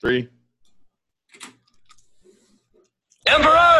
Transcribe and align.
Three. 0.00 0.28
Emperor! 3.26 3.79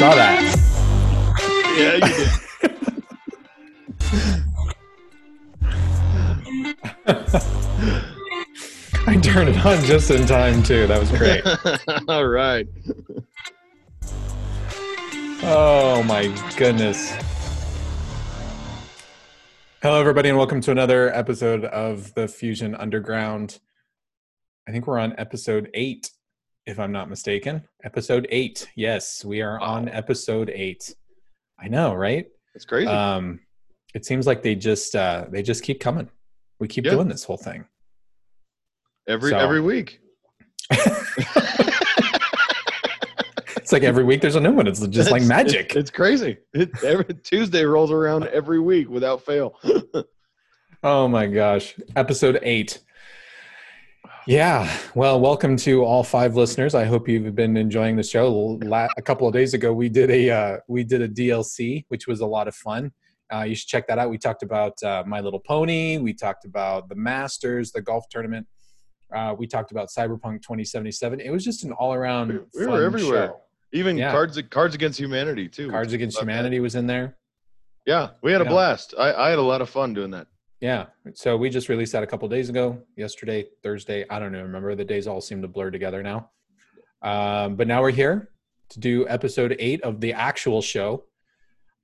Saw 0.00 0.14
that. 0.14 0.40
Yeah, 1.76 1.96
you 1.96 2.14
did. 2.16 2.30
I 9.06 9.16
turned 9.18 9.50
it 9.50 9.66
on 9.66 9.84
just 9.84 10.10
in 10.10 10.24
time 10.26 10.62
too. 10.62 10.86
That 10.86 11.00
was 11.00 11.10
great. 11.10 11.44
All 12.08 12.26
right. 12.26 12.66
Oh 15.42 16.02
my 16.04 16.34
goodness. 16.56 17.12
Hello, 19.82 20.00
everybody, 20.00 20.30
and 20.30 20.38
welcome 20.38 20.62
to 20.62 20.70
another 20.70 21.14
episode 21.14 21.66
of 21.66 22.14
the 22.14 22.26
Fusion 22.26 22.74
Underground. 22.74 23.58
I 24.66 24.72
think 24.72 24.86
we're 24.86 24.98
on 24.98 25.14
episode 25.18 25.68
eight, 25.74 26.08
if 26.70 26.78
I'm 26.78 26.92
not 26.92 27.10
mistaken. 27.10 27.62
Episode 27.84 28.26
eight. 28.30 28.68
Yes, 28.76 29.24
we 29.24 29.42
are 29.42 29.58
on 29.60 29.88
episode 29.88 30.50
eight. 30.54 30.94
I 31.58 31.68
know, 31.68 31.94
right? 31.94 32.26
It's 32.54 32.64
crazy. 32.64 32.88
Um, 32.88 33.40
it 33.94 34.06
seems 34.06 34.26
like 34.26 34.42
they 34.42 34.54
just 34.54 34.94
uh, 34.96 35.26
they 35.30 35.42
just 35.42 35.62
keep 35.62 35.80
coming. 35.80 36.08
We 36.60 36.68
keep 36.68 36.84
Yeah. 36.84 36.92
doing 36.92 37.08
this 37.08 37.24
whole 37.24 37.36
thing. 37.36 37.64
every 39.08 39.30
so- 39.30 39.38
every 39.38 39.60
week. 39.60 40.00
It's 43.56 43.72
like 43.72 43.82
every 43.84 44.02
week 44.02 44.20
there's 44.20 44.34
a 44.34 44.40
new 44.40 44.52
one. 44.52 44.66
It's 44.66 44.84
just 44.88 45.12
like 45.12 45.22
magic. 45.22 45.66
It's, 45.66 45.76
it's 45.76 45.90
crazy. 45.90 46.38
It, 46.54 46.70
every 46.82 47.04
Tuesday 47.22 47.64
rolls 47.64 47.92
around 47.92 48.24
every 48.28 48.58
week 48.58 48.88
without 48.88 49.24
fail. 49.24 49.54
Oh 50.82 51.06
my 51.08 51.26
gosh. 51.26 51.74
Episode 51.94 52.38
eight. 52.42 52.78
Yeah. 54.26 54.70
Well, 54.94 55.20
welcome 55.20 55.56
to 55.58 55.82
all 55.84 56.04
five 56.04 56.36
listeners. 56.36 56.74
I 56.74 56.84
hope 56.84 57.08
you've 57.08 57.34
been 57.34 57.56
enjoying 57.56 57.96
the 57.96 58.02
show. 58.02 58.60
A 58.96 59.02
couple 59.02 59.26
of 59.26 59.32
days 59.32 59.54
ago, 59.54 59.72
we 59.72 59.88
did 59.88 60.10
a 60.10 60.30
uh, 60.30 60.56
we 60.68 60.84
did 60.84 61.02
a 61.02 61.08
DLC, 61.08 61.84
which 61.88 62.06
was 62.06 62.20
a 62.20 62.26
lot 62.26 62.46
of 62.46 62.54
fun. 62.54 62.92
Uh, 63.32 63.42
you 63.42 63.54
should 63.54 63.68
check 63.68 63.86
that 63.86 63.98
out. 63.98 64.10
We 64.10 64.18
talked 64.18 64.42
about 64.42 64.80
uh, 64.82 65.04
My 65.06 65.20
Little 65.20 65.38
Pony. 65.40 65.98
We 65.98 66.12
talked 66.12 66.44
about 66.44 66.88
the 66.88 66.96
Masters, 66.96 67.72
the 67.72 67.80
golf 67.80 68.04
tournament. 68.10 68.46
Uh, 69.14 69.34
we 69.38 69.46
talked 69.46 69.70
about 69.72 69.88
Cyberpunk 69.88 70.42
2077. 70.42 71.20
It 71.20 71.30
was 71.30 71.44
just 71.44 71.64
an 71.64 71.72
all 71.72 71.94
around 71.94 72.28
We- 72.28 72.38
we 72.60 72.66
were 72.66 72.72
fun 72.72 72.84
everywhere. 72.84 73.26
show. 73.28 73.40
Even 73.72 73.96
Yeah. 73.96 74.10
cards 74.10 74.40
Cards 74.50 74.74
Against 74.74 74.98
Humanity 74.98 75.48
too. 75.48 75.70
Cards 75.70 75.92
Against 75.92 76.16
about 76.16 76.26
that. 76.26 76.32
Humanity 76.32 76.60
was 76.60 76.74
in 76.74 76.86
there. 76.86 77.16
Yeah, 77.86 78.10
we 78.22 78.32
had 78.32 78.40
a 78.40 78.44
Yeah. 78.44 78.50
blast. 78.50 78.94
I, 78.98 79.12
I 79.14 79.30
had 79.30 79.38
a 79.38 79.42
lot 79.42 79.62
of 79.62 79.70
fun 79.70 79.94
doing 79.94 80.10
that. 80.10 80.26
Yeah. 80.60 80.86
So 81.14 81.36
we 81.36 81.48
just 81.48 81.70
released 81.70 81.92
that 81.92 82.02
a 82.02 82.06
couple 82.06 82.28
days 82.28 82.50
ago, 82.50 82.82
yesterday, 82.96 83.46
Thursday. 83.62 84.04
I 84.10 84.18
don't 84.18 84.34
even 84.34 84.44
remember. 84.44 84.74
The 84.74 84.84
days 84.84 85.06
all 85.06 85.20
seem 85.20 85.40
to 85.40 85.48
blur 85.48 85.70
together 85.70 86.02
now. 86.02 86.30
Um, 87.02 87.56
but 87.56 87.66
now 87.66 87.80
we're 87.80 87.92
here 87.92 88.30
to 88.68 88.78
do 88.78 89.08
episode 89.08 89.56
eight 89.58 89.82
of 89.82 90.00
the 90.00 90.12
actual 90.12 90.60
show. 90.60 91.04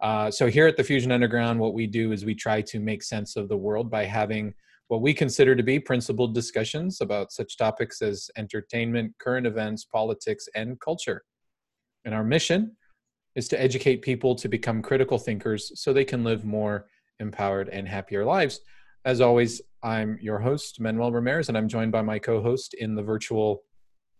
Uh, 0.02 0.30
so 0.30 0.46
here 0.46 0.66
at 0.66 0.76
the 0.76 0.84
Fusion 0.84 1.10
Underground, 1.10 1.58
what 1.58 1.72
we 1.72 1.86
do 1.86 2.12
is 2.12 2.26
we 2.26 2.34
try 2.34 2.60
to 2.60 2.78
make 2.78 3.02
sense 3.02 3.36
of 3.36 3.48
the 3.48 3.56
world 3.56 3.90
by 3.90 4.04
having 4.04 4.52
what 4.88 5.00
we 5.00 5.14
consider 5.14 5.56
to 5.56 5.62
be 5.62 5.80
principled 5.80 6.34
discussions 6.34 7.00
about 7.00 7.32
such 7.32 7.56
topics 7.56 8.02
as 8.02 8.30
entertainment, 8.36 9.12
current 9.18 9.46
events, 9.46 9.86
politics, 9.86 10.48
and 10.54 10.78
culture. 10.80 11.22
And 12.04 12.14
our 12.14 12.22
mission 12.22 12.76
is 13.34 13.48
to 13.48 13.60
educate 13.60 14.02
people 14.02 14.34
to 14.34 14.48
become 14.48 14.82
critical 14.82 15.18
thinkers 15.18 15.72
so 15.74 15.92
they 15.92 16.04
can 16.04 16.22
live 16.22 16.44
more 16.44 16.86
empowered 17.20 17.68
and 17.68 17.86
happier 17.88 18.24
lives. 18.24 18.60
As 19.04 19.20
always, 19.20 19.60
I'm 19.82 20.18
your 20.20 20.38
host, 20.38 20.80
Manuel 20.80 21.12
Ramirez, 21.12 21.48
and 21.48 21.56
I'm 21.56 21.68
joined 21.68 21.92
by 21.92 22.02
my 22.02 22.18
co-host 22.18 22.74
in 22.74 22.94
the 22.94 23.02
virtual, 23.02 23.62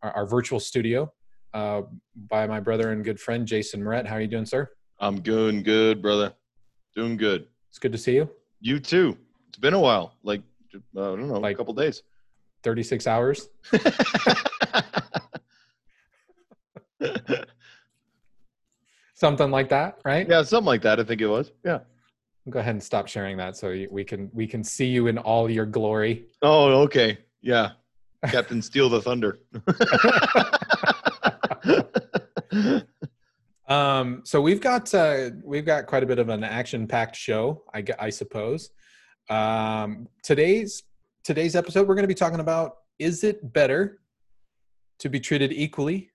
our, 0.03 0.13
our 0.13 0.27
virtual 0.27 0.61
studio, 0.61 1.13
uh, 1.55 1.83
by 2.29 2.47
my 2.47 2.61
brother 2.61 2.93
and 2.93 3.05
good 3.05 3.19
friend 3.21 3.47
Jason 3.47 3.83
Moret. 3.83 4.07
How 4.07 4.17
are 4.17 4.21
you 4.21 4.29
doing, 4.29 4.47
sir? 4.47 4.71
I'm 5.01 5.21
doing 5.21 5.63
good, 5.63 6.01
brother. 6.01 6.33
Doing 6.95 7.17
good. 7.17 7.47
It's 7.69 7.79
good 7.79 7.93
to 7.93 7.99
see 7.99 8.15
you. 8.15 8.31
You 8.61 8.79
too. 8.79 9.17
It's 9.49 9.59
been 9.59 9.75
a 9.75 9.81
while. 9.81 10.15
Like 10.23 10.43
uh, 10.75 10.79
I 11.13 11.17
don't 11.17 11.29
know, 11.29 11.41
Like- 11.41 11.55
a 11.55 11.59
couple 11.59 11.75
days. 11.75 12.03
36 12.63 13.07
hours. 13.07 13.49
Something 19.15 19.51
like 19.51 19.71
that, 19.71 19.99
right? 20.05 20.29
yeah, 20.29 20.43
something 20.43 20.67
like 20.67 20.83
that. 20.83 21.01
I 21.01 21.05
think 21.05 21.21
it 21.23 21.27
was. 21.27 21.51
Yeah. 21.65 21.79
Go 22.49 22.61
ahead 22.61 22.75
and 22.75 22.83
stop 22.83 23.09
sharing 23.09 23.37
that 23.39 23.57
so 23.57 23.87
we 23.91 24.05
can 24.05 24.31
we 24.33 24.47
can 24.47 24.63
see 24.63 24.87
you 24.87 25.09
in 25.09 25.19
all 25.19 25.51
your 25.51 25.67
glory. 25.67 26.27
Oh, 26.43 26.83
okay. 26.83 27.19
Yeah. 27.43 27.71
Captain 28.31 28.63
Steal 28.63 28.89
the 28.89 29.03
Thunder. 29.03 29.41
Um, 33.69 34.23
so 34.25 34.41
we've 34.41 34.61
got 34.61 34.93
uh, 34.95 35.31
we've 35.43 35.67
got 35.67 35.87
quite 35.87 36.03
a 36.03 36.07
bit 36.07 36.19
of 36.19 36.29
an 36.29 36.45
action-packed 36.45 37.17
show, 37.17 37.65
I, 37.75 37.85
I 37.99 38.11
suppose. 38.11 38.71
Um, 39.29 40.09
today's 40.23 40.85
today's 41.25 41.57
episode, 41.57 41.89
we're 41.89 41.97
going 41.97 42.05
to 42.05 42.09
be 42.09 42.15
talking 42.15 42.41
about: 42.41 42.77
is 42.99 43.25
it 43.25 43.53
better 43.53 43.99
to 45.01 45.09
be 45.09 45.19
treated 45.19 45.53
equally 45.53 46.11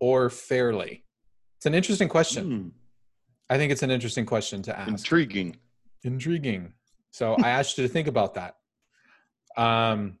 or 0.00 0.28
fairly? 0.28 1.04
It's 1.56 1.66
an 1.66 1.74
interesting 1.74 2.08
question. 2.08 2.44
Hmm, 2.44 2.68
I 3.48 3.56
think 3.56 3.72
it's 3.72 3.82
an 3.82 3.90
interesting 3.90 4.26
question 4.26 4.62
to 4.62 4.78
ask. 4.78 4.88
intriguing. 4.88 5.56
Intriguing. 6.04 6.72
So 7.10 7.34
I 7.42 7.50
asked 7.50 7.78
you 7.78 7.86
to 7.86 7.92
think 7.92 8.08
about 8.08 8.34
that. 8.34 8.56
Um, 9.56 10.18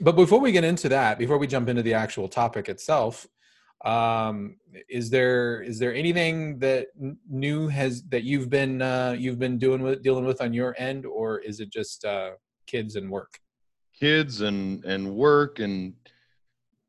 but 0.00 0.16
before 0.16 0.40
we 0.40 0.52
get 0.52 0.64
into 0.64 0.88
that, 0.90 1.18
before 1.18 1.38
we 1.38 1.46
jump 1.46 1.68
into 1.68 1.82
the 1.82 1.94
actual 1.94 2.28
topic 2.28 2.68
itself, 2.68 3.26
um, 3.84 4.56
is 4.88 5.10
there 5.10 5.60
is 5.60 5.78
there 5.78 5.94
anything 5.94 6.58
that 6.60 6.86
n- 7.00 7.18
new 7.28 7.68
has 7.68 8.02
that 8.04 8.24
you've 8.24 8.48
been 8.48 8.80
uh, 8.80 9.14
you've 9.16 9.38
been 9.38 9.58
doing 9.58 9.82
with 9.82 10.02
dealing 10.02 10.24
with 10.24 10.40
on 10.40 10.52
your 10.54 10.74
end, 10.78 11.04
or 11.04 11.38
is 11.40 11.60
it 11.60 11.70
just 11.70 12.04
uh, 12.04 12.30
kids 12.66 12.96
and 12.96 13.10
work? 13.10 13.38
Kids 13.98 14.40
and 14.40 14.84
and 14.84 15.14
work 15.14 15.58
and 15.58 15.94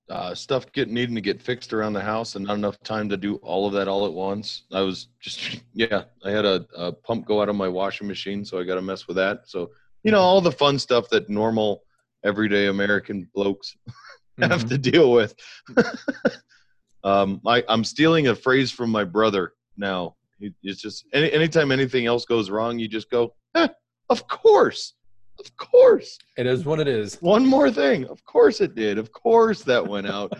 uh, 0.09 0.35
stuff 0.35 0.71
get 0.71 0.89
needing 0.89 1.15
to 1.15 1.21
get 1.21 1.41
fixed 1.41 1.73
around 1.73 1.93
the 1.93 2.01
house 2.01 2.35
and 2.35 2.45
not 2.45 2.53
enough 2.55 2.79
time 2.83 3.09
to 3.09 3.17
do 3.17 3.35
all 3.37 3.65
of 3.67 3.73
that 3.73 3.87
all 3.87 4.05
at 4.05 4.13
once. 4.13 4.63
I 4.71 4.81
was 4.81 5.07
just 5.19 5.59
yeah, 5.73 6.03
I 6.23 6.29
had 6.31 6.45
a, 6.45 6.65
a 6.75 6.91
pump 6.91 7.25
go 7.25 7.41
out 7.41 7.49
of 7.49 7.55
my 7.55 7.67
washing 7.67 8.07
machine, 8.07 8.45
so 8.45 8.59
I 8.59 8.63
got 8.63 8.75
to 8.75 8.81
mess 8.81 9.07
with 9.07 9.17
that. 9.17 9.41
So 9.47 9.71
you 10.03 10.11
know 10.11 10.19
all 10.19 10.41
the 10.41 10.51
fun 10.51 10.77
stuff 10.79 11.09
that 11.09 11.29
normal 11.29 11.83
everyday 12.23 12.67
American 12.67 13.29
blokes 13.33 13.75
have 14.41 14.65
Mhm. 14.65 14.69
to 14.69 14.77
deal 14.77 15.11
with. 15.11 15.33
um, 17.03 17.41
I, 17.45 17.63
I'm 17.67 17.83
stealing 17.83 18.27
a 18.27 18.35
phrase 18.35 18.71
from 18.71 18.89
my 18.89 19.03
brother 19.03 19.53
now. 19.77 20.15
It's 20.63 20.81
just 20.81 21.05
any, 21.13 21.31
anytime 21.31 21.71
anything 21.71 22.05
else 22.05 22.25
goes 22.25 22.49
wrong, 22.49 22.77
you 22.77 22.87
just 22.89 23.09
go, 23.09 23.33
eh, 23.55 23.69
"Of 24.09 24.27
course, 24.27 24.93
of 25.39 25.55
course." 25.57 26.17
It 26.37 26.45
is 26.45 26.65
what 26.65 26.79
it 26.79 26.87
is. 26.87 27.15
One 27.21 27.45
more 27.45 27.71
thing, 27.71 28.05
of 28.07 28.23
course 28.25 28.61
it 28.61 28.75
did. 28.75 28.97
Of 28.97 29.11
course 29.11 29.61
that 29.63 29.85
went 29.85 30.07
out. 30.07 30.31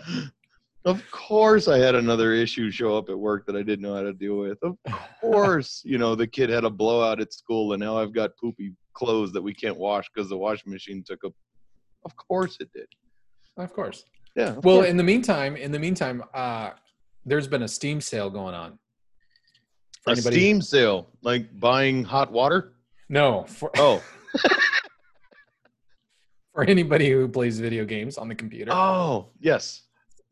of 0.84 1.02
course 1.10 1.66
I 1.68 1.78
had 1.78 1.94
another 1.94 2.32
issue 2.32 2.70
show 2.70 2.96
up 2.96 3.08
at 3.08 3.18
work 3.18 3.46
that 3.46 3.56
I 3.56 3.62
didn't 3.62 3.82
know 3.82 3.94
how 3.94 4.02
to 4.02 4.12
deal 4.12 4.36
with. 4.38 4.58
Of 4.62 4.76
course, 5.20 5.82
you 5.84 5.98
know 5.98 6.14
the 6.14 6.26
kid 6.26 6.48
had 6.50 6.64
a 6.64 6.70
blowout 6.70 7.20
at 7.20 7.32
school, 7.32 7.72
and 7.72 7.80
now 7.80 7.96
I've 7.98 8.12
got 8.12 8.36
poopy 8.36 8.72
clothes 8.92 9.32
that 9.32 9.42
we 9.42 9.52
can't 9.54 9.76
wash 9.76 10.06
because 10.14 10.28
the 10.28 10.36
washing 10.36 10.72
machine 10.72 11.02
took 11.06 11.24
a. 11.24 11.28
Of 12.04 12.14
course 12.16 12.56
it 12.60 12.70
did. 12.72 12.86
Of 13.56 13.72
course. 13.72 14.04
Yeah. 14.36 14.50
of 14.56 14.64
Well, 14.64 14.76
course. 14.78 14.88
in 14.88 14.96
the 14.96 15.02
meantime, 15.02 15.56
in 15.56 15.72
the 15.72 15.78
meantime, 15.78 16.22
uh, 16.34 16.70
there's 17.24 17.48
been 17.48 17.62
a 17.62 17.68
Steam 17.68 18.00
sale 18.00 18.30
going 18.30 18.54
on. 18.54 18.78
For 20.04 20.10
a 20.10 20.12
anybody- 20.12 20.36
Steam 20.36 20.62
sale, 20.62 21.08
like 21.22 21.58
buying 21.58 22.04
hot 22.04 22.30
water. 22.30 22.74
No, 23.08 23.44
for, 23.48 23.70
Oh, 23.76 24.02
for 26.54 26.64
anybody 26.64 27.10
who 27.10 27.28
plays 27.28 27.60
video 27.60 27.84
games 27.84 28.16
on 28.18 28.28
the 28.28 28.34
computer, 28.34 28.72
oh, 28.72 29.28
yes. 29.40 29.82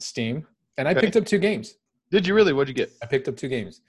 Steam, 0.00 0.46
and 0.78 0.88
I 0.88 0.92
Okay. 0.92 1.02
picked 1.02 1.16
up 1.16 1.24
two 1.26 1.38
games. 1.38 1.74
Did 2.10 2.26
you 2.26 2.34
really? 2.34 2.52
What'd 2.52 2.68
you 2.68 2.74
get? 2.74 2.92
I 3.02 3.06
picked 3.06 3.28
up 3.28 3.36
two 3.36 3.48
games. 3.48 3.80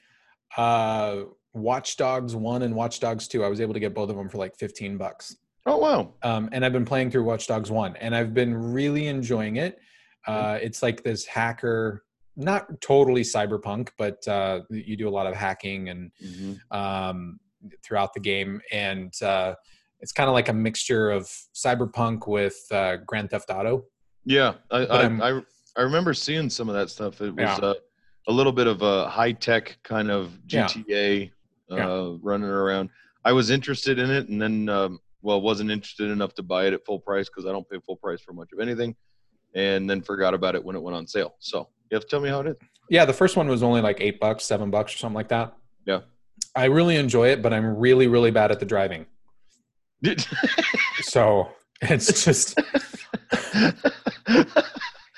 Uh, 0.58 1.24
Watch 1.54 1.96
Dogs 1.98 2.36
One 2.36 2.64
and 2.64 2.76
Watch 2.76 3.00
Dogs 3.00 3.28
Two. 3.28 3.44
I 3.44 3.48
was 3.48 3.62
able 3.62 3.74
to 3.74 3.80
get 3.80 3.94
both 3.94 4.10
of 4.10 4.18
them 4.18 4.30
for 4.30 4.38
like 4.38 4.56
fifteen 4.58 4.98
bucks. 4.98 5.38
Oh 5.66 5.78
wow. 5.78 6.14
Um, 6.22 6.50
and 6.52 6.66
I've 6.66 6.74
been 6.74 6.86
playing 6.86 7.12
through 7.12 7.24
Watch 7.24 7.48
Dogs 7.48 7.72
One, 7.72 7.96
and 7.98 8.16
I've 8.16 8.34
been 8.34 8.56
really 8.56 9.08
enjoying 9.08 9.56
it. 9.58 9.80
Uh, 10.28 10.58
it's 10.62 10.82
like 10.84 11.04
this 11.04 11.26
hacker, 11.26 12.04
not 12.36 12.82
totally 12.82 13.22
cyberpunk, 13.22 13.90
but 13.98 14.26
uh, 14.28 14.62
you 14.70 14.98
do 14.98 15.08
a 15.08 15.10
lot 15.10 15.28
of 15.28 15.36
hacking 15.36 15.90
and 15.90 16.12
Mhm. 16.24 16.60
um, 16.76 17.40
throughout 17.84 18.14
the 18.14 18.20
game, 18.20 18.62
and 18.72 19.14
uh, 19.22 19.56
it's 20.06 20.12
kind 20.12 20.30
of 20.30 20.36
like 20.36 20.50
a 20.50 20.54
mixture 20.54 21.10
of 21.10 21.28
cyberpunk 21.56 22.28
with 22.28 22.56
uh, 22.70 22.98
Grand 23.08 23.32
Theft 23.32 23.50
Auto. 23.50 23.86
Yeah, 24.24 24.54
I, 24.70 24.86
I, 24.86 25.32
I 25.32 25.42
I 25.78 25.82
remember 25.82 26.14
seeing 26.14 26.48
some 26.48 26.70
of 26.70 26.76
that 26.76 26.92
stuff. 26.92 27.22
It 27.22 27.32
was 27.36 27.58
Yeah. 27.58 27.70
uh, 27.70 27.74
a 28.28 28.32
little 28.32 28.52
bit 28.52 28.68
of 28.68 28.84
a 28.84 29.10
high 29.10 29.32
tech 29.32 29.80
kind 29.82 30.12
of 30.12 30.38
Yeah. 30.48 30.66
GTA 30.68 31.32
uh, 31.72 31.76
Yeah. 31.76 32.18
running 32.22 32.48
around. 32.48 32.92
I 33.24 33.32
was 33.32 33.50
interested 33.50 33.98
in 33.98 34.12
it, 34.12 34.30
and 34.30 34.40
then 34.40 34.70
um, 34.70 35.00
well, 35.24 35.42
wasn't 35.42 35.72
interested 35.72 36.12
enough 36.12 36.36
to 36.36 36.44
buy 36.44 36.68
it 36.68 36.74
at 36.74 36.86
full 36.86 37.00
price 37.00 37.28
because 37.28 37.48
I 37.48 37.52
don't 37.52 37.68
pay 37.68 37.80
full 37.84 37.96
price 37.96 38.22
for 38.22 38.34
much 38.34 38.50
of 38.54 38.60
anything, 38.60 38.96
and 39.56 39.90
then 39.90 40.04
forgot 40.04 40.36
about 40.36 40.54
it 40.54 40.64
when 40.64 40.76
it 40.76 40.84
went 40.84 40.96
on 40.96 41.08
sale. 41.08 41.34
So 41.40 41.68
you 41.90 41.96
have 41.96 42.04
to 42.04 42.08
tell 42.08 42.20
me 42.22 42.30
how 42.30 42.42
it 42.42 42.48
is. 42.48 42.58
Yeah, 42.92 43.06
the 43.06 43.14
first 43.14 43.36
one 43.38 43.48
was 43.48 43.64
only 43.64 43.82
like 43.82 43.98
eight 44.02 44.20
bucks, 44.20 44.46
seven 44.46 44.70
bucks, 44.70 44.94
or 44.94 44.98
something 45.00 45.16
like 45.16 45.30
that. 45.30 45.56
Yeah. 45.88 46.02
I 46.56 46.66
really 46.66 46.96
enjoy 46.98 47.30
it, 47.30 47.42
but 47.42 47.54
I'm 47.54 47.66
really, 47.66 48.06
really 48.08 48.30
bad 48.30 48.52
at 48.52 48.60
the 48.60 48.68
driving. 48.68 49.08
So 51.02 51.50
it's 51.82 52.24
just 52.24 52.58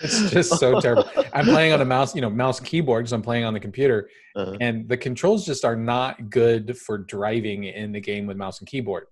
it's 0.02 0.32
just 0.32 0.60
so 0.60 0.80
terrible. 0.80 1.06
I'm 1.34 1.46
playing 1.46 1.74
on 1.74 1.82
a 1.82 1.86
mouse, 1.86 2.16
you 2.16 2.22
know, 2.22 2.30
mouse 2.30 2.60
and 2.60 2.68
keyboard 2.68 3.04
because 3.04 3.14
I'm 3.14 3.22
playing 3.22 3.46
on 3.46 3.54
the 3.54 3.60
computer, 3.60 4.10
Uh, 4.36 4.56
and 4.60 4.88
the 4.90 4.98
controls 4.98 5.46
just 5.46 5.66
are 5.66 5.76
not 5.76 6.30
good 6.30 6.78
for 6.78 6.98
driving 7.00 7.64
in 7.66 7.92
the 7.92 8.00
game 8.02 8.28
with 8.28 8.38
mouse 8.38 8.60
and 8.60 8.68
keyboard. 8.68 9.06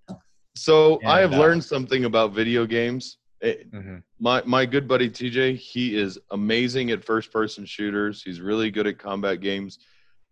so 0.56 1.00
I 1.06 1.20
have 1.20 1.32
uh, 1.32 1.38
learned 1.38 1.64
something 1.64 2.04
about 2.04 2.32
video 2.32 2.66
games. 2.66 3.18
It, 3.40 3.70
Mhm. 3.72 4.02
my 4.18 4.42
my 4.44 4.64
good 4.66 4.88
buddy 4.88 5.10
TJ, 5.10 5.54
he 5.56 5.94
is 5.96 6.18
amazing 6.30 6.90
at 6.90 7.04
first 7.04 7.32
person 7.32 7.64
shooters. 7.66 8.22
He's 8.22 8.40
really 8.40 8.70
good 8.70 8.86
at 8.86 8.98
combat 8.98 9.40
games. 9.40 9.78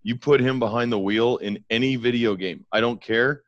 You 0.03 0.17
put 0.17 0.41
him 0.41 0.59
behind 0.59 0.91
the 0.93 0.99
wheel 0.99 1.37
in 1.39 1.65
any 1.71 1.97
video 1.97 2.35
game, 2.35 2.65
I 2.73 2.81
don't 2.81 3.01
care. 3.01 3.43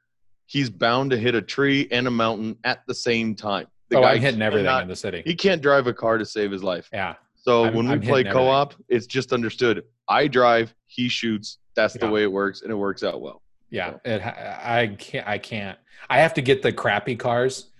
He's 0.46 0.70
bound 0.70 1.10
to 1.10 1.18
hit 1.18 1.34
a 1.34 1.42
tree 1.42 1.88
and 1.90 2.06
a 2.06 2.10
mountain 2.10 2.56
at 2.64 2.80
the 2.86 2.94
same 2.94 3.34
time. 3.34 3.66
The 3.88 3.98
oh, 3.98 4.02
guy 4.02 4.12
I'm 4.12 4.20
hitting 4.20 4.42
everything 4.42 4.66
cannot- 4.66 4.82
in 4.82 4.88
the 4.88 4.96
city. 4.96 5.22
He 5.24 5.34
can't 5.34 5.60
drive 5.62 5.86
a 5.86 5.92
car 5.92 6.18
to 6.18 6.24
save 6.24 6.50
his 6.50 6.62
life. 6.62 6.88
Yeah, 6.92 7.14
So 7.34 7.64
I'm- 7.64 7.74
when 7.74 7.86
we 7.86 7.92
I'm 7.94 8.00
play 8.00 8.24
co-op, 8.24 8.74
it's 8.88 9.06
just 9.06 9.32
understood. 9.32 9.82
I 10.08 10.26
drive, 10.28 10.74
he 10.86 11.08
shoots. 11.08 11.58
That's 11.74 11.94
the 11.94 12.08
way 12.08 12.22
it 12.22 12.32
works, 12.32 12.62
and 12.62 12.70
it 12.70 12.74
works 12.76 13.02
out 13.02 13.20
well. 13.20 13.42
yeah. 13.70 13.94
It, 14.04 14.22
I 14.24 14.96
can't. 14.98 15.28
I 15.28 15.38
can't. 15.38 15.78
I 16.08 16.18
have 16.20 16.32
to 16.34 16.42
get 16.42 16.62
the 16.62 16.72
crappy 16.72 17.16
cars. 17.16 17.70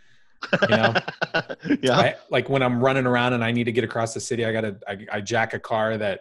You 0.63 0.69
know, 0.69 0.95
yeah, 1.83 1.97
I, 1.97 2.15
like 2.29 2.49
when 2.51 2.63
I'm 2.63 2.81
running 2.85 3.07
around 3.07 3.33
and 3.33 3.43
I 3.43 3.53
need 3.53 3.65
to 3.65 3.73
get 3.73 3.85
across 3.85 4.13
the 4.13 4.21
city, 4.21 4.45
I 4.45 4.53
gotta. 4.53 4.77
I, 4.87 4.99
I 5.13 5.21
jack 5.23 5.55
a 5.55 5.59
car 5.59 5.97
that 5.97 6.21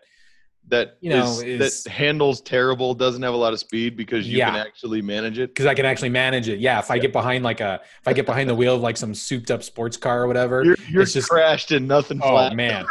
that 0.70 0.98
you 1.00 1.12
know, 1.12 1.24
is- 1.24 1.44
is- 1.44 1.84
that 1.84 1.92
handles 1.92 2.42
terrible, 2.42 2.94
doesn't 2.94 3.22
have 3.22 3.34
a 3.34 3.38
lot 3.38 3.54
of 3.54 3.60
speed 3.60 3.96
because 3.96 4.28
you 4.28 4.40
can 4.40 4.56
actually 4.56 5.02
manage 5.02 5.38
it. 5.38 5.50
because 5.52 5.66
I 5.68 5.74
can 5.76 5.86
actually 5.86 6.10
manage 6.10 6.50
it. 6.50 6.60
Yeah, 6.60 6.80
if 6.80 6.90
I 6.90 6.96
Yeah. 6.96 7.02
get 7.04 7.14
behind 7.14 7.44
like 7.44 7.62
a, 7.62 7.80
if 8.02 8.08
I 8.08 8.14
get 8.14 8.26
behind 8.26 8.50
the 8.50 8.56
wheel 8.56 8.76
of 8.76 8.82
like 8.82 8.98
some 8.98 9.14
souped 9.14 9.52
up 9.52 9.62
sports 9.64 9.96
car 9.98 10.24
or 10.24 10.28
whatever, 10.28 10.64
You're, 10.64 10.78
you're 10.90 11.02
it's 11.04 11.14
just- 11.14 11.30
crashed 11.30 11.72
and 11.72 11.88
nothing 11.88 12.20
oh 12.24 12.30
flat. 12.32 12.56
man, 12.56 12.86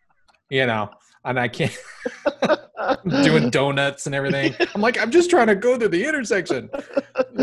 you 0.50 0.66
know, 0.66 0.90
and 1.24 1.38
I 1.38 1.46
can't 1.48 1.76
doing 3.22 3.50
donuts 3.50 4.06
and 4.06 4.14
everything. 4.14 4.54
I'm 4.74 4.80
like, 4.80 4.98
I'm 5.00 5.10
just 5.12 5.30
trying 5.30 5.46
to 5.48 5.54
go 5.54 5.78
to 5.78 5.88
the 5.88 6.04
intersection. 6.08 6.68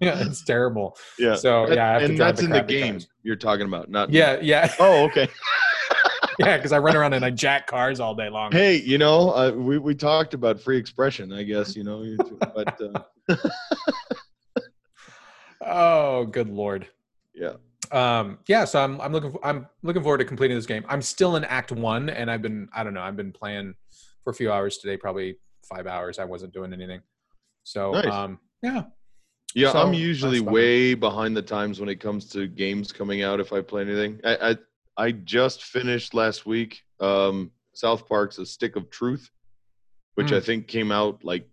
yeah, 0.00 0.22
it's 0.26 0.42
terrible. 0.44 0.96
yeah. 1.18 1.34
So 1.34 1.70
yeah, 1.70 1.88
I 1.88 1.92
have 1.92 2.00
to 2.00 2.04
and 2.06 2.16
drive 2.16 2.36
that's 2.36 2.42
in 2.42 2.50
the 2.50 2.62
game 2.62 3.00
you're 3.22 3.36
talking 3.36 3.66
about, 3.66 3.90
not 3.90 4.10
Yeah, 4.10 4.38
yeah, 4.40 4.72
Oh, 4.78 5.04
okay. 5.04 5.28
yeah. 6.46 6.56
Because 6.56 6.72
I 6.72 6.78
run 6.78 6.96
around 6.96 7.12
and 7.12 7.24
I 7.24 7.30
jack 7.30 7.66
cars 7.66 8.00
all 8.00 8.14
day 8.14 8.28
long. 8.28 8.52
Hey, 8.52 8.76
you 8.80 8.98
know, 8.98 9.30
uh, 9.30 9.52
we 9.54 9.78
we 9.78 9.94
talked 9.94 10.34
about 10.34 10.60
free 10.60 10.76
expression. 10.78 11.32
I 11.32 11.42
guess 11.42 11.76
you 11.76 11.84
know, 11.84 12.04
but 12.54 12.80
uh, 12.80 13.36
Oh, 15.62 16.24
good 16.24 16.48
lord. 16.48 16.86
yeah. 17.34 17.52
um 17.92 18.38
yeah 18.48 18.64
so 18.64 18.82
i'm 18.82 19.00
i'm 19.00 19.12
looking 19.12 19.34
i'm 19.42 19.66
looking 19.82 20.02
forward 20.02 20.18
to 20.18 20.24
completing 20.24 20.56
this 20.56 20.64
game 20.66 20.84
i'm 20.88 21.02
still 21.02 21.36
in 21.36 21.44
act 21.44 21.70
one 21.72 22.08
and 22.08 22.30
i've 22.30 22.40
been 22.42 22.68
i 22.74 22.82
don't 22.84 22.94
know 22.94 23.00
i've 23.02 23.16
been 23.16 23.32
playing 23.32 23.74
for 24.24 24.30
a 24.30 24.34
few 24.34 24.50
hours 24.50 24.78
today 24.78 24.96
probably 24.96 25.36
five 25.68 25.86
hours 25.86 26.18
i 26.18 26.24
wasn't 26.24 26.52
doing 26.52 26.72
anything 26.72 27.00
so 27.64 27.92
Nice. 27.92 28.06
um 28.12 28.38
yeah 28.62 28.84
Yeah, 29.54 29.72
So, 29.72 29.80
I'm 29.80 29.92
usually 29.92 30.40
way 30.40 30.94
behind 30.94 31.36
the 31.36 31.42
times 31.42 31.78
when 31.80 31.88
it 31.88 31.98
comes 32.00 32.26
to 32.30 32.46
games 32.46 32.92
coming 32.92 33.22
out. 33.22 33.40
If 33.40 33.52
I 33.52 33.60
play 33.60 33.82
anything, 33.82 34.20
I 34.24 34.50
I, 34.50 34.56
I 35.00 35.12
just 35.12 35.64
finished 35.64 36.14
last 36.14 36.44
week. 36.46 36.82
Um, 37.00 37.50
South 37.72 38.06
Park's 38.08 38.38
A 38.38 38.44
Stick 38.46 38.76
of 38.76 38.90
Truth, 38.90 39.30
which 40.16 40.30
Hmm. 40.30 40.36
I 40.36 40.40
think 40.40 40.66
came 40.68 40.92
out 40.92 41.24
like 41.24 41.48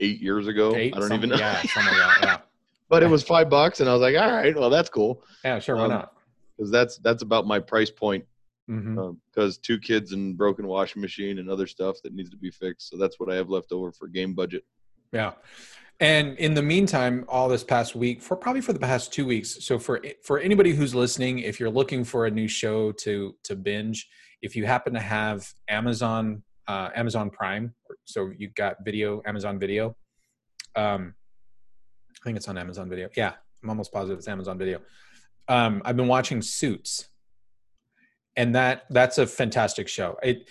eight 0.00 0.20
years 0.20 0.46
ago. 0.46 0.74
eight 0.74 0.96
I 0.96 1.00
don't 1.00 1.12
even 1.12 1.30
know. 1.30 1.36
yeah 1.44 1.60
something 1.62 1.98
like 1.98 2.20
that 2.22 2.46
but 2.88 3.04
it 3.04 3.08
was 3.10 3.22
five 3.22 3.48
bucks, 3.48 3.78
and 3.80 3.88
I 3.88 3.92
was 3.92 4.02
like, 4.02 4.16
all 4.16 4.32
right, 4.32 4.56
well, 4.56 4.70
that's 4.70 4.88
cool 4.90 5.22
yeah 5.44 5.54
yeah 5.54 5.58
sure 5.60 5.76
why 5.76 5.84
Um, 5.84 5.90
not 5.90 6.12
because 6.56 6.70
that's 6.70 6.98
that's 6.98 7.22
about 7.22 7.46
my 7.46 7.58
price 7.58 7.90
point. 7.90 8.24
Because 8.66 9.58
two 9.58 9.78
kids 9.78 10.12
and 10.12 10.36
broken 10.36 10.66
washing 10.66 11.02
machine 11.02 11.38
and 11.40 11.50
other 11.50 11.66
stuff 11.66 11.96
that 12.04 12.14
needs 12.14 12.30
to 12.30 12.36
be 12.36 12.50
fixed. 12.52 12.88
So 12.88 12.96
that's 12.96 13.18
what 13.18 13.28
I 13.28 13.34
have 13.34 13.50
left 13.50 13.72
over 13.72 13.90
for 13.92 14.06
game 14.08 14.32
budget. 14.34 14.64
yeah 15.12 15.32
and 16.00 16.38
in 16.38 16.54
the 16.54 16.62
meantime 16.62 17.24
all 17.28 17.48
this 17.48 17.62
past 17.62 17.94
week 17.94 18.22
for 18.22 18.34
probably 18.34 18.62
for 18.62 18.72
the 18.72 18.78
past 18.78 19.12
two 19.12 19.26
weeks 19.26 19.62
so 19.64 19.78
for 19.78 20.00
for 20.22 20.38
anybody 20.38 20.74
who's 20.74 20.94
listening 20.94 21.38
if 21.40 21.60
you're 21.60 21.70
looking 21.70 22.02
for 22.02 22.26
a 22.26 22.30
new 22.30 22.48
show 22.48 22.90
to 22.92 23.34
to 23.44 23.54
binge 23.54 24.08
if 24.42 24.56
you 24.56 24.66
happen 24.66 24.92
to 24.92 25.00
have 25.00 25.52
amazon 25.68 26.42
uh, 26.68 26.88
amazon 26.94 27.30
prime 27.30 27.74
so 28.04 28.30
you've 28.36 28.54
got 28.54 28.76
video 28.84 29.22
amazon 29.26 29.58
video 29.58 29.94
um 30.76 31.14
i 32.10 32.24
think 32.24 32.36
it's 32.36 32.48
on 32.48 32.56
amazon 32.56 32.88
video. 32.88 33.08
Yeah 33.16 33.34
i'm 33.62 33.68
almost 33.68 33.92
positive 33.92 34.18
it's 34.18 34.28
amazon 34.28 34.58
video. 34.58 34.80
Um 35.48 35.82
i've 35.84 35.96
been 35.96 36.08
watching 36.08 36.42
suits. 36.42 37.06
And 38.36 38.54
that 38.54 38.84
that's 38.90 39.18
a 39.18 39.26
fantastic 39.26 39.88
show. 39.88 40.16
It 40.22 40.48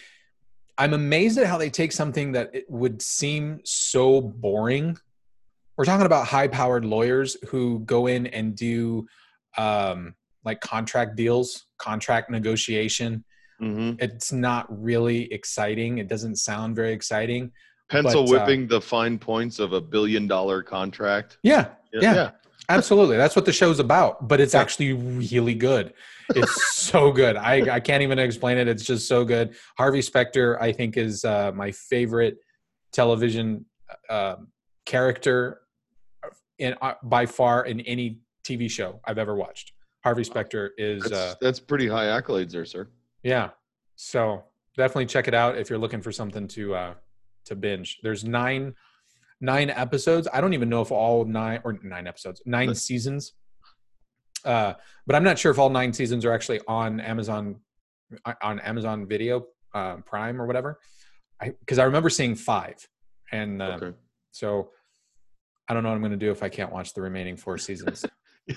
i'm 0.77 0.93
amazed 0.93 1.37
at 1.37 1.47
how 1.47 1.57
they 1.57 1.69
take 1.69 1.93
something 1.93 2.33
that 2.33 2.53
it 2.53 2.65
would 2.69 3.01
seem 3.01 3.61
so 3.63 4.19
boring 4.21 4.97
we're 5.79 5.85
talking 5.85 6.05
about 6.05 6.27
high 6.27 6.49
powered 6.49 6.83
lawyers 6.83 7.37
who 7.47 7.79
go 7.85 8.07
in 8.07 8.27
and 8.27 8.53
do 8.53 9.07
um 9.57 10.13
like 10.43 10.59
contract 10.59 11.15
deals 11.15 11.65
contract 11.77 12.29
negotiation. 12.29 13.23
Hmm 13.59 13.93
it's 13.99 14.31
not 14.31 14.65
really 14.69 15.31
exciting. 15.33 15.97
It 15.97 16.07
doesn't 16.09 16.35
sound 16.35 16.75
very 16.75 16.91
exciting 16.91 17.51
Pencil 17.89 18.25
But, 18.25 18.29
uh, 18.29 18.31
whipping 18.45 18.67
the 18.67 18.81
fine 18.81 19.17
points 19.17 19.57
of 19.57 19.71
a 19.73 19.79
billion 19.81 20.27
dollar 20.27 20.61
contract. 20.61 21.37
yeah 21.43 21.69
Yeah. 21.93 22.31
absolutely. 22.67 23.15
That's 23.15 23.35
what 23.37 23.45
the 23.45 23.53
show's 23.53 23.79
about 23.79 24.27
but 24.27 24.41
it's 24.41 24.53
actually 24.55 24.91
really 24.93 25.55
good. 25.55 25.93
It's 26.35 26.75
so 26.75 27.11
good. 27.13 27.37
I, 27.37 27.75
I 27.77 27.79
can't 27.79 28.03
even 28.03 28.19
explain 28.19 28.57
it. 28.57 28.67
It's 28.67 28.83
just 28.83 29.07
so 29.07 29.23
good. 29.23 29.55
Harvey 29.77 30.01
specter 30.01 30.61
i 30.61 30.73
think 30.73 30.97
is 30.97 31.23
uh, 31.23 31.53
my 31.55 31.71
favorite 31.71 32.35
television 32.91 33.65
uh, 34.09 34.35
character 34.85 35.61
in 36.59 36.75
uh, 36.81 36.93
by 37.03 37.25
far 37.25 37.65
in 37.65 37.79
any 37.81 38.19
tv 38.43 38.69
show 38.69 38.99
i've 39.05 39.17
ever 39.17 39.35
watched. 39.35 39.73
Harvey 40.03 40.23
specter 40.23 40.71
is 40.77 41.03
That's, 41.03 41.13
uh, 41.13 41.35
that's 41.41 41.59
pretty 41.59 41.85
high 41.87 42.05
accolades 42.05 42.51
there, 42.51 42.63
sir. 42.65 42.87
yeah. 43.21 43.49
So 43.97 44.43
definitely 44.77 45.07
check 45.07 45.27
it 45.27 45.33
out 45.33 45.57
if 45.57 45.69
you're 45.69 45.77
looking 45.79 46.01
for 46.01 46.11
something 46.11 46.47
to 46.49 46.73
uh 46.75 46.93
to 47.45 47.55
binge. 47.55 47.99
There's 48.01 48.23
nine 48.23 48.75
nine 49.41 49.69
episodes. 49.69 50.27
I 50.33 50.39
don't 50.41 50.53
even 50.53 50.69
know 50.69 50.81
if 50.81 50.91
all 50.91 51.25
nine 51.25 51.59
or 51.65 51.79
nine 51.83 52.07
episodes 52.07 52.41
nine 52.45 52.73
seasons. 52.75 53.33
Uh 54.45 54.73
but 55.05 55.15
i'm 55.17 55.23
not 55.23 55.37
sure 55.37 55.51
if 55.51 55.59
all 55.59 55.69
nine 55.69 55.91
seasons 55.91 56.23
are 56.23 56.31
actually 56.31 56.61
on 56.67 56.99
amazon 57.01 57.57
uh, 58.25 58.33
on 58.41 58.59
amazon 58.61 59.05
video 59.05 59.45
uh, 59.73 59.97
prime 59.97 60.41
or 60.41 60.45
whatever. 60.47 60.79
I 61.41 61.49
because 61.59 61.77
i 61.77 61.83
remember 61.83 62.09
seeing 62.09 62.35
five 62.35 62.77
and 63.33 63.61
uh, 63.61 63.77
Okay. 63.81 63.97
so 64.31 64.71
i 65.69 65.73
don't 65.73 65.83
know 65.83 65.89
what 65.89 65.95
i'm 65.95 66.01
going 66.01 66.11
to 66.11 66.17
do 66.17 66.31
if 66.31 66.43
i 66.43 66.49
can't 66.49 66.71
watch 66.71 66.93
the 66.93 67.01
remaining 67.01 67.37
four 67.37 67.57
seasons 67.57 68.05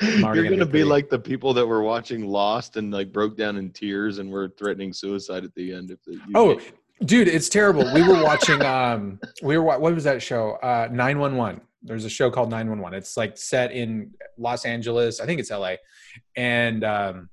You're 0.00 0.20
gonna 0.20 0.44
gonna 0.50 0.64
be 0.64 0.70
pretty- 0.70 0.84
like 0.84 1.08
the 1.10 1.18
people 1.18 1.52
that 1.54 1.66
were 1.66 1.82
watching 1.82 2.24
Lost 2.24 2.76
and 2.76 2.92
like 2.92 3.12
broke 3.12 3.36
down 3.36 3.56
in 3.56 3.70
tears 3.70 4.18
and 4.18 4.30
were 4.30 4.48
threatening 4.56 4.92
suicide 4.92 5.44
at 5.44 5.52
the 5.56 5.72
end. 5.74 5.90
If 5.90 6.02
the, 6.04 6.20
Oh, 6.36 6.60
dude, 7.04 7.26
it's 7.26 7.48
terrible. 7.48 7.92
We 7.92 8.02
were 8.06 8.22
watching. 8.22 8.62
Um, 8.62 9.18
we 9.42 9.58
were 9.58 9.64
what 9.64 9.80
was 9.80 10.04
that 10.04 10.22
show? 10.22 10.52
Uh, 10.62 10.88
Nine 10.92 11.18
One 11.18 11.36
One. 11.36 11.60
There's 11.82 12.04
a 12.04 12.08
show 12.10 12.30
called 12.30 12.48
Nine 12.48 12.68
One 12.70 12.78
One. 12.78 12.94
It's 12.94 13.16
like 13.16 13.36
set 13.36 13.72
in 13.72 14.12
Los 14.36 14.64
Angeles. 14.64 15.18
I 15.20 15.26
think 15.26 15.40
it's 15.40 15.50
L.A. 15.50 15.78
and 16.36 16.84
um, 16.84 17.28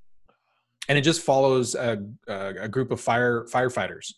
and 0.89 0.97
it 0.97 1.01
just 1.01 1.21
follows 1.21 1.75
a, 1.75 2.03
a 2.27 2.67
group 2.67 2.89
of 2.91 2.99
fire 2.99 3.45
firefighters. 3.45 4.13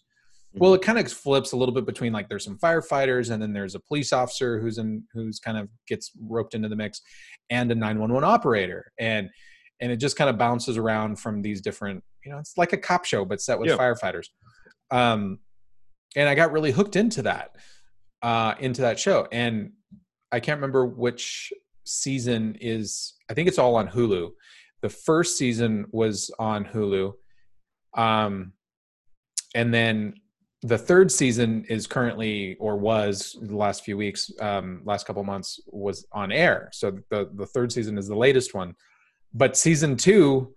Well, 0.59 0.73
it 0.73 0.81
kind 0.81 0.97
of 0.99 1.11
flips 1.11 1.51
a 1.51 1.57
little 1.57 1.73
bit 1.73 1.85
between 1.85 2.13
like 2.13 2.29
there's 2.29 2.43
some 2.45 2.57
firefighters 2.57 3.31
and 3.31 3.41
then 3.41 3.53
there's 3.53 3.75
a 3.75 3.79
police 3.79 4.13
officer 4.13 4.59
who's 4.59 4.77
in 4.77 5.03
who's 5.13 5.39
kind 5.39 5.57
of 5.57 5.69
gets 5.87 6.11
roped 6.21 6.53
into 6.53 6.69
the 6.69 6.75
mix, 6.75 7.01
and 7.49 7.71
a 7.71 7.75
911 7.75 8.27
operator. 8.27 8.91
And 8.99 9.29
and 9.79 9.91
it 9.91 9.97
just 9.97 10.17
kind 10.17 10.29
of 10.29 10.37
bounces 10.37 10.77
around 10.77 11.19
from 11.19 11.41
these 11.41 11.61
different. 11.61 12.03
You 12.25 12.31
know, 12.31 12.39
it's 12.39 12.57
like 12.57 12.73
a 12.73 12.77
cop 12.77 13.05
show 13.05 13.23
but 13.25 13.41
set 13.41 13.59
with 13.59 13.69
Yeah. 13.69 13.77
firefighters. 13.77 14.27
Um, 14.91 15.39
and 16.15 16.27
I 16.27 16.35
got 16.35 16.51
really 16.51 16.71
hooked 16.71 16.95
into 16.95 17.21
that, 17.23 17.55
uh, 18.21 18.55
into 18.59 18.81
that 18.81 18.99
show, 18.99 19.27
and 19.31 19.73
I 20.31 20.39
can't 20.39 20.57
remember 20.57 20.85
which 20.85 21.53
season 21.85 22.57
is. 22.59 23.13
I 23.29 23.33
think 23.33 23.47
it's 23.47 23.59
all 23.59 23.75
on 23.75 23.87
Hulu. 23.87 24.31
The 24.81 24.89
first 24.89 25.37
season 25.37 25.85
was 25.91 26.31
on 26.39 26.65
Hulu, 26.65 27.13
um, 27.95 28.53
and 29.55 29.73
then 29.73 30.15
the 30.63 30.77
third 30.77 31.11
season 31.11 31.65
is 31.69 31.85
currently 31.85 32.55
or 32.59 32.77
was 32.77 33.37
the 33.41 33.55
last 33.55 33.83
few 33.83 33.95
weeks 33.95 34.31
um 34.41 34.81
last 34.85 35.05
couple 35.05 35.23
months 35.23 35.59
was 35.67 36.07
on 36.11 36.31
air. 36.31 36.69
So 36.73 36.97
the 37.09 37.29
the 37.35 37.45
third 37.45 37.71
season 37.71 37.97
is 37.97 38.07
the 38.07 38.15
latest 38.15 38.53
one. 38.53 38.75
But 39.33 39.55
season 39.55 39.95
two 39.95 40.53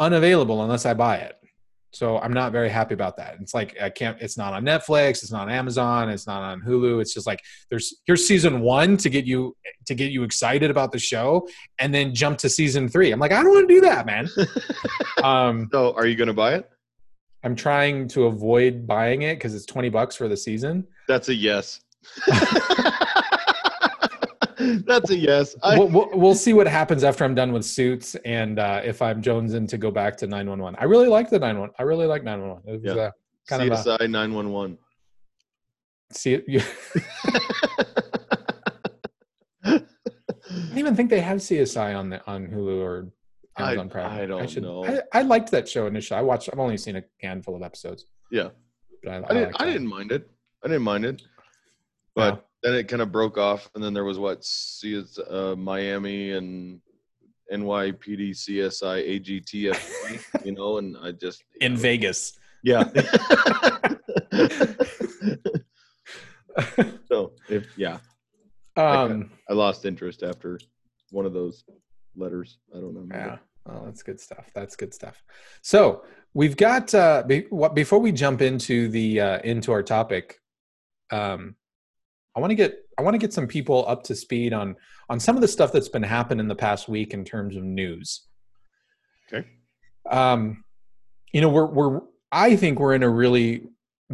unavailable 0.00 0.62
unless 0.62 0.84
i 0.84 0.92
buy 0.92 1.16
it. 1.16 1.36
So 1.92 2.18
i'm 2.18 2.34
not 2.34 2.52
very 2.52 2.68
happy 2.68 2.92
about 2.92 3.16
that. 3.16 3.36
It's 3.40 3.54
like 3.54 3.74
i 3.80 3.88
can't 3.88 4.20
it's 4.20 4.36
not 4.36 4.52
on 4.52 4.62
netflix 4.62 5.22
it's 5.22 5.32
not 5.32 5.48
on 5.48 5.50
amazon 5.50 6.10
it's 6.10 6.26
not 6.26 6.42
on 6.42 6.60
hulu. 6.60 7.00
It's 7.00 7.14
just 7.14 7.26
like 7.26 7.40
there's 7.70 8.02
here's 8.04 8.28
season 8.28 8.60
one 8.60 8.98
to 8.98 9.08
get 9.08 9.24
you 9.24 9.56
to 9.86 9.94
get 9.94 10.12
you 10.12 10.22
excited 10.22 10.70
about 10.70 10.92
the 10.92 10.98
show 10.98 11.48
and 11.78 11.94
then 11.94 12.14
jump 12.14 12.36
to 12.38 12.50
season 12.50 12.88
three. 12.88 13.10
I'm 13.10 13.20
like 13.20 13.32
i 13.32 13.42
don't 13.42 13.54
want 13.54 13.68
to 13.68 13.74
do 13.74 13.80
that 13.80 14.04
man. 14.04 14.28
Um 15.22 15.70
So, 15.72 15.94
are 15.94 16.06
you 16.06 16.16
going 16.16 16.28
to 16.28 16.34
buy 16.34 16.56
it? 16.56 16.68
I'm 17.44 17.54
trying 17.54 18.08
to 18.08 18.24
avoid 18.24 18.86
buying 18.86 19.22
it 19.22 19.36
because 19.36 19.54
it's 19.54 19.66
20 19.66 19.90
bucks 19.90 20.16
for 20.16 20.28
the 20.28 20.36
season. 20.36 20.86
That's 21.06 21.28
a 21.28 21.34
yes. 21.34 21.80
That's 24.86 25.10
a 25.10 25.16
yes. 25.16 25.54
I, 25.62 25.78
we'll, 25.78 25.88
we'll, 25.88 26.08
we'll 26.14 26.34
see 26.34 26.54
what 26.54 26.66
happens 26.66 27.04
after 27.04 27.22
I'm 27.24 27.34
done 27.34 27.52
with 27.52 27.64
Suits 27.66 28.14
and 28.24 28.58
uh, 28.58 28.80
if 28.82 29.02
I'm 29.02 29.20
jonesing 29.20 29.68
to 29.68 29.76
go 29.78 29.90
back 29.90 30.16
to 30.18 30.26
911. 30.26 30.78
I 30.80 30.84
really 30.84 31.08
like 31.08 31.28
the 31.28 31.38
911. 31.38 31.74
I 31.78 31.82
really 31.82 32.06
like 32.06 32.24
911. 32.24 32.62
It 32.66 32.82
was 32.82 32.96
Yeah. 32.96 33.02
uh, 33.02 33.10
kind 33.46 33.70
of 33.70 33.78
CSI 33.78 34.08
911. 34.10 34.78
see 36.12 36.34
it. 36.34 36.44
You, 36.48 36.60
I 39.66 39.80
don't 40.68 40.78
even 40.78 40.94
think 40.96 41.10
they 41.10 41.20
have 41.20 41.38
CSI 41.38 41.96
on 41.98 42.10
the 42.10 42.24
on 42.26 42.46
Hulu 42.46 42.80
or 42.80 43.08
I- 43.56 43.62
Amazon 43.72 43.88
Prime. 43.90 44.10
I 44.20 44.26
don't 44.26 44.48
should, 44.50 44.62
know. 44.64 44.84
I, 44.84 45.00
I 45.12 45.22
liked 45.22 45.50
that 45.52 45.68
show 45.68 45.86
initially. 45.86 46.18
I 46.18 46.22
watched. 46.22 46.48
I've 46.52 46.58
only 46.58 46.76
seen 46.76 46.96
a 46.96 47.02
handful 47.20 47.54
of 47.56 47.62
episodes. 47.62 48.06
Yeah. 48.30 48.48
but 49.02 49.10
I, 49.12 49.16
I 49.16 49.24
I, 49.30 49.34
didn't. 49.34 49.56
I 49.60 49.66
didn't 49.66 49.86
mind 49.88 50.12
it. 50.12 50.28
I 50.64 50.68
didn't 50.68 50.82
mind 50.82 51.04
it. 51.04 51.22
But 52.16 52.34
Yeah. 52.34 52.40
then 52.62 52.74
it 52.74 52.88
kind 52.88 53.02
of 53.02 53.12
broke 53.12 53.38
off, 53.38 53.68
and 53.74 53.82
then 53.84 53.92
there 53.94 54.04
was 54.04 54.18
what? 54.18 54.44
See, 54.44 54.94
it's 54.94 55.18
uh, 55.18 55.54
Miami 55.56 56.32
and 56.32 56.80
NYPD, 57.52 58.30
CSI, 58.30 59.20
AGTF. 59.20 60.44
you 60.44 60.52
know, 60.52 60.78
and 60.78 60.96
I 61.02 61.12
just 61.12 61.44
in 61.60 61.76
Vegas. 61.76 62.38
yeah. 62.62 62.84
so 67.08 67.32
if 67.48 67.66
yeah, 67.76 67.98
Um, 68.76 69.30
I 69.48 69.52
lost 69.52 69.84
interest 69.84 70.22
after 70.22 70.58
one 71.10 71.26
of 71.26 71.32
those 71.32 71.64
letters. 72.16 72.58
I 72.74 72.80
don't 72.80 72.94
know. 72.94 73.06
Yeah. 73.14 73.38
Oh, 73.66 73.82
that's 73.86 74.02
good 74.02 74.20
stuff. 74.20 74.50
That's 74.54 74.76
good 74.76 74.92
stuff. 74.92 75.22
So 75.62 76.04
we've 76.34 76.56
got 76.56 76.94
uh, 76.94 77.22
be, 77.26 77.46
what, 77.50 77.74
before 77.74 77.98
we 77.98 78.12
jump 78.12 78.42
into 78.42 78.88
the 78.88 79.20
uh, 79.20 79.38
into 79.38 79.72
our 79.72 79.82
topic, 79.82 80.40
um, 81.10 81.56
I 82.36 82.40
want 82.40 82.50
to 82.50 82.56
get 82.56 82.78
I 82.98 83.02
want 83.02 83.14
to 83.14 83.18
get 83.18 83.32
some 83.32 83.46
people 83.46 83.84
up 83.88 84.02
to 84.04 84.14
speed 84.14 84.52
on 84.52 84.76
on 85.08 85.18
some 85.18 85.36
of 85.36 85.42
the 85.42 85.48
stuff 85.48 85.72
that's 85.72 85.88
been 85.88 86.02
happening 86.02 86.40
in 86.40 86.48
the 86.48 86.54
past 86.54 86.88
week 86.88 87.14
in 87.14 87.24
terms 87.24 87.56
of 87.56 87.62
news. 87.62 88.22
Okay. 89.32 89.46
Um, 90.10 90.64
you 91.32 91.40
know, 91.40 91.48
we're 91.48 91.66
we're 91.66 92.00
I 92.30 92.56
think 92.56 92.78
we're 92.78 92.94
in 92.94 93.02
a 93.02 93.08
really 93.08 93.62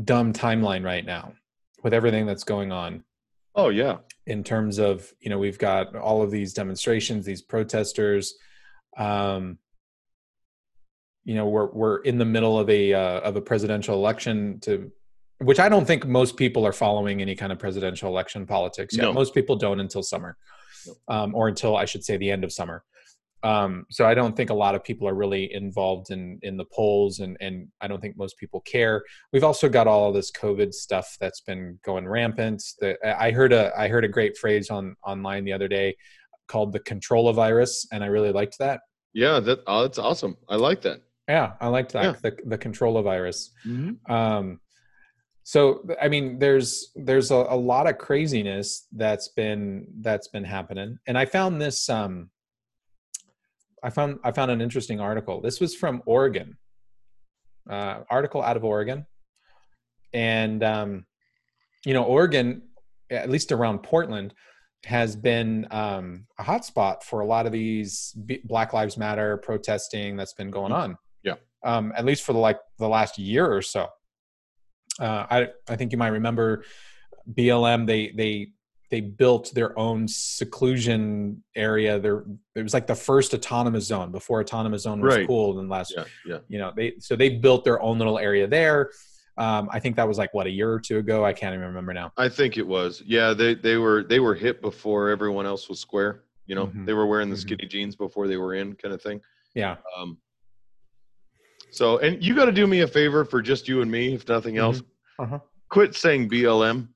dumb 0.04 0.32
timeline 0.32 0.84
right 0.84 1.04
now 1.04 1.32
with 1.82 1.92
everything 1.92 2.26
that's 2.26 2.44
going 2.44 2.70
on 2.70 3.02
Oh 3.54 3.68
yeah. 3.68 3.98
In 4.30 4.44
terms 4.44 4.78
of 4.78 5.12
you 5.20 5.28
know 5.28 5.38
we've 5.38 5.58
got 5.58 5.96
all 5.96 6.22
of 6.22 6.30
these 6.30 6.54
demonstrations 6.54 7.26
these 7.26 7.42
protesters 7.42 8.36
um 8.96 9.58
you 11.24 11.34
know 11.34 11.46
we're 11.48 11.70
we're 11.72 11.98
in 12.02 12.16
the 12.16 12.24
middle 12.24 12.56
of 12.56 12.70
a 12.70 12.94
uh, 12.94 13.20
of 13.20 13.34
a 13.34 13.40
presidential 13.40 13.96
election 13.96 14.60
to 14.60 14.90
which 15.38 15.58
i 15.58 15.68
don't 15.68 15.84
think 15.84 16.06
most 16.06 16.36
people 16.36 16.64
are 16.64 16.72
following 16.72 17.20
any 17.20 17.34
kind 17.34 17.50
of 17.50 17.58
presidential 17.58 18.08
election 18.08 18.46
politics 18.46 18.96
yet. 18.96 19.02
No. 19.02 19.12
most 19.12 19.34
people 19.34 19.56
don't 19.56 19.80
until 19.80 20.02
summer 20.02 20.36
um, 21.08 21.34
or 21.34 21.48
until 21.48 21.76
i 21.76 21.84
should 21.84 22.04
say 22.04 22.16
the 22.16 22.30
end 22.30 22.44
of 22.44 22.52
summer 22.52 22.84
um, 23.42 23.86
so 23.90 24.04
i 24.06 24.12
don't 24.14 24.36
think 24.36 24.50
a 24.50 24.54
lot 24.54 24.74
of 24.74 24.84
people 24.84 25.08
are 25.08 25.14
really 25.14 25.52
involved 25.54 26.10
in 26.10 26.38
in 26.42 26.56
the 26.56 26.64
polls 26.66 27.20
and 27.20 27.36
and 27.40 27.68
i 27.80 27.86
don't 27.88 28.00
think 28.00 28.16
most 28.16 28.36
people 28.36 28.60
care 28.62 29.02
we've 29.32 29.44
also 29.44 29.68
got 29.68 29.86
all 29.86 30.08
of 30.08 30.14
this 30.14 30.30
covid 30.30 30.72
stuff 30.74 31.16
that's 31.20 31.40
been 31.40 31.78
going 31.84 32.06
rampant 32.06 32.62
the, 32.80 32.96
i 33.20 33.30
heard 33.30 33.52
a 33.52 33.72
i 33.78 33.88
heard 33.88 34.04
a 34.04 34.08
great 34.08 34.36
phrase 34.36 34.68
on 34.70 34.94
online 35.06 35.44
the 35.44 35.52
other 35.52 35.68
day 35.68 35.96
called 36.48 36.72
the 36.72 36.80
control 36.80 37.32
virus 37.32 37.86
and 37.92 38.02
i 38.04 38.06
really 38.06 38.32
liked 38.32 38.56
that 38.58 38.80
Yeah. 39.14 39.40
That. 39.40 39.60
Oh, 39.66 39.82
that's 39.82 39.98
awesome. 39.98 40.36
I 40.48 40.56
like 40.56 40.80
that. 40.82 40.98
yeah 41.28 41.52
i 41.60 41.68
liked 41.68 41.92
that 41.92 42.04
Yeah. 42.04 42.14
the, 42.22 42.36
the 42.46 42.58
control 42.58 43.00
virus 43.02 43.52
Mm-hmm. 43.66 44.12
um 44.12 44.60
so 45.42 45.82
i 46.02 46.08
mean 46.08 46.38
there's 46.38 46.92
there's 46.94 47.30
a, 47.30 47.34
a 47.48 47.56
lot 47.56 47.88
of 47.88 47.96
craziness 47.98 48.86
that's 48.92 49.28
been 49.28 49.86
that's 50.00 50.28
been 50.28 50.44
happening 50.44 50.98
and 51.06 51.16
i 51.16 51.24
found 51.24 51.60
this 51.60 51.88
um 51.88 52.28
i 53.82 53.90
found 53.90 54.18
i 54.24 54.30
found 54.32 54.50
an 54.50 54.60
interesting 54.60 55.00
article 55.00 55.40
this 55.40 55.60
was 55.60 55.74
from 55.74 56.02
oregon 56.06 56.56
uh 57.68 58.00
article 58.10 58.42
out 58.42 58.56
of 58.56 58.64
oregon 58.64 59.06
and 60.12 60.62
um 60.64 61.04
you 61.84 61.94
know 61.94 62.04
oregon 62.04 62.62
at 63.10 63.30
least 63.30 63.52
around 63.52 63.78
portland 63.82 64.34
has 64.84 65.14
been 65.14 65.66
um 65.70 66.26
a 66.38 66.42
hotspot 66.42 67.02
for 67.02 67.20
a 67.20 67.26
lot 67.26 67.46
of 67.46 67.52
these 67.52 68.12
B- 68.26 68.40
black 68.44 68.72
lives 68.72 68.96
matter 68.96 69.36
protesting 69.38 70.16
that's 70.16 70.32
been 70.32 70.50
going 70.50 70.72
on 70.72 70.96
Yeah. 71.22 71.34
um 71.64 71.92
at 71.96 72.04
least 72.04 72.22
for 72.24 72.32
the 72.32 72.38
like 72.38 72.58
the 72.78 72.88
last 72.88 73.18
year 73.18 73.50
or 73.52 73.62
so 73.62 73.88
uh, 74.98 75.26
I 75.30 75.48
I 75.68 75.76
think 75.76 75.92
you 75.92 75.98
might 75.98 76.08
remember 76.08 76.62
BLM. 77.32 77.86
They 77.86 78.12
they 78.14 78.48
they 78.90 79.00
built 79.00 79.52
their 79.54 79.78
own 79.78 80.06
seclusion 80.08 81.42
area. 81.54 81.98
There 81.98 82.24
it 82.54 82.62
was 82.62 82.74
like 82.74 82.86
the 82.86 82.94
first 82.94 83.32
autonomous 83.34 83.84
zone 83.86 84.10
before 84.10 84.40
autonomous 84.40 84.82
zone 84.82 85.00
was 85.00 85.14
Right. 85.16 85.26
cool 85.26 85.58
And 85.60 85.68
last. 85.68 85.94
Yeah. 85.96 86.04
Yeah. 86.26 86.38
You 86.48 86.58
know 86.58 86.72
they 86.76 86.94
so 86.98 87.16
they 87.16 87.28
built 87.30 87.64
their 87.64 87.80
own 87.80 87.98
little 87.98 88.18
area 88.18 88.46
there. 88.46 88.90
Um, 89.38 89.68
I 89.72 89.78
think 89.80 89.96
that 89.96 90.06
was 90.06 90.18
like 90.18 90.34
what 90.34 90.46
a 90.46 90.50
year 90.50 90.70
or 90.72 90.80
two 90.80 90.98
ago. 90.98 91.24
I 91.24 91.32
can't 91.32 91.54
even 91.54 91.66
remember 91.66 91.94
now. 91.94 92.12
I 92.16 92.28
think 92.28 92.58
it 92.58 92.66
was. 92.66 93.02
Yeah, 93.06 93.32
they 93.32 93.54
they 93.54 93.76
were 93.76 94.02
they 94.02 94.20
were 94.20 94.34
hit 94.34 94.60
before 94.60 95.08
everyone 95.08 95.46
else 95.46 95.68
was 95.68 95.78
square. 95.80 96.24
You 96.46 96.56
know, 96.56 96.66
Mhm. 96.66 96.84
they 96.84 96.92
were 96.92 97.06
wearing 97.06 97.30
the 97.30 97.36
Mhm. 97.36 97.40
skinny 97.40 97.66
jeans 97.66 97.94
before 97.96 98.26
they 98.26 98.36
were 98.36 98.54
in, 98.54 98.74
kind 98.74 98.92
of 98.92 99.00
thing. 99.00 99.20
Yeah. 99.54 99.76
Um. 99.96 100.18
So, 101.70 101.98
and 101.98 102.22
you 102.22 102.34
got 102.34 102.46
to 102.46 102.52
do 102.52 102.66
me 102.66 102.80
a 102.80 102.88
favor 102.88 103.24
for 103.24 103.40
just 103.40 103.68
you 103.68 103.80
and 103.82 103.90
me, 103.90 104.14
if 104.14 104.26
nothing 104.28 104.58
else. 104.58 104.82
Uh-huh. 105.20 105.38
Quit 105.68 105.94
saying 105.94 106.28
BLM 106.28 106.88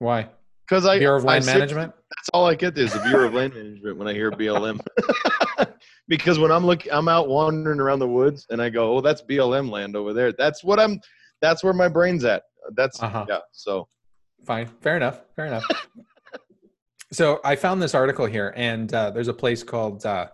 Why? 0.00 0.28
Because 0.68 0.84
I 0.86 0.98
Bureau 0.98 1.16
of 1.18 1.24
I 1.24 1.28
Land 1.32 1.44
sit- 1.44 1.54
Management. 1.54 1.92
That's 2.10 2.28
all 2.32 2.46
I 2.46 2.54
get 2.54 2.76
is 2.76 2.92
the 2.92 3.00
Bureau 3.00 3.26
of 3.28 3.34
Land 3.34 3.54
Management 3.54 3.96
when 3.96 4.08
I 4.08 4.12
hear 4.12 4.30
BLM. 4.30 4.80
because 6.08 6.38
when 6.38 6.50
I'm 6.50 6.66
looking, 6.66 6.92
I'm 6.92 7.08
out 7.08 7.28
wandering 7.28 7.80
around 7.80 7.98
the 8.00 8.08
woods 8.08 8.46
and 8.50 8.60
I 8.60 8.68
go, 8.70 8.96
"Oh, 8.96 9.00
that's 9.00 9.22
BLM 9.22 9.70
land 9.70 9.96
over 9.96 10.12
there." 10.12 10.32
That's 10.32 10.62
what 10.64 10.78
I'm. 10.80 11.00
That's 11.40 11.62
where 11.62 11.72
my 11.72 11.88
brain's 11.88 12.24
at. 12.24 12.42
That's 12.74 13.00
Uh-huh. 13.02 13.26
yeah. 13.28 13.38
So 13.52 13.88
Fine. 14.46 14.68
Fair 14.80 14.96
enough. 14.96 15.20
Fair 15.36 15.46
enough. 15.46 15.64
so 17.12 17.40
I 17.44 17.56
found 17.56 17.82
this 17.82 17.94
article 17.94 18.26
here, 18.26 18.52
and 18.56 18.92
uh, 18.92 19.10
there's 19.10 19.28
a 19.28 19.34
place 19.34 19.62
called 19.62 20.04
uh, 20.06 20.28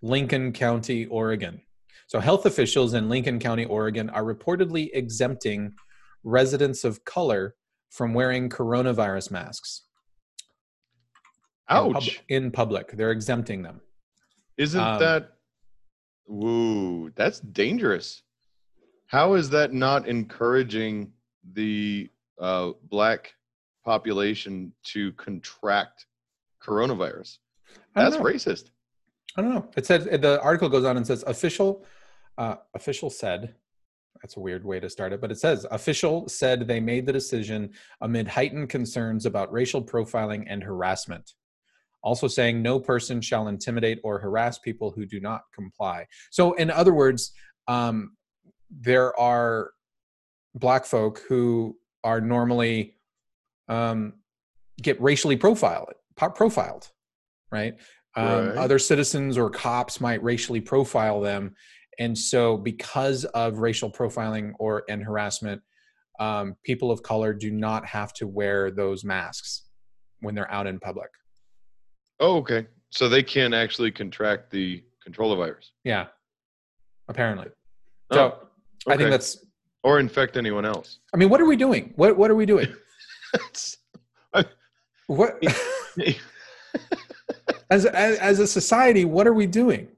Lincoln 0.00 0.52
County, 0.52 1.06
Oregon. 1.06 1.60
So 2.06 2.18
health 2.20 2.46
officials 2.46 2.94
in 2.94 3.08
Lincoln 3.08 3.38
County, 3.38 3.64
Oregon 3.64 4.10
are 4.10 4.24
reportedly 4.24 4.90
exempting 4.92 5.72
residents 6.24 6.84
of 6.84 7.04
color 7.04 7.54
from 7.92 8.14
wearing 8.14 8.48
coronavirus 8.48 9.30
masks 9.30 9.82
in 11.70 11.76
pub- 11.92 11.96
ouch. 11.96 12.22
in 12.28 12.50
public. 12.50 12.90
They're 12.92 13.10
exempting 13.12 13.62
them. 13.62 13.80
Isn't 14.56 14.80
Um, 14.80 14.98
that 14.98 15.32
woo, 16.26 17.10
that's 17.10 17.40
dangerous. 17.40 18.22
How 19.06 19.34
is 19.34 19.50
that 19.50 19.72
not 19.74 20.08
encouraging 20.08 21.12
the 21.52 22.08
uh, 22.40 22.72
black 22.88 23.34
population 23.84 24.72
to 24.84 25.12
contract 25.12 26.06
coronavirus? 26.62 27.38
That's 27.94 28.16
racist. 28.16 28.70
I 29.36 29.42
don't 29.42 29.54
know. 29.54 29.68
It 29.76 29.84
says 29.86 30.04
the 30.04 30.40
article 30.42 30.68
goes 30.70 30.84
on 30.84 30.96
and 30.96 31.06
says 31.06 31.22
official 31.26 31.84
uh, 32.38 32.56
official 32.74 33.10
said 33.10 33.54
that's 34.22 34.36
a 34.36 34.40
weird 34.40 34.64
way 34.64 34.78
to 34.78 34.88
start 34.88 35.12
it, 35.12 35.20
but 35.20 35.32
it 35.32 35.38
says 35.38 35.66
official 35.70 36.28
said 36.28 36.66
they 36.66 36.80
made 36.80 37.06
the 37.06 37.12
decision 37.12 37.70
amid 38.00 38.28
heightened 38.28 38.68
concerns 38.68 39.26
about 39.26 39.52
racial 39.52 39.82
profiling 39.82 40.44
and 40.48 40.62
harassment. 40.62 41.32
Also 42.04 42.28
saying 42.28 42.62
no 42.62 42.80
person 42.80 43.20
shall 43.20 43.48
intimidate 43.48 43.98
or 44.04 44.18
harass 44.18 44.58
people 44.58 44.90
who 44.90 45.06
do 45.06 45.20
not 45.20 45.42
comply. 45.54 46.06
So, 46.30 46.52
in 46.54 46.70
other 46.70 46.94
words, 46.94 47.32
um, 47.68 48.16
there 48.70 49.18
are 49.18 49.70
black 50.54 50.84
folk 50.84 51.22
who 51.28 51.76
are 52.04 52.20
normally 52.20 52.96
um, 53.68 54.14
get 54.80 55.00
racially 55.00 55.36
profiled, 55.36 55.92
profiled, 56.16 56.90
right? 57.50 57.74
Um, 58.14 58.48
Right. 58.48 58.56
Other 58.58 58.78
citizens 58.78 59.38
or 59.38 59.48
cops 59.48 60.00
might 60.00 60.22
racially 60.22 60.60
profile 60.60 61.20
them, 61.20 61.54
and 61.98 62.16
so 62.16 62.56
because 62.56 63.24
of 63.26 63.58
racial 63.58 63.90
profiling 63.90 64.52
or 64.58 64.84
and 64.88 65.02
harassment, 65.02 65.60
um, 66.20 66.56
people 66.64 66.90
of 66.90 67.02
color 67.02 67.32
do 67.34 67.50
not 67.50 67.84
have 67.86 68.12
to 68.14 68.26
wear 68.26 68.70
those 68.70 69.04
masks 69.04 69.62
when 70.20 70.34
they're 70.34 70.50
out 70.50 70.66
in 70.66 70.78
public. 70.78 71.10
Oh, 72.20 72.36
okay. 72.38 72.66
So 72.90 73.08
they 73.08 73.22
can't 73.22 73.54
actually 73.54 73.90
contract 73.90 74.50
the 74.50 74.82
controller 75.02 75.36
virus. 75.36 75.72
Yeah, 75.84 76.06
apparently. 77.08 77.48
So 78.12 78.38
Oh, 78.86 78.92
I 78.92 78.96
think 78.96 79.10
that's. 79.10 79.44
or 79.82 79.98
infect 80.00 80.36
anyone 80.36 80.64
else. 80.64 80.98
I 81.14 81.16
mean, 81.16 81.28
what 81.28 81.40
are 81.40 81.46
we 81.46 81.56
doing? 81.56 81.92
What 81.96 82.16
What 82.16 82.30
are 82.30 82.34
we 82.36 82.46
doing? 82.46 82.68
What 85.08 85.42
as 87.70 87.84
as, 87.86 88.18
as 88.18 88.38
a 88.38 88.46
society, 88.46 89.04
what 89.04 89.26
are 89.26 89.34
we 89.34 89.46
doing? 89.46 89.88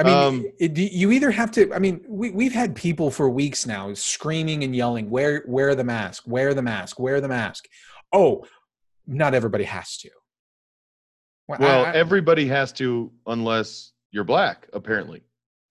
I 0.00 0.02
mean, 0.04 0.14
Um, 0.16 0.46
it, 0.58 0.78
you 0.78 1.10
either 1.12 1.30
have 1.30 1.50
to. 1.52 1.72
I 1.74 1.78
mean, 1.78 2.02
we 2.08 2.30
we've 2.30 2.52
had 2.54 2.74
people 2.74 3.10
for 3.10 3.28
weeks 3.28 3.66
now 3.66 3.92
screaming 3.94 4.64
and 4.64 4.74
yelling, 4.74 5.10
"Wear 5.10 5.44
wear 5.46 5.74
the 5.74 5.84
mask, 5.84 6.24
wear 6.26 6.54
the 6.54 6.62
mask, 6.62 6.98
wear 6.98 7.20
the 7.20 7.28
mask." 7.28 7.66
Oh, 8.12 8.46
not 9.06 9.34
everybody 9.34 9.64
has 9.64 9.96
to. 9.98 10.10
well, 11.48 11.84
I- 11.84 11.90
I- 11.90 11.94
everybody 11.94 12.46
has 12.46 12.72
to 12.74 13.12
unless 13.26 13.92
you're 14.10 14.24
black, 14.24 14.68
apparently. 14.72 15.22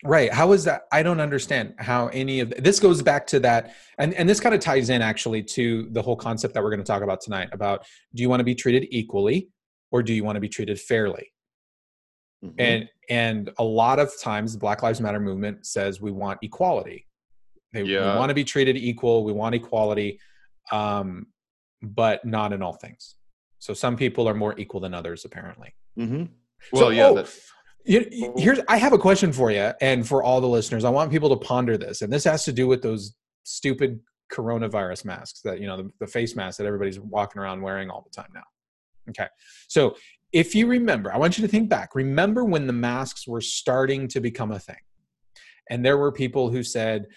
Right. 0.04 0.32
How 0.32 0.52
is 0.54 0.64
that? 0.66 0.84
I 0.94 1.04
don't 1.04 1.20
understand 1.20 1.74
how 1.78 2.08
any 2.10 2.40
of 2.40 2.52
this 2.52 2.80
goes 2.80 3.02
back 3.02 3.28
to 3.28 3.40
that. 3.42 3.76
And, 3.98 4.14
and 4.14 4.30
this 4.30 4.40
kind 4.40 4.56
of 4.56 4.62
ties 4.62 4.90
in 4.90 5.02
actually 5.02 5.44
to 5.44 5.90
the 5.92 6.02
whole 6.02 6.16
concept 6.16 6.54
that 6.54 6.64
we're 6.64 6.70
going 6.70 6.80
to 6.80 6.86
talk 6.86 7.02
about 7.02 7.20
tonight 7.20 7.50
about 7.52 7.86
do 8.16 8.22
you 8.24 8.30
want 8.30 8.40
to 8.40 8.46
be 8.46 8.56
treated 8.56 8.88
equally 8.92 9.50
or 9.92 10.02
do 10.02 10.14
you 10.14 10.24
want 10.24 10.38
to 10.38 10.40
be 10.40 10.48
treated 10.48 10.80
fairly? 10.80 11.34
Mhm. 12.46 12.54
And, 12.60 12.90
and 13.10 13.50
a 13.58 13.64
lot 13.64 14.00
of 14.00 14.12
times 14.22 14.54
the 14.54 14.60
Black 14.60 14.84
Lives 14.84 15.02
Matter 15.02 15.20
movement 15.20 15.66
says 15.66 16.00
we 16.02 16.12
want 16.12 16.40
equality. 16.42 17.06
They, 17.74 17.84
Yeah. 17.84 18.14
We 18.14 18.20
want 18.20 18.30
to 18.30 18.34
be 18.36 18.44
treated 18.44 18.78
equal. 18.78 19.24
We 19.24 19.32
want 19.34 19.56
equality, 19.56 20.20
um, 20.72 21.28
but 21.82 22.24
not 22.26 22.54
in 22.54 22.62
all 22.62 22.74
things. 22.74 23.16
So 23.60 23.74
some 23.74 23.96
people 23.98 24.28
are 24.28 24.34
more 24.34 24.58
equal 24.60 24.80
than 24.80 24.94
others, 24.94 25.26
apparently. 25.26 25.74
Mhm. 25.98 26.30
So- 26.74 26.82
Well, 26.82 26.94
yeah. 26.94 27.08
oh, 27.08 27.26
You, 27.86 28.06
you- 28.12 28.34
here's 28.38 28.60
I 28.68 28.78
have 28.78 28.94
a 28.94 28.98
question 28.98 29.32
for 29.32 29.50
you, 29.52 29.72
and 29.82 30.08
for 30.08 30.22
all 30.22 30.42
the 30.42 30.48
listeners, 30.48 30.84
I 30.84 30.90
want 30.90 31.12
people 31.12 31.30
to 31.30 31.38
ponder 31.38 31.78
this, 31.78 32.02
and 32.02 32.12
this 32.12 32.24
has 32.26 32.44
to 32.46 32.52
do 32.52 32.68
with 32.68 32.82
those 32.82 33.16
stupid 33.44 34.00
coronavirus 34.32 35.06
masks 35.06 35.42
that 35.42 35.60
you 35.60 35.66
know 35.66 35.78
the, 35.78 35.90
the 36.00 36.06
face 36.08 36.36
masks 36.36 36.58
that 36.58 36.68
everybody's 36.68 37.00
walking 37.00 37.42
around 37.42 37.62
wearing 37.62 37.90
all 37.90 38.02
the 38.04 38.12
time 38.22 38.30
now. 38.34 38.44
Okay, 39.10 39.28
so 39.70 39.96
if 40.32 40.56
you 40.56 40.68
remember, 40.68 41.14
I 41.14 41.18
want 41.18 41.38
you 41.38 41.42
to 41.44 41.48
think 41.48 41.70
back. 41.70 41.96
Remember 41.96 42.46
when 42.46 42.68
the 42.68 42.74
masks 42.74 43.28
were 43.28 43.42
starting 43.42 44.08
to 44.10 44.20
become 44.20 44.52
a 44.52 44.60
thing, 44.60 44.82
and 45.70 45.84
there 45.84 45.98
were 45.98 46.12
people 46.12 46.50
who 46.50 46.64
said, 46.64 47.08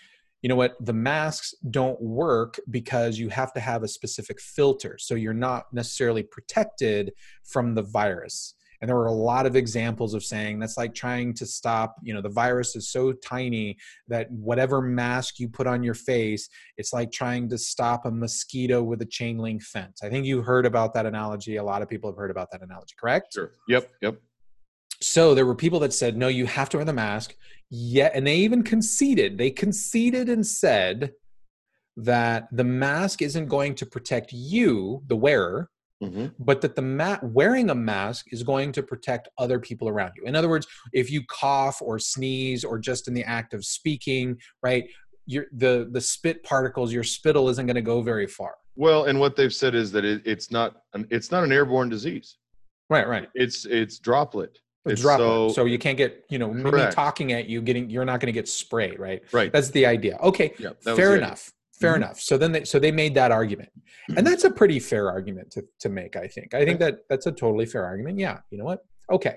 you 0.40 0.48
know 0.48 0.56
what, 0.56 0.74
the 0.84 0.92
masks 0.92 1.54
don't 1.70 2.00
work 2.00 2.58
because 2.70 3.18
you 3.18 3.28
have 3.28 3.52
to 3.52 3.60
have 3.60 3.82
a 3.82 3.88
specific 3.88 4.40
filter, 4.40 4.96
so 4.98 5.14
you're 5.14 5.32
not 5.32 5.64
necessarily 5.72 6.22
protected 6.22 7.12
from 7.44 7.74
the 7.74 7.82
virus 7.82 8.54
and 8.82 8.88
there 8.88 8.96
were 8.96 9.06
a 9.06 9.12
lot 9.12 9.46
of 9.46 9.54
examples 9.54 10.12
of 10.12 10.24
saying 10.24 10.58
that's 10.58 10.76
like 10.76 10.92
trying 10.92 11.32
to 11.32 11.46
stop 11.46 11.96
you 12.02 12.12
know 12.12 12.20
the 12.20 12.28
virus 12.28 12.76
is 12.76 12.90
so 12.90 13.12
tiny 13.12 13.78
that 14.08 14.30
whatever 14.30 14.82
mask 14.82 15.38
you 15.38 15.48
put 15.48 15.66
on 15.66 15.82
your 15.82 15.94
face 15.94 16.50
it's 16.76 16.92
like 16.92 17.10
trying 17.10 17.48
to 17.48 17.56
stop 17.56 18.04
a 18.04 18.10
mosquito 18.10 18.82
with 18.82 19.00
a 19.00 19.06
chain 19.06 19.38
link 19.38 19.62
fence 19.62 20.00
i 20.02 20.10
think 20.10 20.26
you 20.26 20.42
heard 20.42 20.66
about 20.66 20.92
that 20.92 21.06
analogy 21.06 21.56
a 21.56 21.64
lot 21.64 21.80
of 21.80 21.88
people 21.88 22.10
have 22.10 22.16
heard 22.16 22.30
about 22.30 22.50
that 22.50 22.60
analogy 22.60 22.94
correct 23.00 23.32
sure. 23.32 23.52
Yep. 23.68 23.90
Yep. 24.02 24.16
so 25.00 25.34
there 25.34 25.46
were 25.46 25.54
people 25.54 25.78
that 25.80 25.94
said 25.94 26.16
no 26.16 26.28
you 26.28 26.44
have 26.44 26.68
to 26.70 26.76
wear 26.76 26.84
the 26.84 26.92
mask 26.92 27.36
yeah 27.70 28.10
and 28.12 28.26
they 28.26 28.36
even 28.36 28.62
conceded 28.62 29.38
they 29.38 29.50
conceded 29.50 30.28
and 30.28 30.46
said 30.46 31.12
that 31.96 32.48
the 32.50 32.64
mask 32.64 33.22
isn't 33.22 33.46
going 33.46 33.74
to 33.74 33.86
protect 33.86 34.32
you 34.32 35.02
the 35.06 35.16
wearer 35.16 35.68
hmm 36.02 36.26
but 36.38 36.60
that 36.60 36.74
the 36.76 36.82
ma- 36.82 37.18
wearing 37.22 37.70
a 37.70 37.74
mask 37.74 38.26
is 38.32 38.42
going 38.42 38.72
to 38.72 38.82
protect 38.82 39.28
other 39.38 39.58
people 39.60 39.88
around 39.88 40.12
you. 40.16 40.24
In 40.24 40.34
other 40.34 40.48
words, 40.48 40.66
if 40.92 41.10
you 41.10 41.22
cough 41.28 41.80
or 41.80 41.98
sneeze 41.98 42.64
or 42.64 42.78
just 42.78 43.06
in 43.08 43.14
the 43.14 43.24
act 43.24 43.54
of 43.54 43.64
speaking, 43.64 44.36
right, 44.62 44.84
your 45.26 45.46
the 45.52 45.88
the 45.92 46.00
spit 46.00 46.42
particles, 46.42 46.92
your 46.92 47.04
spittle 47.04 47.48
isn't 47.48 47.66
going 47.66 47.76
to 47.76 47.82
go 47.82 48.02
very 48.02 48.26
far. 48.26 48.54
Well, 48.74 49.04
and 49.04 49.20
what 49.20 49.36
they've 49.36 49.54
said 49.54 49.74
is 49.74 49.92
that 49.92 50.04
it, 50.04 50.22
it's 50.24 50.50
not 50.50 50.76
an 50.94 51.06
it's 51.10 51.30
not 51.30 51.44
an 51.44 51.52
airborne 51.52 51.88
disease. 51.88 52.38
Right, 52.90 53.06
right. 53.06 53.28
It's 53.34 53.64
it's 53.64 53.98
droplet. 53.98 54.58
It's 54.84 55.02
droplet. 55.02 55.50
So, 55.50 55.62
so- 55.62 55.64
you 55.66 55.78
can't 55.78 55.96
get, 55.96 56.24
you 56.28 56.38
know, 56.38 56.52
me 56.52 56.70
talking 56.90 57.32
at 57.32 57.46
you, 57.48 57.62
getting 57.62 57.88
you're 57.88 58.04
not 58.04 58.18
going 58.18 58.26
to 58.26 58.32
get 58.32 58.48
sprayed, 58.48 58.98
right? 58.98 59.22
Right. 59.32 59.52
That's 59.52 59.70
the 59.70 59.86
idea. 59.86 60.16
Okay, 60.22 60.52
Yeah. 60.58 60.70
fair 60.82 61.16
enough. 61.16 61.48
idea. 61.48 61.52
Enough. 61.82 61.90
Fair 61.90 61.92
Mhm. 61.94 61.96
enough. 61.96 62.20
So 62.20 62.38
then 62.38 62.52
they 62.52 62.64
so 62.64 62.78
they 62.78 62.92
made 62.92 63.14
that 63.14 63.30
argument. 63.32 63.70
And 64.16 64.26
that's 64.26 64.44
a 64.44 64.50
pretty 64.50 64.80
fair 64.80 65.10
argument 65.10 65.50
to, 65.52 65.64
to 65.80 65.88
make, 65.88 66.16
I 66.16 66.26
think. 66.28 66.54
I 66.54 66.64
think 66.64 66.80
that 66.80 67.00
that's 67.08 67.26
a 67.26 67.32
totally 67.32 67.66
fair 67.66 67.84
argument. 67.84 68.18
Yeah. 68.18 68.40
You 68.50 68.58
know 68.58 68.64
what? 68.64 68.84
Okay. 69.10 69.36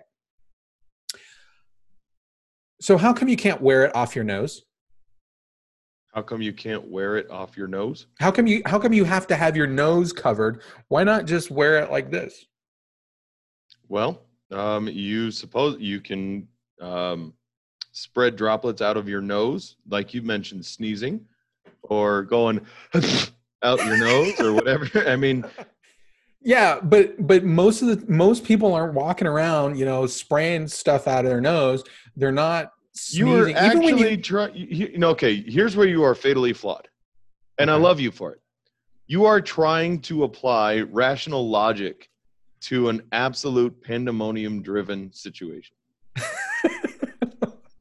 So 2.82 2.98
how 2.98 3.14
come 3.14 3.28
you 3.28 3.38
can't 3.38 3.62
wear 3.62 3.86
it 3.86 3.96
off 3.96 4.16
your 4.16 4.26
nose? 4.26 4.64
How 6.14 6.22
come 6.22 6.42
you 6.42 6.54
can't 6.54 6.88
wear 6.90 7.18
it 7.18 7.30
off 7.30 7.58
your 7.58 7.68
nose? 7.68 8.08
How 8.20 8.32
come 8.32 8.48
you 8.48 8.62
how 8.66 8.80
come 8.80 8.94
you 8.94 9.04
have 9.04 9.28
to 9.28 9.36
have 9.36 9.56
your 9.58 9.68
nose 9.68 10.14
covered? 10.14 10.62
Why 10.88 11.04
not 11.04 11.26
just 11.26 11.52
wear 11.52 11.80
it 11.80 11.92
like 11.92 12.10
this? 12.10 12.46
Well, 13.88 14.26
um, 14.52 14.88
you 14.88 15.30
suppose 15.32 15.80
you 15.80 16.00
can 16.02 16.48
um, 16.82 17.34
spread 17.92 18.36
droplets 18.36 18.82
out 18.82 18.98
of 18.98 19.08
your 19.10 19.22
nose, 19.22 19.76
like 19.90 20.14
you 20.14 20.22
mentioned, 20.22 20.66
sneezing, 20.66 21.26
or 21.90 22.24
going 22.24 22.66
out 23.64 23.86
your 23.86 23.98
nose, 23.98 24.40
or 24.40 24.54
whatever. 24.54 24.88
I 25.08 25.16
mean, 25.16 25.46
Yeah, 26.42 26.80
but 26.82 27.26
but 27.26 27.44
most 27.44 27.82
of 27.82 27.88
the 27.88 28.12
most 28.12 28.44
people 28.44 28.74
aren't 28.74 28.94
walking 28.94 29.28
around, 29.28 29.78
you 29.78 29.86
know, 29.86 30.06
spraying 30.06 30.68
stuff 30.68 31.08
out 31.08 31.26
of 31.26 31.32
their 31.32 31.42
nose. 31.42 31.84
They're 32.16 32.32
not 32.32 32.72
you 33.12 33.34
are 33.36 33.44
sneezing. 33.46 33.66
Even 33.66 33.80
when 33.84 33.94
actually 33.94 34.12
you- 34.12 34.18
trying. 34.22 34.56
You 34.56 34.98
know, 34.98 35.10
okay. 35.10 35.44
Here's 35.48 35.76
where 35.76 35.88
you 35.88 36.04
are 36.04 36.16
fatally 36.16 36.54
flawed, 36.54 36.88
and 37.58 37.70
I 37.72 37.76
love 37.76 38.00
you 38.00 38.12
for 38.12 38.32
it. 38.34 38.40
You 39.08 39.26
are 39.26 39.42
trying 39.42 40.00
to 40.02 40.24
apply 40.24 40.82
rational 40.82 41.50
logic 41.50 42.10
to 42.62 42.90
an 42.90 43.04
absolute 43.12 43.80
pandemonium-driven 43.84 45.14
situation. 45.14 45.76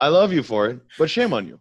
I 0.01 0.09
love 0.09 0.33
you 0.35 0.43
for 0.43 0.67
it, 0.67 0.81
but 0.99 1.09
shame 1.09 1.33
on 1.33 1.47
you. 1.47 1.59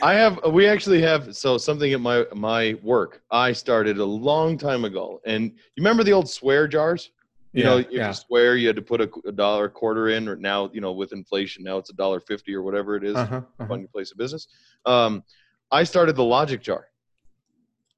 I 0.00 0.14
have 0.14 0.40
we 0.52 0.66
actually 0.66 1.02
have 1.02 1.34
so 1.34 1.58
something 1.58 1.92
at 1.92 2.00
my 2.00 2.24
my 2.34 2.76
work 2.82 3.22
I 3.30 3.52
started 3.52 3.98
a 3.98 4.04
long 4.04 4.56
time 4.56 4.84
ago. 4.84 5.20
And 5.26 5.44
you 5.44 5.78
remember 5.78 6.04
the 6.04 6.12
old 6.12 6.28
swear 6.28 6.68
jars? 6.68 7.10
You 7.52 7.64
know, 7.64 7.78
if 7.78 7.86
yeah. 7.90 8.08
you 8.08 8.14
swear 8.14 8.56
you 8.56 8.66
had 8.68 8.76
to 8.76 8.82
put 8.82 9.00
a, 9.00 9.10
a 9.26 9.32
dollar 9.32 9.68
quarter 9.68 10.10
in 10.10 10.28
or 10.28 10.36
now, 10.36 10.70
you 10.72 10.80
know, 10.80 10.92
with 10.92 11.12
inflation 11.12 11.64
now 11.64 11.78
it's 11.78 11.90
a 11.90 11.94
dollar 11.94 12.20
50 12.20 12.54
or 12.54 12.62
whatever 12.62 12.94
it 12.94 13.02
is 13.02 13.16
Uh-huh, 13.16 13.40
uh-huh. 13.58 13.72
on 13.72 13.80
your 13.80 13.88
place 13.88 14.12
of 14.12 14.18
business. 14.18 14.46
Um, 14.86 15.24
I 15.72 15.82
started 15.84 16.14
the 16.14 16.24
logic 16.24 16.62
jar. 16.62 16.88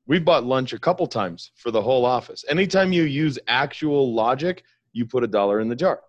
We 0.07 0.19
bought 0.19 0.45
lunch 0.45 0.73
a 0.73 0.79
couple 0.79 1.07
times 1.07 1.51
for 1.57 1.71
the 1.71 1.83
whole 1.83 2.05
office. 2.07 2.45
Anytime 2.49 2.93
you 2.93 3.03
use 3.03 3.39
actual 3.49 4.15
logic, 4.15 4.65
you 4.93 5.05
put 5.05 5.23
a 5.23 5.29
dollar 5.29 5.61
in 5.61 5.69
the 5.69 5.77
jar. 5.77 6.01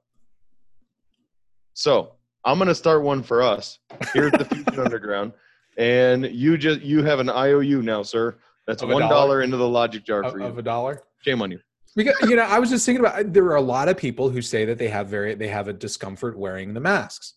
So 1.74 2.14
I'm 2.46 2.58
gonna 2.58 2.76
start 2.76 3.04
one 3.04 3.22
for 3.24 3.42
us 3.42 3.80
here 4.14 4.28
at 4.28 4.38
the 4.40 4.46
Fusion 4.56 4.80
Underground, 4.80 5.34
and 5.78 6.26
you 6.26 6.58
just 6.58 6.82
you 6.82 7.04
have 7.04 7.20
an 7.20 7.30
IOU 7.30 7.82
now, 7.82 8.04
sir. 8.04 8.38
That's 8.68 8.84
one 8.84 9.02
dollar? 9.02 9.42
into 9.42 9.58
the 9.58 9.68
logic 9.68 10.06
jar 10.06 10.24
Of, 10.24 10.34
for 10.34 10.40
you. 10.40 10.46
of 10.46 10.58
a 10.58 10.62
dollar. 10.62 11.02
Shame 11.24 11.42
on 11.42 11.52
you. 11.52 11.60
Because 11.96 12.16
you 12.30 12.36
know, 12.36 12.44
I 12.44 12.60
was 12.60 12.70
just 12.70 12.86
thinking 12.86 13.04
about 13.06 13.34
there 13.34 13.46
are 13.46 13.56
a 13.56 13.62
lot 13.62 13.90
of 13.90 13.98
people 13.98 14.30
who 14.30 14.42
say 14.42 14.66
that 14.66 14.78
they 14.78 14.88
have 14.88 15.08
very 15.08 15.36
they 15.36 15.48
have 15.50 15.68
a 15.68 15.74
discomfort 15.74 16.38
wearing 16.38 16.74
the 16.74 16.80
masks, 16.80 17.34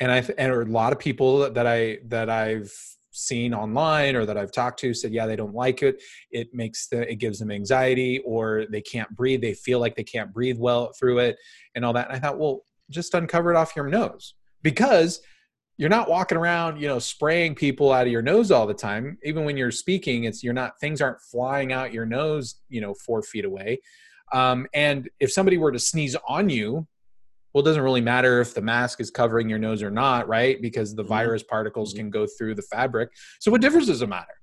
and 0.00 0.10
I 0.10 0.24
and 0.38 0.52
a 0.52 0.64
lot 0.64 0.92
of 0.92 0.98
people 0.98 1.50
that 1.50 1.66
I 1.66 1.98
that 2.06 2.30
I've 2.30 2.72
seen 3.12 3.52
online 3.52 4.14
or 4.14 4.24
that 4.24 4.38
I've 4.38 4.52
talked 4.52 4.78
to 4.80 4.94
said 4.94 5.12
yeah 5.12 5.26
they 5.26 5.36
don't 5.36 5.54
like 5.54 5.82
it. 5.82 6.00
It 6.30 6.54
makes 6.54 6.88
the 6.88 7.10
it 7.10 7.16
gives 7.16 7.38
them 7.38 7.50
anxiety 7.50 8.20
or 8.24 8.64
they 8.70 8.80
can't 8.80 9.10
breathe. 9.14 9.42
They 9.42 9.52
feel 9.54 9.78
like 9.78 9.94
they 9.94 10.04
can't 10.04 10.32
breathe 10.32 10.58
well 10.58 10.92
through 10.98 11.18
it 11.18 11.36
and 11.74 11.84
all 11.84 11.92
that. 11.92 12.08
And 12.08 12.16
I 12.16 12.20
thought, 12.20 12.38
well, 12.38 12.60
just 12.88 13.12
uncover 13.14 13.52
it 13.52 13.56
off 13.56 13.76
your 13.76 13.88
nose 13.88 14.34
because 14.62 15.20
you're 15.80 15.88
not 15.88 16.08
walking 16.10 16.36
around 16.36 16.80
you 16.80 16.86
know 16.86 16.98
spraying 16.98 17.54
people 17.54 17.90
out 17.90 18.06
of 18.06 18.12
your 18.12 18.20
nose 18.22 18.50
all 18.50 18.66
the 18.66 18.74
time 18.74 19.16
even 19.24 19.44
when 19.46 19.56
you're 19.56 19.70
speaking 19.70 20.24
it's 20.24 20.42
you're 20.44 20.52
not 20.52 20.78
things 20.78 21.00
aren't 21.00 21.20
flying 21.22 21.72
out 21.72 21.92
your 21.92 22.04
nose 22.04 22.60
you 22.68 22.80
know 22.82 22.92
four 23.06 23.22
feet 23.22 23.44
away 23.46 23.80
Um, 24.32 24.68
and 24.74 25.08
if 25.18 25.32
somebody 25.32 25.58
were 25.58 25.72
to 25.72 25.78
sneeze 25.80 26.14
on 26.28 26.48
you, 26.50 26.86
well, 27.52 27.62
it 27.62 27.64
doesn't 27.64 27.82
really 27.82 28.00
matter 28.00 28.40
if 28.40 28.54
the 28.54 28.60
mask 28.62 29.00
is 29.00 29.10
covering 29.10 29.48
your 29.48 29.58
nose 29.58 29.82
or 29.82 29.90
not, 29.90 30.28
right? 30.28 30.62
Because 30.62 30.94
the 30.94 31.02
Mhm. 31.02 31.08
virus 31.08 31.42
particles 31.42 31.92
Mhm. 31.92 31.96
can 31.96 32.10
go 32.10 32.28
through 32.28 32.54
the 32.54 32.62
fabric. 32.62 33.08
So 33.40 33.50
what 33.50 33.60
difference 33.60 33.88
does 33.88 34.02
it 34.02 34.08
matter? 34.08 34.36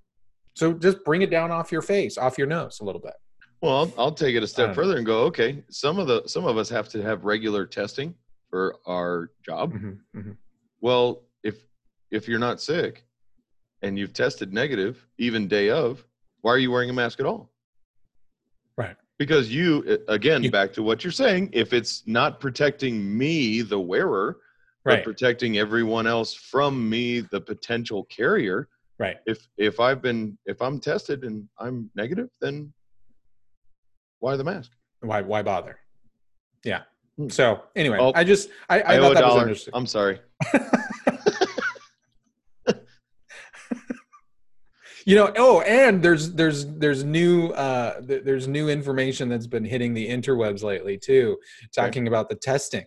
So 0.55 0.73
just 0.73 0.97
bring 1.05 1.21
it 1.21 1.29
down 1.29 1.51
off 1.51 1.71
your 1.71 1.81
face, 1.81 2.17
off 2.17 2.37
your 2.37 2.47
nose 2.47 2.81
a 2.81 2.83
little 2.83 2.99
bit. 2.99 3.13
Well, 3.61 3.75
I'll, 3.77 3.93
I'll 3.97 4.11
take 4.11 4.35
it 4.35 4.43
a 4.43 4.47
step 4.47 4.67
don't 4.67 4.75
further 4.75 4.97
and 4.97 5.05
go. 5.05 5.19
Okay, 5.31 5.63
some 5.69 5.99
of 5.99 6.07
the 6.07 6.27
some 6.27 6.45
of 6.45 6.57
us 6.57 6.67
have 6.67 6.89
to 6.89 7.01
have 7.01 7.23
regular 7.23 7.65
testing 7.65 8.13
for 8.49 8.75
our 8.85 9.31
job. 9.45 9.71
Mhm, 9.73 9.99
mhm. 10.13 10.37
Well, 10.81 11.23
if 11.43 11.55
if 12.11 12.27
you're 12.27 12.39
not 12.39 12.61
sick 12.61 13.03
and 13.81 13.97
you've 13.97 14.13
tested 14.13 14.53
negative, 14.53 15.05
even 15.17 15.47
day 15.47 15.69
of, 15.69 16.05
why 16.41 16.51
are 16.51 16.57
you 16.57 16.71
wearing 16.71 16.89
a 16.89 16.93
mask 16.93 17.19
at 17.19 17.25
all? 17.25 17.51
Right. 18.77 18.95
Because 19.19 19.53
you 19.53 19.99
again, 20.07 20.43
You- 20.43 20.51
back 20.51 20.73
to 20.73 20.83
what 20.83 21.03
you're 21.03 21.11
saying, 21.11 21.49
if 21.53 21.73
it's 21.73 22.05
not 22.07 22.39
protecting 22.39 23.17
me, 23.17 23.61
the 23.61 23.79
wearer, 23.79 24.37
but 24.85 24.93
Right, 24.95 25.03
protecting 25.03 25.57
everyone 25.57 26.07
else 26.07 26.33
from 26.33 26.89
me, 26.89 27.19
the 27.19 27.41
potential 27.41 28.05
carrier, 28.05 28.69
right. 28.99 29.17
if 29.25 29.45
if 29.57 29.79
I've 29.81 30.01
been 30.01 30.37
if 30.45 30.61
I'm 30.61 30.79
tested 30.79 31.23
and 31.23 31.49
I'm 31.59 31.89
negative, 31.95 32.29
then 32.39 32.71
why 34.19 34.37
the 34.37 34.43
mask? 34.45 34.71
Why 35.01 35.21
why 35.21 35.41
bother? 35.41 35.79
Yeah. 36.63 36.83
Hmm. 37.17 37.29
So 37.29 37.63
anyway, 37.75 37.97
Oh, 37.99 38.11
I 38.15 38.23
just 38.23 38.49
I, 38.69 38.79
I, 38.81 38.93
I, 38.93 38.99
thought 38.99 39.13
that 39.15 39.25
was 39.25 39.41
interesting. 39.41 39.73
I'm 39.75 39.87
sorry. 39.87 40.19
you 45.07 45.15
know 45.15 45.31
oh 45.37 45.61
and 45.61 46.03
there's 46.03 46.33
there's 46.33 46.65
there's 46.65 47.05
new 47.05 47.47
uh 47.51 48.01
th- 48.01 48.23
there's 48.25 48.45
new 48.45 48.67
information 48.67 49.29
that's 49.29 49.47
been 49.47 49.63
hitting 49.63 49.93
the 49.93 50.05
interwebs 50.05 50.63
lately 50.63 50.97
too 50.97 51.37
talking 51.73 52.07
about 52.09 52.27
the 52.27 52.35
testing. 52.35 52.85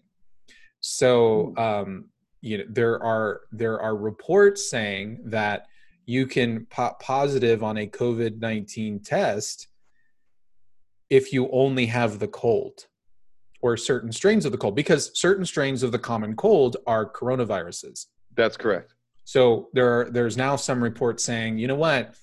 So 0.80 1.54
um 1.56 2.10
you 2.42 2.58
know 2.58 2.64
there 2.68 3.02
are 3.02 3.40
there 3.52 3.80
are 3.80 3.96
reports 3.96 4.68
saying 4.68 5.20
that 5.24 5.66
you 6.04 6.26
can 6.26 6.66
pop 6.66 7.00
positive 7.00 7.64
on 7.64 7.78
a 7.78 7.86
covid-19 7.86 9.02
test 9.02 9.68
if 11.08 11.32
you 11.32 11.48
only 11.52 11.86
have 11.86 12.18
the 12.18 12.28
cold 12.28 12.86
or 13.62 13.78
certain 13.78 14.12
strains 14.12 14.44
of 14.44 14.52
the 14.52 14.58
cold 14.58 14.76
because 14.76 15.10
certain 15.18 15.46
strains 15.46 15.82
of 15.82 15.90
the 15.90 15.98
common 15.98 16.36
cold 16.36 16.76
are 16.86 17.10
coronaviruses. 17.10 18.06
That's 18.34 18.58
correct. 18.58 18.94
So 19.24 19.68
there 19.72 20.00
are, 20.00 20.10
there's 20.10 20.36
now 20.36 20.56
some 20.56 20.82
reports 20.82 21.24
saying, 21.24 21.58
you 21.58 21.68
know 21.68 21.76
what, 21.76 22.14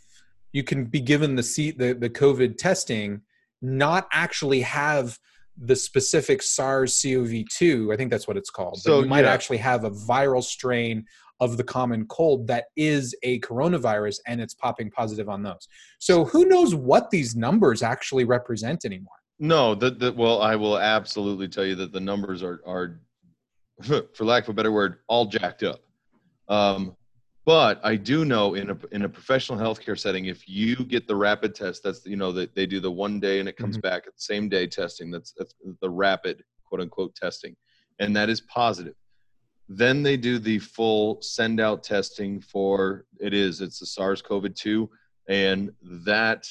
you 0.52 0.64
can 0.64 0.86
be 0.86 1.00
given 1.00 1.36
the 1.36 1.44
seat 1.44 1.78
the, 1.78 1.94
the 1.94 2.10
COVID 2.10 2.58
testing, 2.58 3.22
not 3.62 4.08
actually 4.12 4.62
have 4.62 5.18
the 5.58 5.76
specific 5.76 6.42
SARS-CoV-2. 6.42 7.94
I 7.94 7.98
think 7.98 8.12
that's 8.12 8.28
what 8.28 8.38
it's 8.38 8.50
called. 8.50 8.80
So, 8.80 8.98
but 8.98 9.04
you 9.04 9.10
might 9.10 9.26
yeah. 9.26 9.32
actually 9.32 9.58
have 9.58 9.84
a 9.84 9.92
viral 9.92 10.44
strain 10.44 11.06
of 11.40 11.58
the 11.58 11.64
common 11.64 12.06
cold 12.08 12.48
that 12.48 12.66
is 12.76 13.16
a 13.24 13.40
coronavirus, 13.42 14.20
and 14.28 14.42
it's 14.42 14.54
popping 14.54 14.90
positive 14.90 15.30
on 15.30 15.44
those. 15.44 15.68
So 16.00 16.26
who 16.26 16.46
knows 16.46 16.74
what 16.74 17.12
these 17.12 17.36
numbers 17.36 17.84
actually 17.84 18.24
represent 18.24 18.86
anymore? 18.86 19.14
No, 19.40 19.76
that 19.76 20.00
that 20.00 20.16
well, 20.16 20.42
I 20.42 20.56
will 20.56 20.80
absolutely 20.80 21.48
tell 21.48 21.66
you 21.66 21.76
that 21.76 21.92
the 21.92 22.00
numbers 22.00 22.42
are 22.42 22.60
are, 22.66 23.00
for 24.14 24.26
lack 24.26 24.44
of 24.44 24.50
a 24.50 24.54
better 24.54 24.72
word, 24.72 24.98
all 25.08 25.26
jacked 25.26 25.64
up. 25.64 25.82
Um, 26.48 26.96
but 27.46 27.80
I 27.82 27.96
do 27.96 28.26
know 28.26 28.56
in 28.56 28.72
a 28.72 28.78
in 28.92 29.04
a 29.04 29.10
professional 29.10 29.58
healthcare 29.58 29.98
setting, 29.98 30.26
if 30.26 30.50
you 30.50 30.76
get 30.76 31.08
the 31.08 31.16
rapid 31.16 31.56
test, 31.56 31.82
that's 31.82 32.06
you 32.06 32.18
know 32.18 32.34
that 32.34 32.54
they 32.56 32.66
do 32.66 32.82
the 32.82 32.92
one 32.92 33.22
day 33.22 33.40
and 33.40 33.48
it 33.48 33.56
comes 33.56 33.78
back 33.78 34.04
at 34.06 34.14
the 34.16 34.22
same 34.22 34.50
day 34.50 34.68
testing. 34.68 35.10
That's 35.12 35.34
that's 35.38 35.54
the 35.82 35.90
rapid 35.90 36.44
quote 36.66 36.82
unquote 36.82 37.16
testing, 37.16 37.56
and 38.00 38.14
that 38.18 38.30
is 38.30 38.42
positive. 38.42 38.96
Then 39.70 40.04
they 40.04 40.18
do 40.18 40.40
the 40.40 40.60
full 40.60 41.22
send 41.22 41.62
out 41.62 41.84
testing 41.84 42.42
for 42.42 43.06
it 43.20 43.34
is 43.34 43.62
it's 43.62 43.80
the 43.80 43.86
SARS-CoV-2, 43.86 44.88
and 45.28 45.72
that 46.06 46.48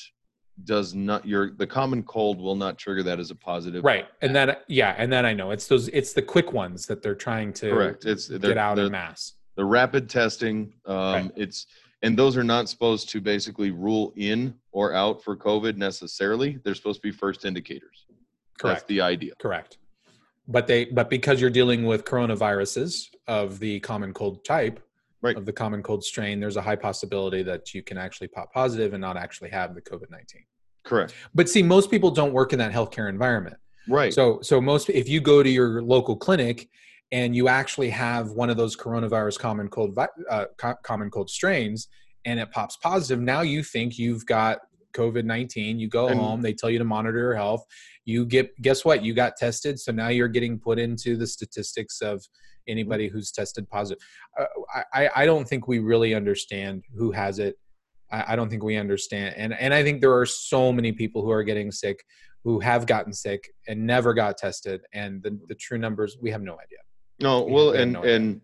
does 0.65 0.95
not 0.95 1.27
your 1.27 1.51
the 1.51 1.67
common 1.67 2.03
cold 2.03 2.41
will 2.41 2.57
not 2.57 2.79
trigger 2.79 3.03
that 3.03 3.21
as 3.21 3.31
a 3.31 3.35
positive. 3.35 3.85
Right, 3.85 4.07
and 4.23 4.35
that 4.35 4.65
yeah, 4.69 4.95
and 4.97 5.13
then 5.13 5.27
I 5.27 5.35
know 5.35 5.51
it's 5.51 5.67
those 5.67 5.89
it's 5.89 6.15
the 6.15 6.23
quick 6.23 6.55
ones 6.55 6.87
that 6.87 7.03
they're 7.03 7.15
trying 7.15 7.53
to 7.55 7.69
Correct. 7.71 8.07
It's 8.07 8.29
get 8.29 8.57
out 8.57 8.77
they're, 8.77 8.87
in 8.87 8.93
mass. 8.93 9.35
The 9.57 9.65
rapid 9.65 10.09
testing. 10.09 10.73
Um, 10.87 10.97
Right. 10.97 11.31
It's 11.37 11.67
and 12.03 12.17
those 12.17 12.37
are 12.37 12.45
not 12.45 12.69
supposed 12.69 13.09
to 13.09 13.21
basically 13.21 13.71
rule 13.71 14.13
in 14.17 14.55
or 14.71 14.93
out 14.93 15.25
for 15.25 15.35
COVID 15.37 15.77
necessarily. 15.77 16.59
They're 16.63 16.75
supposed 16.75 17.01
to 17.03 17.09
be 17.09 17.11
first 17.11 17.45
indicators. 17.45 18.05
That's 18.09 18.61
Correct. 18.61 18.89
the 18.89 19.01
idea. 19.01 19.33
Correct. 19.39 19.79
But 20.47 20.67
they 20.67 20.85
but 20.85 21.11
because 21.11 21.41
you're 21.41 21.51
dealing 21.51 21.85
with 21.87 22.05
coronaviruses 22.05 23.09
of 23.27 23.59
the 23.59 23.81
common 23.81 24.13
cold 24.13 24.45
type, 24.45 24.81
Right. 25.23 25.37
of 25.37 25.47
the 25.47 25.53
common 25.53 25.83
cold 25.83 26.05
strain, 26.05 26.39
there's 26.39 26.57
a 26.57 26.63
high 26.63 26.77
possibility 26.77 27.43
that 27.43 27.75
you 27.75 27.83
can 27.83 27.97
actually 27.97 28.29
pop 28.29 28.53
positive 28.53 28.93
and 28.93 29.01
not 29.01 29.17
actually 29.17 29.51
have 29.51 29.75
the 29.75 29.81
COVID-19. 29.81 30.45
Correct. 30.85 31.15
But 31.35 31.49
see, 31.49 31.63
most 31.63 31.91
people 31.91 32.11
don't 32.11 32.33
work 32.33 32.53
in 32.53 32.59
that 32.61 32.71
healthcare 32.71 33.09
environment. 33.09 33.57
Right. 33.89 34.13
So 34.13 34.41
so 34.43 34.61
most 34.61 34.91
if 34.91 35.09
you 35.09 35.21
go 35.21 35.43
to 35.43 35.49
your 35.49 35.83
local 35.83 36.15
clinic 36.17 36.69
and 37.13 37.37
you 37.37 37.49
actually 37.49 37.91
have 37.91 38.31
one 38.31 38.51
of 38.51 38.57
those 38.57 38.77
coronavirus 38.77 39.39
common 39.39 39.69
cold 39.69 39.99
uh, 40.31 40.47
common 40.83 41.11
cold 41.11 41.31
strains 41.31 41.89
and 42.25 42.41
it 42.41 42.51
pops 42.51 42.77
positive, 42.79 43.23
now 43.23 43.41
you 43.43 43.63
think 43.63 43.99
you've 43.99 44.27
got 44.27 44.59
COVID 44.95 45.25
nineteen. 45.25 45.79
You 45.79 45.89
go 45.89 46.09
And- 46.09 46.19
home, 46.19 46.43
they 46.43 46.53
tell 46.53 46.71
you 46.71 46.79
to 46.79 46.85
monitor 46.85 47.19
your 47.19 47.35
health. 47.35 47.65
You 48.05 48.25
get 48.27 48.61
guess 48.61 48.85
what? 48.85 49.05
You 49.05 49.15
got 49.15 49.37
tested, 49.37 49.79
so 49.79 49.93
now 49.93 50.09
you're 50.09 50.29
getting 50.29 50.59
put 50.59 50.79
into 50.79 51.17
the 51.17 51.27
statistics 51.27 52.01
of 52.01 52.25
anybody 52.67 53.09
who's 53.09 53.31
tested 53.31 53.69
positive. 53.69 54.03
Uh, 54.39 54.47
I 54.93 55.11
I 55.15 55.27
don't 55.27 55.47
think 55.49 55.69
we 55.69 55.79
really 55.79 56.15
understand 56.15 56.85
who 56.97 57.13
has 57.13 57.39
it. 57.39 57.57
I, 58.11 58.33
I 58.33 58.37
don't 58.37 58.49
think 58.49 58.65
we 58.65 58.77
understand, 58.77 59.35
and 59.37 59.53
and 59.55 59.73
I 59.75 59.83
think 59.83 60.01
there 60.01 60.17
are 60.17 60.27
so 60.27 60.73
many 60.73 60.93
people 60.93 61.23
who 61.23 61.31
are 61.31 61.43
getting 61.45 61.71
sick 61.71 62.05
who 62.43 62.61
have 62.61 62.87
gotten 62.87 63.13
sick 63.13 63.49
and 63.67 63.85
never 63.85 64.15
got 64.15 64.39
tested 64.39 64.81
and 64.93 65.21
the, 65.21 65.37
the 65.49 65.55
true 65.57 65.79
numbers 65.79 66.17
we 66.23 66.31
have 66.31 66.43
no 66.43 66.53
idea 66.53 66.79
No, 67.21 67.43
well, 67.43 67.71
and 67.71 67.93
no 67.93 68.03
and 68.03 68.41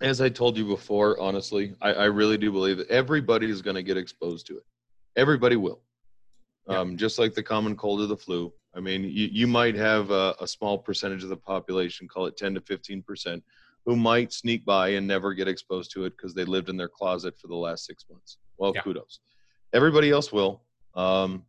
as 0.00 0.20
I 0.20 0.28
told 0.28 0.56
you 0.56 0.64
before, 0.64 1.18
honestly, 1.20 1.74
I, 1.82 1.92
I 1.92 2.04
really 2.04 2.38
do 2.38 2.52
believe 2.52 2.78
that 2.78 2.88
everybody 2.88 3.50
is 3.50 3.62
going 3.62 3.76
to 3.76 3.82
get 3.82 3.96
exposed 3.96 4.46
to 4.46 4.56
it. 4.58 4.62
Everybody 5.16 5.56
will. 5.56 5.80
Yeah. 6.68 6.78
Um, 6.78 6.96
just 6.96 7.18
like 7.18 7.34
the 7.34 7.42
common 7.42 7.76
cold 7.76 8.00
or 8.00 8.06
the 8.06 8.16
flu. 8.16 8.52
I 8.74 8.80
mean, 8.80 9.02
you, 9.04 9.28
you 9.32 9.46
might 9.46 9.74
have 9.74 10.10
a, 10.10 10.34
a 10.40 10.46
small 10.46 10.78
percentage 10.78 11.22
of 11.22 11.30
the 11.30 11.36
population, 11.36 12.06
call 12.06 12.26
it 12.26 12.36
10 12.36 12.54
to 12.54 12.60
15 12.60 13.02
percent, 13.02 13.42
who 13.84 13.96
might 13.96 14.32
sneak 14.32 14.64
by 14.64 14.90
and 14.90 15.06
never 15.06 15.34
get 15.34 15.48
exposed 15.48 15.90
to 15.92 16.04
it 16.04 16.10
because 16.16 16.34
they 16.34 16.44
lived 16.44 16.68
in 16.68 16.76
their 16.76 16.88
closet 16.88 17.34
for 17.38 17.48
the 17.48 17.56
last 17.56 17.84
six 17.86 18.04
months. 18.10 18.38
Well, 18.58 18.72
Yeah. 18.74 18.82
kudos. 18.82 19.20
Everybody 19.72 20.10
else 20.10 20.32
will, 20.32 20.62
um, 20.94 21.44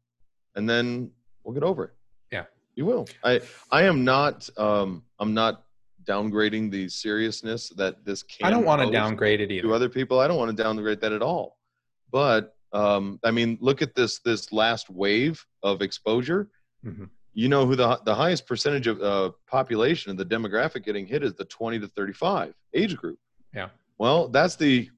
and 0.56 0.70
then 0.70 1.12
we'll 1.44 1.54
get 1.54 1.64
over 1.64 1.86
it. 1.86 1.92
Yeah. 2.32 2.46
you 2.76 2.86
will. 2.86 3.08
I 3.24 3.42
I 3.72 3.84
am 3.84 4.04
not 4.04 4.50
um, 4.58 5.04
I'm 5.20 5.34
not 5.34 5.66
downgrading 6.10 6.72
the 6.72 6.90
seriousness 6.90 7.70
that 7.70 8.04
this 8.04 8.24
can. 8.24 8.48
i 8.48 8.50
don't 8.50 8.66
want 8.66 8.82
to 8.82 8.92
downgrade 8.92 9.42
it 9.42 9.62
to 9.62 9.74
other 9.74 9.90
people. 9.90 10.20
I 10.20 10.28
don't 10.28 10.38
want 10.38 10.56
to 10.56 10.64
downgrade 10.64 11.02
that 11.02 11.14
at 11.14 11.22
all. 11.22 11.58
But 12.12 12.56
um, 12.74 13.20
I 13.24 13.32
mean, 13.32 13.58
look 13.62 13.82
at 13.82 13.96
this 13.96 14.20
this 14.20 14.52
last 14.52 14.90
wave 14.90 15.46
of 15.64 15.82
exposure. 15.82 16.50
Mhm. 16.86 17.10
You 17.34 17.48
know 17.48 17.66
who 17.66 17.76
the 17.76 18.02
the 18.06 18.16
highest 18.16 18.48
percentage 18.48 18.88
of 18.88 19.02
uh, 19.02 19.32
population 19.48 20.12
of 20.12 20.18
the 20.18 20.26
demographic 20.26 20.84
getting 20.84 21.06
hit 21.06 21.24
is 21.24 21.34
the 21.36 21.46
20 21.46 21.80
to 21.80 21.88
35 21.88 22.54
age 22.74 22.96
group. 22.98 23.20
Yeah. 23.54 23.70
Well, 23.98 24.30
that's 24.30 24.56
the 24.56 24.90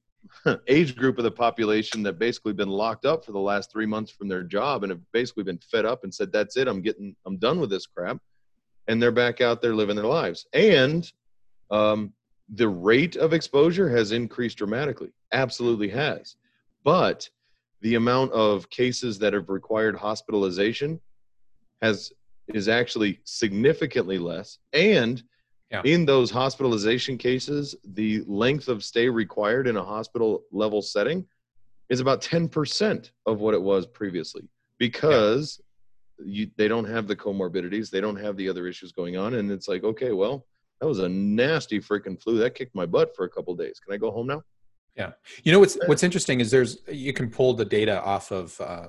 age 0.68 0.96
group 0.96 1.18
of 1.18 1.24
the 1.24 1.30
population 1.30 2.02
that 2.04 2.18
basically 2.18 2.52
been 2.52 2.68
locked 2.68 3.04
up 3.04 3.24
for 3.24 3.32
the 3.32 3.38
last 3.38 3.70
three 3.70 3.86
months 3.86 4.10
from 4.10 4.28
their 4.28 4.42
job 4.42 4.82
and 4.82 4.90
have 4.90 5.00
basically 5.12 5.44
been 5.44 5.58
fed 5.58 5.84
up 5.84 6.04
and 6.04 6.14
said, 6.14 6.32
"That's 6.32 6.56
it. 6.56 6.68
I'm 6.68 6.80
getting. 6.80 7.14
I'm 7.26 7.36
done 7.36 7.60
with 7.60 7.70
this 7.70 7.86
crap." 7.86 8.18
And 8.88 9.00
they're 9.00 9.12
back 9.12 9.40
out 9.40 9.62
there 9.62 9.74
living 9.74 9.96
their 9.96 10.06
lives. 10.06 10.46
And 10.52 11.10
um, 11.70 12.12
the 12.52 12.68
rate 12.68 13.16
of 13.16 13.32
exposure 13.32 13.88
has 13.88 14.12
increased 14.12 14.58
dramatically. 14.58 15.12
Absolutely 15.32 15.88
has. 15.88 16.36
But 16.84 17.28
the 17.80 17.94
amount 17.94 18.32
of 18.32 18.68
cases 18.70 19.18
that 19.20 19.32
have 19.32 19.48
required 19.48 19.96
hospitalization 19.96 21.00
has 21.80 22.12
is 22.48 22.68
actually 22.68 23.20
significantly 23.24 24.18
less. 24.18 24.58
And 24.72 25.22
Yeah. 25.70 25.82
in 25.84 26.04
those 26.04 26.30
hospitalization 26.30 27.16
cases, 27.16 27.74
the 27.84 28.22
length 28.26 28.68
of 28.68 28.84
stay 28.84 29.08
required 29.08 29.66
in 29.66 29.76
a 29.76 29.84
hospital 29.84 30.44
level 30.50 30.82
setting 30.82 31.26
is 31.88 32.00
about 32.00 32.20
10% 32.20 33.10
of 33.26 33.40
what 33.40 33.54
it 33.54 33.62
was 33.62 33.86
previously 33.86 34.42
because 34.78 35.60
you, 36.24 36.50
they 36.56 36.68
don't 36.68 36.84
have 36.84 37.06
the 37.06 37.16
comorbidities, 37.16 37.90
they 37.90 38.00
don't 38.00 38.16
have 38.16 38.36
the 38.36 38.48
other 38.48 38.66
issues 38.66 38.92
going 38.92 39.16
on. 39.16 39.34
And 39.34 39.50
it's 39.50 39.68
like, 39.68 39.84
okay, 39.84 40.12
well, 40.12 40.46
that 40.80 40.86
was 40.86 40.98
a 40.98 41.08
nasty 41.08 41.80
freaking 41.80 42.20
flu. 42.20 42.38
That 42.38 42.54
kicked 42.54 42.74
my 42.74 42.86
butt 42.86 43.14
for 43.14 43.24
a 43.24 43.28
couple 43.28 43.54
days. 43.54 43.78
Can 43.78 43.94
I 43.94 43.96
go 43.98 44.10
home 44.10 44.26
now? 44.26 44.42
Yeah, 44.96 45.12
you 45.42 45.52
know 45.52 45.58
what's 45.58 45.78
what's 45.86 46.02
interesting 46.02 46.40
is 46.40 46.50
there's 46.50 46.78
you 46.86 47.14
can 47.14 47.30
pull 47.30 47.54
the 47.54 47.64
data 47.64 48.02
off 48.02 48.30
of 48.30 48.60
uh, 48.60 48.88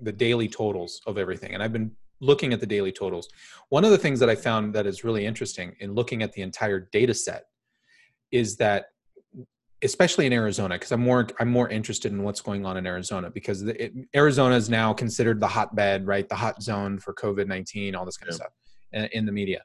the 0.00 0.12
daily 0.12 0.48
totals 0.48 1.00
of 1.04 1.18
everything 1.18 1.52
and 1.52 1.60
i've 1.60 1.72
been 1.72 1.90
looking 2.20 2.52
at 2.52 2.60
the 2.60 2.66
daily 2.66 2.92
totals, 2.92 3.28
one 3.68 3.84
of 3.84 3.90
the 3.90 3.98
things 3.98 4.20
that 4.20 4.30
I 4.30 4.34
found 4.34 4.74
that 4.74 4.86
is 4.86 5.04
really 5.04 5.26
interesting 5.26 5.74
in 5.80 5.94
looking 5.94 6.22
at 6.22 6.32
the 6.32 6.42
entire 6.42 6.80
data 6.92 7.14
set 7.14 7.44
is 8.30 8.56
that 8.56 8.86
especially 9.86 10.26
in 10.26 10.32
Arizona, 10.32 10.74
because 10.74 10.92
I'm 10.92 11.00
more 11.00 11.26
I'm 11.40 11.50
more 11.58 11.68
interested 11.78 12.12
in 12.12 12.22
what's 12.22 12.42
going 12.48 12.66
on 12.68 12.76
in 12.76 12.86
Arizona 12.86 13.30
because 13.30 13.58
the, 13.66 13.74
it, 13.84 13.92
Arizona 14.14 14.54
is 14.54 14.68
now 14.68 14.92
considered 14.92 15.38
the 15.40 15.46
hotbed, 15.56 16.06
right? 16.06 16.28
The 16.28 16.34
hot 16.44 16.62
zone 16.62 16.98
for 16.98 17.14
COVID 17.14 17.46
nineteen, 17.46 17.94
all 17.94 18.04
this 18.04 18.18
kind 18.18 18.28
of 18.28 18.36
stuff 18.36 18.52
in, 18.92 19.04
in 19.12 19.26
the 19.26 19.32
media. 19.32 19.62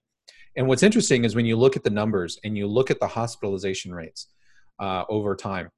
And 0.55 0.67
what's 0.67 0.83
interesting 0.83 1.25
is 1.25 1.35
when 1.35 1.45
you 1.45 1.57
look 1.57 1.75
at 1.75 1.83
the 1.83 1.89
numbers 2.01 2.39
and 2.43 2.57
you 2.57 2.67
look 2.67 2.89
at 2.91 2.99
the 2.99 3.07
hospitalization 3.07 3.93
rates 3.93 4.27
uh, 4.79 5.03
over 5.09 5.35
time 5.35 5.69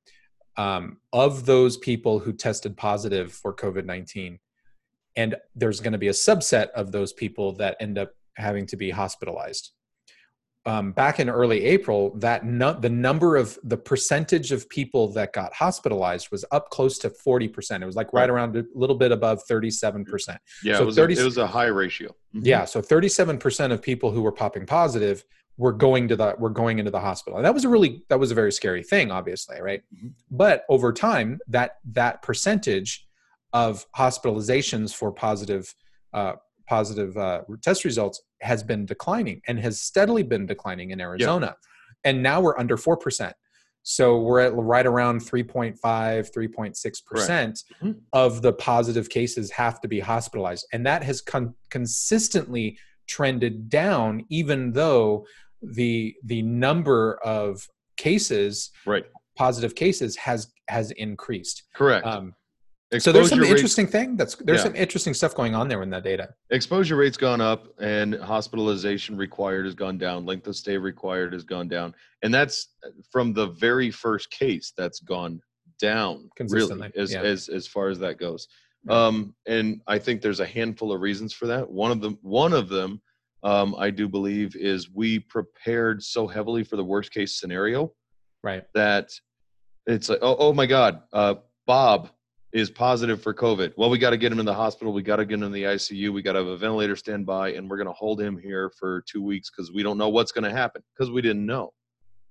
um, 0.58 0.98
of 1.12 1.46
those 1.46 1.78
people 1.78 2.20
who 2.20 2.34
tested 2.34 2.78
positive 2.78 3.28
for 3.32 3.52
COVID 3.54 3.86
nineteen, 3.86 4.40
and 5.16 5.36
there's 5.56 5.80
going 5.80 5.94
to 5.94 6.04
be 6.06 6.10
a 6.10 6.20
subset 6.28 6.70
of 6.72 6.92
those 6.92 7.14
people 7.14 7.48
that 7.62 7.78
end 7.80 7.98
up 7.98 8.12
having 8.36 8.66
to 8.68 8.78
be 8.78 8.90
hospitalized 8.90 9.72
um, 10.66 10.94
back 10.94 11.20
in 11.20 11.30
early 11.30 11.64
April, 11.66 12.16
that 12.20 12.46
nu- 12.46 12.80
the 12.80 12.90
number 12.90 13.36
of 13.36 13.60
the 13.64 13.76
percentage 13.78 14.52
of 14.52 14.68
people 14.70 15.10
that 15.14 15.34
got 15.34 15.54
hospitalized 15.54 16.32
was 16.32 16.46
up 16.52 16.70
close 16.70 16.98
to 17.00 17.10
forty 17.10 17.48
percent. 17.50 17.84
It 17.84 17.86
was 17.86 17.96
like 17.98 18.14
right 18.14 18.22
Right. 18.22 18.30
around 18.30 18.56
a 18.56 18.64
little 18.74 18.96
bit 18.96 19.12
above 19.12 19.44
thirty-seven 19.44 20.06
percent. 20.06 20.40
Yeah, 20.64 20.78
So 20.78 20.84
it 20.84 20.86
was 20.86 20.96
30 20.96 21.16
a, 21.16 21.22
it 21.22 21.24
was 21.26 21.38
a 21.38 21.48
high 21.48 21.66
ratio. 21.66 22.16
Mhm. 22.34 22.42
Yeah, 22.46 22.66
so 22.66 22.82
thirty-seven 22.82 23.38
percent 23.40 23.74
of 23.74 23.82
people 23.82 24.12
who 24.12 24.22
were 24.22 24.32
popping 24.32 24.66
positive 24.66 25.26
were 25.58 25.74
going 25.74 26.08
to 26.08 26.16
the 26.16 26.34
were 26.40 26.50
going 26.50 26.80
into 26.80 26.92
the 26.92 27.00
hospital, 27.00 27.38
and 27.38 27.46
that 27.46 27.54
was 27.54 27.66
a 27.66 27.70
really 27.70 28.04
that 28.08 28.20
was 28.20 28.32
a 28.32 28.36
very 28.36 28.52
scary 28.52 28.84
thing, 28.84 29.12
obviously, 29.12 29.62
right? 29.62 29.84
Mhm. 29.94 30.12
But 30.32 30.64
over 30.70 30.94
time, 30.94 31.40
that 31.50 31.80
that 31.92 32.22
percentage 32.22 33.06
of 33.52 33.86
hospitalizations 33.92 34.96
for 34.96 35.12
positive 35.12 35.76
uh, 36.14 36.34
positive 36.70 37.18
uh, 37.18 37.42
test 37.62 37.84
results 37.84 38.22
has 38.44 38.64
been 38.64 38.86
declining 38.86 39.42
and 39.48 39.60
has 39.60 39.80
steadily 39.82 40.24
been 40.24 40.46
declining 40.46 40.92
in 40.92 41.02
Arizona, 41.02 41.56
and 42.04 42.22
now 42.22 42.42
we're 42.42 42.58
under 42.58 42.78
four 42.78 42.98
percent. 42.98 43.36
So 43.86 44.20
we're 44.22 44.40
at 44.40 44.54
right 44.56 44.86
around 44.86 45.20
3.5, 45.20 45.76
3.6 46.32 47.02
percent 47.06 47.64
Mhm. 47.82 48.00
of 48.14 48.42
the 48.42 48.54
positive 48.54 49.10
cases 49.10 49.52
have 49.52 49.82
to 49.82 49.88
be 49.90 50.00
hospitalized, 50.00 50.66
and 50.72 50.86
that 50.86 51.04
has 51.04 51.20
con- 51.22 51.54
consistently 51.70 52.78
trended 53.08 53.70
down, 53.70 54.26
even 54.30 54.72
though 54.72 55.26
the 55.62 56.16
the 56.24 56.42
number 56.44 57.16
of 57.24 57.68
cases, 57.98 58.70
Right. 58.86 59.06
positive 59.38 59.76
cases, 59.76 60.16
has 60.18 60.48
has 60.70 60.92
increased. 60.92 61.64
Correct. 61.76 62.06
Um, 62.06 62.36
so 63.02 63.12
there's 63.12 63.30
some 63.30 63.40
Exposure 63.40 63.42
rates- 63.42 63.52
interesting 63.62 63.88
thing 63.88 64.16
that's 64.18 64.36
there's 64.36 64.60
Yeah. 64.60 64.64
some 64.66 64.76
interesting 64.76 65.14
stuff 65.14 65.34
going 65.36 65.56
on 65.56 65.68
there 65.68 65.82
in 65.84 65.90
that 65.92 66.04
data. 66.04 66.34
exposure 66.52 66.96
rate's 66.96 67.18
gone 67.18 67.42
up 67.42 67.68
and 67.80 68.16
hospitalization 68.16 69.16
required 69.18 69.66
has 69.66 69.76
gone 69.76 69.98
down 69.98 70.26
length 70.26 70.48
of 70.48 70.56
stay 70.56 70.78
required 70.78 71.34
has 71.34 71.44
gone 71.44 71.68
down 71.68 71.94
and 72.24 72.34
that's 72.34 72.70
from 73.12 73.34
the 73.34 73.48
very 73.48 73.90
first 73.92 74.30
case 74.32 74.74
that's 74.78 75.00
gone 75.00 75.42
down 75.80 76.30
Consistently, 76.36 76.90
really 76.96 77.02
as, 77.04 77.12
yeah. 77.14 77.22
as 77.22 77.50
as 77.50 77.68
far 77.68 77.88
as 77.90 78.00
that 78.00 78.18
goes 78.20 78.48
um 78.90 79.34
and 79.48 79.82
i 79.88 79.98
think 79.98 80.22
there's 80.22 80.40
a 80.42 80.46
handful 80.46 80.92
of 80.92 81.02
reasons 81.02 81.34
for 81.34 81.48
that 81.48 81.70
one 81.70 81.92
of 81.92 82.02
them 82.02 82.18
one 82.22 82.54
of 82.54 82.70
them 82.70 83.02
um 83.44 83.76
i 83.78 83.90
do 83.90 84.08
believe 84.08 84.56
is 84.56 84.90
we 84.92 85.20
prepared 85.20 86.02
so 86.04 86.28
heavily 86.28 86.64
for 86.64 86.76
the 86.76 86.84
worst 86.84 87.12
case 87.14 87.40
scenario 87.40 87.92
Right. 88.44 88.66
that 88.74 89.10
it's 89.88 90.10
like, 90.10 90.20
oh, 90.22 90.36
oh 90.38 90.54
my 90.54 90.66
God, 90.66 91.02
uh, 91.14 91.36
Bob 91.66 92.10
is 92.54 92.70
positive 92.70 93.22
for 93.22 93.34
COVID. 93.34 93.74
Well, 93.78 93.90
we 93.90 93.98
got 93.98 94.12
to 94.12 94.18
get 94.18 94.32
him 94.32 94.40
in 94.40 94.46
the 94.46 94.54
hospital. 94.54 94.94
We 94.94 95.02
got 95.02 95.16
to 95.16 95.26
get 95.26 95.36
him 95.36 95.44
in 95.44 95.52
the 95.52 95.64
ICU. 95.64 96.14
We 96.14 96.22
got 96.22 96.34
to 96.34 96.40
have 96.40 96.48
a 96.48 96.58
ventilator 96.58 96.96
standby, 96.96 97.54
and 97.54 97.68
we're 97.68 97.78
going 97.78 97.88
to 97.88 97.94
hold 97.94 98.22
him 98.22 98.38
here 98.38 98.72
for 98.78 99.04
two 99.08 99.24
weeks 99.24 99.50
because 99.50 99.72
we 99.72 99.82
don't 99.82 99.98
know 99.98 100.10
what's 100.10 100.32
going 100.32 100.44
to 100.44 100.52
happen 100.52 100.84
because 100.96 101.12
we 101.12 101.22
didn't 101.22 101.46
know. 101.46 101.74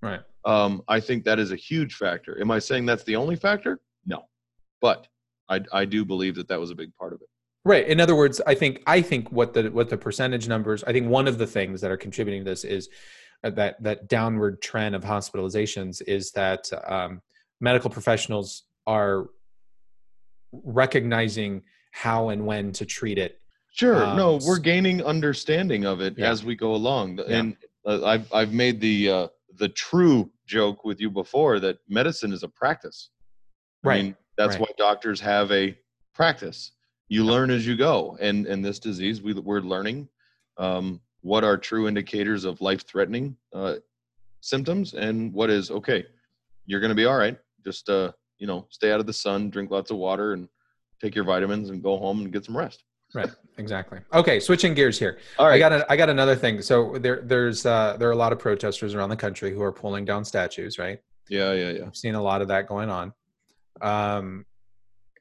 Right. 0.01 0.21
Um, 0.45 0.83
I 0.89 1.01
think 1.01 1.25
that 1.25 1.39
is 1.39 1.51
a 1.51 1.57
huge 1.57 1.95
factor. 1.95 2.41
Am 2.41 2.51
I 2.51 2.61
saying 2.61 2.87
that's 2.87 3.05
the 3.05 3.17
only 3.17 3.37
factor? 3.37 3.81
No, 4.07 4.23
but 4.81 5.09
I, 5.49 5.61
I 5.73 5.85
do 5.85 6.05
believe 6.05 6.37
that 6.37 6.49
that 6.49 6.61
was 6.61 6.71
a 6.71 6.75
big 6.75 6.95
part 6.97 7.13
of 7.13 7.21
it. 7.21 7.29
Right. 7.65 7.87
In 7.87 8.01
other 8.01 8.17
words, 8.17 8.41
I 8.47 8.55
think 8.55 8.83
I 8.87 9.03
think 9.03 9.31
what 9.31 9.55
the 9.55 9.71
what 9.71 9.89
the 9.89 9.97
percentage 9.97 10.49
numbers. 10.49 10.83
I 10.85 10.93
think 10.93 11.09
one 11.09 11.29
of 11.29 11.39
the 11.39 11.47
things 11.47 11.81
that 11.81 11.93
are 11.93 11.97
contributing 11.97 12.45
to 12.45 12.51
this 12.51 12.65
is 12.65 12.89
uh, 13.45 13.51
that 13.51 13.81
that 13.83 14.09
downward 14.09 14.61
trend 14.61 14.97
of 14.97 15.05
hospitalizations 15.05 16.03
is 16.07 16.33
that 16.33 16.69
um, 16.89 17.23
medical 17.61 17.89
professionals 17.89 18.65
are 18.89 19.27
recognizing 20.53 21.63
how 21.93 22.29
and 22.31 22.47
when 22.47 22.73
to 22.73 22.87
treat 22.87 23.19
it. 23.19 23.41
Sure. 23.75 24.05
Um, 24.05 24.17
no, 24.17 24.39
we're 24.47 24.59
gaining 24.59 25.03
understanding 25.05 25.85
of 25.85 26.01
it 26.01 26.15
Yeah. 26.19 26.31
as 26.31 26.45
we 26.45 26.55
go 26.55 26.75
along. 26.75 27.19
Yeah. 27.19 27.25
And 27.39 27.57
uh, 27.87 28.05
I've 28.05 28.33
I've 28.33 28.53
made 28.53 28.81
the 28.81 29.09
uh, 29.11 29.29
the 29.57 29.69
true 29.69 30.31
joke 30.47 30.85
with 30.85 31.01
you 31.01 31.11
before 31.11 31.59
that 31.61 31.79
medicine 31.89 32.33
is 32.33 32.43
a 32.43 32.49
practice. 32.49 33.11
I 33.85 33.89
Right, 33.89 34.05
mean, 34.05 34.17
that's 34.37 34.53
right. 34.57 34.61
why 34.61 34.67
doctors 34.79 35.21
have 35.21 35.51
a 35.51 35.77
practice. 36.15 36.73
You 37.09 37.25
learn 37.25 37.51
as 37.51 37.67
you 37.67 37.77
go, 37.77 38.17
and 38.21 38.47
and 38.47 38.65
this 38.65 38.79
disease, 38.79 39.21
we 39.23 39.33
we're 39.35 39.61
learning 39.61 40.09
um, 40.59 41.01
what 41.23 41.43
are 41.45 41.57
true 41.57 41.89
indicators 41.89 42.45
of 42.45 42.61
life-threatening 42.61 43.37
uh, 43.53 43.77
symptoms, 44.41 44.95
and 44.95 45.33
what 45.33 45.51
is 45.51 45.71
okay. 45.71 46.05
You're 46.67 46.81
going 46.81 46.91
to 46.91 46.95
be 46.95 47.07
all 47.07 47.17
right. 47.17 47.39
Just 47.65 47.89
uh, 47.89 48.13
you 48.43 48.49
know, 48.49 48.67
stay 48.71 48.91
out 48.93 48.99
of 48.99 49.07
the 49.07 49.13
sun, 49.13 49.51
drink 49.51 49.71
lots 49.71 49.93
of 49.93 49.97
water, 49.99 50.33
and 50.33 50.49
take 51.01 51.15
your 51.15 51.23
vitamins, 51.25 51.71
and 51.71 51.81
go 51.81 51.97
home 51.97 52.19
and 52.23 52.33
get 52.33 52.45
some 52.45 52.57
rest. 52.57 52.83
Right. 53.15 53.31
Exactly. 53.59 54.01
Okay. 54.13 54.41
Switching 54.41 54.75
gears 54.75 54.99
here. 54.99 55.19
All 55.39 55.47
right. 55.47 55.55
I 55.55 55.59
got 55.59 55.73
a, 55.73 55.93
I 55.93 55.97
got 55.97 56.09
another 56.09 56.35
thing. 56.35 56.61
So 56.63 56.97
there 56.99 57.21
there's 57.23 57.65
uh, 57.65 57.97
there 57.99 58.09
are 58.09 58.13
a 58.13 58.17
lot 58.25 58.33
of 58.33 58.39
protesters 58.41 58.95
around 58.97 59.11
the 59.11 59.17
country 59.17 59.53
who 59.55 59.63
are 59.63 59.71
pulling 59.71 60.05
down 60.05 60.25
statues. 60.25 60.77
Right. 60.79 60.99
yeah, 61.29 61.53
yeah, 61.53 61.71
yeah. 61.71 61.85
I've 61.87 61.95
seen 61.97 62.17
a 62.17 62.23
lot 62.23 62.43
of 62.43 62.49
that 62.49 62.67
going 62.67 62.91
on. 62.91 63.13
Um, 63.81 64.45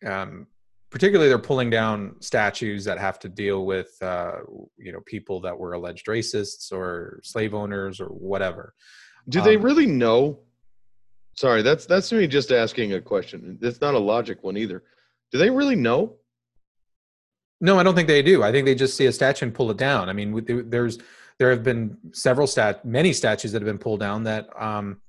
um, 0.06 0.48
particularly, 0.90 1.30
they're 1.30 1.38
pulling 1.52 1.70
down 1.70 2.16
statues 2.22 2.86
that 2.86 2.98
have 2.98 3.20
to 3.20 3.30
deal 3.30 3.66
with, 3.66 3.92
uh, 4.02 4.38
you 4.78 4.92
know, 4.94 5.02
people 5.06 5.42
that 5.42 5.56
were 5.58 5.74
alleged 5.74 6.08
racists 6.08 6.72
or 6.72 7.20
slave 7.24 7.54
owners 7.54 8.00
or 8.02 8.08
whatever. 8.08 8.74
Do 9.30 9.42
they 9.42 9.58
Um, 9.58 9.62
really 9.62 9.86
know? 9.86 10.40
Sorry, 11.42 11.64
that's 11.64 11.88
that's 11.88 12.12
me 12.12 12.28
just 12.28 12.52
asking 12.52 12.94
a 12.94 13.02
question. 13.02 13.58
It's 13.64 13.82
not 13.82 13.96
a 13.96 14.00
logic 14.00 14.44
one 14.44 14.58
either. 14.58 14.84
Do 15.32 15.40
they 15.40 15.50
really 15.50 15.76
know? 15.76 16.18
No, 17.60 17.80
I 17.80 17.84
don't 17.84 17.96
think 17.96 18.08
they 18.08 18.22
do. 18.22 18.44
I 18.44 18.52
think 18.52 18.66
they 18.66 18.76
just 18.76 18.96
see 18.96 19.08
a 19.08 19.12
statue 19.12 19.46
and 19.48 19.54
pull 19.56 19.72
it 19.72 19.78
down. 19.78 20.08
I 20.08 20.14
mean, 20.14 20.46
there's 20.70 21.00
there 21.40 21.50
have 21.50 21.64
been 21.64 21.98
several 22.12 22.46
stat, 22.46 22.86
many 22.86 23.12
statues 23.12 23.52
that 23.54 23.62
have 23.64 23.66
been 23.66 23.80
pulled 23.80 24.00
down 24.02 24.24
that 24.26 24.50
um, 24.56 25.02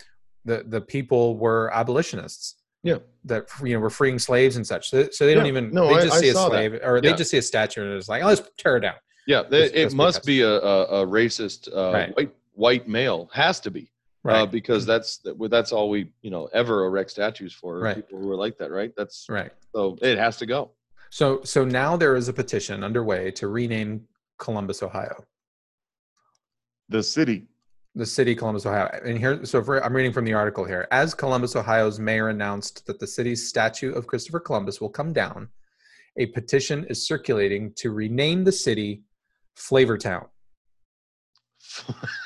the 0.46 0.64
the 0.66 0.80
people 0.80 1.36
were 1.36 1.70
abolitionists. 1.74 2.56
Yeah. 2.82 2.96
that 3.26 3.46
you 3.62 3.74
know 3.74 3.80
were 3.80 3.90
freeing 3.90 4.18
slaves 4.18 4.56
and 4.56 4.66
such. 4.66 4.88
So, 4.88 5.08
so 5.10 5.26
they 5.26 5.34
don't 5.34 5.46
even. 5.46 5.70
No, 5.70 5.86
they 5.88 5.96
I- 6.00 6.02
just 6.04 6.16
I 6.16 6.20
see 6.20 6.28
a 6.30 6.32
saw 6.32 6.48
that. 6.48 6.56
slave, 6.56 6.80
or 6.82 7.02
they 7.02 7.12
just 7.12 7.30
see 7.30 7.36
a 7.38 7.42
statue 7.42 7.82
and 7.84 7.92
it's 7.92 8.08
like, 8.08 8.22
oh, 8.22 8.28
let's 8.28 8.40
tear 8.56 8.78
it 8.78 8.80
down. 8.80 8.94
Yeah, 9.26 9.42
they, 9.42 9.64
it 9.66 9.92
must 9.92 10.24
be 10.24 10.40
a, 10.40 10.48
a, 10.50 11.02
a 11.02 11.06
racist 11.06 11.68
uh, 11.76 11.92
Right. 11.92 12.16
white 12.16 12.34
white 12.54 12.88
male. 12.88 13.28
Has 13.34 13.60
to 13.60 13.70
be 13.70 13.92
uh, 14.28 14.46
because 14.46 14.86
that's 14.86 15.20
that's 15.50 15.72
all 15.72 15.90
we 15.90 16.10
you 16.22 16.30
know 16.30 16.48
ever 16.52 16.84
erect 16.86 17.10
statues 17.10 17.52
for. 17.52 17.78
Right. 17.80 17.96
People 17.96 18.18
who 18.20 18.30
are 18.30 18.36
like 18.36 18.56
that, 18.58 18.70
right? 18.70 18.92
That's 18.96 19.26
right. 19.28 19.50
so 19.74 19.96
it 20.02 20.18
has 20.18 20.36
to 20.38 20.46
go. 20.46 20.70
So 21.10 21.40
so 21.44 21.64
now 21.64 21.96
there 21.96 22.16
is 22.16 22.28
a 22.28 22.32
petition 22.32 22.82
underway 22.84 23.30
to 23.32 23.48
rename 23.48 24.06
Columbus, 24.38 24.82
Ohio, 24.82 25.24
The 26.88 27.02
city. 27.02 27.46
the 27.94 28.06
city 28.06 28.34
Columbus, 28.34 28.64
Ohio. 28.66 28.88
And 29.04 29.18
here, 29.18 29.44
so 29.44 29.62
for, 29.62 29.84
I'm 29.84 29.94
reading 29.94 30.12
from 30.12 30.24
the 30.24 30.32
article 30.34 30.64
here. 30.64 30.88
As 30.90 31.14
Columbus, 31.14 31.54
Ohio's 31.54 31.98
mayor 32.00 32.28
announced 32.30 32.86
that 32.86 32.98
the 32.98 33.06
city's 33.06 33.46
statue 33.48 33.92
of 33.92 34.06
Christopher 34.06 34.40
Columbus 34.40 34.80
will 34.80 34.88
come 34.88 35.12
down, 35.12 35.48
a 36.16 36.26
petition 36.26 36.84
is 36.88 37.06
circulating 37.06 37.72
to 37.74 37.90
rename 37.90 38.44
the 38.44 38.52
city 38.52 39.02
Flavortown. 39.56 40.26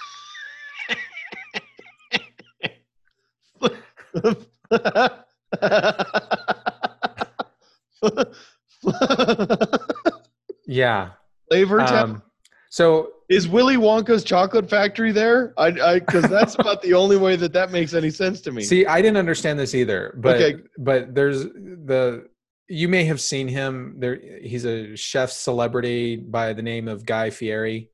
Yeah. 10.67 11.11
Flavor. 11.49 11.81
Um, 11.81 12.23
so 12.71 13.13
Is 13.29 13.49
Willy 13.49 13.77
Wonka's 13.77 14.25
chocolate 14.25 14.69
factory 14.69 15.13
there? 15.13 15.55
I, 15.57 15.67
I, 15.69 15.99
because 16.01 16.25
that's 16.29 16.57
about 16.57 16.83
the 16.83 16.95
only 16.95 17.17
way 17.17 17.37
that 17.37 17.53
that 17.53 17.71
makes 17.71 17.95
any 17.95 18.11
sense 18.11 18.41
to 18.43 18.53
me. 18.53 18.63
See, 18.63 18.85
I 18.85 19.01
didn't 19.01 19.17
understand 19.17 19.59
this 19.59 19.75
either, 19.75 20.15
but 20.19 20.37
Okay. 20.37 20.63
but 20.79 21.15
there's 21.15 21.45
the 21.45 22.29
you 22.69 22.89
may 22.89 23.05
have 23.05 23.21
seen 23.21 23.47
him 23.47 23.95
there. 23.99 24.21
He's 24.43 24.67
a 24.67 24.97
chef 24.97 25.31
celebrity 25.31 26.17
by 26.17 26.53
the 26.53 26.63
name 26.63 26.89
of 26.89 27.07
Guy 27.07 27.31
Fieri. 27.31 27.91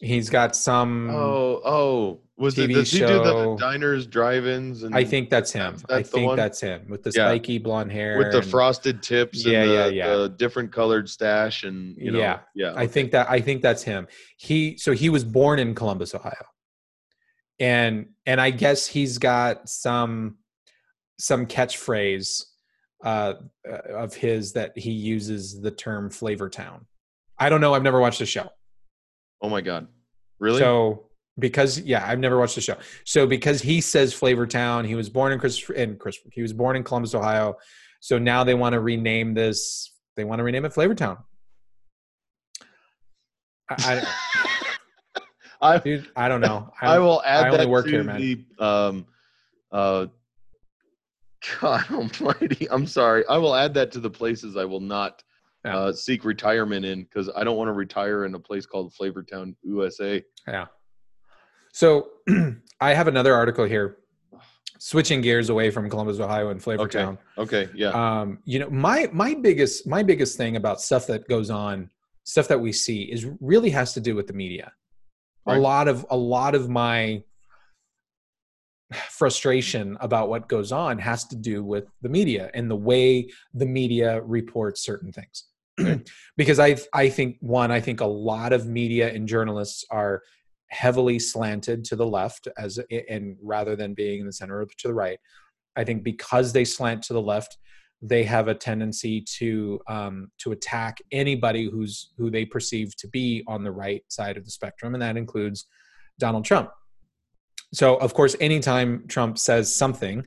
He's 0.00 0.28
got 0.28 0.54
some 0.54 1.08
oh, 1.10 1.60
oh, 1.64 2.20
Was 2.38 2.56
it 2.56 2.70
TV 2.70 2.74
does 2.74 2.90
he 2.92 3.00
do 3.00 3.06
the 3.06 3.56
diners, 3.58 4.06
drive-ins, 4.06 4.84
and 4.84 4.94
I 4.94 5.02
think 5.02 5.28
that's 5.28 5.50
him. 5.52 5.76
That's- 5.88 5.90
I 5.98 6.02
think 6.08 6.26
one? 6.28 6.36
that's 6.36 6.60
him 6.60 6.86
with 6.88 7.02
the 7.02 7.10
Yeah. 7.10 7.26
spiky 7.26 7.58
blonde 7.58 7.90
hair. 7.90 8.16
with 8.16 8.30
the 8.30 8.38
and- 8.38 8.46
frosted 8.46 9.02
tips 9.02 9.44
Yeah, 9.44 9.62
and 9.62 9.70
the, 9.70 9.74
yeah, 9.74 9.86
yeah. 9.88 10.16
the 10.16 10.28
different 10.28 10.70
colored 10.72 11.08
stash 11.10 11.64
and 11.64 11.96
you 11.98 12.12
know 12.12 12.18
Yeah. 12.20 12.40
yeah 12.54 12.74
I 12.76 12.86
think 12.86 13.10
that 13.10 13.28
I 13.28 13.40
think 13.40 13.60
that's 13.62 13.82
him. 13.82 14.06
He 14.36 14.76
so 14.78 14.92
he 14.92 15.10
was 15.10 15.24
born 15.24 15.58
in 15.58 15.74
Columbus, 15.74 16.14
Ohio, 16.14 16.46
and 17.58 18.10
and 18.26 18.40
I 18.40 18.50
guess 18.50 18.86
he's 18.86 19.18
got 19.18 19.68
some 19.68 20.38
some 21.18 21.46
catchphrase 21.46 22.44
uh, 23.04 23.34
uh, 23.68 23.72
of 23.96 24.14
his 24.14 24.52
that 24.52 24.76
he 24.78 24.90
uses 24.92 25.60
the 25.60 25.70
term 25.70 26.10
"flavor 26.10 26.48
town." 26.48 26.86
I 27.38 27.48
don't 27.48 27.60
know. 27.60 27.74
I've 27.74 27.82
never 27.82 28.00
watched 28.00 28.18
the 28.20 28.26
show. 28.26 28.48
oh 29.40 29.48
my 29.48 29.60
god 29.60 29.86
really 30.40 30.58
So 30.60 31.07
because 31.38 31.80
yeah, 31.80 32.04
I've 32.06 32.18
never 32.18 32.38
watched 32.38 32.54
the 32.54 32.60
show. 32.60 32.76
So 33.04 33.26
because 33.26 33.60
he 33.62 33.80
says 33.80 34.12
Flavor 34.12 34.46
Town, 34.46 34.84
he 34.84 34.94
was 34.94 35.08
born 35.08 35.32
in 35.32 35.38
Chris 35.38 35.68
in 35.70 35.96
Chris 35.96 36.18
he 36.32 36.42
was 36.42 36.52
born 36.52 36.76
in 36.76 36.84
Columbus, 36.84 37.14
Ohio. 37.14 37.54
So 38.00 38.18
now 38.18 38.44
they 38.44 38.54
want 38.54 38.74
to 38.74 38.80
rename 38.80 39.34
this. 39.34 39.92
They 40.16 40.24
want 40.24 40.38
to 40.40 40.44
rename 40.44 40.64
it 40.64 40.72
Flavor 40.72 40.94
Town. 40.94 41.18
I, 43.70 43.76
I, 43.78 45.24
I 45.74 45.78
dude, 45.78 46.08
I 46.16 46.28
don't 46.28 46.40
know. 46.40 46.72
I 46.80 46.98
will 46.98 47.22
add 47.24 47.44
I 47.44 47.48
only 47.48 47.58
that 47.58 47.68
work 47.68 47.84
to 47.86 47.90
here, 47.90 48.04
man. 48.04 48.20
the 48.20 48.44
um 48.64 49.06
uh 49.72 50.06
God 51.60 51.84
almighty. 51.90 52.68
I'm 52.70 52.86
sorry. 52.86 53.24
I 53.28 53.36
will 53.38 53.54
add 53.54 53.74
that 53.74 53.92
to 53.92 54.00
the 54.00 54.10
places 54.10 54.56
I 54.56 54.64
will 54.64 54.80
not 54.80 55.22
Yeah. 55.64 55.76
uh, 55.76 55.92
seek 55.92 56.24
retirement 56.24 56.84
in 56.84 57.02
because 57.04 57.30
I 57.34 57.44
don't 57.44 57.56
want 57.56 57.68
to 57.68 57.72
retire 57.72 58.24
in 58.24 58.34
a 58.34 58.38
place 58.40 58.66
called 58.66 58.92
Flavortown, 58.94 59.54
USA. 59.62 60.22
Yeah. 60.46 60.66
So 61.78 62.08
I 62.80 62.92
have 62.92 63.06
another 63.06 63.32
article 63.36 63.64
here, 63.64 63.98
switching 64.80 65.20
gears 65.20 65.48
away 65.48 65.70
from 65.70 65.88
Columbus, 65.88 66.18
Ohio, 66.18 66.48
and 66.48 66.60
Flavor 66.60 66.82
Okay. 66.82 66.98
Town. 66.98 67.18
Okay, 67.38 67.68
yeah. 67.72 67.90
um 67.90 68.40
you 68.44 68.58
know 68.58 68.68
my 68.68 69.08
my 69.12 69.32
biggest 69.34 69.86
my 69.86 70.02
biggest 70.02 70.36
thing 70.36 70.56
about 70.56 70.80
stuff 70.80 71.06
that 71.06 71.28
goes 71.28 71.50
on 71.50 71.88
stuff 72.24 72.48
that 72.48 72.60
we 72.60 72.72
see 72.72 73.02
is 73.02 73.28
really 73.40 73.70
has 73.70 73.94
to 73.94 74.00
do 74.00 74.16
with 74.16 74.26
the 74.26 74.32
media 74.32 74.72
a 75.46 75.56
lot 75.56 75.86
of 75.86 76.04
a 76.10 76.16
lot 76.16 76.56
of 76.56 76.68
my 76.68 77.22
frustration 79.08 79.96
about 80.00 80.28
what 80.28 80.48
goes 80.48 80.72
on 80.72 80.98
has 80.98 81.24
to 81.26 81.36
do 81.36 81.62
with 81.62 81.86
the 82.02 82.08
media 82.08 82.50
and 82.54 82.68
the 82.68 82.76
way 82.90 83.30
the 83.54 83.64
media 83.64 84.20
reports 84.22 84.82
certain 84.82 85.12
things 85.12 85.44
because 86.36 86.58
i 86.58 86.76
i 86.92 87.08
think 87.08 87.36
one 87.40 87.70
i 87.70 87.80
think 87.80 88.00
a 88.00 88.12
lot 88.30 88.52
of 88.52 88.66
media 88.66 89.10
and 89.14 89.28
journalists 89.28 89.84
are 89.90 90.22
heavily 90.70 91.18
slanted 91.18 91.84
to 91.84 91.96
the 91.96 92.06
left 92.06 92.48
as 92.58 92.78
and 93.08 93.36
rather 93.42 93.74
than 93.74 93.94
being 93.94 94.20
in 94.20 94.26
the 94.26 94.32
center 94.32 94.66
to 94.76 94.88
the 94.88 94.94
right 94.94 95.18
i 95.76 95.84
think 95.84 96.02
because 96.02 96.52
they 96.52 96.64
slant 96.64 97.02
to 97.02 97.12
the 97.12 97.22
left 97.22 97.58
they 98.02 98.22
have 98.22 98.48
a 98.48 98.54
tendency 98.54 99.20
to 99.20 99.80
um, 99.88 100.30
to 100.38 100.52
attack 100.52 100.98
anybody 101.10 101.68
who's 101.68 102.12
who 102.16 102.30
they 102.30 102.44
perceive 102.44 102.96
to 102.96 103.08
be 103.08 103.42
on 103.46 103.64
the 103.64 103.72
right 103.72 104.02
side 104.08 104.36
of 104.36 104.44
the 104.44 104.50
spectrum, 104.50 104.94
and 104.94 105.02
that 105.02 105.16
includes 105.16 105.66
Donald 106.18 106.44
Trump. 106.44 106.70
So, 107.74 107.96
of 107.96 108.14
course, 108.14 108.36
anytime 108.40 109.06
Trump 109.08 109.38
says 109.38 109.74
something, 109.74 110.26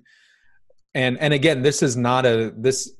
and 0.94 1.18
and 1.20 1.34
again, 1.34 1.62
this 1.62 1.82
is 1.82 1.96
not 1.96 2.26
a 2.26 2.54
this 2.58 2.94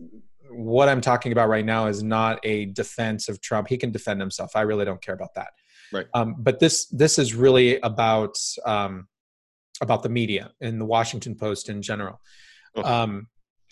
what 0.50 0.90
I'm 0.90 1.02
talking 1.02 1.32
about 1.32 1.50
right 1.50 1.66
now 1.66 1.88
is 1.88 2.04
not 2.04 2.40
a 2.44 2.66
defense 2.66 3.30
of 3.30 3.42
Trump. 3.42 3.68
He 3.68 3.78
can 3.78 3.92
defend 3.92 4.20
himself. 4.20 4.52
I 4.56 4.62
really 4.62 4.86
don't 4.86 5.02
care 5.02 5.16
about 5.16 5.34
that. 5.36 5.50
Right. 5.92 6.08
Um, 6.14 6.36
but 6.38 6.60
this 6.60 6.86
this 6.88 7.20
is 7.20 7.34
really 7.34 7.80
about 7.82 8.38
um, 8.66 9.08
about 9.82 10.04
the 10.04 10.10
media 10.10 10.52
and 10.62 10.80
the 10.80 10.86
Washington 10.86 11.36
Post 11.36 11.70
in 11.70 11.82
general. 11.82 12.22
Um, 12.76 13.28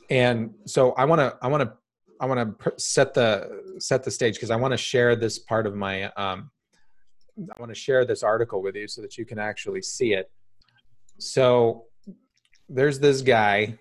and 0.09 0.51
so 0.65 0.91
I 0.93 1.05
want 1.05 1.19
to 1.19 1.37
I 1.41 1.47
want 1.47 1.63
to 1.63 1.73
I 2.19 2.25
want 2.25 2.59
to 2.59 2.73
set 2.77 3.13
the 3.13 3.77
set 3.79 4.03
the 4.03 4.11
stage 4.11 4.35
because 4.35 4.51
I 4.51 4.55
want 4.55 4.73
to 4.73 4.77
share 4.77 5.15
this 5.15 5.39
part 5.39 5.65
of 5.65 5.75
my 5.75 6.05
um, 6.13 6.51
I 7.37 7.59
want 7.59 7.69
to 7.69 7.79
share 7.79 8.05
this 8.05 8.23
article 8.23 8.61
with 8.61 8.75
you 8.75 8.87
so 8.87 9.01
that 9.01 9.17
you 9.17 9.25
can 9.25 9.39
actually 9.39 9.81
see 9.81 10.13
it. 10.13 10.29
So 11.19 11.85
there's 12.67 12.99
this 12.99 13.21
guy. 13.21 13.77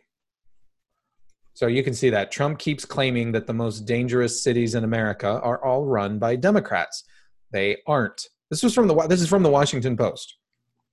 So 1.55 1.67
you 1.67 1.83
can 1.83 1.95
see 1.95 2.11
that 2.11 2.31
Trump 2.31 2.61
keeps 2.61 2.85
claiming 2.85 3.33
that 3.33 3.49
the 3.49 3.53
most 3.53 3.81
dangerous 3.81 4.43
cities 4.45 4.77
in 4.77 4.85
America 4.85 5.41
are 5.43 5.65
all 5.65 5.85
run 5.85 6.21
by 6.21 6.37
Democrats. 6.37 7.03
They 7.53 7.79
aren't. 7.87 8.29
This 8.51 8.63
was 8.63 8.75
from 8.75 8.89
the 8.89 8.95
this 9.07 9.21
is 9.21 9.29
from 9.29 9.43
the 9.43 9.51
Washington 9.51 9.97
Post. 9.97 10.37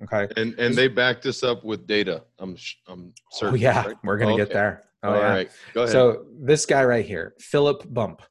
Okay. 0.03 0.27
and 0.35 0.53
and 0.59 0.75
they 0.75 0.87
backed 0.89 1.23
this 1.23 1.41
up 1.43 1.63
with 1.63 1.87
data. 1.87 2.23
I'm 2.39 2.57
I'm 2.87 3.13
certain. 3.31 3.53
oh 3.53 3.57
yeah, 3.57 3.85
right? 3.87 3.95
we're 4.03 4.17
gonna 4.17 4.33
Okay. 4.33 4.43
get 4.43 4.51
there. 4.53 4.83
Oh 5.03 5.09
All 5.13 5.19
yeah. 5.19 5.29
right, 5.29 5.49
go 5.73 5.81
ahead. 5.83 5.91
So 5.91 6.25
this 6.41 6.65
guy 6.65 6.83
right 6.83 7.05
here, 7.05 7.33
Philip 7.39 7.83
Bump. 7.93 8.21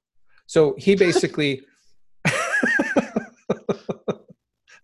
So 0.46 0.74
he 0.78 0.94
basically, 1.06 1.62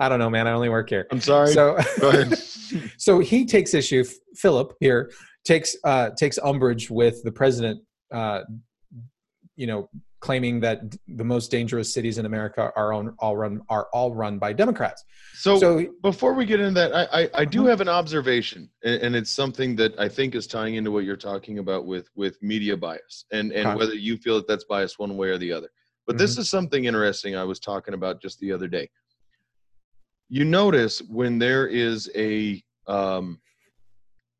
I 0.01 0.09
don't 0.09 0.19
know, 0.19 0.31
man. 0.31 0.47
I 0.47 0.53
only 0.53 0.71
work 0.71 0.89
here. 0.89 1.07
I'm 1.11 1.21
sorry. 1.21 1.53
So, 1.53 1.79
so 2.97 3.19
he 3.19 3.45
takes 3.45 3.75
issue. 3.75 4.05
Philip 4.37 4.75
here 4.81 5.11
takes 5.45 5.77
uh, 5.85 6.11
takes 6.17 6.39
umbrage 6.39 6.91
with 6.91 7.23
the 7.25 7.33
president. 7.33 7.83
Uh, 8.13 8.41
you 9.57 9.67
know, 9.67 9.91
claiming 10.21 10.61
that 10.61 10.83
the 11.09 11.25
most 11.25 11.51
dangerous 11.51 11.93
cities 11.93 12.19
in 12.19 12.27
America 12.27 12.71
are 12.77 12.93
on, 12.93 13.15
all 13.19 13.37
run 13.37 13.61
are 13.69 13.89
all 13.93 14.15
run 14.15 14.39
by 14.39 14.53
Democrats. 14.53 15.05
So, 15.35 15.59
So 15.59 15.87
before 16.03 16.35
we 16.35 16.45
get 16.45 16.61
into 16.61 16.75
that, 16.75 16.95
I 16.95 17.23
I, 17.23 17.31
I 17.35 17.45
do 17.45 17.63
Mhm. 17.63 17.69
have 17.71 17.81
an 17.81 17.89
observation, 17.89 18.71
and, 18.85 19.17
it's 19.17 19.31
something 19.31 19.75
that 19.77 19.99
I 19.99 20.09
think 20.09 20.35
is 20.35 20.47
tying 20.47 20.75
into 20.75 20.91
what 20.91 21.05
you're 21.05 21.17
talking 21.17 21.59
about 21.59 21.87
with 21.87 22.09
with 22.15 22.41
media 22.43 22.77
bias, 22.77 23.25
and 23.33 23.51
and 23.53 23.69
Okay. 23.69 23.77
whether 23.79 23.95
you 23.95 24.17
feel 24.19 24.37
that 24.37 24.47
that's 24.47 24.65
biased 24.65 24.99
one 24.99 25.17
way 25.17 25.29
or 25.31 25.39
the 25.39 25.53
other. 25.53 25.69
But 26.07 26.19
this 26.19 26.37
is 26.39 26.49
something 26.51 26.87
interesting 26.87 27.37
I 27.37 27.45
was 27.45 27.61
talking 27.61 27.95
about 27.95 28.21
just 28.21 28.41
the 28.41 28.53
other 28.53 28.67
day. 28.69 28.91
You 30.29 30.45
notice 30.45 31.01
when 31.03 31.39
there 31.39 31.67
is 31.67 32.11
a 32.15 32.63
um, 32.87 33.41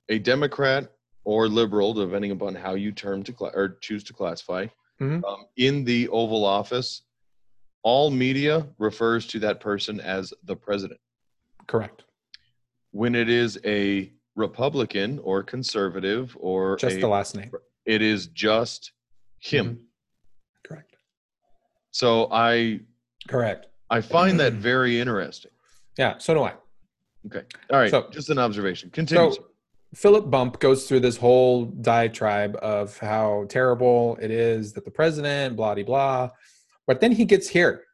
a 0.09 0.19
Democrat 0.19 0.91
or 1.25 1.49
liberal, 1.49 1.95
depending 1.95 2.33
upon 2.33 2.55
how 2.55 2.75
you 2.75 2.91
term 2.93 3.23
to 3.23 3.33
cla- 3.33 3.53
or 3.55 3.79
choose 3.81 4.03
to 4.05 4.13
classify, 4.13 4.67
Mhm. 5.01 5.25
um, 5.25 5.47
in 5.57 5.85
the 5.85 6.09
Oval 6.09 6.45
Office, 6.45 7.03
all 7.83 8.11
media 8.11 8.67
refers 8.79 9.27
to 9.29 9.39
that 9.41 9.61
person 9.61 9.99
as 10.01 10.35
the 10.45 10.55
president 10.55 11.01
correct, 11.67 12.05
when 12.91 13.15
it 13.15 13.29
is 13.31 13.59
a 13.65 14.13
Republican 14.37 15.19
or 15.21 15.43
conservative 15.43 16.37
or 16.39 16.77
just 16.77 16.97
a- 16.97 17.01
the 17.01 17.09
last 17.09 17.35
name. 17.35 17.51
it 17.87 18.03
is 18.03 18.27
just 18.29 18.93
him. 19.39 19.77
Mhm. 19.77 19.85
Correct, 20.65 20.95
So 21.91 22.29
I 22.31 22.81
correct. 23.27 23.67
I 23.89 24.01
find 24.03 24.39
that 24.39 24.53
very 24.53 25.01
interesting. 25.01 25.51
Yeah, 25.99 26.19
so 26.19 26.35
do 26.35 26.43
I. 26.43 26.55
Okay. 27.27 27.45
All 27.71 27.79
right. 27.79 27.91
So- 27.91 28.09
just 28.11 28.31
an 28.31 28.39
observation. 28.39 28.91
Continue. 28.91 29.33
So 29.33 29.50
Philip 29.95 30.31
Bump 30.31 30.61
goes 30.61 30.87
through 30.87 31.01
this 31.01 31.17
whole 31.17 31.65
diatribe 31.65 32.57
of 32.63 32.97
how 32.99 33.47
terrible 33.49 34.17
it 34.21 34.31
is 34.31 34.73
that 34.75 34.85
the 34.85 34.91
president, 34.91 35.57
blah 35.57 35.75
de 35.75 35.83
blah. 35.83 36.31
But 36.87 37.01
then 37.01 37.13
he 37.13 37.25
gets 37.25 37.49
here. 37.49 37.85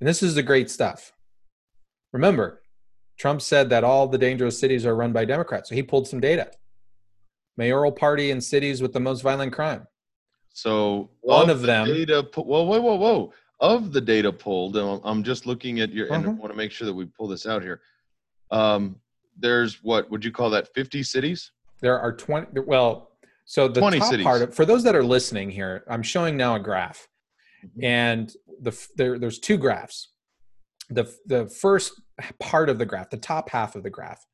And 0.00 0.08
this 0.08 0.22
is 0.22 0.34
the 0.34 0.42
great 0.42 0.70
stuff. 0.70 1.12
Remember, 2.12 2.62
Trump 3.18 3.42
said 3.42 3.70
that 3.70 3.84
all 3.84 4.06
the 4.06 4.18
dangerous 4.18 4.58
cities 4.58 4.86
are 4.86 4.94
run 4.94 5.12
by 5.12 5.24
Democrats. 5.24 5.68
So 5.68 5.74
he 5.74 5.82
pulled 5.82 6.06
some 6.06 6.20
data. 6.20 6.50
Mayoral 7.56 7.90
party 7.92 8.30
in 8.30 8.40
cities 8.40 8.80
with 8.80 8.92
the 8.92 9.00
most 9.00 9.22
violent 9.22 9.52
crime. 9.52 9.86
so 10.50 11.10
one 11.20 11.50
of 11.50 11.60
the 11.60 11.66
them- 11.68 11.86
Data. 11.86 12.28
Whoa, 12.34 12.62
whoa, 12.64 12.80
whoa, 12.80 12.96
whoa. 12.96 13.32
Of 13.60 13.92
the 13.92 14.00
data 14.00 14.32
pulled, 14.32 14.76
and 14.76 15.00
I'm- 15.04 15.22
just 15.22 15.46
looking 15.46 15.78
at 15.80 15.92
your, 15.92 16.12
and 16.12 16.26
I 16.26 16.28
Mhm. 16.30 16.38
want 16.38 16.52
to 16.52 16.56
make 16.56 16.72
sure 16.72 16.84
that 16.86 16.94
we 16.94 17.04
pull 17.06 17.28
this 17.28 17.46
out 17.46 17.62
here. 17.62 17.80
Um, 18.50 19.00
there's 19.38 19.82
what 19.82 20.10
would 20.10 20.24
you 20.24 20.32
call 20.32 20.50
that? 20.50 20.68
50 20.74 21.02
cities? 21.02 21.52
There 21.80 21.98
are 21.98 22.12
20 22.12 22.60
well, 22.66 23.10
so 23.44 23.68
the 23.68 23.80
20 23.80 23.98
top 24.00 24.10
cities. 24.10 24.24
part 24.24 24.42
of, 24.42 24.54
for 24.54 24.64
those 24.64 24.82
that 24.84 24.94
are 24.96 25.04
listening 25.04 25.50
here, 25.50 25.84
I'm 25.88 26.02
showing 26.02 26.36
now 26.36 26.56
a 26.56 26.60
graph. 26.60 27.06
Mhm. 27.64 27.82
and 27.84 28.32
the 28.60 28.88
there, 28.96 29.18
there's 29.18 29.40
two 29.40 29.56
graphs. 29.56 30.12
The 30.90 31.12
the 31.26 31.48
first 31.48 32.00
part 32.38 32.68
of 32.68 32.78
the 32.78 32.86
graph, 32.86 33.10
the 33.10 33.16
top 33.16 33.50
half 33.50 33.74
of 33.74 33.82
the 33.82 33.90
graph, 33.90 34.24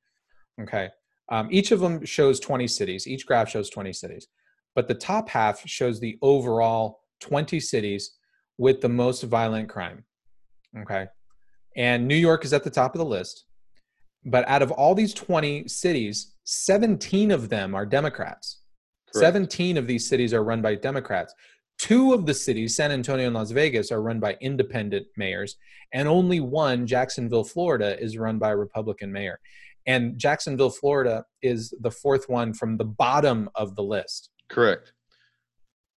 okay. 0.60 0.90
Um, 1.30 1.48
each 1.50 1.72
of 1.72 1.80
them 1.80 2.04
shows 2.04 2.38
20 2.38 2.68
cities. 2.68 3.06
Each 3.06 3.24
graph 3.24 3.48
shows 3.48 3.70
20 3.70 3.94
cities, 3.94 4.26
but 4.74 4.88
the 4.88 4.94
top 4.94 5.30
half 5.30 5.66
shows 5.66 6.00
the 6.00 6.18
overall 6.20 7.00
20 7.20 7.58
cities 7.60 8.10
with 8.58 8.82
the 8.82 8.90
most 8.90 9.22
violent 9.22 9.70
crime. 9.70 10.04
Okay, 10.80 11.06
and 11.76 12.06
New 12.06 12.16
York 12.16 12.44
is 12.44 12.52
at 12.52 12.62
the 12.62 12.70
top 12.70 12.94
of 12.94 12.98
the 12.98 13.06
list. 13.06 13.44
But 14.24 14.48
out 14.48 14.62
of 14.62 14.70
all 14.72 14.94
these 14.94 15.14
20 15.14 15.68
cities, 15.68 16.34
17 16.44 17.30
of 17.30 17.48
them 17.48 17.74
are 17.74 17.84
Democrats. 17.86 18.60
Correct. 19.12 19.24
17 19.24 19.76
of 19.76 19.86
these 19.86 20.08
cities 20.08 20.32
are 20.34 20.42
run 20.44 20.62
by 20.62 20.74
Democrats. 20.74 21.34
Two 21.78 22.12
of 22.14 22.24
the 22.26 22.34
cities, 22.34 22.76
San 22.76 22.90
Antonio 22.92 23.26
and 23.26 23.34
Las 23.34 23.50
Vegas, 23.50 23.90
are 23.90 24.00
run 24.00 24.20
by 24.20 24.36
independent 24.40 25.06
mayors, 25.16 25.56
and 25.92 26.06
only 26.08 26.40
one, 26.40 26.86
Jacksonville, 26.86 27.44
Florida, 27.44 28.00
is 28.00 28.16
run 28.16 28.38
by 28.38 28.50
a 28.50 28.56
Republican 28.56 29.12
mayor. 29.12 29.40
and 29.86 30.18
Jacksonville, 30.18 30.70
Florida, 30.70 31.26
is 31.42 31.74
the 31.80 31.90
fourth 31.90 32.26
one 32.30 32.54
from 32.54 32.78
the 32.78 32.84
bottom 32.86 33.50
of 33.54 33.76
the 33.76 33.82
list. 33.82 34.30
Correct. 34.48 34.94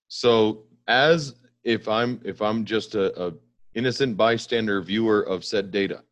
So 0.09 0.65
as 0.89 1.35
if 1.63 1.87
I'm 1.89 2.21
if 2.25 2.41
I'm 2.43 2.65
just 2.65 2.95
a, 2.97 3.27
a 3.29 3.33
innocent 3.75 4.17
bystander 4.17 4.81
viewer 4.83 5.21
of 5.23 5.45
said 5.45 5.71
data, 5.71 6.03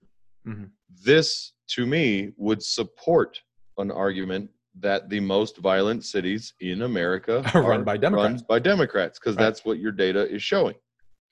Mhm. 0.47 0.71
this 1.05 1.54
to 1.69 1.87
me 1.87 2.33
would 2.37 2.63
support 2.63 3.41
an 3.79 3.91
argument 3.91 4.51
that 4.81 5.09
the 5.09 5.21
most 5.21 5.59
violent 5.59 6.05
cities 6.05 6.53
in 6.61 6.83
America 6.83 7.43
Are 7.55 7.63
run 7.63 7.85
by 7.85 7.97
Democrats. 7.97 8.43
by 8.43 8.59
Democrats 8.59 9.19
because 9.19 9.37
Right. 9.37 9.45
that's 9.45 9.65
what 9.65 9.79
your 9.79 9.93
data 9.93 10.29
is 10.33 10.43
showing. 10.43 10.75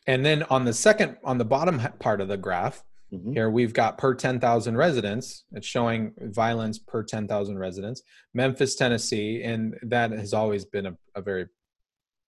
And 0.07 0.25
then 0.25 0.43
on 0.45 0.65
the 0.65 0.73
second, 0.73 1.17
on 1.25 1.39
the 1.39 1.45
bottom 1.45 1.81
part 1.99 2.21
of 2.21 2.29
the 2.29 2.37
graph, 2.37 2.85
Mhm. 3.13 3.35
here 3.35 3.51
we've 3.51 3.75
got 3.75 3.99
per 3.99 4.15
10,000 4.15 4.77
residents. 4.77 5.45
It's 5.53 5.67
showing 5.67 6.15
violence 6.19 6.79
per 6.79 7.03
10,000 7.03 7.59
residents. 7.59 8.03
Memphis, 8.33 8.75
Tennessee, 8.75 9.43
and 9.43 9.79
that 9.83 10.13
has 10.13 10.33
always 10.33 10.65
been 10.65 10.87
a, 10.87 10.97
a 11.15 11.21
very 11.21 11.47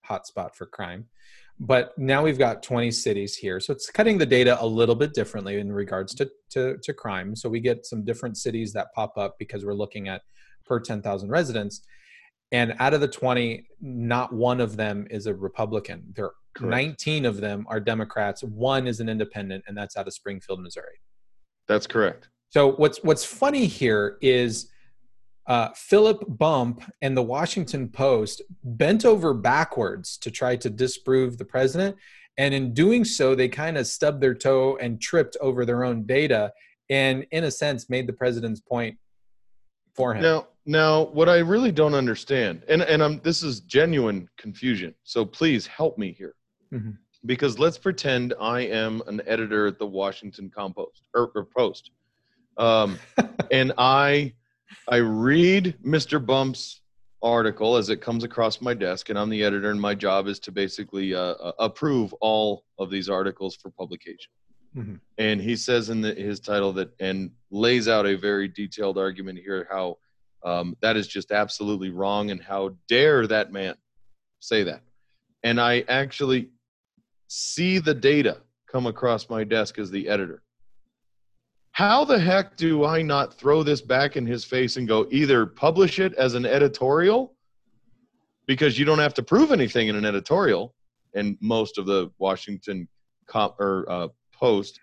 hot 0.04 0.26
spot 0.26 0.54
for 0.54 0.66
crime. 0.66 1.06
But 1.60 1.96
now 1.96 2.22
we've 2.22 2.38
got 2.38 2.62
20 2.62 2.90
cities 2.90 3.36
here. 3.36 3.60
So 3.60 3.72
it's 3.72 3.88
cutting 3.88 4.18
the 4.18 4.26
data 4.26 4.60
a 4.60 4.66
little 4.66 4.96
bit 4.96 5.14
differently 5.14 5.58
in 5.58 5.72
regards 5.72 6.14
to, 6.16 6.28
to, 6.50 6.76
to 6.82 6.92
crime. 6.92 7.36
So 7.36 7.48
we 7.48 7.60
get 7.60 7.86
some 7.86 8.04
different 8.04 8.36
cities 8.36 8.72
that 8.72 8.88
pop 8.94 9.16
up 9.16 9.36
because 9.38 9.64
we're 9.64 9.74
looking 9.74 10.08
at 10.08 10.22
per 10.66 10.80
10,000 10.80 11.30
residents. 11.30 11.82
And 12.50 12.74
out 12.80 12.92
of 12.92 13.00
the 13.00 13.08
20, 13.08 13.66
not 13.80 14.32
one 14.32 14.60
of 14.60 14.76
them 14.76 15.06
is 15.10 15.26
a 15.26 15.34
Republican. 15.34 16.12
There 16.14 16.26
are 16.26 16.34
Correct. 16.56 16.70
19 16.70 17.24
of 17.24 17.40
them 17.40 17.66
are 17.68 17.80
Democrats. 17.80 18.42
One 18.42 18.86
is 18.86 19.00
an 19.00 19.08
independent, 19.08 19.64
and 19.66 19.76
that's 19.76 19.96
out 19.96 20.06
of 20.06 20.14
Springfield, 20.14 20.60
Missouri. 20.60 21.00
That's 21.66 21.86
correct. 21.86 22.28
So 22.50 22.72
what's 22.72 23.02
what's 23.02 23.24
funny 23.24 23.66
here 23.66 24.18
is 24.20 24.70
uh, 25.46 25.68
Philip 25.74 26.24
Bump 26.26 26.82
and 27.02 27.16
the 27.16 27.22
Washington 27.22 27.88
Post 27.88 28.42
bent 28.62 29.04
over 29.04 29.34
backwards 29.34 30.16
to 30.18 30.30
try 30.30 30.56
to 30.56 30.70
disprove 30.70 31.36
the 31.38 31.44
president, 31.44 31.96
and 32.38 32.52
in 32.54 32.74
doing 32.74 33.04
so, 33.04 33.34
they 33.34 33.48
kind 33.48 33.76
of 33.78 33.86
stubbed 33.86 34.20
their 34.20 34.34
toe 34.34 34.76
and 34.80 35.00
tripped 35.00 35.36
over 35.40 35.64
their 35.64 35.84
own 35.84 36.04
data, 36.04 36.52
and 36.90 37.26
in 37.30 37.44
a 37.44 37.50
sense, 37.50 37.88
made 37.90 38.06
the 38.06 38.12
president's 38.12 38.60
point 38.60 38.98
for 39.94 40.14
him. 40.14 40.22
Now, 40.22 40.48
now, 40.66 41.02
what 41.02 41.28
I 41.28 41.38
really 41.38 41.70
don't 41.72 41.94
understand, 41.94 42.62
and 42.68 42.82
and 42.82 43.02
I'm 43.02 43.20
this 43.20 43.42
is 43.42 43.60
genuine 43.60 44.28
confusion. 44.38 44.94
So 45.04 45.24
please 45.26 45.66
help 45.66 45.98
me 45.98 46.12
here, 46.12 46.34
Mhm. 46.72 46.96
because 47.26 47.58
let's 47.58 47.76
pretend 47.76 48.32
I 48.40 48.62
am 48.62 49.02
an 49.06 49.20
editor 49.26 49.66
at 49.66 49.78
the 49.78 49.86
Washington 49.86 50.50
Compost 50.50 51.02
or, 51.14 51.30
or 51.34 51.44
Post, 51.44 51.90
um, 52.56 52.98
and 53.52 53.72
I 53.76 54.32
I 54.88 54.96
read 54.96 55.76
Mr. 55.84 56.24
Bump's 56.24 56.80
article 57.22 57.76
as 57.76 57.88
it 57.88 58.00
comes 58.02 58.22
across 58.22 58.60
my 58.60 58.74
desk, 58.74 59.08
and 59.08 59.18
I'm 59.18 59.30
the 59.30 59.42
editor, 59.42 59.70
and 59.70 59.80
my 59.80 59.94
job 59.94 60.26
is 60.26 60.38
to 60.40 60.52
basically 60.52 61.14
uh, 61.14 61.20
uh, 61.20 61.52
approve 61.58 62.12
all 62.20 62.64
of 62.78 62.90
these 62.90 63.08
articles 63.08 63.56
for 63.56 63.70
publication. 63.70 64.30
Mhm. 64.76 65.00
And 65.18 65.40
he 65.40 65.56
says 65.56 65.88
in 65.88 66.00
the, 66.00 66.14
his 66.14 66.40
title 66.40 66.72
that 66.74 66.90
and 67.00 67.30
lays 67.50 67.88
out 67.88 68.06
a 68.06 68.16
very 68.16 68.48
detailed 68.48 68.98
argument 68.98 69.38
here 69.38 69.66
how 69.70 69.98
um, 70.44 70.76
that 70.82 70.96
is 70.96 71.06
just 71.06 71.32
absolutely 71.32 71.88
wrong, 71.90 72.30
and 72.30 72.42
how 72.42 72.76
dare 72.88 73.26
that 73.26 73.50
man 73.50 73.76
say 74.40 74.62
that? 74.64 74.82
And 75.42 75.58
I 75.58 75.84
actually 75.88 76.50
see 77.28 77.78
the 77.78 77.94
data 77.94 78.42
come 78.70 78.86
across 78.86 79.30
my 79.30 79.44
desk 79.44 79.78
as 79.78 79.90
the 79.90 80.08
editor. 80.08 80.42
How 81.74 82.04
the 82.04 82.20
heck 82.20 82.56
do 82.56 82.84
I 82.84 83.02
not 83.02 83.34
throw 83.34 83.64
this 83.64 83.80
back 83.80 84.16
in 84.16 84.24
his 84.24 84.44
face 84.44 84.76
and 84.76 84.86
go 84.86 85.08
either 85.10 85.44
publish 85.44 85.98
it 85.98 86.14
as 86.14 86.34
an 86.34 86.46
editorial 86.46 87.34
because 88.46 88.78
you 88.78 88.84
don't 88.84 89.00
have 89.00 89.12
to 89.14 89.24
prove 89.24 89.50
anything 89.50 89.88
in 89.88 89.96
an 89.96 90.04
editorial, 90.04 90.72
and 91.16 91.36
most 91.40 91.76
of 91.76 91.86
the 91.86 92.12
Washington 92.18 92.86
comp 93.26 93.58
or 93.58 93.86
uh, 93.90 94.08
Post 94.32 94.78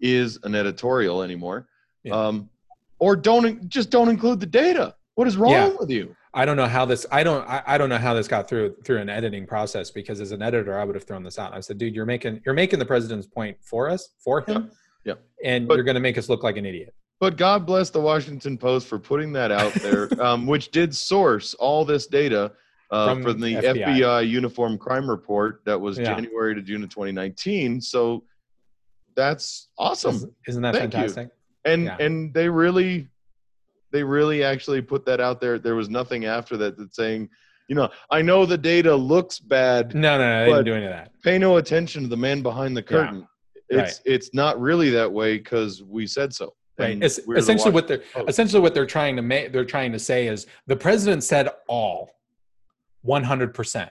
is 0.00 0.38
an 0.44 0.54
editorial 0.54 1.22
anymore, 1.22 1.66
Yeah. 2.04 2.14
um, 2.14 2.48
or 3.00 3.16
don't 3.16 3.68
just 3.68 3.90
don't 3.90 4.08
include 4.08 4.38
the 4.38 4.46
data. 4.46 4.94
What 5.16 5.26
is 5.26 5.36
wrong 5.36 5.50
Yeah. 5.50 5.70
with 5.80 5.90
you? 5.90 6.14
I 6.34 6.44
don't 6.44 6.56
know 6.56 6.66
how 6.68 6.84
this. 6.84 7.04
I 7.10 7.24
don't. 7.24 7.44
I, 7.48 7.62
I 7.66 7.78
don't 7.78 7.88
know 7.88 7.98
how 7.98 8.14
this 8.14 8.28
got 8.28 8.48
through 8.48 8.76
through 8.84 8.98
an 8.98 9.08
editing 9.08 9.44
process 9.44 9.90
because 9.90 10.20
as 10.20 10.30
an 10.30 10.42
editor, 10.42 10.78
I 10.78 10.84
would 10.84 10.94
have 10.94 11.02
thrown 11.04 11.24
this 11.24 11.36
out. 11.38 11.52
I 11.52 11.58
said, 11.58 11.78
"Dude, 11.78 11.96
you're 11.96 12.06
making 12.06 12.42
you're 12.46 12.54
making 12.54 12.78
the 12.78 12.84
president's 12.86 13.26
point 13.26 13.56
for 13.60 13.88
us, 13.90 14.10
for 14.22 14.42
him, 14.42 14.64
Yeah. 14.64 14.74
And 15.44 15.66
But- 15.68 15.74
you're 15.74 15.84
going 15.84 15.94
to 15.94 16.00
make 16.00 16.18
us 16.18 16.28
look 16.28 16.42
like 16.42 16.56
an 16.56 16.66
idiot." 16.66 16.94
But 17.20 17.36
God 17.36 17.66
bless 17.66 17.90
the 17.90 18.00
Washington 18.00 18.56
Post 18.56 18.86
for 18.86 18.98
putting 18.98 19.32
that 19.32 19.50
out 19.50 19.72
there, 19.74 20.08
um, 20.22 20.46
which 20.46 20.70
did 20.70 20.94
source 20.94 21.54
all 21.54 21.84
this 21.84 22.06
data 22.06 22.52
uh, 22.90 23.08
From 23.14 23.22
from 23.22 23.40
the 23.40 23.54
FBI. 23.56 23.84
FBI. 24.00 24.28
Uniform 24.28 24.78
Crime 24.78 25.10
Report 25.10 25.60
that 25.66 25.78
was 25.80 25.98
Yeah. 25.98 26.14
January 26.14 26.54
to 26.54 26.62
June 26.62 26.82
of 26.84 26.88
2019. 26.90 27.80
So 27.80 28.24
that's 29.16 29.68
awesome. 29.78 30.32
Isn't- 30.46 30.62
that 30.62 30.74
Thank 30.74 30.92
you. 30.94 31.00
fantastic? 31.00 31.30
and 31.64 31.84
Yeah. 31.86 31.96
and 31.98 32.32
they 32.32 32.48
really 32.48 33.08
they 33.90 34.02
really 34.04 34.44
actually 34.44 34.80
put 34.80 35.04
that 35.06 35.20
out 35.20 35.40
there 35.40 35.58
there 35.58 35.74
was 35.74 35.88
nothing 35.90 36.24
after 36.24 36.56
that 36.56 36.78
that's 36.78 36.94
saying 36.94 37.28
you 37.68 37.74
know 37.74 37.88
i 38.10 38.22
know 38.22 38.46
the 38.46 38.56
data 38.56 38.94
looks 38.94 39.40
bad 39.40 39.92
No, 39.94 40.16
no, 40.16 40.24
no. 40.28 40.44
They 40.44 40.50
didn't 40.52 40.64
do 40.66 40.74
any 40.74 40.84
of 40.84 40.92
that. 40.92 41.10
pay 41.24 41.36
no 41.36 41.56
attention 41.56 42.02
to 42.04 42.08
the 42.08 42.16
man 42.16 42.42
behind 42.42 42.76
the 42.76 42.82
curtain 42.82 43.26
it's 43.70 44.00
it's 44.04 44.34
not 44.34 44.60
really 44.60 44.90
that 44.90 45.10
way 45.10 45.38
because 45.38 45.82
we 45.82 46.06
said 46.06 46.32
so 46.34 46.54
Right. 46.78 46.92
And 46.92 47.02
Es- 47.04 47.16
the 47.16 47.32
essentially, 47.32 47.72
what 47.72 47.88
they're 47.88 48.02
essentially 48.28 48.62
what 48.62 48.72
they're 48.72 48.86
trying 48.86 49.16
to 49.16 49.22
make 49.22 49.52
they're 49.52 49.64
trying 49.64 49.90
to 49.92 49.98
say 49.98 50.28
is 50.28 50.46
the 50.68 50.76
president 50.76 51.24
said 51.24 51.48
all 51.66 52.12
100%. 53.04 53.90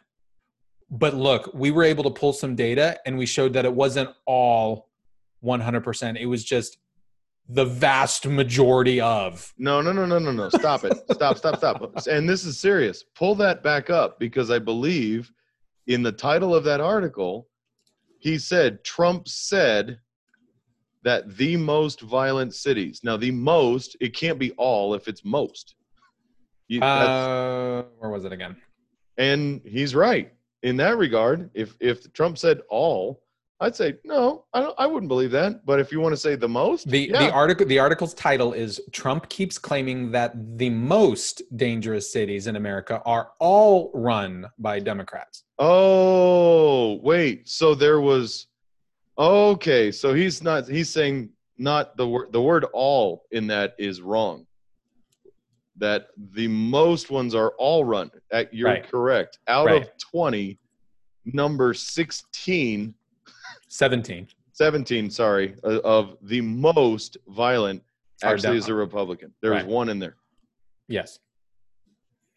But 0.90 1.14
look, 1.14 1.52
we 1.54 1.72
were 1.72 1.84
able 1.84 2.06
to 2.06 2.10
pull 2.10 2.32
some 2.32 2.56
data 2.56 2.98
and 3.06 3.18
we 3.18 3.26
showed 3.26 3.54
that 3.54 3.66
it 3.66 3.74
wasn't 3.74 4.10
all 4.26 4.90
100%. 5.44 6.18
It 6.18 6.26
was 6.28 6.46
just 6.46 6.78
the 7.50 7.66
vast 7.66 8.26
majority 8.28 9.00
of. 9.02 9.54
no 9.58 9.82
no 9.82 9.92
no 9.94 10.06
no 10.06 10.20
no 10.20 10.32
no 10.32 10.50
stop 10.50 10.84
it 10.84 10.98
stop 11.12 11.38
stop 11.38 11.58
stop 11.58 11.94
and 12.08 12.28
this 12.28 12.46
is 12.46 12.60
serious 12.60 13.06
pull 13.16 13.36
that 13.36 13.64
back 13.64 13.90
up 13.90 14.20
because 14.20 14.52
i 14.52 14.60
believe 14.60 15.32
in 15.88 16.04
the 16.04 16.12
title 16.12 16.54
of 16.54 16.66
that 16.66 16.82
article 16.82 17.48
he 18.20 18.38
said 18.38 18.84
trump 18.84 19.28
said 19.28 20.00
that 21.04 21.38
the 21.38 21.56
most 21.56 22.02
violent 22.02 22.54
cities. 22.54 23.02
Now 23.04 23.16
the 23.18 23.32
most 23.32 23.96
it 24.02 24.14
can't 24.16 24.38
be 24.40 24.52
all 24.54 24.94
if 24.94 25.08
it's 25.08 25.24
most. 25.24 25.76
You- 26.68 26.82
Uh, 26.82 27.84
where 28.00 28.10
was 28.12 28.26
it 28.26 28.34
again? 28.34 28.58
and 29.18 29.62
he's 29.66 29.96
right. 29.96 30.34
In 30.64 30.78
that 30.78 30.98
regard 30.98 31.50
if 31.54 31.76
if 31.80 32.12
trump 32.14 32.38
said 32.38 32.62
all 32.70 33.22
i'd 33.62 33.76
say 33.76 33.96
no 34.04 34.46
i 34.54 34.60
don't 34.62 34.76
i 34.78 34.86
wouldn't 34.86 35.08
believe 35.08 35.32
that 35.32 35.66
but 35.66 35.80
if 35.80 35.92
you 35.92 36.00
want 36.00 36.14
to 36.14 36.18
say 36.18 36.36
the 36.36 36.48
most 36.48 36.88
The 36.90 37.10
yeah. 37.12 37.20
the 37.28 37.32
article 37.32 37.66
the 37.66 37.80
article's 37.80 38.14
title 38.14 38.54
is 38.54 38.80
Trump 38.92 39.28
keeps 39.30 39.58
claiming 39.58 40.12
that 40.12 40.32
the 40.58 40.70
most 40.70 41.42
dangerous 41.58 42.12
cities 42.12 42.46
in 42.48 42.56
America 42.56 43.02
are 43.06 43.32
all 43.40 43.90
run 43.94 44.46
by 44.60 44.80
Democrats. 44.80 45.44
Oh, 45.60 47.00
wait. 47.02 47.48
So 47.50 47.74
there 47.76 48.00
was 48.02 48.48
Okay, 49.18 49.92
so 49.92 50.14
he's 50.14 50.44
not 50.44 50.68
he's 50.68 50.90
saying 50.92 51.30
not 51.58 51.98
the 51.98 52.08
word 52.08 52.32
the 52.32 52.42
word 52.42 52.66
all 52.74 53.24
in 53.32 53.48
that 53.48 53.74
is 53.80 54.02
wrong. 54.02 54.46
That 55.78 56.08
the 56.34 56.48
most 56.48 57.10
ones 57.10 57.34
are 57.34 57.52
all 57.58 57.84
run. 57.84 58.12
You're 58.52 58.70
Right. 58.70 58.88
correct. 58.88 59.40
Out 59.48 59.66
Right. 59.68 59.82
of 59.82 59.90
20, 59.98 60.60
number 61.26 61.74
16 61.74 62.94
17. 63.68 64.28
17, 64.54 65.10
sorry, 65.10 65.56
of 65.64 66.18
the 66.24 66.42
most 66.42 67.18
violent 67.28 67.84
actually 68.24 68.58
is 68.58 68.68
a 68.70 68.74
Republican. 68.74 69.34
There 69.42 69.52
was 69.54 69.64
Right. 69.64 69.72
one 69.72 69.90
in 69.90 70.00
there. 70.00 70.18
Yes. 70.88 71.20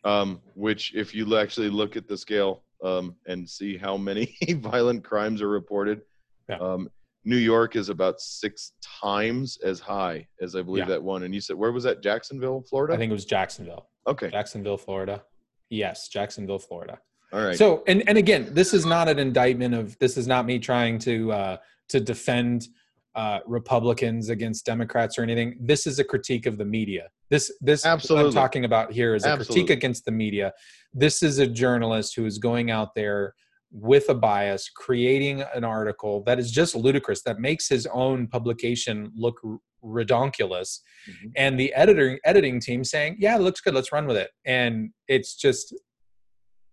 um, 0.04 0.40
which 0.54 0.94
if 0.94 1.14
you 1.14 1.36
actually 1.36 1.68
look 1.68 1.94
at 1.96 2.08
the 2.08 2.16
scale 2.16 2.62
um, 2.82 3.14
and 3.26 3.46
see 3.48 3.76
how 3.76 3.96
many 3.98 4.34
violent 4.56 5.04
crimes 5.04 5.42
are 5.42 5.48
reported, 5.48 6.00
Yeah. 6.48 6.56
um, 6.58 6.88
New 7.24 7.36
York 7.36 7.76
is 7.76 7.90
about 7.90 8.18
six 8.20 8.72
times 8.82 9.58
as 9.62 9.78
high 9.78 10.26
as 10.40 10.56
I 10.56 10.62
believe 10.62 10.84
Yeah. 10.84 10.94
that 10.94 11.02
one. 11.02 11.24
And 11.24 11.34
you 11.34 11.40
said 11.42 11.56
where 11.56 11.70
was 11.70 11.84
that? 11.84 12.02
Jacksonville, 12.02 12.62
Florida. 12.62 12.94
I 12.94 12.96
think 12.96 13.10
it 13.10 13.12
was 13.12 13.26
Jacksonville. 13.26 13.88
Okay, 14.06 14.30
Jacksonville, 14.30 14.78
Florida. 14.78 15.22
Yes, 15.68 16.08
Jacksonville, 16.08 16.58
Florida. 16.58 16.98
All 17.32 17.42
right. 17.42 17.56
So, 17.56 17.82
and 17.86 18.02
and 18.08 18.18
again, 18.18 18.48
this 18.52 18.74
is 18.74 18.84
not 18.84 19.08
an 19.08 19.18
indictment 19.18 19.74
of. 19.74 19.98
This 19.98 20.16
is 20.16 20.26
not 20.26 20.46
me 20.46 20.58
trying 20.58 20.98
to 21.00 21.32
uh, 21.32 21.56
to 21.88 22.00
defend 22.00 22.68
uh, 23.14 23.40
Republicans 23.46 24.28
against 24.28 24.66
Democrats 24.66 25.18
or 25.18 25.22
anything. 25.22 25.56
This 25.60 25.86
is 25.86 25.98
a 25.98 26.04
critique 26.04 26.46
of 26.46 26.58
the 26.58 26.64
media. 26.64 27.08
This 27.28 27.52
this 27.60 27.86
Absolutely. 27.86 28.28
I'm 28.28 28.34
talking 28.34 28.64
about 28.64 28.92
here 28.92 29.14
is 29.14 29.24
a 29.24 29.36
critique 29.36 29.70
against 29.70 30.04
the 30.04 30.12
media. 30.12 30.52
This 30.92 31.22
is 31.22 31.38
a 31.38 31.46
journalist 31.46 32.16
who 32.16 32.26
is 32.26 32.38
going 32.38 32.70
out 32.70 32.94
there 32.94 33.34
with 33.72 34.08
a 34.08 34.14
bias, 34.14 34.68
creating 34.74 35.44
an 35.54 35.62
article 35.62 36.24
that 36.24 36.40
is 36.40 36.50
just 36.50 36.74
ludicrous, 36.74 37.22
that 37.22 37.38
makes 37.38 37.68
his 37.68 37.86
own 37.92 38.26
publication 38.26 39.12
look 39.14 39.40
redonkulous 39.84 40.80
Mhm. 41.08 41.32
and 41.36 41.58
the 41.58 41.72
editor 41.72 42.18
editing 42.24 42.60
team 42.60 42.84
saying 42.84 43.16
yeah 43.18 43.34
it 43.34 43.40
looks 43.40 43.62
good 43.62 43.72
let's 43.74 43.90
run 43.92 44.06
with 44.06 44.18
it 44.18 44.30
and 44.44 44.90
it's 45.08 45.34
just 45.34 45.74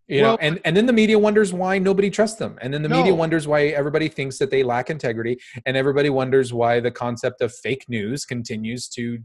you 0.08 0.22
know 0.22 0.38
and 0.40 0.60
and 0.66 0.76
then 0.76 0.86
the 0.86 0.94
media 0.94 1.20
wonders 1.20 1.54
why 1.54 1.78
nobody 1.78 2.10
trusts 2.10 2.38
them. 2.38 2.58
And 2.62 2.74
then 2.74 2.82
the 2.82 2.90
media 2.90 3.14
wonders 3.14 3.48
why 3.48 3.68
everybody 3.68 4.08
thinks 4.08 4.38
that 4.38 4.50
they 4.50 4.64
lack 4.64 4.90
integrity. 4.90 5.38
And 5.66 5.76
everybody 5.76 6.10
wonders 6.10 6.54
why 6.54 6.80
the 6.80 6.92
concept 6.92 7.42
of 7.42 7.54
fake 7.54 7.86
news 7.88 8.26
continues 8.26 8.88
to 8.90 9.20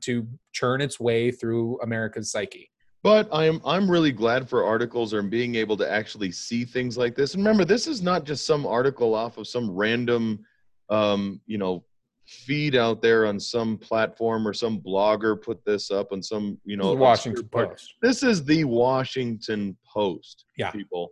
to 0.00 0.26
churn 0.52 0.80
its 0.80 1.00
way 1.00 1.30
through 1.30 1.78
america's 1.80 2.30
psyche. 2.30 2.70
But 3.02 3.28
I'm 3.32 3.60
I'm 3.64 3.90
really 3.90 4.12
glad 4.12 4.48
for 4.48 4.64
articles 4.64 5.14
or 5.14 5.22
being 5.22 5.54
able 5.54 5.76
to 5.76 5.88
actually 5.88 6.32
see 6.32 6.64
things 6.64 6.98
like 6.98 7.14
this. 7.14 7.34
And 7.34 7.44
remember, 7.44 7.64
this 7.64 7.86
is 7.86 8.02
not 8.02 8.24
just 8.24 8.44
some 8.44 8.66
article 8.66 9.14
off 9.14 9.38
of 9.38 9.46
some 9.46 9.70
random, 9.70 10.44
um, 10.90 11.40
you 11.46 11.58
know, 11.58 11.84
feed 12.28 12.76
out 12.76 13.00
there 13.00 13.24
on 13.24 13.40
some 13.40 13.78
platform 13.78 14.46
or 14.46 14.52
some 14.52 14.78
blogger 14.78 15.40
put 15.40 15.64
this 15.64 15.90
up 15.90 16.12
on 16.12 16.22
some, 16.22 16.58
you 16.64 16.76
know, 16.76 16.90
the 16.90 16.96
washington 16.96 17.48
post. 17.48 17.94
This 18.02 18.22
is 18.22 18.44
the 18.44 18.64
Washington 18.64 19.74
Post, 19.90 20.44
Yeah. 20.58 20.70
people, 20.70 21.10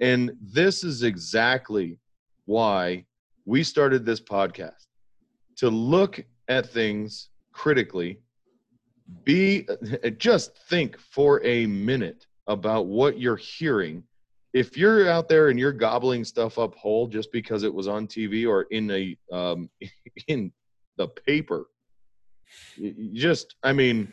and 0.00 0.32
this 0.40 0.82
is 0.82 1.04
exactly 1.04 2.00
why 2.46 3.04
we 3.44 3.62
started 3.62 4.04
this 4.04 4.20
podcast 4.20 4.86
to 5.58 5.70
look 5.70 6.20
at 6.48 6.66
things 6.66 7.28
critically 7.52 8.18
be 9.22 9.68
just 10.18 10.58
think 10.68 10.98
for 10.98 11.44
a 11.44 11.66
minute 11.66 12.26
about 12.48 12.86
what 12.86 13.20
you're 13.20 13.36
hearing 13.36 14.02
if 14.56 14.76
you're 14.76 15.08
out 15.08 15.28
there 15.28 15.48
and 15.48 15.58
you're 15.58 15.70
gobbling 15.70 16.24
stuff 16.24 16.58
up 16.58 16.74
whole 16.76 17.06
just 17.06 17.30
because 17.30 17.62
it 17.62 17.72
was 17.72 17.86
on 17.86 18.06
tv 18.06 18.48
or 18.48 18.62
in 18.70 18.90
a 18.90 19.16
um, 19.30 19.68
in 20.28 20.50
the 20.96 21.06
paper 21.08 21.66
just 23.12 23.56
i 23.62 23.72
mean 23.72 24.10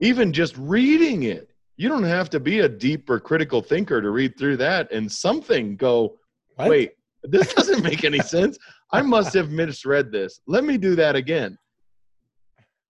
even 0.00 0.32
just 0.32 0.56
reading 0.56 1.24
it 1.24 1.50
you 1.76 1.88
don't 1.88 2.04
have 2.04 2.30
to 2.30 2.38
be 2.38 2.60
a 2.60 2.68
deep 2.68 3.10
or 3.10 3.18
critical 3.18 3.60
thinker 3.60 4.00
to 4.00 4.10
read 4.10 4.38
through 4.38 4.56
that 4.56 4.90
and 4.92 5.10
something 5.10 5.76
go 5.76 6.16
What? 6.54 6.68
wait 6.68 6.92
this 7.24 7.52
doesn't 7.54 7.82
make 7.82 8.04
any 8.04 8.20
sense. 8.20 8.58
I 8.92 9.02
must 9.02 9.34
have 9.34 9.50
misread 9.50 10.10
this. 10.10 10.40
Let 10.46 10.64
me 10.64 10.78
do 10.78 10.94
that 10.96 11.16
again. 11.16 11.58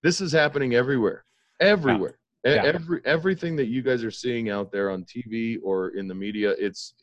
This 0.05 0.21
is 0.21 0.31
happening 0.33 0.75
everywhere 0.75 1.25
everywhere 1.61 2.20
Yeah. 2.45 2.63
every 2.65 3.01
everything 3.05 3.55
that 3.57 3.67
you 3.67 3.83
guys 3.83 4.03
are 4.03 4.11
seeing 4.11 4.49
out 4.51 4.73
there 4.73 4.91
on 4.91 5.05
tv 5.05 5.59
or 5.63 5.91
in 5.91 6.09
the 6.09 6.15
media 6.15 6.55
it's 6.59 6.95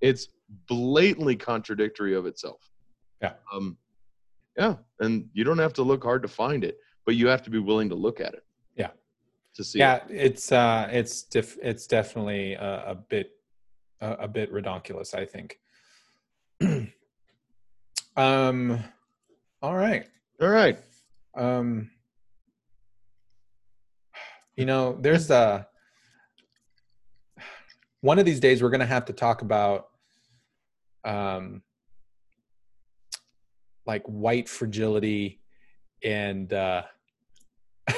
it's 0.00 0.28
blatantly 0.68 1.34
contradictory 1.36 2.14
of 2.14 2.24
itself 2.26 2.70
Yeah. 3.20 3.32
um 3.52 3.76
yeah 4.56 4.76
and 5.00 5.28
you 5.32 5.42
don't 5.44 5.58
have 5.58 5.72
to 5.74 5.82
look 5.82 6.02
hard 6.04 6.22
to 6.22 6.28
find 6.28 6.62
it 6.64 6.78
but 7.04 7.16
you 7.16 7.26
have 7.28 7.42
to 7.42 7.50
be 7.50 7.58
willing 7.58 7.88
to 7.88 7.94
look 7.96 8.20
at 8.20 8.34
it 8.34 8.44
Yeah. 8.76 8.90
to 9.54 9.64
see 9.64 9.78
yeah 9.80 9.96
it. 10.08 10.10
it's 10.10 10.52
uh 10.52 10.88
it's 10.92 11.22
def- 11.24 11.58
it's 11.62 11.86
definitely 11.88 12.54
a, 12.54 12.84
a 12.90 12.94
bit 12.94 13.30
a, 14.00 14.12
a 14.12 14.28
bit 14.28 14.52
redonkulous 14.52 15.14
i 15.14 15.24
think 15.24 15.58
um 18.16 18.82
all 19.62 19.74
right 19.76 20.06
all 20.40 20.48
right 20.48 20.78
um 21.36 21.90
you 24.56 24.66
know 24.66 24.96
there's 25.00 25.30
a 25.30 25.66
one 28.02 28.18
of 28.18 28.24
these 28.24 28.40
days 28.40 28.62
we're 28.62 28.70
going 28.70 28.80
to 28.80 28.86
have 28.86 29.04
to 29.06 29.12
talk 29.12 29.42
about 29.42 29.88
um 31.04 31.62
like 33.86 34.02
white 34.06 34.48
fragility 34.48 35.40
and 36.04 36.52
uh 36.52 36.82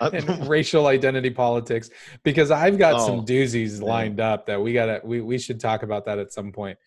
and 0.00 0.48
racial 0.48 0.86
identity 0.86 1.30
politics 1.30 1.90
because 2.22 2.50
I've 2.50 2.78
got 2.78 2.96
Oh, 2.96 3.06
some 3.06 3.24
doozies 3.24 3.82
lined 3.82 4.20
up 4.20 4.46
that 4.46 4.60
we 4.60 4.72
gotta 4.72 5.00
we, 5.04 5.20
we 5.20 5.38
should 5.38 5.60
talk 5.60 5.82
about 5.82 6.04
that 6.06 6.18
at 6.18 6.32
some 6.32 6.52
point 6.52 6.78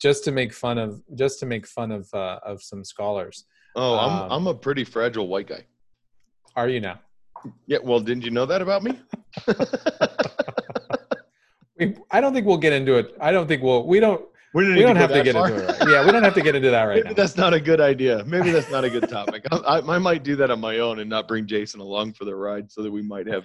just 0.00 0.24
to 0.24 0.32
make 0.32 0.52
fun 0.52 0.78
of 0.78 1.02
just 1.14 1.40
to 1.40 1.46
make 1.46 1.66
fun 1.66 1.90
of 1.92 2.08
uh, 2.14 2.38
of 2.44 2.62
some 2.62 2.84
scholars. 2.84 3.44
oh 3.76 3.98
i'm 3.98 4.22
um, 4.22 4.32
i'm 4.32 4.46
a 4.46 4.54
pretty 4.54 4.84
fragile 4.84 5.28
white 5.28 5.46
guy 5.48 5.64
Are 6.56 6.68
you 6.68 6.80
now? 6.80 7.00
Yeah 7.66 7.78
well 7.82 8.00
didn't 8.00 8.24
you 8.24 8.30
know 8.30 8.46
that 8.46 8.62
about 8.62 8.82
me 8.82 8.98
We, 11.80 11.96
I 12.10 12.20
don't 12.20 12.34
think 12.34 12.46
we'll 12.46 12.58
get 12.58 12.74
into 12.74 12.96
it. 12.96 13.16
I 13.20 13.32
don't 13.32 13.46
think 13.48 13.62
we'll 13.62 13.86
we 13.86 14.00
don't 14.00 14.22
we, 14.52 14.68
we 14.68 14.82
don't 14.82 14.94
go 14.94 15.00
have 15.00 15.12
to 15.12 15.22
get 15.22 15.32
far. 15.32 15.48
into 15.48 15.62
it. 15.64 15.80
Right? 15.80 15.88
Yeah, 15.88 16.04
we 16.04 16.12
don't 16.12 16.22
have 16.22 16.34
to 16.34 16.42
get 16.42 16.54
into 16.54 16.70
that 16.70 16.82
right 16.84 16.96
Maybe 17.04 17.08
now. 17.08 17.14
that's 17.14 17.36
not 17.38 17.54
a 17.54 17.60
good 17.60 17.80
idea. 17.80 18.22
Maybe 18.26 18.50
that's 18.50 18.70
not 18.70 18.84
a 18.84 18.90
good 18.90 19.08
topic. 19.08 19.46
I, 19.50 19.56
I, 19.56 19.94
I 19.94 19.98
might 19.98 20.22
do 20.22 20.36
that 20.36 20.50
on 20.50 20.60
my 20.60 20.80
own 20.80 20.98
and 20.98 21.08
not 21.08 21.26
bring 21.26 21.46
Jason 21.46 21.80
along 21.80 22.12
for 22.12 22.26
the 22.26 22.34
ride, 22.36 22.70
so 22.70 22.82
that 22.82 22.90
we 22.90 23.00
might 23.00 23.26
have 23.28 23.44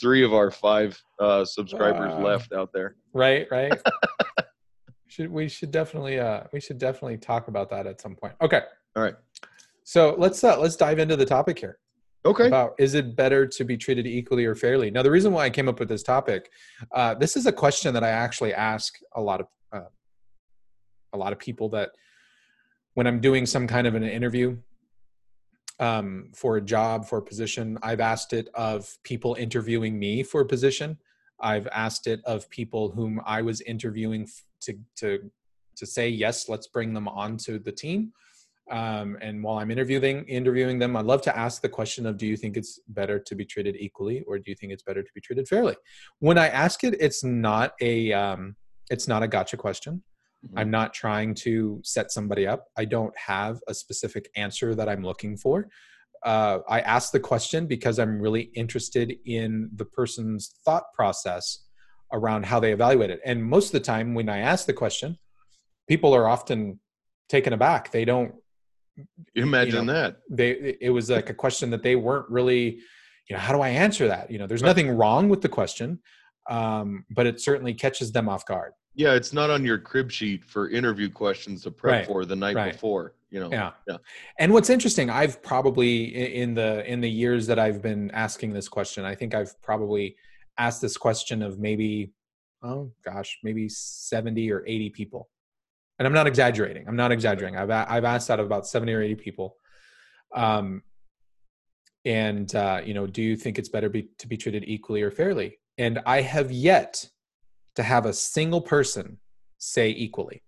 three 0.00 0.24
of 0.24 0.34
our 0.34 0.50
five 0.50 1.00
uh, 1.20 1.44
subscribers 1.44 2.12
Uh, 2.12 2.18
left 2.18 2.52
out 2.52 2.72
there. 2.72 2.96
Right, 3.12 3.46
right. 3.52 3.72
should 5.06 5.30
we 5.30 5.48
should 5.48 5.70
definitely 5.70 6.18
uh 6.18 6.44
we 6.52 6.60
should 6.60 6.78
definitely 6.78 7.18
talk 7.18 7.46
about 7.46 7.70
that 7.70 7.86
at 7.86 8.00
some 8.00 8.16
point. 8.16 8.34
Okay. 8.42 8.62
All 8.96 9.02
right. 9.04 9.14
So 9.84 10.16
let's 10.18 10.42
uh 10.42 10.58
let's 10.58 10.74
dive 10.74 10.98
into 10.98 11.14
the 11.14 11.26
topic 11.26 11.56
here. 11.58 11.78
Okay. 12.24 12.48
about 12.48 12.74
is 12.78 12.94
it 12.94 13.16
better 13.16 13.46
to 13.46 13.64
be 13.64 13.78
treated 13.78 14.06
equally 14.06 14.44
or 14.44 14.54
fairly? 14.54 14.90
Now 14.90 15.02
the 15.02 15.10
reason 15.10 15.32
why 15.32 15.46
i 15.46 15.50
came 15.50 15.68
up 15.68 15.78
with 15.80 15.88
this 15.88 16.02
topic 16.02 16.50
uh, 16.92 17.14
this 17.14 17.36
is 17.36 17.46
a 17.46 17.52
question 17.52 17.94
that 17.94 18.04
i 18.04 18.10
actually 18.10 18.52
ask 18.52 18.98
a 19.14 19.20
lot 19.20 19.40
of 19.40 19.46
uh, 19.72 19.88
a 21.12 21.18
lot 21.18 21.32
of 21.32 21.38
people 21.38 21.68
that 21.70 21.90
when 22.94 23.06
i'm 23.06 23.20
doing 23.20 23.46
some 23.46 23.66
kind 23.66 23.86
of 23.86 23.94
an 23.94 24.04
interview 24.04 24.56
um, 25.78 26.30
for 26.34 26.58
a 26.58 26.60
job 26.60 27.06
for 27.06 27.18
a 27.18 27.22
position 27.22 27.78
i've 27.82 28.00
asked 28.00 28.32
it 28.34 28.48
of 28.54 28.98
people 29.02 29.34
interviewing 29.38 29.98
me 29.98 30.22
for 30.22 30.42
a 30.42 30.46
position. 30.46 30.98
I've 31.42 31.68
asked 31.68 32.06
it 32.06 32.20
of 32.26 32.50
people 32.50 32.90
whom 32.90 33.18
i 33.24 33.40
was 33.40 33.62
interviewing 33.62 34.28
to 34.60 34.74
to 34.96 35.30
to 35.76 35.86
say 35.86 36.06
yes 36.06 36.50
let's 36.50 36.66
bring 36.66 36.92
them 36.92 37.08
onto 37.08 37.58
the 37.58 37.72
team 37.72 38.12
um, 38.70 39.18
and 39.20 39.42
while 39.42 39.58
I'm 39.58 39.70
interviewing 39.70 40.24
interviewing 40.26 40.78
them, 40.78 40.96
I'd 40.96 41.06
love 41.06 41.22
to 41.22 41.36
ask 41.36 41.60
the 41.62 41.68
question 41.68 42.06
of, 42.06 42.16
do 42.16 42.26
you 42.26 42.36
think 42.36 42.56
it's 42.56 42.80
better 42.88 43.18
to 43.18 43.34
be 43.34 43.44
treated 43.44 43.76
equally, 43.76 44.22
or 44.26 44.38
do 44.38 44.44
you 44.46 44.54
think 44.54 44.72
it's 44.72 44.82
better 44.82 45.02
to 45.02 45.10
be 45.14 45.20
treated 45.20 45.48
fairly? 45.48 45.76
When 46.20 46.38
I 46.38 46.48
ask 46.48 46.84
it, 46.84 46.96
it's 47.00 47.24
not 47.24 47.72
a 47.80 48.12
um, 48.12 48.56
it's 48.90 49.08
not 49.08 49.22
a 49.22 49.28
gotcha 49.28 49.56
question. 49.56 50.02
Mhm. 50.46 50.60
I'm 50.60 50.70
not 50.70 50.94
trying 50.94 51.34
to 51.46 51.80
set 51.84 52.12
somebody 52.12 52.46
up. 52.46 52.66
I 52.76 52.84
don't 52.84 53.16
have 53.18 53.60
a 53.68 53.74
specific 53.74 54.30
answer 54.36 54.74
that 54.74 54.88
I'm 54.88 55.02
looking 55.02 55.36
for. 55.36 55.68
Uh, 56.24 56.58
I 56.68 56.80
ask 56.80 57.12
the 57.12 57.20
question 57.20 57.66
because 57.66 57.98
I'm 57.98 58.20
really 58.20 58.50
interested 58.54 59.16
in 59.24 59.70
the 59.74 59.84
person's 59.86 60.54
thought 60.64 60.84
process 60.94 61.64
around 62.12 62.44
how 62.46 62.60
they 62.60 62.72
evaluate 62.72 63.10
it. 63.10 63.20
And 63.24 63.42
most 63.42 63.66
of 63.66 63.72
the 63.72 63.80
time, 63.80 64.14
when 64.14 64.28
I 64.28 64.38
ask 64.38 64.66
the 64.66 64.72
question, 64.72 65.18
people 65.88 66.14
are 66.14 66.28
often 66.28 66.80
taken 67.28 67.52
aback. 67.52 67.90
They 67.90 68.04
don't 68.04 68.34
You 69.34 69.42
imagine 69.42 69.86
know, 69.86 69.92
that. 69.92 70.16
they 70.30 70.76
it 70.80 70.90
was 70.90 71.10
like 71.10 71.30
a 71.30 71.34
question 71.34 71.70
that 71.70 71.82
they 71.82 71.96
weren't 71.96 72.28
really 72.28 72.78
you 73.28 73.36
know 73.36 73.38
how 73.38 73.52
do 73.52 73.60
i 73.60 73.68
answer 73.68 74.08
that 74.08 74.30
you 74.30 74.38
know 74.38 74.46
there's 74.46 74.62
nothing 74.62 74.90
wrong 74.90 75.28
with 75.28 75.40
the 75.40 75.48
question 75.48 75.98
um, 76.48 77.04
but 77.10 77.26
it 77.26 77.40
certainly 77.40 77.74
catches 77.74 78.10
them 78.12 78.28
off 78.28 78.44
guard 78.46 78.72
Yeah, 78.94 79.14
it's 79.14 79.32
not 79.32 79.50
on 79.50 79.64
your 79.64 79.78
crib 79.78 80.10
sheet 80.10 80.44
for 80.44 80.68
interview 80.70 81.08
questions 81.10 81.62
to 81.62 81.70
prep 81.70 81.92
Right. 81.92 82.06
for 82.06 82.24
the 82.24 82.34
night 82.34 82.56
Right. 82.56 82.72
before. 82.72 83.14
You 83.30 83.38
know. 83.40 83.50
yeah 83.52 83.70
Yeah. 83.86 83.98
and 84.40 84.52
what's 84.52 84.70
interesting 84.70 85.08
i've 85.10 85.40
probably 85.42 86.34
in 86.42 86.54
the 86.54 86.70
in 86.90 87.00
the 87.00 87.10
years 87.10 87.46
that 87.46 87.58
i've 87.60 87.80
been 87.80 88.10
asking 88.12 88.52
this 88.52 88.68
question 88.68 89.04
i 89.04 89.14
think 89.14 89.34
i've 89.34 89.54
probably 89.62 90.16
asked 90.58 90.80
this 90.82 90.96
question 90.96 91.40
of 91.42 91.58
maybe 91.60 92.10
oh 92.64 92.90
gosh 93.04 93.38
maybe 93.44 93.68
70 93.68 94.50
or 94.50 94.64
80 94.66 94.90
people 94.90 95.28
and 96.00 96.06
i'm 96.08 96.12
not 96.12 96.26
exaggerating 96.26 96.88
i'm 96.88 96.96
not 96.96 97.12
exaggerating 97.12 97.56
i've, 97.56 97.70
I've 97.70 98.04
asked 98.04 98.26
that 98.26 98.40
of 98.40 98.46
about 98.46 98.66
70 98.66 98.92
or 98.92 99.02
80 99.02 99.14
people 99.14 99.56
um, 100.34 100.82
and 102.04 102.52
uh, 102.54 102.80
you 102.84 102.94
know 102.94 103.06
do 103.06 103.22
you 103.22 103.36
think 103.36 103.58
it's 103.58 103.68
better 103.68 103.88
be, 103.88 104.08
to 104.18 104.26
be 104.26 104.36
treated 104.36 104.64
equally 104.66 105.02
or 105.02 105.12
fairly 105.12 105.58
and 105.78 106.00
i 106.06 106.20
have 106.20 106.50
yet 106.50 107.08
to 107.76 107.84
have 107.84 108.06
a 108.06 108.12
single 108.12 108.60
person 108.60 109.18
say 109.58 109.90
equally 109.90 110.42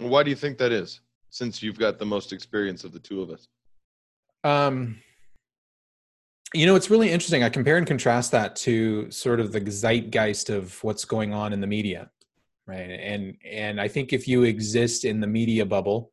Why 0.00 0.22
do 0.22 0.30
you 0.30 0.36
think 0.36 0.58
that 0.58 0.72
is? 0.72 1.00
Since 1.30 1.62
you've 1.62 1.78
got 1.78 1.98
the 1.98 2.06
most 2.06 2.32
experience 2.32 2.84
of 2.84 2.92
the 2.92 2.98
two 2.98 3.22
of 3.22 3.30
us. 3.30 3.48
Um, 4.44 4.98
you 6.52 6.66
know, 6.66 6.74
it's 6.74 6.90
really 6.90 7.10
interesting. 7.10 7.42
I 7.42 7.48
compare 7.48 7.78
and 7.78 7.86
contrast 7.86 8.32
that 8.32 8.56
to 8.56 9.10
sort 9.10 9.40
of 9.40 9.52
the 9.52 9.60
zeitgeist 9.60 10.50
of 10.50 10.82
what's 10.84 11.04
going 11.04 11.32
on 11.32 11.52
in 11.52 11.60
the 11.60 11.66
media, 11.66 12.10
right? 12.66 12.90
And 12.90 13.36
and 13.44 13.80
I 13.80 13.88
think 13.88 14.12
if 14.12 14.28
you 14.28 14.44
exist 14.44 15.04
in 15.04 15.20
the 15.20 15.26
media 15.26 15.66
bubble, 15.66 16.12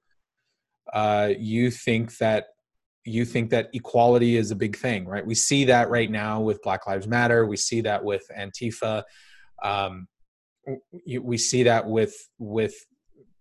uh, 0.94 1.32
you 1.38 1.72
think 1.72 2.18
that 2.18 2.48
you 3.06 3.26
think 3.26 3.50
that 3.50 3.70
equality 3.74 4.38
is 4.38 4.52
a 4.52 4.56
big 4.56 4.78
thing, 4.78 5.06
right? 5.06 5.26
We 5.26 5.36
see 5.36 5.66
that 5.66 5.90
right 5.90 6.12
now 6.12 6.42
with 6.42 6.62
Black 6.62 6.86
Lives 6.86 7.08
Matter. 7.08 7.46
We 7.46 7.58
see 7.58 7.82
that 7.82 8.04
with 8.04 8.24
Antifa. 8.38 9.04
Um, 9.64 10.08
we 11.22 11.38
see 11.38 11.64
that 11.64 11.88
with 11.88 12.16
with 12.38 12.76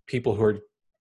people 0.07 0.35
who 0.35 0.45
are 0.45 0.59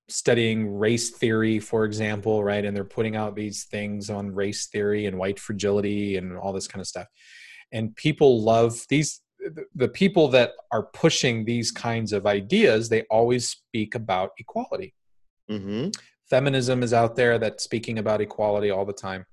studying 0.09 0.77
race 0.77 1.09
theory, 1.09 1.59
for 1.59 1.85
example, 1.85 2.43
right? 2.43 2.63
And 2.63 2.75
they're 2.75 2.83
putting 2.85 3.15
out 3.15 3.35
these 3.35 3.65
things 3.65 4.09
on 4.09 4.33
race 4.33 4.67
theory 4.67 5.05
and 5.05 5.17
white 5.17 5.39
fragility 5.39 6.17
and 6.17 6.37
all 6.37 6.53
this 6.53 6.67
kind 6.67 6.81
of 6.81 6.87
stuff. 6.87 7.07
And 7.71 7.95
people 7.95 8.41
love 8.43 8.85
these. 8.89 9.21
The- 9.75 9.87
people 9.87 10.27
that 10.29 10.51
are 10.71 10.83
pushing 10.83 11.45
these 11.45 11.71
kinds 11.71 12.13
of 12.13 12.25
ideas, 12.25 12.89
they 12.89 13.03
always 13.03 13.47
speak 13.49 13.95
about 13.95 14.31
equality. 14.37 14.93
hmm 15.49 15.89
Feminism 16.29 16.83
is 16.83 16.93
out 16.93 17.15
there 17.15 17.39
that's 17.39 17.63
speaking 17.63 17.99
about 17.99 18.19
equality 18.19 18.69
all 18.69 18.85
the 18.85 18.91
time. 18.91 19.25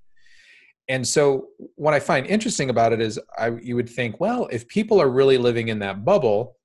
And 0.87 1.05
so, 1.05 1.47
what 1.75 1.93
I 1.93 1.99
find 1.99 2.25
interesting 2.27 2.69
about 2.69 2.93
it 2.93 3.01
is, 3.01 3.19
I, 3.37 3.49
you 3.61 3.75
would 3.75 3.89
think, 3.89 4.19
well, 4.19 4.47
if 4.51 4.67
people 4.67 5.01
are 5.01 5.09
really 5.09 5.37
living 5.37 5.67
in 5.67 5.79
that 5.79 6.05
bubble, 6.05 6.57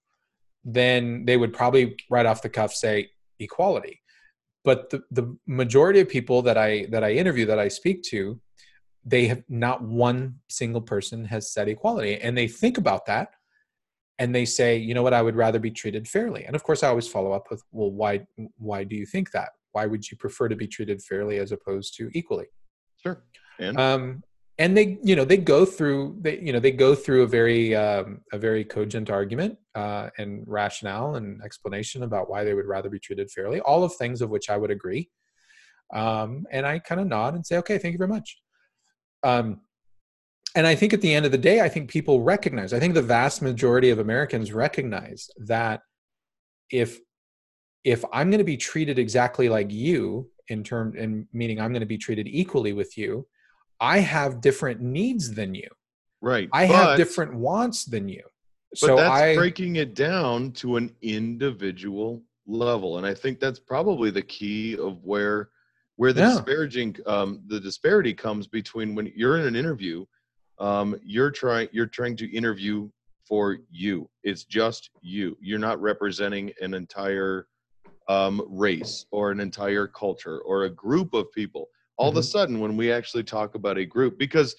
then 0.64 1.24
they 1.24 1.36
would 1.36 1.52
probably 1.52 1.96
right 2.10 2.26
off 2.26 2.42
the 2.42 2.48
cuff 2.48 2.72
say 2.74 3.08
equality. 3.38 4.00
But 4.62 4.90
the, 4.90 5.02
the 5.10 5.36
majority 5.46 6.00
of 6.00 6.08
people 6.08 6.42
that 6.42 6.58
I 6.58 6.86
that 6.90 7.02
I 7.02 7.12
interview 7.12 7.46
that 7.46 7.58
I 7.58 7.68
speak 7.68 8.02
to, 8.04 8.38
they 9.04 9.26
have 9.26 9.42
not 9.48 9.82
one 9.82 10.36
single 10.48 10.82
person 10.82 11.24
has 11.24 11.50
said 11.52 11.68
equality, 11.68 12.16
and 12.20 12.36
they 12.36 12.46
think 12.46 12.76
about 12.76 13.06
that, 13.06 13.30
and 14.20 14.34
they 14.34 14.44
say, 14.44 14.76
you 14.76 14.92
know 14.94 15.02
what, 15.02 15.14
I 15.14 15.22
would 15.22 15.34
rather 15.34 15.58
be 15.58 15.70
treated 15.70 16.06
fairly. 16.06 16.44
And 16.44 16.54
of 16.54 16.62
course, 16.62 16.82
I 16.82 16.88
always 16.88 17.08
follow 17.08 17.32
up 17.32 17.50
with, 17.50 17.64
well, 17.72 17.90
why 17.90 18.26
why 18.58 18.84
do 18.84 18.94
you 18.94 19.06
think 19.06 19.32
that? 19.32 19.48
Why 19.72 19.86
would 19.86 20.08
you 20.08 20.16
prefer 20.16 20.48
to 20.48 20.56
be 20.56 20.68
treated 20.68 21.02
fairly 21.02 21.38
as 21.38 21.52
opposed 21.52 21.96
to 21.96 22.10
equally? 22.12 22.46
Sure. 23.02 23.24
And 23.58 23.80
um, 23.80 24.22
and 24.58 24.76
they 24.76 24.98
you 25.02 25.16
know 25.16 25.24
they 25.24 25.38
go 25.38 25.64
through 25.64 26.18
they 26.20 26.38
you 26.38 26.52
know 26.52 26.60
they 26.60 26.70
go 26.70 26.94
through 26.94 27.22
a 27.22 27.26
very 27.26 27.74
um, 27.74 28.20
a 28.32 28.38
very 28.38 28.62
cogent 28.62 29.08
argument 29.08 29.56
uh, 29.74 30.10
and 30.18 30.44
rationale 30.46 31.16
and 31.16 31.42
explanation 31.42 32.02
about 32.02 32.28
why 32.28 32.44
they 32.44 32.52
would 32.52 32.66
rather 32.66 32.90
be 32.90 32.98
treated 32.98 33.30
fairly 33.30 33.60
all 33.60 33.82
of 33.82 33.94
things 33.94 34.20
of 34.20 34.28
which 34.28 34.50
i 34.50 34.56
would 34.56 34.70
agree 34.70 35.08
um, 35.94 36.44
and 36.50 36.66
i 36.66 36.78
kind 36.78 37.00
of 37.00 37.06
nod 37.06 37.34
and 37.34 37.46
say 37.46 37.56
okay 37.56 37.78
thank 37.78 37.92
you 37.92 37.98
very 37.98 38.10
much 38.10 38.38
um, 39.22 39.60
and 40.56 40.66
i 40.66 40.74
think 40.74 40.92
at 40.92 41.00
the 41.00 41.12
end 41.12 41.24
of 41.26 41.32
the 41.32 41.38
day 41.38 41.60
i 41.60 41.68
think 41.68 41.88
people 41.90 42.20
recognize 42.22 42.72
i 42.72 42.80
think 42.80 42.94
the 42.94 43.02
vast 43.02 43.42
majority 43.42 43.90
of 43.90 43.98
americans 43.98 44.52
recognize 44.52 45.28
that 45.38 45.80
if 46.70 46.98
if 47.84 48.04
i'm 48.12 48.30
going 48.30 48.38
to 48.38 48.44
be 48.44 48.56
treated 48.56 48.98
exactly 48.98 49.48
like 49.48 49.70
you 49.70 50.28
in 50.48 50.62
term 50.64 50.96
in 50.96 51.26
meaning 51.32 51.60
i'm 51.60 51.72
going 51.72 51.80
to 51.80 51.86
be 51.86 51.98
treated 51.98 52.26
equally 52.28 52.72
with 52.72 52.96
you 52.98 53.26
I 53.82 54.00
have 54.00 54.42
different 54.42 54.82
needs 54.82 55.32
than 55.32 55.54
you. 55.54 55.66
right. 56.20 56.50
I 56.52 56.66
but- 56.66 56.74
have 56.74 56.96
different 56.98 57.32
wants 57.34 57.86
than 57.86 58.10
you. 58.10 58.22
But 58.72 58.78
So 58.78 58.96
that's 58.96 59.10
I 59.10 59.34
breaking 59.34 59.76
it 59.76 59.94
down 59.94 60.52
to 60.60 60.76
an 60.76 60.94
individual 61.00 62.22
level, 62.46 62.98
and 62.98 63.06
I 63.06 63.14
think 63.14 63.40
that's 63.40 63.58
probably 63.58 64.10
the 64.10 64.20
key 64.20 64.76
of 64.76 65.02
where 65.02 65.48
where 65.96 66.12
the 66.12 66.20
Yeah. 66.20 66.34
disparaging 66.34 66.96
um, 67.06 67.40
the 67.46 67.58
disparity 67.58 68.12
comes 68.12 68.46
between 68.46 68.94
when 68.94 69.10
you're 69.16 69.38
in 69.38 69.46
an 69.46 69.56
interview, 69.56 70.04
um, 70.60 70.98
you're 71.02 71.30
trying 71.30 71.68
you're 71.72 71.86
trying 71.86 72.16
to 72.16 72.30
interview 72.34 72.88
for 73.26 73.58
you. 73.70 74.08
It's 74.22 74.44
just 74.44 74.90
you. 75.00 75.36
You're 75.40 75.58
not 75.58 75.80
representing 75.80 76.52
an 76.60 76.74
entire 76.74 77.46
um, 78.08 78.42
race 78.48 79.06
or 79.10 79.30
an 79.30 79.40
entire 79.40 79.86
culture 79.86 80.40
or 80.40 80.64
a 80.64 80.70
group 80.70 81.14
of 81.14 81.30
people. 81.32 81.68
All 81.96 82.08
of 82.08 82.16
a 82.16 82.20
Mhm. 82.20 82.24
sudden, 82.24 82.60
when 82.60 82.76
we 82.76 82.90
actually 82.90 83.24
talk 83.24 83.54
about 83.54 83.78
a 83.78 83.84
group, 83.84 84.18
because 84.18 84.54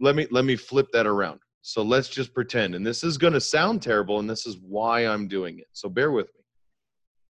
let 0.00 0.14
me 0.14 0.26
let 0.30 0.44
me 0.44 0.56
flip 0.56 0.88
that 0.92 1.06
around. 1.06 1.40
So 1.62 1.82
let's 1.82 2.08
just 2.08 2.34
pretend, 2.34 2.74
and 2.74 2.84
this 2.84 3.04
is 3.04 3.16
going 3.18 3.34
to 3.34 3.40
sound 3.40 3.82
terrible, 3.82 4.18
and 4.18 4.28
this 4.28 4.46
is 4.46 4.58
why 4.58 5.06
I'm 5.06 5.28
doing 5.28 5.58
it. 5.60 5.68
So 5.72 5.88
bear 5.88 6.10
with 6.10 6.26
me. 6.34 6.40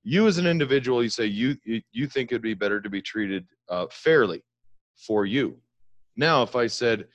You 0.04 0.28
as 0.28 0.38
an 0.38 0.48
individual, 0.48 1.04
you 1.04 1.10
say 1.10 1.26
you 1.26 1.58
you, 1.64 1.82
you 1.92 2.08
think 2.08 2.32
it'd 2.32 2.42
be 2.42 2.54
better 2.54 2.82
to 2.82 2.90
be 2.90 3.02
treated 3.02 3.46
uh, 3.70 3.88
fairly 3.92 4.44
for 4.96 5.26
you. 5.26 5.62
Now, 6.16 6.44
if 6.44 6.56
I 6.56 6.68
said, 6.68 7.08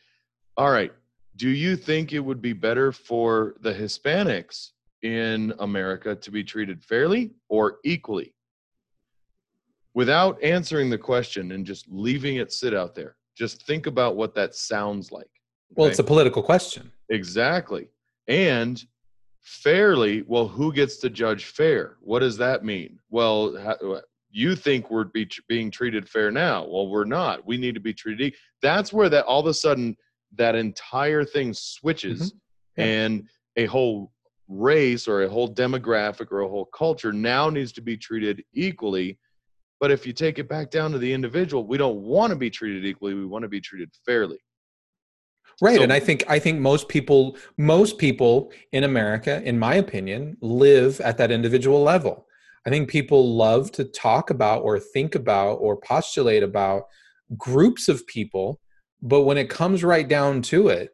"All 0.57 0.71
right, 0.71 0.93
do 1.37 1.49
you 1.49 1.77
think 1.77 2.13
it 2.13 2.21
would 2.21 2.41
be 2.41 2.53
better 2.53 2.93
for 2.93 3.55
the 3.61 3.73
Hispanics 3.73 4.71
in 5.03 5.53
America 5.59 6.15
to 6.15 6.31
be 6.31 6.43
treated 6.43 6.83
fairly 6.83 7.33
or 7.49 7.79
equally?" 7.85 8.35
Without 9.95 10.43
answering 10.43 10.91
the 10.91 10.99
question 10.99 11.53
and 11.53 11.65
just 11.65 11.87
leaving 11.89 12.37
it 12.37 12.53
sit 12.53 12.75
out 12.75 12.95
there, 12.95 13.17
just 13.35 13.67
think 13.67 13.87
about 13.87 14.17
what 14.17 14.35
that 14.35 14.55
sounds 14.55 15.13
like. 15.13 15.31
well, 15.75 15.89
it's 15.89 15.99
a 15.99 16.05
political 16.05 16.43
question. 16.43 16.93
Exactly. 17.11 17.89
And 18.29 18.83
fairly, 19.43 20.23
well, 20.27 20.49
who 20.49 20.73
gets 20.73 20.97
to 20.99 21.11
judge 21.11 21.47
fair? 21.47 21.97
What 22.01 22.21
does 22.21 22.37
that 22.39 22.65
mean? 22.65 22.99
Well, 23.11 23.57
ha- 23.57 23.77
uh, 23.87 24.01
you 24.31 24.57
think 24.57 24.91
we're 24.91 25.05
be, 25.05 25.29
being 25.49 25.71
treated 25.71 26.09
fair 26.09 26.31
now. 26.31 26.67
Well, 26.67 26.89
we're 26.89 27.05
not. 27.05 27.47
We 27.47 27.57
need 27.57 27.75
to 27.75 27.81
be 27.81 27.95
treated. 27.95 28.35
That's 28.61 28.93
where 28.93 29.09
that 29.09 29.25
all 29.25 29.41
of 29.41 29.47
a 29.47 29.55
sudden 29.55 29.97
that 30.37 30.55
entire 30.55 31.25
thing 31.25 31.53
switches 31.53 32.33
mm-hmm. 32.33 32.81
Yeah. 32.81 32.85
and 32.87 33.29
a 33.57 33.67
whole 33.67 34.13
race 34.49 35.09
or 35.09 35.23
a 35.23 35.29
whole 35.29 35.53
demographic 35.53 36.31
or 36.31 36.41
a 36.41 36.49
whole 36.49 36.67
culture 36.67 37.13
now 37.13 37.51
needs 37.51 37.73
to 37.73 37.81
be 37.81 37.97
treated 37.97 38.45
equally. 38.53 39.19
But 39.81 39.91
if 39.91 40.07
you 40.07 40.13
take 40.13 40.39
it 40.39 40.49
back 40.49 40.71
down 40.71 40.93
to 40.93 40.99
the 40.99 41.13
individual, 41.13 41.67
we 41.67 41.79
don't 41.79 41.99
want 41.99 42.31
to 42.31 42.37
be 42.37 42.51
treated 42.51 42.85
equally. 42.85 43.15
We 43.15 43.27
want 43.27 43.43
to 43.43 43.49
be 43.49 43.61
treated 43.61 43.91
fairly. 44.05 44.39
Right. 45.61 45.77
So- 45.77 45.83
and 45.83 45.93
I 45.93 46.01
think 46.01 46.25
I 46.29 46.39
think 46.39 46.61
most 46.61 46.89
people 46.89 47.37
most 47.57 47.99
people 47.99 48.53
in 48.73 48.85
America, 48.85 49.43
in 49.43 49.59
my 49.59 49.77
opinion, 49.77 50.37
live 50.41 51.01
at 51.01 51.17
that 51.19 51.31
individual 51.31 51.83
level. 51.83 52.27
I 52.67 52.71
think 52.71 52.91
people 52.91 53.37
love 53.37 53.71
to 53.73 53.85
talk 53.85 54.31
about 54.31 54.63
or 54.63 54.81
think 54.81 55.15
about 55.15 55.55
or 55.55 55.77
postulate 55.77 56.43
about 56.43 56.85
groups 57.39 57.89
of 57.89 58.07
people, 58.07 58.61
but 59.07 59.23
when 59.23 59.39
it 59.39 59.49
comes 59.49 59.85
right 59.85 60.07
down 60.07 60.43
to 60.43 60.69
it, 60.69 60.91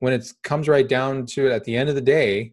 when 0.00 0.12
it 0.12 0.30
comes 0.42 0.68
right 0.68 0.86
down 0.86 1.24
to 1.24 1.46
it 1.46 1.52
at 1.52 1.64
the 1.64 1.74
end 1.74 1.88
of 1.88 1.94
the 1.94 2.00
day, 2.02 2.52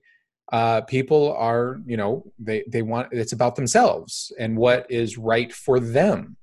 uh, 0.53 0.81
people 0.81 1.33
are, 1.33 1.81
you 1.85 1.97
know, 1.97 2.23
they 2.39 2.63
they 2.67 2.81
want 2.81 3.09
it's 3.11 3.33
about 3.33 3.55
themselves 3.55 4.31
and 4.39 4.55
what 4.57 4.85
is 4.89 5.17
right 5.17 5.51
for 5.51 5.79
them. 5.79 6.37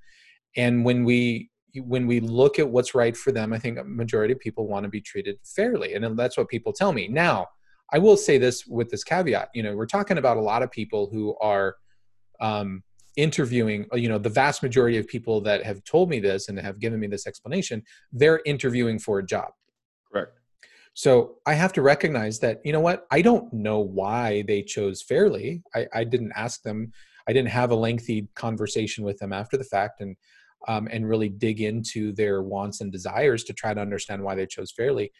And 0.56 0.84
when 0.84 1.04
we 1.04 1.50
when 1.74 2.06
we 2.06 2.20
look 2.20 2.58
at 2.58 2.68
what's 2.68 2.94
right 2.94 3.16
for 3.16 3.32
them, 3.32 3.52
I 3.52 3.58
think 3.58 3.78
a 3.78 3.84
majority 3.84 4.32
of 4.32 4.40
people 4.40 4.66
want 4.66 4.84
to 4.84 4.90
be 4.90 5.00
treated 5.00 5.38
fairly, 5.44 5.94
and 5.94 6.18
that's 6.18 6.36
what 6.36 6.48
people 6.48 6.72
tell 6.72 6.92
me. 6.92 7.08
Now, 7.08 7.46
I 7.92 7.98
will 7.98 8.16
say 8.16 8.36
this 8.36 8.66
with 8.66 8.90
this 8.90 9.04
caveat: 9.04 9.48
you 9.54 9.62
know, 9.62 9.74
we're 9.74 9.86
talking 9.86 10.18
about 10.18 10.36
a 10.36 10.42
lot 10.42 10.62
of 10.62 10.70
people 10.70 11.08
who 11.10 11.36
are 11.40 11.76
um, 12.40 12.82
interviewing. 13.16 13.86
You 13.92 14.08
know, 14.08 14.18
the 14.18 14.28
vast 14.28 14.62
majority 14.62 14.98
of 14.98 15.06
people 15.06 15.40
that 15.42 15.64
have 15.64 15.82
told 15.84 16.10
me 16.10 16.20
this 16.20 16.48
and 16.48 16.58
have 16.58 16.78
given 16.78 17.00
me 17.00 17.06
this 17.06 17.26
explanation, 17.26 17.82
they're 18.12 18.40
interviewing 18.44 18.98
for 18.98 19.18
a 19.18 19.26
job. 19.26 19.50
Correct. 20.10 20.38
So 20.94 21.36
I 21.46 21.54
have 21.54 21.72
to 21.74 21.82
recognize 21.82 22.40
that, 22.40 22.60
you 22.64 22.72
know 22.72 22.80
what, 22.80 23.06
I 23.10 23.22
don't 23.22 23.52
know 23.52 23.80
why 23.80 24.42
they 24.42 24.62
chose 24.62 25.02
fairly. 25.02 25.62
I, 25.74 25.86
I 25.94 26.04
didn't 26.04 26.32
ask 26.34 26.62
them, 26.62 26.92
I 27.28 27.32
didn't 27.32 27.50
have 27.50 27.70
a 27.70 27.76
lengthy 27.76 28.28
conversation 28.34 29.04
with 29.04 29.18
them 29.18 29.32
after 29.32 29.56
the 29.56 29.64
fact 29.64 30.00
and 30.00 30.16
um, 30.68 30.88
and 30.90 31.08
really 31.08 31.28
dig 31.28 31.60
into 31.60 32.12
their 32.12 32.42
wants 32.42 32.80
and 32.80 32.92
desires 32.92 33.44
to 33.44 33.54
try 33.54 33.72
to 33.72 33.80
understand 33.80 34.22
why 34.22 34.34
they 34.34 34.46
chose 34.46 34.70
fairly. 34.70 35.10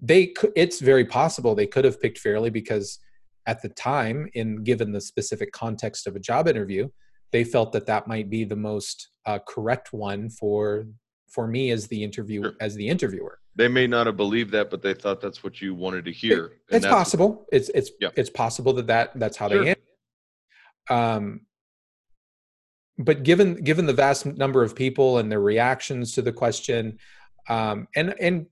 They 0.00 0.26
could, 0.26 0.52
it's 0.56 0.80
very 0.80 1.04
possible 1.04 1.54
they 1.54 1.66
could 1.66 1.84
have 1.84 2.00
picked 2.00 2.18
fairly 2.18 2.50
because 2.50 2.98
at 3.46 3.62
the 3.62 3.70
time, 3.70 4.28
in 4.34 4.62
given 4.62 4.92
the 4.92 5.00
specific 5.00 5.52
context 5.52 6.06
of 6.06 6.16
a 6.16 6.20
job 6.20 6.48
interview, 6.48 6.88
they 7.32 7.44
felt 7.44 7.72
that 7.72 7.86
that 7.86 8.06
might 8.08 8.28
be 8.30 8.44
the 8.44 8.56
most 8.56 9.08
uh, 9.26 9.38
correct 9.46 9.92
one 9.92 10.28
for 10.30 10.86
for 11.28 11.46
me 11.46 11.70
as 11.70 11.86
the 11.86 12.02
interview 12.02 12.42
Sure. 12.42 12.52
as 12.60 12.74
the 12.74 12.88
interviewer. 12.88 13.38
They 13.54 13.68
may 13.68 13.86
not 13.86 14.06
have 14.06 14.16
believed 14.16 14.52
that, 14.52 14.70
but 14.70 14.82
they 14.82 14.94
thought 14.94 15.20
that's 15.20 15.44
what 15.44 15.60
you 15.60 15.74
wanted 15.74 16.04
to 16.06 16.12
hear. 16.12 16.44
and 16.70 16.76
it's 16.78 16.86
possible 16.86 17.46
it's 17.52 17.68
it's 17.70 17.90
Yeah. 18.00 18.08
it's 18.16 18.30
possible 18.30 18.72
that, 18.74 18.86
that 18.88 19.18
that's 19.18 19.36
how 19.36 19.48
Sure. 19.48 19.62
they 19.64 19.70
end. 19.70 19.80
um 20.98 21.40
but 22.98 23.22
given 23.22 23.54
given 23.54 23.86
the 23.86 23.92
vast 23.92 24.26
number 24.26 24.62
of 24.62 24.74
people 24.74 25.18
and 25.18 25.30
their 25.30 25.40
reactions 25.40 26.12
to 26.14 26.22
the 26.22 26.32
question 26.32 26.98
um 27.48 27.86
and 27.96 28.14
and 28.20 28.46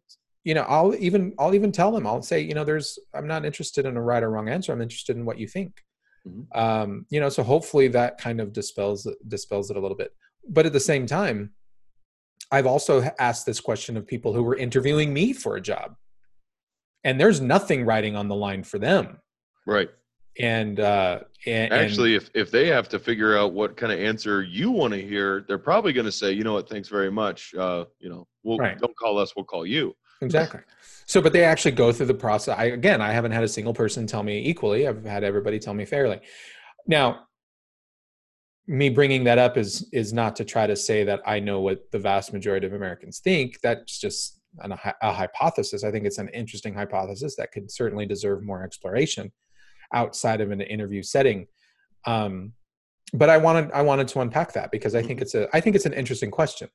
you 0.45 0.55
know 0.55 0.63
i'll 0.69 0.95
even 0.95 1.35
i'll 1.39 1.55
even 1.55 1.73
tell 1.73 1.91
them 1.93 2.07
i'll 2.07 2.23
say 2.23 2.41
you 2.41 2.55
know 2.55 2.65
there's 2.65 2.99
i'm 3.15 3.27
not 3.27 3.45
interested 3.45 3.85
in 3.87 3.97
a 3.97 4.01
right 4.03 4.23
or 4.23 4.31
wrong 4.31 4.49
answer 4.49 4.73
i'm 4.73 4.81
interested 4.81 5.17
in 5.17 5.25
what 5.25 5.39
you 5.39 5.47
think 5.49 5.85
Mhm. 6.29 6.57
um 6.59 7.07
you 7.11 7.21
know 7.21 7.29
so 7.29 7.43
hopefully 7.43 7.89
that 7.89 8.19
kind 8.19 8.41
of 8.41 8.53
dispels 8.53 9.07
dispels 9.27 9.71
it 9.71 9.77
a 9.77 9.81
little 9.81 9.97
bit 9.97 10.13
but 10.49 10.67
at 10.67 10.73
the 10.73 10.81
same 10.81 11.07
time 11.07 11.53
i've 12.53 12.67
also 12.67 13.03
asked 13.19 13.47
this 13.47 13.61
question 13.61 13.97
of 13.97 14.07
people 14.07 14.33
who 14.33 14.43
were 14.43 14.57
interviewing 14.57 15.13
me 15.13 15.33
for 15.33 15.57
a 15.57 15.61
job 15.61 15.95
and 17.05 17.21
there's 17.21 17.41
nothing 17.41 17.85
writing 17.85 18.17
on 18.17 18.29
the 18.29 18.35
line 18.35 18.63
for 18.63 18.79
them 18.79 19.19
Right. 19.67 19.91
and 20.39 20.81
uh 20.81 21.21
and, 21.47 21.73
and- 21.73 21.83
Actually, 21.85 22.15
if 22.15 22.31
if 22.35 22.51
they 22.51 22.67
have 22.69 22.89
to 22.91 22.99
figure 22.99 23.37
out 23.37 23.53
what 23.53 23.77
kind 23.77 23.93
of 23.93 23.99
answer 24.01 24.43
you 24.43 24.71
want 24.71 24.93
to 24.95 25.01
hear, 25.01 25.45
they're 25.47 25.57
probably 25.59 25.93
going 25.93 26.05
to 26.07 26.13
say, 26.13 26.33
you 26.33 26.43
know 26.43 26.55
what, 26.55 26.69
thanks 26.69 26.89
very 26.89 27.13
much. 27.13 27.55
Uh, 27.55 27.85
you 28.01 28.09
know, 28.09 28.27
we'll 28.43 28.59
Right. 28.59 28.77
don't 28.79 28.97
call 28.97 29.19
us, 29.19 29.37
we'll 29.37 29.45
call 29.45 29.65
you. 29.67 29.95
exactly 30.21 30.61
so 31.09 31.21
but 31.21 31.33
they 31.33 31.43
actually 31.43 31.73
go 31.73 31.91
through 31.93 32.07
the 32.07 32.15
process 32.15 32.57
i 32.57 32.67
again 32.67 33.01
i 33.01 33.11
haven't 33.13 33.33
had 33.33 33.43
a 33.43 33.49
single 33.49 33.75
person 33.75 34.07
tell 34.07 34.23
me 34.23 34.47
equally 34.47 34.87
i've 34.87 35.05
had 35.05 35.25
everybody 35.25 35.59
tell 35.59 35.75
me 35.75 35.85
fairly 35.85 36.21
now 36.87 37.29
me 38.69 38.91
bringing 38.91 39.25
that 39.25 39.39
up 39.39 39.57
is 39.57 39.89
is 39.93 40.13
not 40.13 40.37
to 40.37 40.45
try 40.45 40.67
to 40.67 40.77
say 40.77 41.03
that 41.03 41.23
I 41.27 41.41
know 41.41 41.61
what 41.61 41.91
the 41.91 41.99
vast 41.99 42.35
majority 42.35 42.67
of 42.67 42.75
Americans 42.75 43.19
think. 43.19 43.59
That's 43.63 43.99
just 43.99 44.39
an, 44.59 44.73
a 45.03 45.13
hypothesis. 45.13 45.83
I 45.83 45.91
think 45.91 46.05
it's 46.05 46.19
an 46.19 46.29
interesting 46.29 46.75
hypothesis 46.75 47.35
that 47.37 47.51
could 47.51 47.71
certainly 47.71 48.05
deserve 48.05 48.45
more 48.45 48.63
exploration 48.63 49.33
outside 49.95 50.43
of 50.43 50.51
an 50.51 50.61
interview 50.61 51.03
setting. 51.03 51.47
Um, 52.05 52.53
but 53.15 53.31
I 53.31 53.39
wanted 53.39 53.73
I 53.73 53.81
wanted 53.81 54.07
to 54.09 54.21
unpack 54.21 54.53
that 54.53 54.71
because 54.71 54.95
I 54.95 55.03
think 55.03 55.23
it's 55.23 55.35
a 55.35 55.49
I 55.57 55.61
think 55.61 55.75
it's 55.75 55.87
an 55.87 55.95
interesting 55.95 56.31
question. 56.31 56.69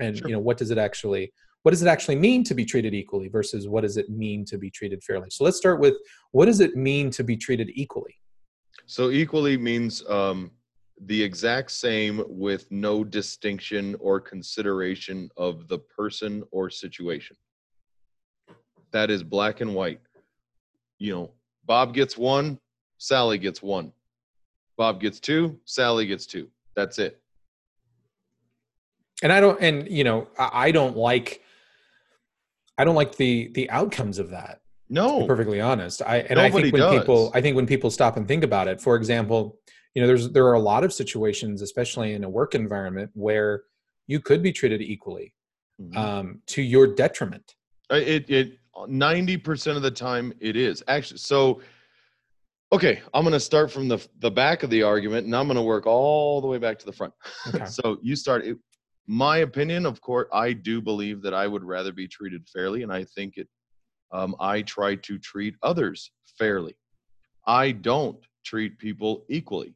And 0.00 0.18
Sure. 0.18 0.28
you 0.28 0.34
know, 0.34 0.40
what 0.40 0.56
does 0.58 0.72
it 0.72 0.78
actually 0.78 1.32
what 1.66 1.72
does 1.72 1.82
it 1.82 1.88
actually 1.88 2.14
mean 2.14 2.44
to 2.44 2.54
be 2.54 2.64
treated 2.64 2.94
equally 2.94 3.26
versus 3.26 3.66
what 3.66 3.80
does 3.80 3.96
it 3.96 4.08
mean 4.08 4.44
to 4.44 4.56
be 4.56 4.70
treated 4.70 5.02
fairly? 5.02 5.26
So 5.30 5.42
let's 5.42 5.56
start 5.56 5.80
with 5.80 5.94
what 6.30 6.46
does 6.46 6.60
it 6.60 6.76
mean 6.76 7.10
to 7.10 7.24
be 7.24 7.36
treated 7.36 7.72
equally? 7.74 8.14
So 8.86 9.10
equally 9.10 9.56
means 9.56 10.08
um, 10.08 10.52
the 11.06 11.20
exact 11.20 11.72
same 11.72 12.22
with 12.28 12.70
no 12.70 13.02
distinction 13.02 13.96
or 13.98 14.20
consideration 14.20 15.28
of 15.36 15.66
the 15.66 15.78
person 15.80 16.44
or 16.52 16.70
situation. 16.70 17.36
That 18.92 19.10
is 19.10 19.24
black 19.24 19.60
and 19.60 19.74
white. 19.74 19.98
You 21.00 21.14
know, 21.16 21.30
Bob 21.64 21.94
gets 21.94 22.16
one, 22.16 22.60
Sally 22.98 23.38
gets 23.38 23.60
one. 23.60 23.90
Bob 24.76 25.00
gets 25.00 25.18
two, 25.18 25.58
Sally 25.64 26.06
gets 26.06 26.26
two. 26.26 26.46
That's 26.76 27.00
it. 27.00 27.20
and 29.24 29.32
i 29.32 29.40
don't 29.40 29.60
and 29.60 29.88
you 29.88 30.04
know 30.04 30.28
i, 30.38 30.66
I 30.66 30.70
don't 30.70 30.96
like 30.96 31.42
i 32.78 32.84
don't 32.84 32.94
like 32.94 33.16
the 33.16 33.50
the 33.54 33.68
outcomes 33.70 34.18
of 34.18 34.30
that 34.30 34.60
to 34.88 34.92
be 34.92 34.94
No, 34.94 35.26
perfectly 35.26 35.60
honest 35.60 36.02
i 36.02 36.18
and 36.18 36.38
i 36.40 36.50
think 36.50 36.72
when 36.72 36.80
does. 36.82 36.98
people 37.00 37.30
i 37.34 37.40
think 37.40 37.56
when 37.56 37.66
people 37.66 37.90
stop 37.90 38.16
and 38.16 38.26
think 38.28 38.44
about 38.44 38.68
it 38.68 38.80
for 38.80 38.96
example 38.96 39.58
you 39.94 40.02
know 40.02 40.06
there's 40.08 40.30
there 40.30 40.46
are 40.46 40.54
a 40.54 40.60
lot 40.60 40.84
of 40.84 40.92
situations 40.92 41.62
especially 41.62 42.12
in 42.14 42.22
a 42.24 42.28
work 42.28 42.54
environment 42.54 43.10
where 43.14 43.62
you 44.06 44.20
could 44.20 44.42
be 44.42 44.52
treated 44.52 44.80
equally 44.82 45.32
Mhm. 45.80 45.96
um, 45.96 46.40
to 46.46 46.62
your 46.62 46.86
detriment 46.94 47.54
Uh, 47.90 47.96
It 47.96 48.30
it 48.30 48.58
ninety 48.88 49.36
percent 49.36 49.76
of 49.76 49.82
the 49.82 49.90
time 49.90 50.32
it 50.40 50.56
is 50.56 50.82
actually. 50.88 51.18
So, 51.18 51.60
okay, 52.72 53.00
I'm 53.14 53.22
going 53.24 53.32
to 53.32 53.40
start 53.40 53.70
from 53.70 53.88
the 53.88 53.98
the 54.18 54.30
back 54.30 54.62
of 54.62 54.70
the 54.70 54.82
argument, 54.82 55.26
and 55.26 55.34
I'm 55.36 55.46
going 55.46 55.56
to 55.56 55.62
work 55.62 55.86
all 55.86 56.40
the 56.40 56.46
way 56.46 56.58
back 56.58 56.78
to 56.80 56.86
the 56.86 56.92
front. 56.92 57.12
Okay. 57.48 57.64
so 57.78 57.98
you 58.02 58.16
start. 58.16 58.44
It, 58.44 58.56
my 59.06 59.38
opinion, 59.38 59.86
of 59.86 60.00
course, 60.00 60.28
I 60.32 60.52
do 60.52 60.80
believe 60.80 61.22
that 61.22 61.34
I 61.34 61.46
would 61.46 61.64
rather 61.64 61.92
be 61.92 62.08
treated 62.08 62.48
fairly, 62.48 62.82
and 62.82 62.92
I 62.92 63.04
think 63.04 63.36
it. 63.36 63.48
Um, 64.12 64.36
I 64.38 64.62
try 64.62 64.94
to 64.94 65.18
treat 65.18 65.56
others 65.62 66.12
fairly. 66.38 66.76
I 67.46 67.72
don't 67.72 68.18
treat 68.44 68.78
people 68.78 69.24
equally. 69.28 69.74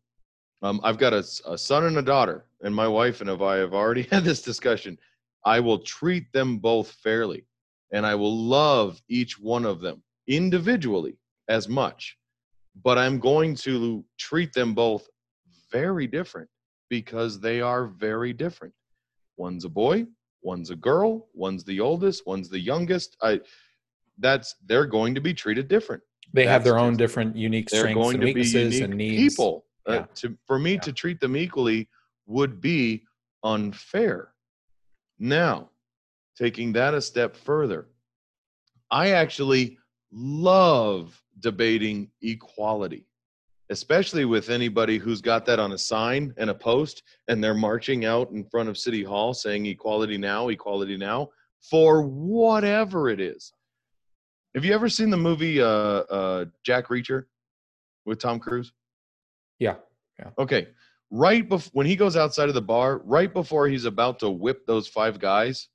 Um, 0.62 0.81
I've 0.85 0.99
got 0.99 1.12
a 1.12 1.22
son 1.22 1.85
and 1.87 1.99
a 1.99 2.03
daughter, 2.03 2.45
and 2.62 2.74
my 2.74 2.87
wife 2.87 3.20
and 3.20 3.31
I 3.31 3.57
have 3.57 3.74
already 3.74 4.03
had 4.11 4.24
this 4.24 4.43
discussion. 4.43 4.99
I 5.45 5.61
will 5.61 5.78
treat 5.78 6.33
them 6.33 6.59
both 6.59 6.93
fairly, 7.03 7.45
and 7.93 8.05
I 8.05 8.14
will 8.14 8.37
love 8.37 9.01
each 9.09 9.39
one 9.39 9.64
of 9.64 9.81
them 9.81 10.03
individually 10.26 11.16
as 11.49 11.68
much. 11.68 12.16
But 12.85 12.99
I'm 12.99 13.18
going 13.18 13.55
to 13.57 14.05
treat 14.18 14.53
them 14.53 14.74
both 14.74 15.09
very 15.72 16.07
different 16.07 16.49
because 16.89 17.41
they 17.41 17.61
are 17.61 17.87
very 17.87 18.33
different. 18.33 18.74
One's 19.41 19.64
a 19.64 19.70
boy, 19.70 20.07
one's 20.43 20.68
a 20.68 20.76
girl, 20.76 21.28
one's 21.32 21.64
the 21.64 21.80
oldest, 21.80 22.26
one's 22.26 22.51
the 22.51 22.61
youngest. 22.61 23.16
I 23.22 23.41
that's 24.18 24.55
they're 24.66 24.84
going 24.99 25.14
to 25.14 25.20
be 25.22 25.32
treated 25.32 25.66
different 25.66 26.03
they 26.34 26.47
have 26.47 26.62
their 26.62 26.78
own 26.78 26.95
different 26.97 27.34
unique 27.34 27.70
strengths 27.70 28.12
and 28.12 28.22
weaknesses 28.22 28.80
and 28.82 28.95
needs 28.95 29.34
people. 29.34 29.64
Uh, 29.86 30.05
to 30.14 30.36
for 30.47 30.59
me 30.59 30.74
Yeah. 30.74 30.80
to 30.80 30.93
treat 30.93 31.20
them 31.20 31.36
equally 31.36 31.88
would 32.26 32.61
be 32.61 33.05
unfair. 33.43 34.34
Now, 35.18 35.70
taking 36.36 36.72
that 36.74 36.93
a 36.93 37.01
step 37.01 37.34
further, 37.34 37.88
I 38.91 39.12
actually 39.22 39.78
love 40.12 41.18
debating 41.38 42.11
equality, 42.20 43.07
especially 43.71 44.25
with 44.25 44.51
anybody 44.51 44.99
who's 44.99 45.21
got 45.21 45.47
that 45.47 45.59
on 45.59 45.73
a 45.73 45.79
sign 45.79 46.35
and 46.37 46.51
a 46.51 46.55
post 46.55 47.03
and 47.29 47.43
they're 47.43 47.55
marching 47.55 48.05
out 48.05 48.31
in 48.33 48.45
front 48.45 48.68
of 48.68 48.77
City 48.77 49.03
Hall 49.03 49.33
saying 49.33 49.66
equality 49.66 50.18
now, 50.18 50.49
equality 50.49 50.97
now, 50.97 51.29
for 51.62 52.03
whatever 52.03 53.09
it 53.09 53.21
is. 53.21 53.53
Have 54.55 54.64
you 54.64 54.75
ever 54.75 54.89
seen 54.89 55.11
the 55.11 55.16
movie 55.16 55.62
uh, 55.62 55.66
uh, 55.66 56.45
Jack 56.64 56.89
Reacher 56.89 57.25
with 58.05 58.18
Tom 58.21 58.39
Cruise? 58.41 58.73
yeah 59.59 59.77
yeah. 60.21 60.31
Okay. 60.39 60.68
Right 61.11 61.49
before 61.49 61.71
when 61.73 61.87
he 61.87 61.97
goes 61.97 62.16
outside 62.16 62.49
of 62.49 62.55
the 62.55 62.62
bar, 62.62 62.99
right 63.05 63.33
before 63.33 63.66
he's 63.66 63.85
about 63.85 64.18
to 64.21 64.31
whip 64.31 64.66
those 64.66 64.87
five 64.87 65.18
guys, 65.18 65.68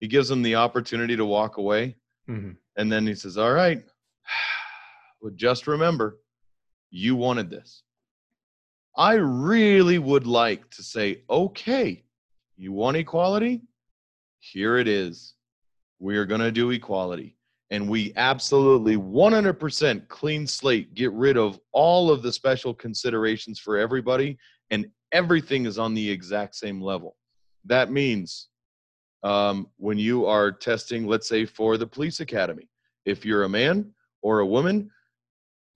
he 0.00 0.06
gives 0.06 0.28
them 0.28 0.42
the 0.42 0.54
opportunity 0.54 1.16
to 1.16 1.24
walk 1.24 1.56
away. 1.56 1.96
Mhm. 2.28 2.56
And 2.76 2.92
then 2.92 3.06
he 3.06 3.14
says, 3.14 3.36
All 3.38 3.52
right, 3.52 3.82
well, 5.20 5.32
just 5.34 5.66
remember, 5.66 6.18
you 6.90 7.16
wanted 7.16 7.50
this. 7.50 7.82
I 8.96 9.14
really 9.14 9.98
would 9.98 10.26
like 10.26 10.68
to 10.70 10.82
say, 10.82 11.22
Okay, 11.30 12.04
you 12.56 12.72
want 12.72 12.96
equality? 12.96 13.62
Here 14.40 14.78
it 14.78 14.88
is. 14.88 15.34
We 16.00 16.16
are 16.16 16.26
going 16.26 16.40
to 16.40 16.52
do 16.52 16.70
equality. 16.70 17.36
And 17.70 17.88
we 17.88 18.12
absolutely 18.16 18.96
100% 18.96 20.08
clean 20.08 20.46
slate, 20.46 20.94
get 20.94 21.12
rid 21.12 21.36
of 21.36 21.60
all 21.72 22.10
of 22.10 22.22
the 22.22 22.32
special 22.32 22.72
considerations 22.72 23.58
for 23.58 23.76
everybody, 23.76 24.38
and 24.70 24.86
everything 25.12 25.66
is 25.66 25.78
on 25.78 25.94
the 25.94 26.10
exact 26.10 26.54
same 26.54 26.80
level. 26.80 27.16
That 27.66 27.92
means 27.92 28.48
um, 29.22 29.68
when 29.76 29.98
you 29.98 30.26
are 30.26 30.50
testing, 30.50 31.06
let's 31.06 31.28
say 31.28 31.44
for 31.44 31.76
the 31.76 31.86
police 31.86 32.20
academy, 32.20 32.68
if 33.04 33.24
you're 33.24 33.44
a 33.44 33.48
man 33.48 33.92
or 34.22 34.40
a 34.40 34.46
woman, 34.46 34.90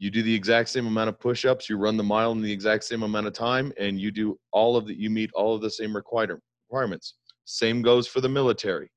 you 0.03 0.11
do 0.11 0.25
the 0.25 0.35
exact 0.35 0.69
same 0.69 0.89
amount 0.89 1.09
of 1.09 1.21
push-ups, 1.21 1.69
you 1.69 1.77
run 1.77 1.97
the 1.97 2.03
mile 2.03 2.33
in 2.33 2.43
the 2.43 2.51
exact 2.51 2.83
same 2.83 3.05
amount 3.05 3.29
of 3.29 3.35
time, 3.35 3.73
and 3.79 4.01
you 4.01 4.11
do 4.11 4.37
all 4.51 4.77
of 4.77 4.85
the 4.89 4.95
you 4.95 5.09
meet 5.09 5.31
all 5.33 5.55
of 5.55 5.63
the 5.63 5.71
same 5.71 5.95
require- 5.95 6.41
requirements. 6.69 7.15
Same 7.45 7.83
goes 7.83 8.09
for 8.09 8.21
the 8.21 8.29
military. 8.29 8.91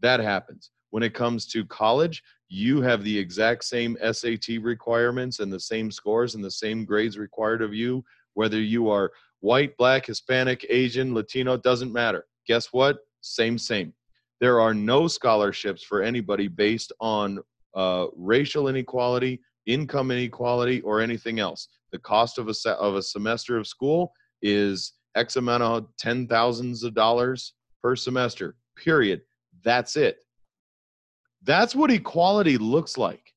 That 0.00 0.20
happens. 0.20 0.70
When 0.88 1.02
it 1.02 1.12
comes 1.12 1.44
to 1.48 1.66
college, 1.66 2.22
you 2.48 2.80
have 2.80 3.04
the 3.04 3.18
exact 3.18 3.64
same 3.64 3.98
SAT 4.00 4.62
requirements 4.62 5.40
and 5.40 5.52
the 5.52 5.60
same 5.60 5.90
scores 5.90 6.34
and 6.34 6.42
the 6.42 6.50
same 6.50 6.86
grades 6.86 7.18
required 7.18 7.60
of 7.60 7.74
you, 7.74 8.02
whether 8.32 8.58
you 8.58 8.88
are 8.88 9.12
white, 9.40 9.76
black, 9.76 10.06
Hispanic, 10.06 10.64
Asian, 10.70 11.12
Latino, 11.12 11.58
doesn't 11.58 11.92
matter. 11.92 12.24
Guess 12.46 12.68
what? 12.72 12.96
Same, 13.20 13.58
same. 13.58 13.92
There 14.40 14.58
are 14.58 14.72
no 14.72 15.06
scholarships 15.06 15.82
for 15.82 16.00
anybody 16.02 16.48
based 16.48 16.92
on 16.98 17.40
uh, 17.74 18.06
racial 18.16 18.68
inequality, 18.68 19.40
income 19.66 20.10
inequality, 20.10 20.80
or 20.82 21.00
anything 21.00 21.40
else. 21.40 21.68
The 21.92 21.98
cost 21.98 22.38
of 22.38 22.48
a 22.48 22.54
se- 22.54 22.76
of 22.78 22.96
a 22.96 23.02
semester 23.02 23.56
of 23.56 23.66
school 23.66 24.12
is 24.42 24.94
X 25.14 25.36
amount 25.36 25.62
of 25.62 25.88
ten 25.96 26.26
thousands 26.26 26.82
of 26.82 26.94
dollars 26.94 27.54
per 27.82 27.96
semester. 27.96 28.56
Period. 28.76 29.22
That's 29.62 29.96
it. 29.96 30.18
That's 31.42 31.74
what 31.74 31.90
equality 31.90 32.58
looks 32.58 32.96
like. 32.98 33.32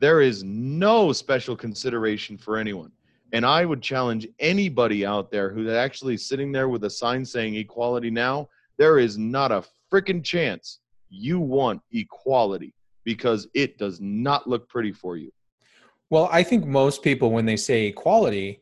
There 0.00 0.20
is 0.20 0.42
no 0.42 1.12
special 1.12 1.56
consideration 1.56 2.36
for 2.36 2.56
anyone. 2.56 2.90
And 3.32 3.44
I 3.44 3.64
would 3.64 3.82
challenge 3.82 4.26
anybody 4.38 5.04
out 5.04 5.30
there 5.30 5.52
who's 5.52 5.70
actually 5.70 6.16
sitting 6.16 6.52
there 6.52 6.68
with 6.68 6.84
a 6.84 6.90
sign 6.90 7.24
saying 7.24 7.56
equality 7.56 8.10
now, 8.10 8.48
there 8.76 8.98
is 8.98 9.18
not 9.18 9.52
a 9.52 9.64
freaking 9.92 10.22
chance 10.22 10.80
you 11.08 11.38
want 11.40 11.80
equality 11.92 12.74
because 13.04 13.48
it 13.54 13.78
does 13.78 14.00
not 14.00 14.48
look 14.48 14.68
pretty 14.68 14.92
for 14.92 15.16
you. 15.16 15.30
Well, 16.10 16.28
I 16.30 16.42
think 16.42 16.66
most 16.66 17.02
people, 17.02 17.30
when 17.30 17.46
they 17.46 17.56
say 17.56 17.86
equality, 17.86 18.60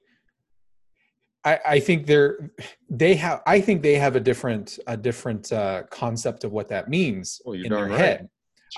I, 1.44 1.58
I 1.66 1.80
think 1.80 2.06
they're 2.06 2.50
they 2.88 3.14
have 3.16 3.42
I 3.46 3.60
think 3.60 3.82
they 3.82 3.96
have 3.96 4.14
a 4.14 4.20
different 4.20 4.78
a 4.86 4.96
different 4.96 5.52
uh, 5.52 5.82
concept 5.90 6.44
of 6.44 6.52
what 6.52 6.68
that 6.68 6.88
means 6.88 7.40
Well, 7.44 7.54
in 7.54 7.70
their 7.70 7.86
right. 7.86 7.98
head. 7.98 8.28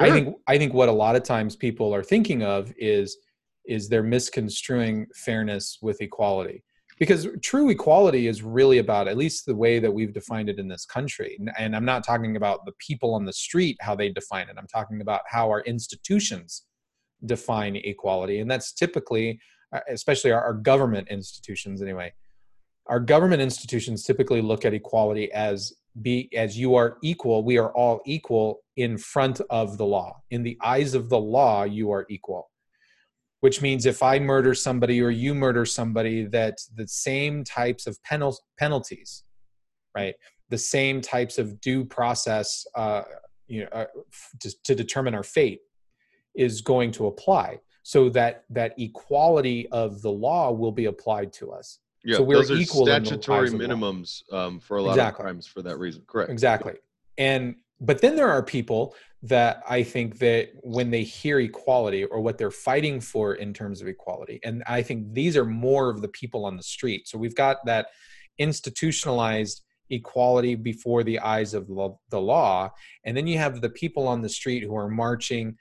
I 0.01 0.11
think 0.11 0.37
I 0.47 0.59
think 0.59 0.73
what 0.73 0.89
a 0.89 0.93
lot 0.93 1.15
of 1.15 1.23
times 1.23 1.57
people 1.57 1.95
are 1.95 2.03
thinking 2.03 2.43
of 2.43 2.73
is 2.79 3.19
is 3.67 3.89
they're 3.89 4.03
misconstruing 4.03 5.07
fairness 5.15 5.79
with 5.81 6.01
equality 6.01 6.65
because 6.99 7.27
true 7.43 7.71
equality 7.71 8.27
is 8.27 8.43
really 8.43 8.79
about 8.79 9.09
at 9.09 9.17
least 9.17 9.47
the 9.47 9.55
way 9.55 9.79
that 9.79 9.93
we've 9.93 10.13
defined 10.13 10.49
it 10.49 10.59
in 10.59 10.69
this 10.69 10.85
country 10.85 11.39
and, 11.59 11.75
i'm 11.75 11.85
not 11.85 12.05
talking 12.05 12.37
about 12.37 12.65
the 12.65 12.73
people 12.79 13.15
on 13.15 13.25
the 13.25 13.33
street 13.33 13.77
how 13.81 13.95
they 13.95 14.09
define 14.09 14.49
it. 14.49 14.57
I'm 14.59 14.67
talking 14.67 15.01
about 15.01 15.23
how 15.27 15.49
our 15.49 15.63
institutions 15.63 16.65
define 17.25 17.77
equality 17.77 18.41
and 18.41 18.51
that's 18.51 18.73
typically 18.73 19.41
uh, 19.75 19.81
especially 19.89 20.31
our, 20.31 20.43
our 20.43 20.55
government 20.55 21.09
institutions 21.09 21.83
anyway. 21.83 22.13
Our 22.87 23.01
government 23.01 23.43
institutions 23.43 24.05
typically 24.05 24.41
look 24.41 24.65
at 24.65 24.73
equality 24.73 25.33
as 25.33 25.73
be 26.01 26.29
as 26.37 26.57
you 26.57 26.75
are 26.75 26.99
equal 27.03 27.45
we 27.45 27.59
are 27.59 27.73
all 27.73 28.01
equal 28.07 28.61
in 28.77 28.99
front 28.99 29.41
of 29.51 29.79
the 29.79 29.87
law. 29.87 30.21
In 30.31 30.43
the 30.43 30.57
eyes 30.63 30.95
of 30.95 31.09
the 31.09 31.19
law 31.19 31.65
you 31.65 31.91
are 31.91 32.07
equal 32.09 32.51
which 33.45 33.61
means 33.61 33.85
if 33.85 34.03
I 34.03 34.19
murder 34.19 34.55
somebody 34.55 35.03
or 35.03 35.11
you 35.11 35.35
murder 35.35 35.67
somebody, 35.67 36.25
that 36.29 36.57
the 36.77 36.89
same 36.89 37.45
types 37.45 37.87
of 37.87 38.03
penal- 38.03 38.39
penalties, 38.59 39.25
right? 39.95 40.15
The 40.49 40.57
same 40.57 41.03
types 41.03 41.37
of 41.37 41.61
due 41.61 41.85
process, 41.85 42.67
uh, 42.75 43.03
you 43.47 43.61
know, 43.61 43.69
uh, 43.71 43.85
f- 44.11 44.31
to, 44.41 44.55
to 44.63 44.75
determine 44.75 45.15
our 45.15 45.23
fate, 45.23 45.61
is 46.35 46.63
going 46.63 46.91
to 46.93 47.07
apply, 47.07 47.59
so 47.83 48.09
that 48.09 48.45
that 48.49 48.73
equality 48.79 49.69
of 49.73 50.01
the 50.01 50.11
law 50.11 50.51
will 50.51 50.73
be 50.73 50.87
applied 50.87 51.31
to 51.35 51.53
us. 51.53 51.81
Yeah, 52.03 52.17
So 52.17 52.23
we're 52.23 52.37
those 52.37 52.51
are 52.51 52.55
equal 52.55 52.87
statutory 52.87 53.41
eyes 53.49 53.53
of 53.53 53.59
the 53.59 53.69
law. 53.69 53.75
minimums 53.75 54.23
um, 54.33 54.59
for 54.59 54.79
a 54.79 54.83
lot 54.83 54.93
Exactly. 54.93 55.21
of 55.23 55.27
crimes 55.27 55.47
for 55.47 55.61
that 55.61 55.77
reason. 55.79 56.03
Correct. 56.07 56.31
Exactly. 56.31 56.77
And 57.19 57.57
but 57.85 58.01
then 58.01 58.17
there 58.17 58.31
are 58.31 58.43
people 58.43 58.95
that 59.23 59.63
I 59.69 59.83
think 59.83 60.19
that 60.19 60.51
when 60.63 60.91
they 60.91 61.03
hear 61.03 61.41
equality 61.41 62.05
or 62.05 62.21
what 62.21 62.37
they're 62.37 62.51
fighting 62.51 63.01
for 63.01 63.35
in 63.35 63.55
terms 63.55 63.81
of 63.81 63.89
equality, 63.89 64.41
and 64.45 64.63
I 64.67 64.83
think 64.83 65.13
these 65.13 65.37
are 65.37 65.45
more 65.45 65.91
of 65.91 66.03
the 66.03 66.09
people 66.09 66.45
on 66.45 66.57
the 66.57 66.63
street. 66.63 67.09
So 67.09 67.19
we've 67.19 67.35
got 67.35 67.65
that 67.65 67.89
institutionalized 68.39 69.63
equality 69.91 70.55
before 70.55 71.05
the 71.05 71.21
eyes 71.21 71.55
of 71.55 71.67
the 71.67 72.21
law, 72.21 72.71
and 73.05 73.17
then 73.17 73.27
you 73.27 73.39
have 73.39 73.61
the 73.61 73.71
people 73.71 74.09
on 74.09 74.23
the 74.23 74.29
street 74.29 74.63
who 74.63 74.77
are 74.77 74.89
marching 74.89 75.57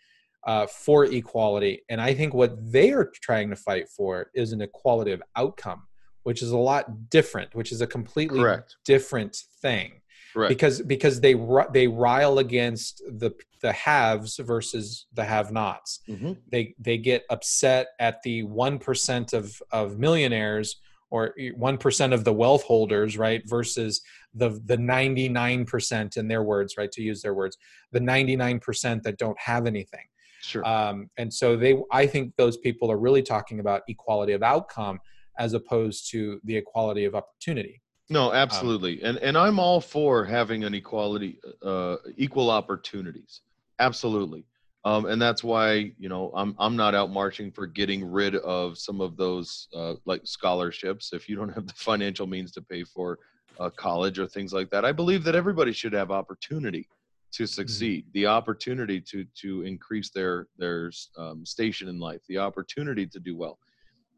uh, 0.45 0.67
for 0.67 1.05
equality. 1.05 1.84
And 1.89 2.01
I 2.01 2.13
think 2.13 2.34
what 2.34 2.55
they 2.71 2.91
are 2.91 3.11
trying 3.21 3.49
to 3.49 3.55
fight 3.55 3.88
for 3.89 4.30
is 4.34 4.51
an 4.51 4.61
equality 4.61 5.11
of 5.11 5.24
outcome, 5.36 5.84
which 6.24 6.41
is 6.41 6.51
a 6.51 6.57
lot 6.57 7.09
different, 7.09 7.55
which 7.55 7.71
is 7.71 7.82
a 7.82 7.88
completely 7.88 8.39
Correct. 8.39 8.76
different 8.86 9.38
thing 9.61 10.01
Correct. 10.34 10.50
because 10.50 10.82
because 10.82 11.22
they 11.22 11.36
they 11.72 11.88
rile 11.88 12.40
against 12.40 13.04
the 13.08 13.32
the 13.62 13.72
haves 13.72 14.38
versus 14.38 15.06
the 15.14 15.24
have-nots. 15.24 16.00
Mhm. 16.10 16.38
They 16.52 16.74
they 16.80 16.98
get 16.98 17.24
upset 17.30 17.90
at 18.00 18.22
the 18.24 18.44
one 18.44 18.80
percent 18.80 19.34
of 19.34 19.62
of 19.72 20.00
millionaires 20.00 20.82
or 21.12 21.36
one 21.56 21.78
percent 21.78 22.12
of 22.12 22.24
the 22.24 22.34
wealth 22.34 22.64
holders, 22.64 23.18
right, 23.18 23.44
versus 23.46 24.02
the 24.34 24.60
the 24.66 24.78
ninety 24.78 25.30
nine 25.30 25.64
percent 25.66 26.18
in 26.18 26.28
their 26.28 26.42
words, 26.42 26.74
right, 26.76 26.92
to 26.94 27.04
use 27.04 27.22
their 27.22 27.36
words, 27.36 27.56
the 27.92 28.00
ninety 28.00 28.36
nine 28.36 28.60
percent 28.60 29.04
that 29.04 29.20
don't 29.20 29.40
have 29.40 29.68
anything. 29.68 30.06
Sure. 30.42 30.68
Um, 30.68 31.10
and 31.18 31.32
so 31.32 31.56
they, 31.56 31.78
I 31.92 32.08
think 32.08 32.36
those 32.36 32.58
people 32.58 32.92
are 32.92 32.98
really 32.98 33.22
talking 33.22 33.60
about 33.60 33.84
equality 33.88 34.34
of 34.34 34.42
outcome 34.42 35.00
as 35.38 35.54
opposed 35.54 36.10
to 36.12 36.42
the 36.44 36.58
equality 36.58 37.06
of 37.06 37.14
opportunity. 37.16 37.83
No, 38.10 38.34
absolutely, 38.34 39.01
and 39.01 39.18
and 39.20 39.38
I'm 39.38 39.60
all 39.60 39.80
for 39.80 40.26
having 40.26 40.66
an 40.66 40.74
equality, 40.74 41.39
uh, 41.62 41.97
equal 42.18 42.49
opportunities. 42.49 43.41
Absolutely, 43.80 44.45
um, 44.84 45.06
and 45.06 45.22
that's 45.22 45.43
why 45.43 45.93
you 45.97 46.10
know 46.10 46.32
I'm 46.36 46.56
I'm 46.60 46.76
not 46.76 46.95
out 46.95 47.12
marching 47.12 47.51
for 47.51 47.66
getting 47.66 48.04
rid 48.04 48.36
of 48.36 48.78
some 48.78 48.99
of 48.99 49.16
those 49.16 49.68
uh, 49.74 49.95
like 50.06 50.22
scholarships. 50.26 51.14
If 51.14 51.30
you 51.30 51.36
don't 51.36 51.49
have 51.49 51.66
the 51.68 51.74
financial 51.74 52.28
means 52.28 52.51
to 52.54 52.62
pay 52.62 52.84
for 52.84 53.20
uh, 53.60 53.70
college 53.70 54.20
or 54.20 54.28
things 54.28 54.51
like 54.54 54.70
that, 54.72 54.84
I 54.84 54.91
believe 54.91 55.24
that 55.24 55.36
everybody 55.36 55.72
should 55.72 55.93
have 55.93 56.12
opportunity 56.12 56.88
to 57.32 57.47
succeed, 57.47 58.06
the 58.14 58.28
opportunity 58.28 58.99
to 58.99 59.26
to 59.41 59.62
increase 59.64 60.10
their 60.10 60.47
their 60.58 60.91
um, 61.18 61.45
station 61.45 61.88
in 61.88 61.99
life, 61.99 62.22
the 62.28 62.38
opportunity 62.38 63.08
to 63.08 63.20
do 63.20 63.38
well 63.38 63.58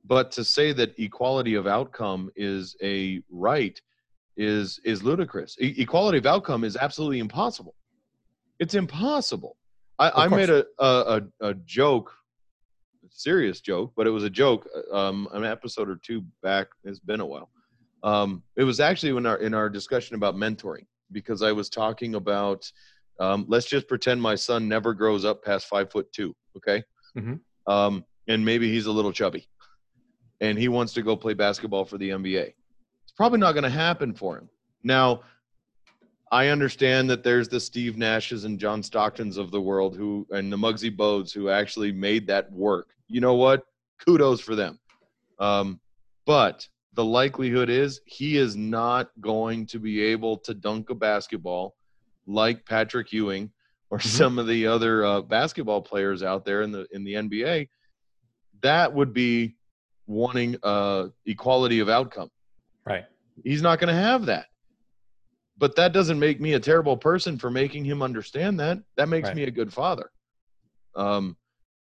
but 0.07 0.31
to 0.31 0.43
say 0.43 0.71
that 0.73 0.97
equality 0.99 1.55
of 1.55 1.67
outcome 1.67 2.29
is 2.35 2.75
a 2.81 3.21
right 3.29 3.79
is 4.37 4.79
is 4.83 5.03
ludicrous. 5.03 5.55
E- 5.59 5.75
equality 5.77 6.17
of 6.17 6.25
outcome 6.25 6.63
is 6.63 6.75
absolutely 6.75 7.19
impossible. 7.19 7.75
It's 8.59 8.73
impossible. 8.75 9.57
I, 9.97 10.11
I 10.25 10.27
made 10.27 10.49
a, 10.49 10.65
a 10.79 11.21
a 11.41 11.53
joke 11.65 12.13
a 13.03 13.07
serious 13.09 13.61
joke 13.61 13.93
but 13.95 14.07
it 14.07 14.09
was 14.09 14.23
a 14.25 14.29
joke 14.29 14.67
um 14.91 15.27
an 15.31 15.45
episode 15.45 15.89
or 15.89 15.95
two 15.95 16.23
back 16.43 16.67
it's 16.83 16.99
been 16.99 17.21
a 17.21 17.25
while. 17.25 17.49
Um 18.03 18.43
it 18.57 18.63
was 18.63 18.79
actually 18.79 19.15
in 19.17 19.25
our 19.25 19.37
in 19.37 19.53
our 19.53 19.69
discussion 19.69 20.15
about 20.15 20.35
mentoring 20.35 20.85
because 21.11 21.41
i 21.41 21.51
was 21.51 21.69
talking 21.69 22.15
about 22.15 22.69
um 23.21 23.45
let's 23.47 23.67
just 23.67 23.87
pretend 23.87 24.21
my 24.21 24.35
son 24.35 24.67
never 24.67 24.93
grows 24.93 25.23
up 25.23 25.43
past 25.43 25.67
five 25.67 25.89
foot 25.91 26.11
two 26.11 26.35
okay? 26.57 26.83
Mhm. 27.17 27.39
um 27.67 28.03
and 28.27 28.43
maybe 28.43 28.69
he's 28.69 28.87
a 28.87 28.91
little 28.91 29.13
chubby 29.13 29.47
and 30.41 30.57
he 30.57 30.67
wants 30.67 30.93
to 30.93 31.01
go 31.01 31.15
play 31.15 31.33
basketball 31.33 31.85
for 31.85 31.97
the 31.97 32.09
NBA. 32.09 32.53
It's 33.03 33.11
probably 33.15 33.39
not 33.39 33.53
going 33.53 33.63
to 33.63 33.69
happen 33.69 34.13
for 34.13 34.37
him. 34.37 34.49
Now, 34.83 35.21
I 36.31 36.47
understand 36.47 37.09
that 37.09 37.23
there's 37.23 37.47
the 37.47 37.59
Steve 37.59 37.95
Nashes 37.95 38.45
and 38.45 38.59
John 38.59 38.81
Stocktons 38.81 39.37
of 39.37 39.51
the 39.51 39.61
world 39.61 39.95
who, 39.95 40.27
and 40.31 40.51
the 40.51 40.57
Muggsy 40.57 40.95
Bogues 40.95 41.31
who 41.33 41.49
actually 41.49 41.91
made 41.91 42.27
that 42.27 42.51
work. 42.51 42.89
You 43.07 43.21
know 43.21 43.35
what? 43.35 43.65
Kudos 44.05 44.41
for 44.41 44.55
them. 44.55 44.79
Um, 45.39 45.79
but 46.25 46.67
the 46.93 47.05
likelihood 47.05 47.69
is 47.69 48.01
he 48.05 48.37
is 48.37 48.55
not 48.55 49.09
going 49.21 49.65
to 49.67 49.79
be 49.79 50.01
able 50.01 50.37
to 50.39 50.53
dunk 50.53 50.89
a 50.89 50.95
basketball 50.95 51.75
like 52.25 52.65
Patrick 52.65 53.11
Ewing 53.13 53.51
or 53.89 53.99
some 53.99 54.39
of 54.39 54.47
the 54.47 54.65
other 54.65 55.05
uh, 55.05 55.21
basketball 55.21 55.81
players 55.81 56.23
out 56.23 56.45
there 56.45 56.63
in 56.63 56.71
the 56.71 56.87
in 56.91 57.03
the 57.03 57.13
NBA. 57.13 57.69
That 58.61 58.93
would 58.93 59.13
be 59.13 59.55
wanting 60.07 60.55
uh, 60.63 61.07
equality 61.25 61.79
of 61.79 61.89
outcome. 61.89 62.29
Right. 62.85 63.05
He's 63.43 63.61
not 63.61 63.79
going 63.79 63.93
to 63.93 63.99
have 64.01 64.25
that. 64.27 64.47
But 65.57 65.75
that 65.77 65.93
doesn't 65.93 66.19
make 66.19 66.41
me 66.41 66.53
a 66.53 66.59
terrible 66.59 66.97
person 66.97 67.37
for 67.37 67.49
making 67.49 67.85
him 67.85 68.01
understand 68.01 68.59
that. 68.59 68.79
That 68.97 69.09
makes 69.09 69.29
Right. 69.29 69.35
me 69.37 69.43
a 69.43 69.51
good 69.51 69.71
father. 69.73 70.11
Um, 70.95 71.37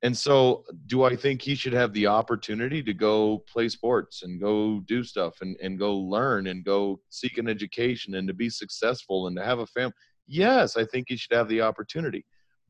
and 0.02 0.16
so, 0.16 0.66
do 0.86 1.04
I 1.04 1.16
think 1.16 1.42
he 1.42 1.56
should 1.56 1.74
have 1.74 1.92
the 1.94 2.08
opportunity 2.08 2.84
to 2.84 2.94
go 2.94 3.40
play 3.52 3.70
sports 3.70 4.24
and 4.24 4.40
go 4.40 4.82
do 4.82 5.04
stuff 5.04 5.38
and, 5.42 5.58
and 5.62 5.80
go 5.80 5.96
learn 5.98 6.48
and 6.48 6.64
go 6.64 7.00
seek 7.10 7.38
an 7.38 7.48
education 7.48 8.16
and 8.16 8.28
to 8.28 8.34
be 8.34 8.50
successful 8.50 9.28
and 9.28 9.36
to 9.38 9.44
have 9.44 9.60
a 9.60 9.66
family? 9.66 9.94
Yes, 10.28 10.78
I 10.78 10.86
think 10.86 11.06
he 11.08 11.16
should 11.16 11.34
have 11.34 11.48
the 11.48 11.62
opportunity. 11.62 12.26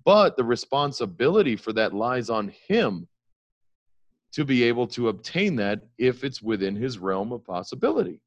But 0.05 0.37
the 0.37 0.43
responsibility 0.45 1.55
for 1.55 1.73
that 1.73 1.93
lies 1.93 2.29
on 2.29 2.53
him 2.67 3.07
to 4.35 4.43
be 4.43 4.63
able 4.63 4.85
to 4.85 5.07
obtain 5.07 5.55
that 5.55 5.81
if 5.97 6.25
it's 6.25 6.41
within 6.41 6.75
his 6.75 6.99
realm 6.99 7.31
of 7.31 7.43
possibility. 7.43 8.19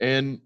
And 0.00 0.40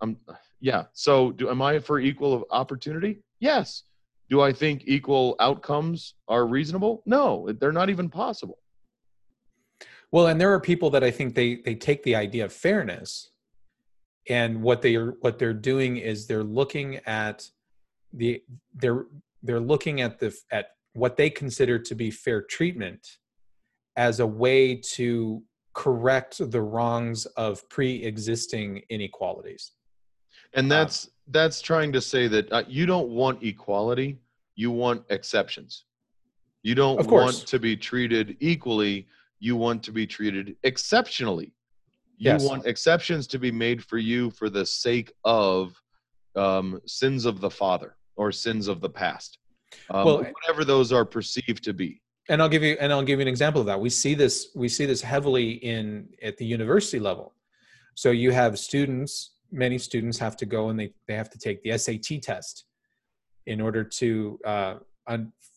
um 0.00 0.16
yeah, 0.60 0.84
so 0.92 1.30
do 1.30 1.48
am 1.48 1.62
I 1.62 1.78
for 1.78 2.00
equal 2.00 2.34
of 2.34 2.44
opportunity? 2.50 3.20
Yes. 3.38 3.84
Do 4.28 4.42
I 4.42 4.52
think 4.52 4.82
equal 4.86 5.36
outcomes 5.38 6.14
are 6.26 6.46
reasonable? 6.46 7.02
No, 7.06 7.50
they're 7.60 7.72
not 7.72 7.90
even 7.90 8.10
possible. 8.10 8.58
Well, 10.10 10.26
and 10.26 10.40
there 10.40 10.52
are 10.52 10.60
people 10.60 10.90
that 10.90 11.04
I 11.04 11.10
think 11.10 11.34
they 11.34 11.56
they 11.64 11.74
take 11.74 12.02
the 12.02 12.16
idea 12.16 12.44
of 12.44 12.52
fairness, 12.52 13.30
and 14.28 14.62
what 14.62 14.82
they 14.82 14.96
are 14.96 15.12
what 15.20 15.38
they're 15.38 15.54
doing 15.54 15.96
is 15.96 16.26
they're 16.26 16.42
looking 16.42 16.96
at 17.06 17.48
the 18.12 18.42
they're 18.74 19.06
they're 19.42 19.60
looking 19.60 20.00
at 20.00 20.18
the 20.18 20.36
at 20.50 20.70
what 20.94 21.16
they 21.16 21.30
consider 21.30 21.78
to 21.78 21.94
be 21.94 22.10
fair 22.10 22.42
treatment 22.42 23.18
as 23.98 24.20
a 24.20 24.26
way 24.26 24.76
to 24.76 25.42
correct 25.74 26.38
the 26.52 26.62
wrongs 26.62 27.26
of 27.36 27.68
pre-existing 27.68 28.80
inequalities. 28.88 29.72
And 30.54 30.70
that's 30.70 31.10
that's 31.30 31.60
trying 31.60 31.92
to 31.92 32.00
say 32.00 32.26
that 32.28 32.50
uh, 32.50 32.62
you 32.66 32.86
don't 32.86 33.10
want 33.10 33.42
equality, 33.42 34.18
you 34.54 34.70
want 34.70 35.02
exceptions. 35.10 35.84
You 36.62 36.74
don't 36.74 37.06
want 37.10 37.46
to 37.46 37.58
be 37.58 37.76
treated 37.76 38.36
equally, 38.40 39.06
you 39.40 39.56
want 39.56 39.82
to 39.82 39.92
be 39.92 40.06
treated 40.06 40.56
exceptionally. 40.62 41.52
You 42.16 42.32
Yes. 42.32 42.44
want 42.44 42.66
exceptions 42.66 43.26
to 43.28 43.38
be 43.38 43.52
made 43.52 43.84
for 43.84 43.98
you 43.98 44.30
for 44.30 44.48
the 44.50 44.66
sake 44.66 45.12
of 45.24 45.80
um, 46.34 46.80
sins 46.86 47.26
of 47.26 47.40
the 47.40 47.50
father 47.50 47.96
or 48.16 48.32
sins 48.32 48.68
of 48.68 48.80
the 48.80 48.90
past. 48.90 49.38
Um, 49.90 50.04
Well, 50.04 50.18
whatever 50.18 50.64
those 50.64 50.92
are 50.92 51.04
perceived 51.04 51.62
to 51.64 51.72
be. 51.72 52.00
And 52.28 52.42
i'll 52.42 52.48
give 52.48 52.62
you 52.62 52.76
and 52.80 52.92
i'll 52.92 53.02
give 53.02 53.18
you 53.18 53.22
an 53.22 53.28
example 53.28 53.60
of 53.60 53.66
that. 53.66 53.80
We 53.80 53.90
see 53.90 54.14
this 54.14 54.48
we 54.54 54.68
see 54.68 54.86
this 54.86 55.00
heavily 55.00 55.52
in 55.52 56.08
at 56.22 56.36
the 56.36 56.44
university 56.44 56.98
level. 56.98 57.34
So 57.94 58.10
you 58.10 58.30
have 58.32 58.58
students 58.58 59.32
many 59.50 59.78
students 59.78 60.18
have 60.18 60.36
to 60.36 60.46
go 60.46 60.68
and 60.68 60.78
they, 60.78 60.92
they 61.06 61.14
have 61.14 61.30
to 61.30 61.38
take 61.38 61.62
the 61.62 61.76
sat 61.78 62.22
test 62.22 62.64
in 63.46 63.60
order 63.60 63.82
to 63.82 64.38
uh, 64.44 64.74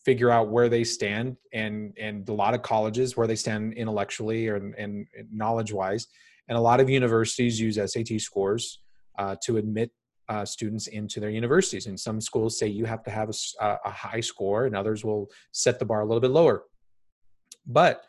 figure 0.04 0.30
out 0.30 0.48
where 0.48 0.68
they 0.68 0.84
stand 0.84 1.36
and 1.52 1.92
and 1.98 2.28
a 2.28 2.32
lot 2.32 2.54
of 2.54 2.62
colleges 2.62 3.16
where 3.16 3.26
they 3.26 3.36
stand 3.36 3.74
intellectually 3.74 4.48
or 4.48 4.56
and, 4.56 4.74
and 4.76 5.06
knowledge 5.30 5.72
wise 5.72 6.06
and 6.48 6.58
a 6.58 6.60
lot 6.60 6.80
of 6.80 6.90
universities 6.90 7.60
use 7.60 7.74
sat 7.74 8.20
scores 8.20 8.80
uh, 9.18 9.36
to 9.42 9.58
admit 9.58 9.90
uh, 10.32 10.44
students 10.46 10.86
into 10.86 11.20
their 11.20 11.30
universities. 11.30 11.86
And 11.86 11.98
some 11.98 12.20
schools 12.20 12.58
say 12.58 12.66
you 12.66 12.86
have 12.86 13.02
to 13.04 13.10
have 13.10 13.30
a 13.60 13.90
high 13.90 14.20
score, 14.20 14.64
and 14.66 14.74
others 14.74 15.04
will 15.04 15.28
set 15.52 15.78
the 15.78 15.84
bar 15.84 16.00
a 16.00 16.06
little 16.06 16.20
bit 16.20 16.30
lower. 16.30 16.62
But 17.66 18.02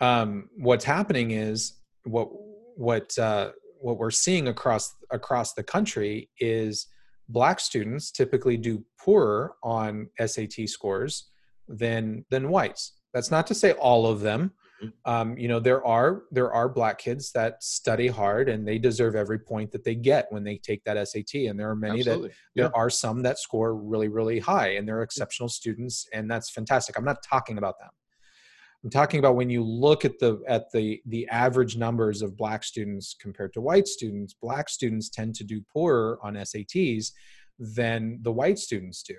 um, 0.00 0.50
what's 0.56 0.84
happening 0.84 1.30
is 1.30 1.56
what 2.04 2.28
what 2.76 3.18
uh, 3.18 3.52
what 3.80 3.98
we're 3.98 4.10
seeing 4.10 4.48
across 4.48 4.94
across 5.10 5.54
the 5.54 5.62
country 5.62 6.30
is 6.38 6.86
black 7.28 7.60
students 7.60 8.10
typically 8.10 8.56
do 8.56 8.84
poorer 9.02 9.54
on 9.62 10.08
SAT 10.24 10.68
scores 10.68 11.30
than 11.68 12.24
than 12.30 12.50
whites. 12.50 12.82
That's 13.14 13.30
not 13.30 13.46
to 13.48 13.54
say 13.54 13.72
all 13.72 14.06
of 14.06 14.20
them. 14.20 14.52
Mhm. 14.82 14.92
Um, 15.04 15.38
you 15.38 15.48
know, 15.48 15.60
there 15.60 15.84
are 15.86 16.22
there 16.30 16.52
are 16.52 16.68
black 16.68 16.98
kids 16.98 17.32
that 17.32 17.62
study 17.62 18.06
hard 18.08 18.48
and 18.48 18.66
they 18.66 18.78
deserve 18.78 19.14
every 19.14 19.38
point 19.38 19.70
that 19.72 19.84
they 19.84 19.94
get 19.94 20.26
when 20.30 20.42
they 20.44 20.56
take 20.56 20.82
that 20.84 20.96
SAT. 20.96 21.46
And 21.46 21.58
there 21.58 21.68
are 21.70 21.76
many 21.76 22.02
that 22.02 22.10
Absolutely. 22.10 22.30
there 22.54 22.64
Yeah. 22.66 22.70
are 22.74 22.90
some 22.90 23.22
that 23.22 23.38
score 23.38 23.74
really 23.76 24.08
really 24.08 24.38
high 24.38 24.68
and 24.76 24.86
they're 24.88 25.02
exceptional 25.02 25.48
students 25.48 26.06
and 26.12 26.30
that's 26.30 26.50
fantastic 26.50 26.96
i'm 26.98 27.04
not 27.04 27.22
talking 27.22 27.58
about 27.58 27.78
them 27.78 27.90
i'm 28.84 28.90
talking 28.90 29.18
about 29.18 29.36
when 29.36 29.50
you 29.50 29.62
look 29.62 30.04
at 30.04 30.18
the 30.18 30.40
at 30.48 30.70
the 30.72 31.00
the 31.06 31.28
average 31.28 31.76
numbers 31.76 32.22
of 32.22 32.36
black 32.36 32.64
students 32.64 33.14
compared 33.20 33.52
to 33.52 33.60
white 33.60 33.86
students 33.86 34.34
black 34.40 34.68
students 34.68 35.08
tend 35.08 35.34
to 35.34 35.44
do 35.44 35.60
poorer 35.72 36.18
on 36.22 36.34
sats 36.34 37.12
than 37.58 38.18
the 38.22 38.32
white 38.32 38.58
students 38.58 39.02
do 39.02 39.14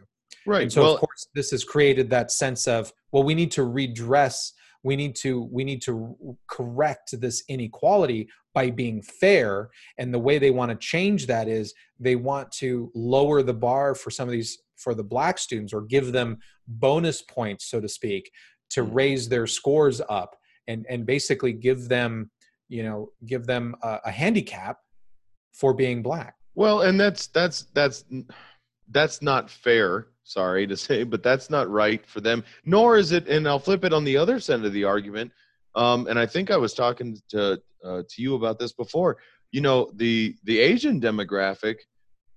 Right. 0.45 0.63
and 0.63 0.73
so 0.73 0.81
well, 0.81 0.93
of 0.95 0.99
course 1.01 1.27
this 1.35 1.51
has 1.51 1.63
created 1.63 2.09
that 2.09 2.31
sense 2.31 2.67
of 2.67 2.91
well 3.11 3.23
we 3.23 3.35
need 3.35 3.51
to 3.51 3.63
redress 3.63 4.53
we 4.83 4.95
need 4.95 5.15
to 5.15 5.47
we 5.51 5.63
need 5.63 5.81
to 5.81 6.15
correct 6.49 7.19
this 7.19 7.43
inequality 7.49 8.27
by 8.53 8.69
being 8.69 9.01
fair 9.01 9.69
and 9.97 10.13
the 10.13 10.19
way 10.19 10.37
they 10.37 10.51
want 10.51 10.69
to 10.71 10.77
change 10.77 11.27
that 11.27 11.47
is 11.47 11.73
they 11.99 12.15
want 12.15 12.51
to 12.51 12.91
lower 12.95 13.41
the 13.43 13.53
bar 13.53 13.95
for 13.95 14.09
some 14.09 14.27
of 14.27 14.31
these 14.31 14.59
for 14.77 14.93
the 14.95 15.03
black 15.03 15.37
students 15.37 15.73
or 15.73 15.81
give 15.81 16.11
them 16.11 16.37
bonus 16.67 17.21
points 17.21 17.69
so 17.69 17.79
to 17.79 17.87
speak 17.87 18.31
to 18.69 18.83
Mhm. 18.83 18.95
raise 18.95 19.29
their 19.29 19.47
scores 19.47 20.01
up 20.09 20.35
and 20.67 20.85
and 20.89 21.05
basically 21.05 21.53
give 21.53 21.87
them 21.89 22.31
you 22.69 22.83
know 22.83 23.09
give 23.25 23.45
them 23.45 23.75
a, 23.83 23.99
a 24.05 24.11
handicap 24.11 24.77
for 25.53 25.73
being 25.73 26.01
black 26.01 26.35
Well, 26.55 26.81
and 26.81 26.99
that's 26.99 27.27
that's 27.27 27.65
that's 27.73 28.03
that's 28.89 29.21
not 29.21 29.49
fair. 29.49 30.07
Sorry 30.23 30.65
to 30.67 30.77
say, 30.87 31.03
but 31.03 31.23
that's 31.23 31.49
not 31.49 31.69
right 31.69 32.05
for 32.05 32.21
them. 32.21 32.43
Nor 32.65 32.97
is 32.97 33.11
it. 33.11 33.27
And 33.27 33.47
I'll 33.47 33.59
flip 33.59 33.83
it 33.83 33.93
on 33.93 34.03
the 34.03 34.17
other 34.17 34.39
side 34.39 34.63
of 34.65 34.73
the 34.73 34.83
argument. 34.83 35.31
Um, 35.75 36.07
and 36.07 36.19
I 36.19 36.25
think 36.25 36.51
I 36.51 36.57
was 36.57 36.73
talking 36.73 37.17
to 37.29 37.61
uh, 37.83 38.03
to 38.09 38.21
you 38.21 38.35
about 38.35 38.59
this 38.59 38.73
before. 38.73 39.17
You 39.51 39.61
know, 39.61 39.89
the 39.95 40.35
the 40.43 40.59
Asian 40.59 40.99
demographic 41.01 41.75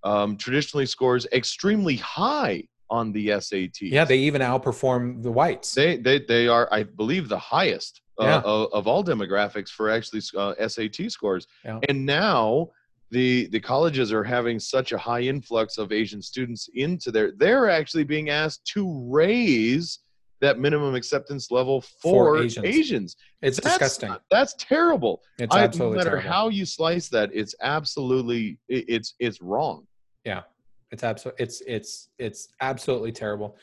um, 0.02 0.36
traditionally 0.36 0.86
scores 0.86 1.26
extremely 1.32 1.96
high 1.96 2.64
on 2.90 3.12
the 3.12 3.40
SAT. 3.40 3.80
yeah 3.80 4.04
they 4.04 4.18
even 4.18 4.42
outperform 4.42 5.22
the 5.22 5.32
whites 5.32 5.74
They 5.74 5.96
they 5.96 6.18
they 6.20 6.46
are, 6.48 6.68
I 6.70 6.82
believe, 6.84 7.28
the 7.28 7.38
highest 7.38 8.02
uh, 8.20 8.24
Yeah. 8.24 8.40
of, 8.44 8.68
of 8.72 8.86
all 8.86 9.02
demographics 9.02 9.70
for 9.70 9.90
actually 9.90 10.20
uh, 10.36 10.54
SAT 10.68 11.10
scores. 11.10 11.46
Yeah. 11.64 11.80
And 11.88 12.04
now 12.06 12.68
the 13.10 13.46
the 13.48 13.60
colleges 13.60 14.12
are 14.12 14.24
having 14.24 14.58
such 14.58 14.92
a 14.92 14.98
high 14.98 15.20
influx 15.22 15.78
of 15.78 15.92
Asian 15.92 16.20
students 16.22 16.68
into 16.74 17.10
their. 17.10 17.32
They're 17.32 17.70
actually 17.70 18.04
being 18.04 18.30
asked 18.30 18.64
to 18.74 19.06
raise 19.10 20.00
that 20.40 20.58
minimum 20.58 20.94
acceptance 20.94 21.50
level 21.50 21.80
for, 21.80 22.36
For 22.36 22.42
Asians. 22.42 22.66
Asians. 22.66 23.16
it's 23.40 23.58
That's 23.60 23.78
disgusting 23.78 24.08
not- 24.10 24.22
that's 24.30 24.54
terrible. 24.58 25.22
it's 25.38 25.54
absolutely 25.54 25.98
I, 25.98 26.02
no 26.02 26.04
matter 26.04 26.10
terrible. 26.16 26.30
how 26.30 26.48
you 26.48 26.66
slice 26.66 27.08
that, 27.10 27.30
it's 27.32 27.54
absolutely 27.62 28.58
it, 28.68 28.84
it's 28.88 29.14
it's 29.20 29.40
wrong. 29.40 29.86
Yeah, 30.24 30.42
it's 30.90 31.04
absolutely 31.04 31.44
it's 31.44 31.62
it's 31.66 32.08
it's 32.18 32.48
absolutely 32.60 33.12
terrible 33.12 33.56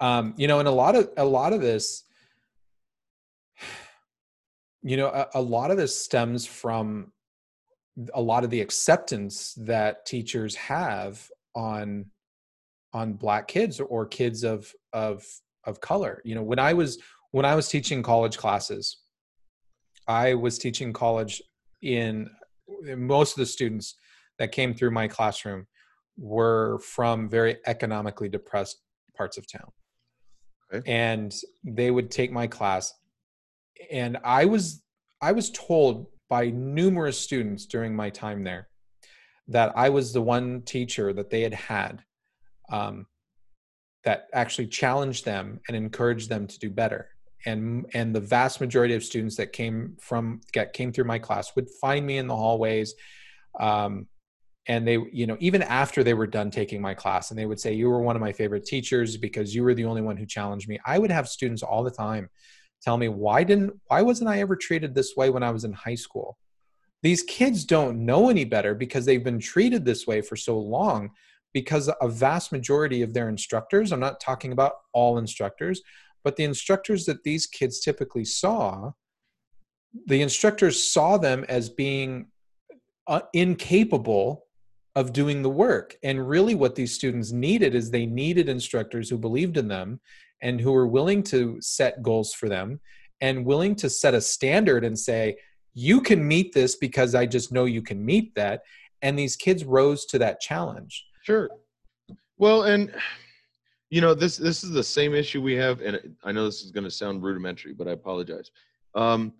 um 0.00 0.32
you 0.36 0.46
know 0.48 0.58
and 0.58 0.68
a 0.68 0.72
lot 0.72 0.94
of 0.94 1.10
a 1.16 1.24
lot 1.24 1.52
of 1.52 1.60
this 1.60 2.04
you 4.82 4.96
know 4.96 5.08
a, 5.08 5.28
a 5.34 5.40
lot 5.40 5.70
of 5.70 5.76
this 5.76 5.96
stems 6.04 6.46
from 6.46 7.12
a 8.14 8.20
lot 8.20 8.44
of 8.44 8.50
the 8.50 8.60
acceptance 8.60 9.54
that 9.54 10.06
teachers 10.06 10.54
have 10.54 11.28
on 11.54 12.06
on 12.94 13.14
black 13.14 13.48
kids 13.48 13.80
or 13.80 14.06
kids 14.06 14.44
of 14.44 14.72
of 14.92 15.24
of 15.64 15.80
color 15.80 16.22
you 16.24 16.34
know 16.34 16.42
when 16.42 16.58
i 16.58 16.72
was 16.72 16.98
when 17.32 17.44
i 17.44 17.54
was 17.54 17.68
teaching 17.68 18.02
college 18.02 18.38
classes 18.38 18.98
i 20.08 20.32
was 20.34 20.58
teaching 20.58 20.92
college 20.92 21.42
in 21.82 22.28
most 22.96 23.32
of 23.32 23.38
the 23.38 23.46
students 23.46 23.96
that 24.38 24.52
came 24.52 24.74
through 24.74 24.90
my 24.90 25.08
classroom 25.08 25.66
were 26.16 26.78
from 26.78 27.28
very 27.28 27.56
economically 27.66 28.28
depressed 28.28 28.78
parts 29.16 29.38
of 29.38 29.50
town. 29.50 29.70
Okay. 30.72 30.90
And 30.90 31.34
they 31.64 31.90
would 31.90 32.10
take 32.10 32.32
my 32.32 32.46
class 32.46 32.92
and 33.90 34.18
I 34.24 34.44
was 34.44 34.82
I 35.20 35.32
was 35.32 35.50
told 35.50 36.06
by 36.32 36.48
numerous 36.48 37.18
students 37.18 37.66
during 37.66 37.94
my 37.94 38.08
time 38.08 38.42
there 38.42 38.66
that 39.48 39.70
I 39.76 39.90
was 39.90 40.14
the 40.14 40.22
one 40.22 40.62
teacher 40.62 41.12
that 41.12 41.28
they 41.28 41.42
had 41.42 41.52
had 41.52 42.02
um, 42.70 43.06
that 44.04 44.28
actually 44.32 44.68
challenged 44.68 45.26
them 45.26 45.60
and 45.68 45.76
encouraged 45.76 46.30
them 46.30 46.46
to 46.46 46.58
do 46.58 46.70
better. 46.70 47.10
And 47.44 47.84
and 47.92 48.14
the 48.14 48.20
vast 48.20 48.62
majority 48.62 48.94
of 48.94 49.04
students 49.04 49.36
that 49.36 49.52
came 49.52 49.98
from 50.00 50.40
that 50.54 50.72
came 50.72 50.90
through 50.90 51.04
my 51.04 51.18
class 51.18 51.54
would 51.54 51.68
find 51.82 52.06
me 52.06 52.16
in 52.16 52.28
the 52.28 52.36
hallways, 52.36 52.94
um, 53.60 54.06
and 54.68 54.88
they 54.88 54.96
you 55.12 55.26
know 55.26 55.36
even 55.38 55.60
after 55.60 56.02
they 56.02 56.14
were 56.14 56.26
done 56.38 56.50
taking 56.50 56.80
my 56.80 56.94
class, 56.94 57.30
and 57.30 57.38
they 57.38 57.44
would 57.44 57.60
say 57.60 57.74
you 57.74 57.90
were 57.90 58.00
one 58.00 58.16
of 58.16 58.22
my 58.22 58.32
favorite 58.32 58.64
teachers 58.64 59.18
because 59.18 59.54
you 59.54 59.64
were 59.64 59.74
the 59.74 59.84
only 59.84 60.00
one 60.00 60.16
who 60.16 60.24
challenged 60.24 60.66
me. 60.66 60.78
I 60.86 60.98
would 60.98 61.10
have 61.10 61.28
students 61.28 61.62
all 61.62 61.84
the 61.84 61.90
time 61.90 62.30
tell 62.82 62.98
me 62.98 63.08
why 63.08 63.44
didn't 63.44 63.72
why 63.86 64.02
wasn't 64.02 64.30
I 64.30 64.40
ever 64.40 64.56
treated 64.56 64.94
this 64.94 65.14
way 65.16 65.30
when 65.30 65.42
I 65.42 65.50
was 65.50 65.64
in 65.64 65.72
high 65.72 65.94
school? 65.94 66.38
These 67.02 67.22
kids 67.22 67.64
don't 67.64 68.04
know 68.04 68.28
any 68.28 68.44
better 68.44 68.74
because 68.74 69.04
they've 69.04 69.24
been 69.24 69.40
treated 69.40 69.84
this 69.84 70.06
way 70.06 70.20
for 70.20 70.36
so 70.36 70.58
long 70.58 71.10
because 71.52 71.90
a 72.00 72.08
vast 72.08 72.52
majority 72.52 73.02
of 73.02 73.12
their 73.12 73.28
instructors, 73.28 73.92
I'm 73.92 74.00
not 74.00 74.20
talking 74.20 74.52
about 74.52 74.74
all 74.92 75.18
instructors, 75.18 75.82
but 76.24 76.36
the 76.36 76.44
instructors 76.44 77.04
that 77.06 77.24
these 77.24 77.46
kids 77.46 77.80
typically 77.80 78.24
saw, 78.24 78.92
the 80.06 80.22
instructors 80.22 80.92
saw 80.92 81.18
them 81.18 81.44
as 81.48 81.68
being 81.68 82.28
uh, 83.06 83.22
incapable 83.32 84.44
of 84.94 85.12
doing 85.12 85.42
the 85.42 85.50
work. 85.50 85.96
And 86.02 86.28
really, 86.28 86.54
what 86.54 86.74
these 86.74 86.94
students 86.94 87.32
needed 87.32 87.74
is 87.74 87.90
they 87.90 88.06
needed 88.06 88.48
instructors 88.48 89.08
who 89.08 89.18
believed 89.18 89.56
in 89.56 89.68
them 89.68 90.00
and 90.42 90.60
who 90.60 90.74
are 90.74 90.86
willing 90.86 91.22
to 91.22 91.56
set 91.60 92.02
goals 92.02 92.34
for 92.34 92.48
them 92.48 92.80
and 93.20 93.46
willing 93.46 93.74
to 93.76 93.88
set 93.88 94.12
a 94.12 94.20
standard 94.20 94.84
and 94.84 94.98
say, 94.98 95.36
you 95.72 96.00
can 96.00 96.26
meet 96.26 96.52
this 96.52 96.76
because 96.76 97.14
I 97.14 97.24
just 97.24 97.52
know 97.52 97.64
you 97.64 97.80
can 97.80 98.04
meet 98.04 98.34
that. 98.34 98.62
And 99.00 99.18
these 99.18 99.36
kids 99.36 99.64
rose 99.64 100.04
to 100.06 100.18
that 100.18 100.40
challenge. 100.40 101.06
Sure. 101.22 101.48
Well, 102.36 102.64
and 102.64 102.92
you 103.90 104.00
know 104.00 104.14
this 104.14 104.36
this 104.36 104.64
is 104.64 104.70
the 104.70 104.82
same 104.82 105.14
issue 105.14 105.42
we 105.42 105.54
have, 105.54 105.80
and 105.80 106.16
I 106.24 106.32
know 106.32 106.44
this 106.44 106.62
is 106.62 106.70
going 106.70 106.84
to 106.84 106.90
sound 106.90 107.22
rudimentary, 107.22 107.72
but 107.74 107.86
I 107.86 107.92
apologize. 107.92 108.50
Um, 108.94 109.32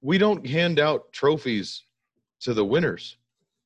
we 0.00 0.18
don't 0.18 0.46
hand 0.46 0.78
out 0.78 1.12
trophies 1.12 1.84
to 2.40 2.54
the 2.54 2.64
winners. 2.64 3.16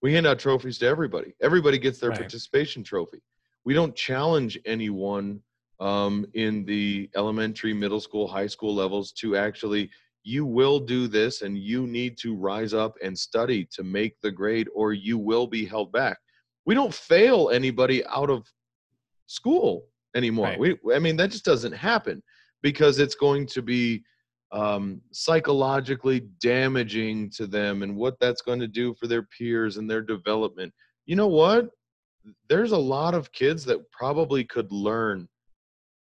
We 0.00 0.12
hand 0.12 0.26
out 0.26 0.38
trophies 0.38 0.78
to 0.78 0.86
everybody. 0.86 1.34
Everybody 1.40 1.78
gets 1.78 1.98
their 1.98 2.10
Right. 2.10 2.18
participation 2.20 2.82
trophy. 2.82 3.20
We 3.64 3.74
don't 3.74 3.94
challenge 3.94 4.58
anyone 4.64 5.40
um, 5.80 6.26
in 6.34 6.64
the 6.64 7.10
elementary, 7.16 7.74
middle 7.74 8.00
school, 8.00 8.26
high 8.26 8.46
school 8.46 8.74
levels 8.74 9.12
to 9.12 9.36
actually. 9.36 9.90
You 10.26 10.46
will 10.46 10.80
do 10.80 11.06
this, 11.06 11.42
and 11.42 11.58
you 11.58 11.86
need 11.86 12.16
to 12.22 12.34
rise 12.34 12.72
up 12.72 12.96
and 13.02 13.18
study 13.18 13.68
to 13.72 13.82
make 13.82 14.18
the 14.22 14.30
grade, 14.30 14.68
or 14.74 14.94
you 14.94 15.18
will 15.18 15.46
be 15.46 15.66
held 15.66 15.92
back 15.92 16.16
we 16.66 16.74
don't 16.74 16.94
fail 16.94 17.50
anybody 17.50 18.04
out 18.06 18.30
of 18.30 18.46
school 19.26 19.86
anymore. 20.16 20.48
Right. 20.48 20.58
We, 20.58 20.94
I 20.94 20.98
mean, 20.98 21.16
that 21.16 21.30
just 21.30 21.44
doesn't 21.44 21.72
happen 21.72 22.22
because 22.62 22.98
it's 22.98 23.14
going 23.14 23.46
to 23.48 23.62
be 23.62 24.02
um, 24.52 25.00
psychologically 25.12 26.20
damaging 26.40 27.30
to 27.30 27.46
them 27.46 27.82
and 27.82 27.96
what 27.96 28.18
that's 28.20 28.42
going 28.42 28.60
to 28.60 28.68
do 28.68 28.94
for 28.94 29.06
their 29.06 29.24
peers 29.24 29.76
and 29.76 29.90
their 29.90 30.02
development. 30.02 30.72
You 31.06 31.16
know 31.16 31.28
what? 31.28 31.68
There's 32.48 32.72
a 32.72 32.78
lot 32.78 33.14
of 33.14 33.32
kids 33.32 33.64
that 33.66 33.90
probably 33.90 34.44
could 34.44 34.70
learn 34.72 35.28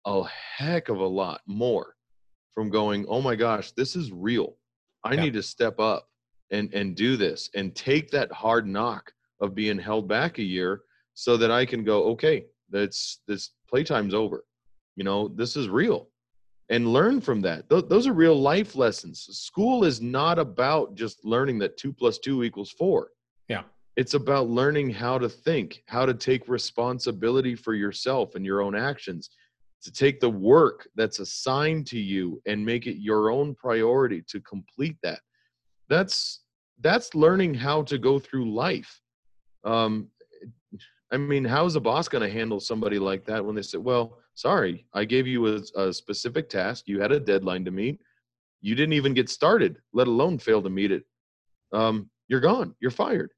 a 0.06 0.24
heck 0.58 0.90
of 0.90 1.00
a 1.00 1.08
lot 1.08 1.42
more 1.46 1.96
from 2.54 2.70
going, 2.70 3.06
oh 3.08 3.22
my 3.22 3.36
gosh, 3.36 3.72
this 3.72 3.96
is 3.96 4.12
real. 4.12 4.56
I 5.04 5.14
Yeah. 5.14 5.22
need 5.24 5.34
to 5.34 5.44
step 5.44 5.80
up 5.80 6.08
and, 6.52 6.74
and 6.74 6.96
do 6.96 7.16
this 7.18 7.50
and 7.56 7.76
take 7.76 8.10
that 8.12 8.32
hard 8.32 8.68
knock 8.68 9.12
of 9.40 9.56
being 9.56 9.78
held 9.80 10.08
back 10.08 10.38
a 10.40 10.44
year 10.44 10.82
so 11.14 11.38
that 11.38 11.52
I 11.52 11.66
can 11.66 11.84
go, 11.84 12.06
okay, 12.12 12.46
that's 12.70 13.22
this 13.28 13.52
playtime's 13.72 14.14
over. 14.14 14.44
You 14.96 15.04
know, 15.04 15.28
this 15.30 15.56
is 15.56 15.70
real. 15.70 16.10
And 16.70 16.94
learn 16.94 17.20
from 17.22 17.42
that. 17.42 17.70
Th- 17.70 17.86
those 17.88 18.06
are 18.06 18.14
real 18.14 18.40
life 18.40 18.76
lessons. 18.76 19.22
School 19.32 19.84
is 19.86 20.02
not 20.02 20.38
about 20.38 20.96
just 20.96 21.26
learning 21.26 21.60
that 21.60 21.78
two 21.78 21.92
plus 21.94 22.20
two 22.20 22.44
equals 22.44 22.72
four. 22.72 23.12
Yeah. 23.48 23.64
It's 23.96 24.14
about 24.14 24.50
learning 24.50 24.92
how 24.92 25.18
to 25.18 25.28
think, 25.28 25.84
how 25.88 26.06
to 26.06 26.14
take 26.14 26.48
responsibility 26.48 27.56
for 27.56 27.74
yourself 27.74 28.36
and 28.36 28.46
your 28.46 28.62
own 28.62 28.76
actions, 28.76 29.30
to 29.82 29.92
take 29.92 30.20
the 30.20 30.30
work 30.30 30.88
that's 30.96 31.20
assigned 31.20 31.88
to 31.88 32.00
you 32.00 32.42
and 32.46 32.66
make 32.66 32.88
it 32.88 33.02
your 33.02 33.32
own 33.32 33.56
priority 33.56 34.22
to 34.28 34.40
complete 34.42 34.98
that. 35.04 35.20
That's 35.88 36.42
that's 36.82 37.16
learning 37.16 37.54
how 37.54 37.84
to 37.84 37.98
go 37.98 38.20
through 38.20 38.54
life. 38.54 39.02
Um, 39.64 40.10
I 41.12 41.18
mean, 41.18 41.44
how 41.44 41.66
is 41.66 41.76
a 41.76 41.82
boss 41.82 42.08
going 42.08 42.22
to 42.22 42.34
handle 42.34 42.60
somebody 42.60 43.00
like 43.00 43.26
that 43.26 43.44
when 43.44 43.56
they 43.56 43.62
say, 43.62 43.78
"Well, 43.78 44.20
sorry, 44.36 44.86
I 44.94 45.06
gave 45.06 45.28
you 45.28 45.48
a, 45.48 45.62
a 45.76 45.94
specific 45.94 46.50
task. 46.50 46.84
You 46.88 47.02
had 47.02 47.12
a 47.12 47.20
deadline 47.20 47.66
to 47.66 47.72
meet. 47.72 48.00
You 48.62 48.76
didn't 48.76 48.94
even 48.94 49.14
get 49.14 49.30
started, 49.30 49.78
let 49.94 50.08
alone 50.08 50.38
fail 50.38 50.62
to 50.62 50.70
meet 50.70 50.92
it. 50.92 51.04
Um, 51.74 52.10
you're 52.28 52.40
gone. 52.40 52.76
You're 52.80 52.92
fired. 52.92 53.32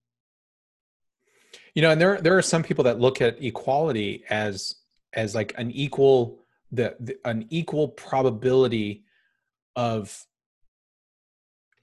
You 1.73 1.81
know, 1.81 1.91
and 1.91 2.01
there 2.01 2.19
there 2.19 2.37
are 2.37 2.41
some 2.41 2.63
people 2.63 2.83
that 2.83 2.99
look 2.99 3.21
at 3.21 3.41
equality 3.41 4.25
as 4.29 4.75
as 5.13 5.35
like 5.35 5.53
an 5.57 5.71
equal 5.71 6.39
the, 6.71 6.95
the 6.99 7.17
an 7.25 7.45
equal 7.49 7.89
probability 7.89 9.03
of 9.75 10.25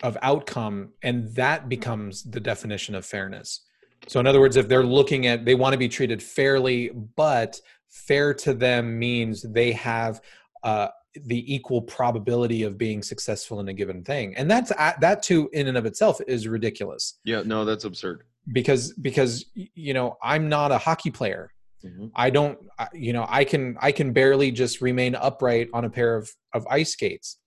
of 0.03 0.17
outcome 0.23 0.91
and 1.03 1.29
that 1.35 1.69
becomes 1.69 2.23
the 2.23 2.41
definition 2.41 2.95
of 2.95 3.05
fairness. 3.05 3.63
So 4.07 4.21
in 4.21 4.27
other 4.27 4.41
words, 4.41 4.57
if 4.57 4.69
they're 4.69 4.85
looking 4.85 5.27
at 5.27 5.45
they 5.45 5.55
want 5.55 5.73
to 5.73 5.79
be 5.79 5.89
treated 5.89 6.23
fairly, 6.23 6.91
but 6.91 7.61
fair 7.89 8.33
to 8.35 8.55
them 8.55 8.99
means 8.99 9.43
they 9.43 9.73
have 9.73 10.21
uh, 10.63 10.89
the 11.25 11.53
equal 11.53 11.83
probability 11.83 12.63
of 12.63 12.79
being 12.79 13.03
successful 13.03 13.61
in 13.61 13.69
a 13.69 13.73
given 13.73 14.05
thing, 14.05 14.37
and 14.37 14.51
that's 14.51 14.71
that 15.01 15.23
too 15.23 15.49
in 15.53 15.67
and 15.67 15.77
of 15.77 15.87
itself 15.87 16.21
is 16.27 16.47
ridiculous. 16.47 17.19
Yeah, 17.25 17.43
no, 17.45 17.65
that's 17.65 17.85
absurd. 17.85 18.25
Because 18.53 18.93
because 18.93 19.47
you 19.55 19.95
know 19.95 20.17
I'm 20.23 20.49
not 20.49 20.73
a 20.73 20.79
hockey 20.79 21.11
player. 21.11 21.53
Mhm. 21.85 22.11
I 22.15 22.31
don't 22.31 22.59
you 22.93 23.13
know 23.13 23.27
I 23.29 23.45
can 23.45 23.77
I 23.81 23.93
can 23.93 24.13
barely 24.13 24.51
just 24.51 24.81
remain 24.81 25.15
upright 25.15 25.69
on 25.73 25.85
a 25.85 25.91
pair 25.91 26.17
of 26.17 26.31
of 26.55 26.67
ice 26.69 26.93
skates 26.93 27.39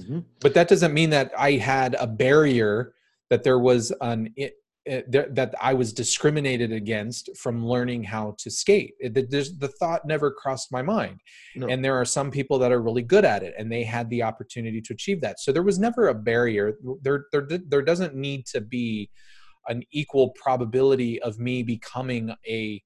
Mhm. 0.00 0.24
but 0.40 0.54
that 0.54 0.68
doesn't 0.68 0.94
mean 0.94 1.10
that 1.10 1.32
I 1.38 1.52
had 1.52 1.94
a 1.94 2.06
barrier 2.06 2.94
that 3.30 3.44
there 3.44 3.58
was 3.58 3.92
an 4.00 4.32
it, 4.36 4.54
it, 4.86 5.10
there, 5.10 5.28
that 5.30 5.54
I 5.60 5.72
was 5.72 5.92
discriminated 5.92 6.70
against 6.72 7.30
from 7.38 7.66
learning 7.66 8.04
how 8.04 8.36
to 8.38 8.50
skate. 8.50 8.92
It, 9.00 9.14
the, 9.14 9.22
the 9.58 9.68
thought 9.68 10.06
never 10.06 10.30
crossed 10.30 10.70
my 10.70 10.82
mind. 10.82 11.20
No. 11.56 11.68
And 11.68 11.82
there 11.82 11.94
are 11.94 12.04
some 12.04 12.30
people 12.30 12.58
that 12.58 12.70
are 12.70 12.82
really 12.82 13.02
good 13.02 13.24
at 13.24 13.42
it, 13.42 13.54
and 13.56 13.72
they 13.72 13.82
had 13.82 14.10
the 14.10 14.22
opportunity 14.22 14.82
to 14.82 14.92
achieve 14.92 15.22
that. 15.22 15.40
So 15.40 15.52
there 15.52 15.62
was 15.62 15.78
never 15.78 16.08
a 16.08 16.14
barrier. 16.14 16.74
There, 17.00 17.24
there, 17.32 17.48
there 17.66 17.80
doesn't 17.80 18.14
need 18.14 18.44
to 18.48 18.60
be 18.60 19.08
an 19.68 19.82
equal 19.90 20.30
probability 20.30 21.20
of 21.22 21.38
me 21.38 21.62
becoming 21.62 22.34
a 22.46 22.82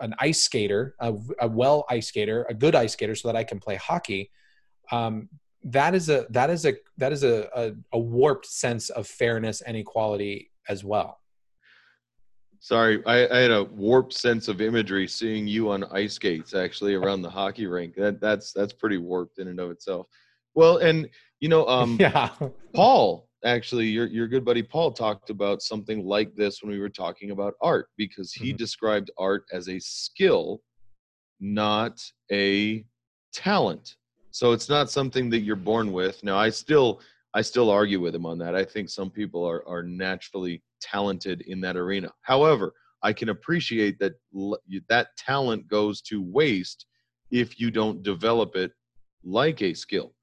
an 0.00 0.14
ice 0.18 0.42
skater, 0.42 0.94
a, 1.00 1.14
a 1.40 1.48
well 1.48 1.84
ice 1.88 2.08
skater, 2.08 2.46
a 2.48 2.54
good 2.54 2.74
ice 2.74 2.92
skater, 2.92 3.14
so 3.14 3.28
that 3.28 3.36
I 3.36 3.44
can 3.44 3.58
play 3.58 3.76
hockey. 3.76 4.30
Um, 4.92 5.28
that 5.64 5.94
is 5.94 6.08
a 6.08 6.26
that 6.30 6.50
is 6.50 6.64
a 6.64 6.74
that 6.96 7.12
is 7.12 7.24
a, 7.24 7.48
a, 7.54 7.72
a 7.92 7.98
warped 7.98 8.46
sense 8.46 8.90
of 8.90 9.06
fairness 9.06 9.60
and 9.62 9.76
equality 9.76 10.50
as 10.68 10.84
well. 10.84 11.20
Sorry, 12.60 13.02
I, 13.06 13.28
I 13.28 13.38
had 13.38 13.50
a 13.50 13.64
warped 13.64 14.12
sense 14.12 14.48
of 14.48 14.60
imagery 14.60 15.06
seeing 15.06 15.46
you 15.46 15.70
on 15.70 15.84
ice 15.84 16.14
skates 16.14 16.54
actually 16.54 16.94
around 16.94 17.22
the 17.22 17.30
hockey 17.30 17.66
rink. 17.66 17.94
That 17.96 18.20
that's 18.20 18.52
that's 18.52 18.72
pretty 18.72 18.98
warped 18.98 19.38
in 19.38 19.48
and 19.48 19.60
of 19.60 19.70
itself. 19.70 20.06
Well, 20.54 20.78
and 20.78 21.08
you 21.40 21.48
know, 21.48 21.66
um, 21.66 21.96
yeah, 22.00 22.30
Paul, 22.74 23.25
actually, 23.44 23.86
your 23.86 24.06
your 24.06 24.28
good 24.28 24.44
buddy 24.44 24.62
Paul 24.62 24.92
talked 24.92 25.30
about 25.30 25.62
something 25.62 26.04
like 26.04 26.34
this 26.34 26.62
when 26.62 26.72
we 26.72 26.78
were 26.80 26.88
talking 26.88 27.30
about 27.30 27.54
art 27.60 27.88
because 27.96 28.32
he 28.32 28.52
Mhm. 28.52 28.56
described 28.56 29.10
art 29.18 29.44
as 29.52 29.68
a 29.68 29.78
skill, 29.78 30.62
not 31.40 32.00
a 32.32 32.84
talent. 33.32 33.96
So 34.30 34.52
it's 34.52 34.68
not 34.68 34.90
something 34.90 35.30
that 35.30 35.40
you're 35.40 35.56
born 35.56 35.92
with. 35.92 36.22
Now, 36.22 36.36
I 36.38 36.50
still 36.50 37.00
I 37.34 37.42
still 37.42 37.68
argue 37.70 38.00
with 38.00 38.14
him 38.14 38.24
on 38.24 38.38
that. 38.38 38.54
I 38.54 38.64
think 38.64 38.88
some 38.88 39.10
people 39.10 39.44
are 39.44 39.66
are 39.68 39.82
naturally 39.82 40.62
talented 40.80 41.42
in 41.42 41.60
that 41.62 41.76
arena. 41.76 42.12
However, 42.22 42.74
I 43.02 43.12
can 43.12 43.28
appreciate 43.28 43.98
that 43.98 44.14
that 44.88 45.16
talent 45.16 45.68
goes 45.68 46.00
to 46.02 46.22
waste 46.22 46.86
if 47.30 47.60
you 47.60 47.70
don't 47.70 48.02
develop 48.02 48.56
it 48.56 48.72
like 49.22 49.60
a 49.62 49.74
skill. 49.74 50.14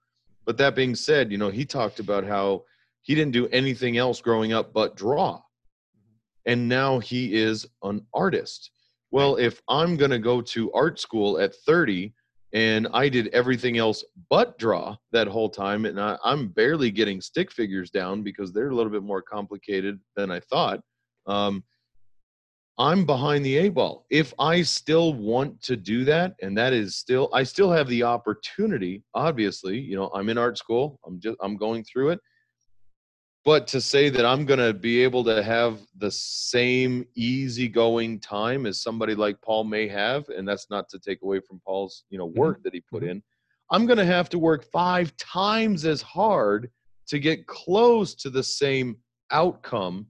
But 0.46 0.58
that 0.58 0.76
being 0.76 0.96
said, 0.96 1.32
you 1.32 1.38
know, 1.38 1.50
he 1.50 1.66
talked 1.66 2.00
about 2.00 2.26
how 2.26 2.64
he 3.04 3.16
didn't 3.16 3.34
do 3.34 3.48
anything 3.50 3.98
else 3.98 4.22
growing 4.22 4.54
up 4.54 4.74
but 4.74 4.96
draw. 4.96 5.40
And 6.46 6.68
now 6.68 7.00
he 7.00 7.36
is 7.36 7.66
an 7.84 8.06
artist. 8.14 8.72
Well, 9.12 9.36
if 9.36 9.62
I'm 9.70 9.96
going 9.96 10.12
to 10.12 10.20
go 10.20 10.42
to 10.42 10.72
art 10.74 11.00
school 11.00 11.40
at 11.40 11.54
30 11.68 12.14
and 12.54 12.88
I 12.94 13.10
did 13.10 13.28
everything 13.28 13.78
else 13.78 14.04
but 14.30 14.58
draw 14.58 14.96
that 15.12 15.28
whole 15.28 15.50
time, 15.50 15.86
and 15.86 16.00
I, 16.00 16.18
I'm 16.24 16.48
barely 16.50 16.92
getting 16.92 17.20
stick 17.20 17.52
figures 17.52 17.90
down 17.90 18.24
because 18.24 18.52
they're 18.52 18.70
a 18.70 18.76
little 18.76 18.92
bit 18.92 19.04
more 19.04 19.22
complicated 19.22 20.00
than 20.16 20.32
I 20.32 20.40
thought. 20.40 20.82
Um, 21.26 21.64
I'm 22.78 23.06
behind 23.06 23.46
the 23.46 23.58
eight 23.58 23.76
ball. 23.76 24.06
If 24.10 24.34
I 24.40 24.64
still 24.64 25.14
want 25.14 25.62
to 25.64 25.76
do 25.76 26.06
that, 26.06 26.36
and 26.42 26.58
that 26.58 26.74
is 26.74 26.96
still, 26.96 27.30
I 27.34 27.44
still 27.44 27.72
have 27.72 27.88
the 27.88 28.04
opportunity. 28.04 29.04
Obviously, 29.14 29.80
you 29.80 29.96
know, 29.96 30.10
I'm 30.14 30.30
in 30.30 30.38
art 30.38 30.58
school. 30.58 31.00
I'm 31.06 31.20
just, 31.20 31.38
I'm 31.42 31.56
going 31.56 31.84
through 31.84 32.10
it. 32.12 32.20
But 33.46 33.68
to 33.68 33.82
say 33.82 34.10
that 34.10 34.26
I'm 34.26 34.46
going 34.46 34.60
to 34.60 34.74
be 34.74 35.04
able 35.04 35.24
to 35.26 35.44
have 35.44 35.80
the 35.98 36.12
same 36.12 37.06
easygoing 37.16 38.22
time 38.22 38.66
as 38.66 38.82
somebody 38.82 39.16
like 39.16 39.42
Paul 39.42 39.66
may 39.66 39.88
have, 39.90 40.30
and 40.30 40.48
that's 40.48 40.70
not 40.70 40.88
to 40.90 41.00
take 41.00 41.22
away 41.24 41.42
from 41.42 41.60
Paul's, 41.66 42.06
you 42.10 42.18
know, 42.18 42.28
work 42.28 42.64
that 42.64 42.74
he 42.74 42.80
put 42.80 43.04
Mhm. 43.04 43.10
in. 43.10 43.24
I'm 43.70 43.86
going 43.86 43.98
to 43.98 44.06
have 44.06 44.30
to 44.30 44.40
work 44.40 44.64
five 44.72 45.16
times 45.18 45.84
as 45.84 46.02
hard 46.02 46.72
to 47.08 47.20
get 47.20 47.46
close 47.48 48.16
to 48.16 48.30
the 48.30 48.44
same 48.44 48.98
outcome 49.32 50.08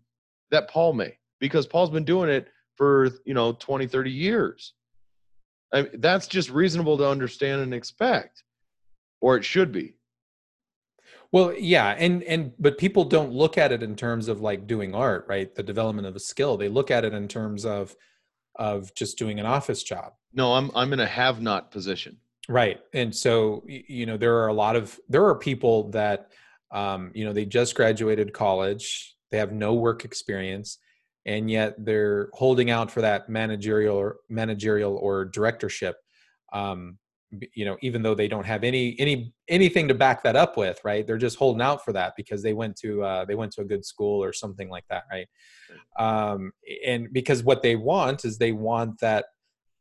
that 0.51 0.69
Paul 0.69 0.93
may, 0.93 1.17
because 1.39 1.65
Paul's 1.65 1.89
been 1.89 2.05
doing 2.05 2.29
it 2.29 2.49
for, 2.75 3.09
you 3.25 3.33
know, 3.33 3.53
20, 3.53 3.87
30 3.87 4.11
years. 4.11 4.73
I 5.71 5.83
mean, 5.83 6.01
that's 6.01 6.27
just 6.27 6.51
reasonable 6.51 6.99
to 6.99 7.07
understand 7.09 7.63
and 7.63 7.73
expect, 7.73 8.43
or 9.21 9.37
it 9.37 9.43
should 9.43 9.71
be. 9.71 9.95
Well, 11.33 11.53
yeah, 11.53 11.89
and 11.99 12.23
and 12.23 12.53
but 12.57 12.77
people 12.77 13.03
don't 13.03 13.33
look 13.33 13.57
at 13.57 13.73
it 13.73 13.83
in 13.83 13.97
terms 13.97 14.29
of 14.29 14.39
like 14.39 14.65
doing 14.65 14.95
art, 14.95 15.25
right? 15.27 15.53
The 15.53 15.63
development 15.63 16.07
of 16.07 16.15
a 16.15 16.19
skill. 16.19 16.55
They 16.55 16.69
look 16.69 16.91
at 16.91 17.03
it 17.03 17.13
in 17.13 17.27
terms 17.27 17.65
of 17.65 17.93
of 18.55 18.95
just 18.95 19.17
doing 19.17 19.41
an 19.41 19.45
office 19.45 19.83
job. 19.83 20.13
No, 20.31 20.53
I'm 20.53 20.71
I'm 20.73 20.93
in 20.93 21.01
a 21.01 21.05
have 21.05 21.41
not 21.41 21.71
position. 21.71 22.19
Right. 22.49 22.81
And 22.93 23.15
so, 23.15 23.63
you 23.67 24.05
know, 24.05 24.17
there 24.17 24.35
are 24.39 24.47
a 24.47 24.53
lot 24.53 24.75
of, 24.75 24.99
there 25.07 25.25
are 25.25 25.35
people 25.35 25.89
that, 25.91 26.31
um, 26.71 27.11
you 27.13 27.23
know, 27.23 27.31
they 27.31 27.45
just 27.45 27.75
graduated 27.75 28.33
college, 28.33 29.15
they 29.31 29.37
have 29.37 29.53
no 29.53 29.73
work 29.75 30.03
experience, 30.03 30.77
and 31.25 31.49
yet 31.49 31.75
they're 31.77 32.29
holding 32.33 32.69
out 32.69 32.91
for 32.91 33.01
that 33.01 33.29
managerial 33.29 33.95
or 33.95 34.17
managerial 34.29 34.97
or 34.97 35.25
directorship. 35.25 35.95
Um, 36.51 36.97
you 37.53 37.65
know, 37.65 37.77
even 37.81 38.01
though 38.01 38.15
they 38.15 38.27
don't 38.27 38.45
have 38.45 38.63
any, 38.63 38.95
any, 38.99 39.33
anything 39.47 39.87
to 39.87 39.93
back 39.93 40.23
that 40.23 40.35
up 40.35 40.57
with, 40.57 40.79
right. 40.83 41.05
They're 41.05 41.17
just 41.17 41.37
holding 41.37 41.61
out 41.61 41.83
for 41.83 41.93
that 41.93 42.13
because 42.15 42.41
they 42.41 42.53
went 42.53 42.75
to, 42.77 43.03
uh, 43.03 43.25
they 43.25 43.35
went 43.35 43.51
to 43.53 43.61
a 43.61 43.65
good 43.65 43.85
school 43.85 44.23
or 44.23 44.33
something 44.33 44.69
like 44.69 44.85
that. 44.89 45.03
Right. 45.11 45.27
Um, 45.97 46.51
and 46.85 47.11
because 47.11 47.43
what 47.43 47.63
they 47.63 47.75
want 47.75 48.25
is 48.25 48.37
they 48.37 48.51
want 48.51 48.99
that, 48.99 49.25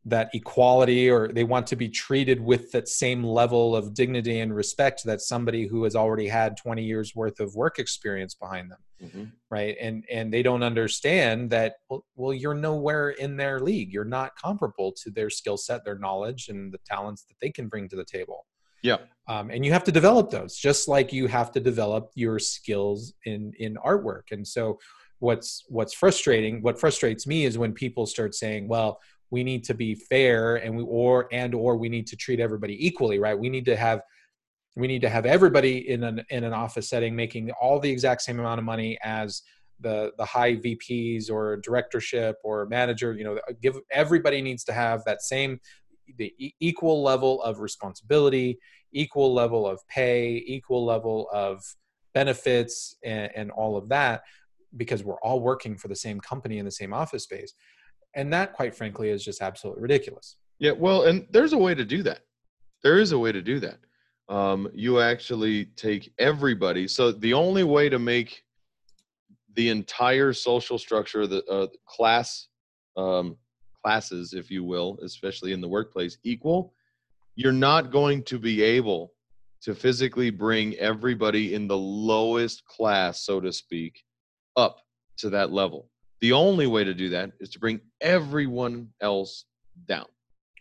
that 0.04 0.30
equality 0.34 1.08
or 1.08 1.28
they 1.28 1.44
want 1.44 1.64
to 1.68 1.76
be 1.76 1.88
treated 1.88 2.40
with 2.40 2.72
that 2.72 2.88
same 2.88 3.22
level 3.22 3.76
of 3.76 3.94
dignity 3.94 4.40
and 4.40 4.54
respect 4.54 5.02
that 5.04 5.20
somebody 5.20 5.66
who 5.66 5.84
has 5.84 5.94
already 5.94 6.26
had 6.26 6.56
20 6.56 6.82
years 6.82 7.14
worth 7.14 7.38
of 7.38 7.54
work 7.54 7.78
experience 7.78 8.34
behind 8.34 8.70
them 8.70 8.78
Mhm. 9.02 9.32
right 9.50 9.76
and 9.80 10.04
and 10.10 10.32
they 10.32 10.42
don't 10.42 10.62
understand 10.64 11.50
that 11.50 11.74
well, 11.88 12.04
well 12.16 12.32
you're 12.34 12.54
nowhere 12.54 13.10
in 13.10 13.36
their 13.36 13.60
league 13.60 13.92
you're 13.92 14.04
not 14.04 14.32
comparable 14.36 14.90
to 15.02 15.10
their 15.10 15.30
skill 15.30 15.56
set 15.56 15.84
their 15.84 15.98
knowledge 15.98 16.48
and 16.48 16.72
the 16.72 16.78
talents 16.84 17.22
that 17.24 17.34
they 17.40 17.50
can 17.50 17.68
bring 17.68 17.88
to 17.88 17.96
the 17.96 18.04
table 18.04 18.46
Yeah. 18.82 18.98
um, 19.28 19.50
and 19.50 19.64
you 19.64 19.72
have 19.72 19.84
to 19.84 19.92
develop 19.92 20.30
those 20.30 20.56
just 20.56 20.88
like 20.88 21.12
you 21.12 21.28
have 21.28 21.52
to 21.52 21.60
develop 21.60 22.10
your 22.16 22.40
skills 22.40 23.12
in 23.24 23.52
in 23.58 23.74
artwork 23.76 24.32
and 24.32 24.46
so 24.46 24.78
what's 25.20 25.64
what's 25.68 25.94
frustrating 25.94 26.60
what 26.62 26.80
frustrates 26.80 27.26
me 27.28 27.44
is 27.44 27.56
when 27.56 27.72
people 27.72 28.06
start 28.06 28.34
saying 28.34 28.66
well 28.66 29.00
we 29.32 29.42
need 29.42 29.64
to 29.64 29.72
be 29.74 29.94
fair 29.94 30.56
and 30.56 30.76
we 30.76 30.84
or 30.84 31.26
and 31.32 31.54
or 31.54 31.76
we 31.76 31.88
need 31.88 32.06
to 32.06 32.16
treat 32.16 32.38
everybody 32.38 32.86
equally 32.86 33.18
right? 33.18 33.36
We 33.36 33.48
need 33.48 33.64
to 33.64 33.74
have 33.74 34.02
we 34.76 34.86
need 34.86 35.00
to 35.00 35.08
have 35.08 35.26
everybody 35.26 35.88
in 35.88 36.04
an 36.04 36.22
in 36.28 36.44
an 36.44 36.52
office 36.52 36.88
setting 36.88 37.16
making 37.16 37.50
all 37.52 37.80
the 37.80 37.90
exact 37.90 38.22
same 38.22 38.38
amount 38.38 38.58
of 38.58 38.64
money 38.64 38.98
as 39.02 39.42
the 39.80 40.12
the 40.18 40.24
high 40.24 40.56
VPs 40.56 41.30
or 41.30 41.56
directorship 41.56 42.36
or 42.44 42.66
manager 42.66 43.14
you 43.14 43.24
know 43.24 43.38
give 43.62 43.78
everybody 43.90 44.42
needs 44.42 44.64
to 44.64 44.72
have 44.72 45.02
that 45.04 45.22
same 45.22 45.58
the 46.18 46.34
equal 46.60 47.02
level 47.02 47.42
of 47.42 47.60
responsibility 47.60 48.58
equal 48.92 49.32
level 49.32 49.66
of 49.66 49.80
pay 49.88 50.44
equal 50.46 50.84
level 50.84 51.26
of 51.32 51.64
benefits 52.12 52.96
and, 53.02 53.30
and 53.34 53.50
all 53.50 53.78
of 53.78 53.88
that 53.88 54.20
because 54.76 55.02
we're 55.02 55.20
all 55.22 55.40
working 55.40 55.78
for 55.78 55.88
the 55.88 55.96
same 55.96 56.20
company 56.20 56.58
in 56.58 56.66
the 56.66 56.70
same 56.70 56.92
office 56.92 57.22
space 57.24 57.54
and 58.14 58.32
that 58.32 58.52
quite 58.52 58.74
frankly 58.74 59.10
is 59.10 59.24
just 59.24 59.42
absolutely 59.42 59.82
ridiculous 59.82 60.36
Yeah, 60.58 60.72
well, 60.72 61.04
and 61.04 61.26
there's 61.30 61.52
a 61.52 61.58
way 61.58 61.74
to 61.74 61.84
do 61.84 62.02
that. 62.04 62.20
There 62.82 62.98
is 62.98 63.12
a 63.12 63.18
way 63.18 63.32
to 63.32 63.42
do 63.42 63.60
that. 63.60 63.78
Um, 64.28 64.68
you 64.74 65.00
actually 65.00 65.66
take 65.76 66.12
everybody. 66.18 66.88
So 66.88 67.12
the 67.12 67.34
only 67.34 67.64
way 67.64 67.88
to 67.88 67.98
make 67.98 68.44
the 69.54 69.68
entire 69.68 70.32
social 70.32 70.78
structure, 70.78 71.26
the 71.26 71.44
uh, 71.46 71.66
class 71.86 72.48
um, 72.96 73.36
classes, 73.82 74.32
if 74.32 74.50
you 74.50 74.64
will, 74.64 74.98
especially 75.02 75.52
in 75.52 75.60
the 75.60 75.68
workplace, 75.68 76.18
equal, 76.24 76.74
you're 77.34 77.52
not 77.52 77.90
going 77.90 78.22
to 78.24 78.38
be 78.38 78.62
able 78.62 79.12
to 79.62 79.74
physically 79.74 80.30
bring 80.30 80.74
everybody 80.76 81.54
in 81.54 81.68
the 81.68 81.76
lowest 81.76 82.64
class, 82.66 83.24
so 83.24 83.40
to 83.40 83.52
speak, 83.52 84.02
up 84.56 84.80
to 85.18 85.30
that 85.30 85.52
level. 85.52 85.88
The 86.22 86.32
only 86.32 86.68
way 86.68 86.84
to 86.84 86.94
do 86.94 87.10
that 87.10 87.32
is 87.40 87.50
to 87.50 87.58
bring 87.58 87.80
everyone 88.00 88.88
else 89.00 89.44
down 89.86 90.06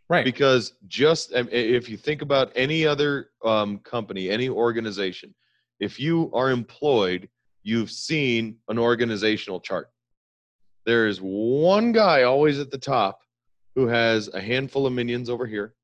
Right. 0.09 0.25
because 0.25 0.73
just 0.88 1.31
if 1.33 1.88
you 1.88 1.95
think 1.95 2.21
about 2.21 2.51
any 2.53 2.85
other 2.85 3.29
um, 3.45 3.79
company 3.79 4.29
any 4.29 4.49
organization 4.49 5.33
if 5.79 6.01
you 6.01 6.29
are 6.33 6.51
employed 6.51 7.29
you've 7.63 7.91
seen 7.91 8.57
an 8.67 8.77
organizational 8.77 9.61
chart 9.61 9.89
there 10.85 11.07
is 11.07 11.19
one 11.19 11.93
guy 11.93 12.23
always 12.23 12.59
at 12.59 12.71
the 12.71 12.77
top 12.77 13.21
who 13.75 13.88
has 13.88 14.27
a 14.33 14.41
handful 14.41 14.85
of 14.85 14.91
minions 14.91 15.29
over 15.29 15.45
here 15.45 15.75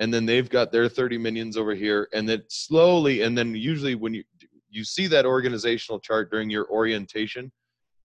and 0.00 0.12
then 0.12 0.26
they've 0.26 0.50
got 0.50 0.72
their 0.72 0.88
30 0.88 1.18
minions 1.18 1.56
over 1.56 1.74
here 1.74 2.08
and 2.12 2.28
then 2.28 2.42
slowly 2.48 3.22
and 3.22 3.38
then 3.38 3.54
usually 3.54 3.94
when 3.94 4.14
you 4.14 4.24
you 4.68 4.82
see 4.82 5.06
that 5.06 5.26
organizational 5.26 6.00
chart 6.00 6.28
during 6.30 6.50
your 6.50 6.66
orientation 6.70 7.52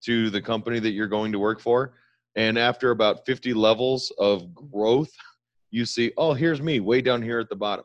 to 0.05 0.31
the 0.31 0.41
company 0.41 0.79
that 0.79 0.91
you're 0.91 1.09
going 1.09 1.33
to 1.33 1.39
work 1.39 1.61
for 1.61 1.95
and 2.37 2.59
after 2.59 2.91
about 2.91 3.27
50 3.27 3.53
levels 3.55 4.13
of 4.19 4.55
growth 4.55 5.11
you 5.71 5.85
see, 5.85 6.13
oh, 6.17 6.33
here's 6.33 6.63
me 6.63 6.81
way 6.81 7.01
down 7.01 7.23
here 7.23 7.39
at 7.39 7.49
the 7.49 7.57
bottom. 7.57 7.85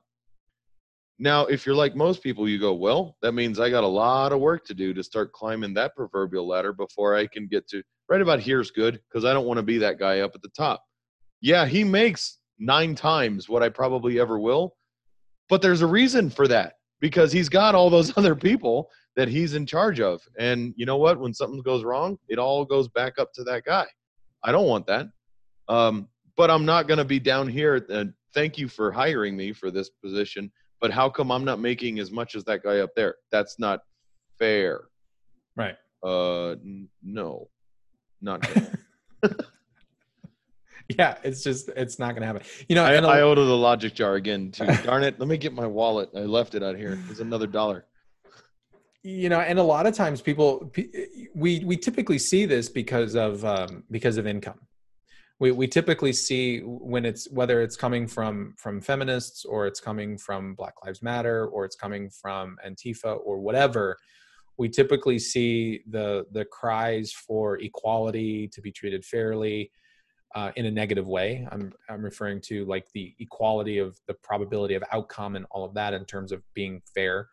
Now, 1.19 1.45
if 1.45 1.65
you're 1.65 1.75
like 1.75 1.95
most 1.95 2.23
people, 2.23 2.49
you 2.49 2.59
go, 2.59 2.73
well, 2.73 3.17
that 3.21 3.33
means 3.33 3.59
I 3.59 3.69
got 3.69 3.83
a 3.83 3.87
lot 3.87 4.31
of 4.31 4.39
work 4.39 4.65
to 4.65 4.73
do 4.73 4.93
to 4.93 5.03
start 5.03 5.31
climbing 5.31 5.73
that 5.75 5.95
proverbial 5.95 6.47
ladder 6.47 6.73
before 6.73 7.15
I 7.15 7.27
can 7.27 7.47
get 7.47 7.67
to 7.69 7.83
right 8.09 8.21
about 8.21 8.39
here's 8.39 8.71
good 8.71 8.99
because 9.07 9.25
I 9.25 9.33
don't 9.33 9.45
want 9.45 9.57
to 9.57 9.63
be 9.63 9.77
that 9.79 9.99
guy 9.99 10.21
up 10.21 10.31
at 10.33 10.41
the 10.41 10.49
top. 10.49 10.83
Yeah, 11.39 11.65
he 11.65 11.83
makes 11.83 12.39
nine 12.57 12.95
times 12.95 13.47
what 13.47 13.63
I 13.63 13.69
probably 13.69 14.19
ever 14.19 14.39
will, 14.39 14.75
but 15.49 15.61
there's 15.61 15.81
a 15.81 15.87
reason 15.87 16.29
for 16.29 16.47
that 16.47 16.73
because 16.99 17.31
he's 17.31 17.49
got 17.49 17.75
all 17.75 17.89
those 17.89 18.17
other 18.17 18.35
people 18.35 18.89
that 19.15 19.27
he's 19.27 19.53
in 19.53 19.65
charge 19.65 19.99
of. 19.99 20.21
And 20.37 20.73
you 20.75 20.85
know 20.85 20.97
what? 20.97 21.19
When 21.19 21.33
something 21.33 21.61
goes 21.61 21.83
wrong, 21.83 22.17
it 22.27 22.39
all 22.39 22.65
goes 22.65 22.87
back 22.87 23.19
up 23.19 23.31
to 23.33 23.43
that 23.45 23.63
guy. 23.65 23.85
I 24.43 24.51
don't 24.51 24.67
want 24.67 24.87
that. 24.87 25.07
Um, 25.69 26.07
but 26.35 26.49
I'm 26.49 26.65
not 26.65 26.87
going 26.87 26.97
to 26.97 27.05
be 27.05 27.19
down 27.19 27.47
here. 27.47 27.85
And 27.89 28.13
thank 28.33 28.57
you 28.57 28.67
for 28.67 28.91
hiring 28.91 29.37
me 29.37 29.53
for 29.53 29.71
this 29.71 29.89
position. 29.89 30.51
But 30.81 30.91
how 30.91 31.09
come 31.09 31.31
I'm 31.31 31.45
not 31.45 31.59
making 31.59 31.99
as 31.99 32.11
much 32.11 32.35
as 32.35 32.43
that 32.45 32.63
guy 32.63 32.79
up 32.79 32.89
there? 32.95 33.15
That's 33.31 33.59
not 33.59 33.81
fair. 34.37 34.85
Right. 35.55 35.75
Uh, 36.03 36.51
n- 36.51 36.89
no, 37.01 37.49
not 38.21 38.45
fair. 38.45 38.79
Yeah, 40.89 41.17
it's 41.23 41.43
just 41.43 41.69
it's 41.69 41.97
not 41.97 42.13
gonna 42.13 42.25
happen. 42.25 42.41
You 42.67 42.75
know, 42.75 42.83
I, 42.83 42.95
I 42.95 43.21
owe 43.21 43.33
to 43.33 43.41
the 43.41 43.57
logic 43.57 43.93
jar 43.93 44.15
again 44.15 44.51
too. 44.51 44.65
Darn 44.83 45.03
it! 45.03 45.17
Let 45.19 45.29
me 45.29 45.37
get 45.37 45.53
my 45.53 45.65
wallet. 45.65 46.09
I 46.15 46.19
left 46.19 46.55
it 46.55 46.63
out 46.63 46.75
here. 46.75 46.95
There's 47.05 47.21
another 47.21 47.47
dollar. 47.47 47.85
You 49.03 49.29
know 49.29 49.41
and 49.41 49.59
a 49.59 49.63
lot 49.63 49.85
of 49.85 49.93
times 49.93 50.21
people 50.21 50.71
we 51.35 51.59
we 51.59 51.77
typically 51.77 52.17
see 52.17 52.45
this 52.45 52.69
because 52.69 53.15
of 53.15 53.43
um, 53.45 53.83
because 53.91 54.17
of 54.17 54.25
income. 54.25 54.59
We 55.39 55.51
we 55.51 55.67
typically 55.67 56.13
see 56.13 56.59
when 56.59 57.05
it's 57.05 57.29
whether 57.31 57.61
it's 57.61 57.75
coming 57.75 58.07
from 58.07 58.55
from 58.57 58.81
feminists 58.81 59.45
or 59.45 59.67
it's 59.67 59.79
coming 59.79 60.17
from 60.17 60.55
black 60.55 60.75
lives 60.85 61.01
matter 61.01 61.47
or 61.47 61.65
it's 61.65 61.75
coming 61.75 62.09
from 62.09 62.57
antifa 62.65 63.19
or 63.25 63.39
whatever 63.39 63.97
we 64.57 64.69
typically 64.69 65.19
see 65.19 65.81
the 65.89 66.25
the 66.31 66.45
cries 66.45 67.11
for 67.11 67.59
equality 67.59 68.47
to 68.49 68.61
be 68.61 68.71
treated 68.71 69.03
fairly 69.03 69.71
uh, 70.35 70.51
in 70.55 70.65
a 70.65 70.71
negative 70.71 71.07
way. 71.07 71.47
I'm 71.51 71.73
i'm 71.89 72.03
referring 72.03 72.41
to 72.41 72.65
like 72.65 72.87
the 72.93 73.13
equality 73.19 73.79
of 73.79 73.99
the 74.07 74.13
probability 74.13 74.75
of 74.75 74.83
outcome 74.91 75.35
and 75.35 75.45
all 75.51 75.65
of 75.65 75.73
that 75.73 75.93
in 75.93 76.05
terms 76.05 76.31
of 76.31 76.41
being 76.53 76.81
fair 76.93 77.27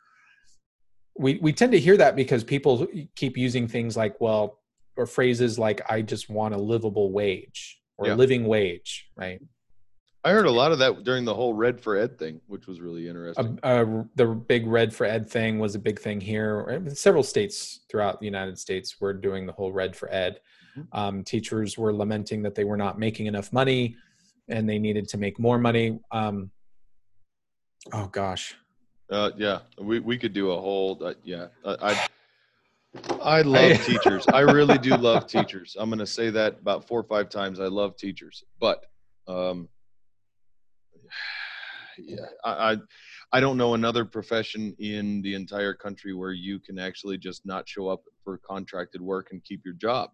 we 1.18 1.38
we 1.42 1.52
tend 1.52 1.72
to 1.72 1.78
hear 1.78 1.96
that 1.96 2.16
because 2.16 2.44
people 2.44 2.86
keep 3.16 3.36
using 3.36 3.66
things 3.68 3.96
like 3.96 4.20
well 4.20 4.58
or 4.96 5.06
phrases 5.06 5.58
like 5.58 5.80
i 5.90 6.00
just 6.02 6.28
want 6.30 6.54
a 6.54 6.58
livable 6.58 7.10
wage 7.12 7.80
or 7.98 8.06
Yeah. 8.08 8.14
living 8.14 8.44
wage 8.46 9.08
right 9.16 9.40
I 10.22 10.32
heard 10.32 10.44
a 10.44 10.50
lot 10.50 10.70
of 10.70 10.78
that 10.80 11.02
during 11.02 11.24
the 11.24 11.32
whole 11.32 11.54
Red 11.54 11.80
for 11.80 11.96
Ed 11.96 12.18
thing, 12.18 12.42
which 12.46 12.66
was 12.66 12.78
really 12.82 13.08
interesting. 13.08 13.58
uh, 13.62 13.66
uh, 13.66 14.02
the 14.16 14.26
big 14.26 14.66
red 14.66 14.92
for 14.94 15.06
ed 15.06 15.26
thing 15.30 15.58
was 15.58 15.74
a 15.74 15.78
big 15.78 15.98
thing 15.98 16.20
here 16.20 16.82
several 16.94 17.22
states 17.22 17.80
throughout 17.90 18.20
the 18.20 18.26
united 18.26 18.58
states 18.58 19.00
were 19.00 19.14
doing 19.14 19.46
the 19.46 19.52
whole 19.52 19.72
red 19.72 19.96
for 19.96 20.12
ed 20.12 20.40
Mhm. 20.76 20.86
um, 20.92 21.24
teachers 21.24 21.78
were 21.78 21.92
lamenting 21.94 22.42
that 22.42 22.54
they 22.54 22.64
were 22.64 22.76
not 22.76 22.98
making 22.98 23.26
enough 23.26 23.50
money 23.50 23.96
and 24.48 24.68
they 24.68 24.78
needed 24.78 25.08
to 25.08 25.16
make 25.16 25.38
more 25.38 25.58
money 25.58 25.98
um, 26.12 26.50
oh 27.94 28.06
gosh 28.08 28.54
Uh, 29.10 29.30
yeah, 29.36 29.60
we, 29.78 29.98
we 29.98 30.16
could 30.16 30.32
do 30.32 30.52
a 30.52 30.60
whole 30.60 30.98
uh, 31.04 31.14
yeah. 31.24 31.48
I 31.64 31.92
I, 31.92 33.38
I 33.38 33.42
love 33.42 33.84
teachers. 33.84 34.26
I 34.32 34.40
really 34.40 34.78
do 34.78 34.96
love 34.96 35.26
teachers. 35.26 35.76
I'm 35.78 35.90
gonna 35.90 36.06
say 36.06 36.30
that 36.30 36.58
about 36.60 36.86
four 36.86 37.00
or 37.00 37.04
five 37.04 37.28
times. 37.28 37.58
I 37.58 37.66
love 37.66 37.96
teachers, 37.96 38.44
but 38.60 38.84
um, 39.26 39.68
yeah, 41.98 42.26
I, 42.44 42.72
I 42.72 42.76
I 43.32 43.40
don't 43.40 43.56
know 43.56 43.74
another 43.74 44.04
profession 44.04 44.76
in 44.78 45.22
the 45.22 45.34
entire 45.34 45.74
country 45.74 46.14
where 46.14 46.32
you 46.32 46.58
can 46.58 46.78
actually 46.78 47.18
just 47.18 47.46
not 47.46 47.68
show 47.68 47.88
up 47.88 48.02
for 48.24 48.38
contracted 48.38 49.00
work 49.00 49.28
and 49.32 49.42
keep 49.42 49.62
your 49.64 49.74
job. 49.74 50.10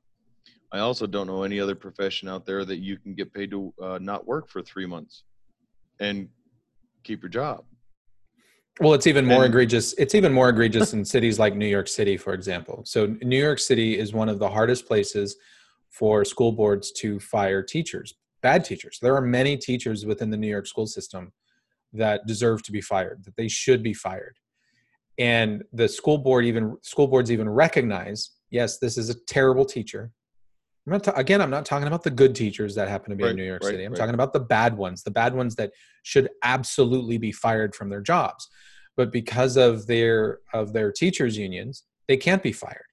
I 0.73 0.81
also 0.81 1.07
don't 1.07 1.27
know 1.27 1.43
any 1.43 1.61
other 1.61 1.75
profession 1.75 2.29
out 2.29 2.45
there 2.45 2.65
that 2.65 2.79
you 2.79 2.99
can 2.99 3.15
get 3.15 3.33
paid 3.33 3.51
to 3.53 3.73
uh, 3.81 3.99
not 4.01 4.27
work 4.27 4.49
for 4.49 4.63
three 4.63 4.87
months 4.87 5.25
and 6.01 6.29
keep 7.05 7.23
your 7.23 7.31
job. 7.31 7.65
Well, 8.81 8.93
it's 8.93 9.07
even 9.07 9.25
more 9.25 9.45
And- 9.45 9.47
egregious. 9.53 9.95
It's 9.95 10.15
even 10.15 10.33
more 10.33 10.51
egregious 10.51 10.93
in 10.93 11.05
cities 11.05 11.39
like 11.39 11.57
New 11.57 11.67
York 11.67 11.89
City, 11.89 12.17
for 12.17 12.35
example. 12.35 12.83
So, 12.85 13.07
New 13.23 13.39
York 13.39 13.59
City 13.59 13.99
is 13.99 14.13
one 14.13 14.29
of 14.29 14.39
the 14.39 14.49
hardest 14.49 14.87
places 14.87 15.37
for 15.89 16.25
school 16.27 16.53
boards 16.53 16.93
to 16.93 17.19
fire 17.19 17.63
teachers, 17.63 18.15
bad 18.43 18.65
teachers. 18.65 18.99
There 19.01 19.15
are 19.17 19.23
many 19.23 19.57
teachers 19.57 20.05
within 20.05 20.29
the 20.29 20.37
New 20.37 20.49
York 20.49 20.67
school 20.67 20.87
system 20.87 21.33
that 21.95 22.27
deserve 22.27 22.63
to 22.65 22.73
be 22.73 22.83
fired, 22.83 23.25
that 23.25 23.37
they 23.37 23.49
should 23.49 23.83
be 23.83 23.95
fired. 23.95 24.37
And 25.17 25.65
the 25.73 25.89
school 25.89 26.19
board 26.19 26.45
even 26.45 26.77
school 26.83 27.07
boards 27.07 27.33
even 27.33 27.49
recognize, 27.49 28.33
yes, 28.51 28.79
this 28.79 28.99
is 28.99 29.09
a 29.09 29.15
terrible 29.25 29.65
teacher. 29.65 30.11
I'm 30.87 30.93
not 30.93 31.05
ta- 31.05 31.13
again, 31.17 31.41
I'm 31.41 31.51
not 31.51 31.65
talking 31.65 31.89
about 31.89 32.05
the 32.05 32.11
good 32.11 32.35
teachers 32.35 32.75
that 32.77 32.89
happen 32.89 33.11
to 33.11 33.17
be 33.17 33.25
Right, 33.25 33.31
in 33.31 33.37
New 33.37 33.45
York 33.45 33.63
right, 33.63 33.71
City. 33.71 33.85
I'm 33.85 33.93
right. 33.93 33.99
talking 33.99 34.15
about 34.15 34.33
the 34.33 34.41
bad 34.41 34.77
ones, 34.77 35.03
the 35.03 35.11
bad 35.11 35.35
ones 35.35 35.57
that 35.57 35.73
should 36.05 36.29
absolutely 36.45 37.19
be 37.19 37.33
fired 37.33 37.75
from 37.75 37.89
their 37.89 38.01
jobs. 38.01 38.49
But 38.97 39.13
because 39.13 39.57
of 39.57 39.87
their 39.87 40.39
of 40.55 40.73
their 40.73 40.93
teachers 40.93 41.37
unions 41.37 41.85
they 42.09 42.17
can't 42.17 42.43
be 42.43 42.53
fired. 42.53 42.87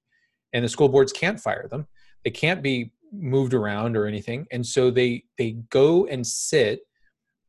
And 0.52 0.64
the 0.64 0.68
school 0.68 0.88
boards 0.88 1.12
can't 1.12 1.40
fire 1.40 1.68
them. 1.68 1.86
They 2.24 2.30
can't 2.30 2.62
be 2.62 2.92
moved 3.12 3.54
around 3.54 3.96
or 3.96 4.06
anything. 4.06 4.46
And 4.50 4.66
so 4.66 4.90
they 4.90 5.24
they 5.38 5.52
go 5.70 6.06
and 6.06 6.26
sit 6.26 6.80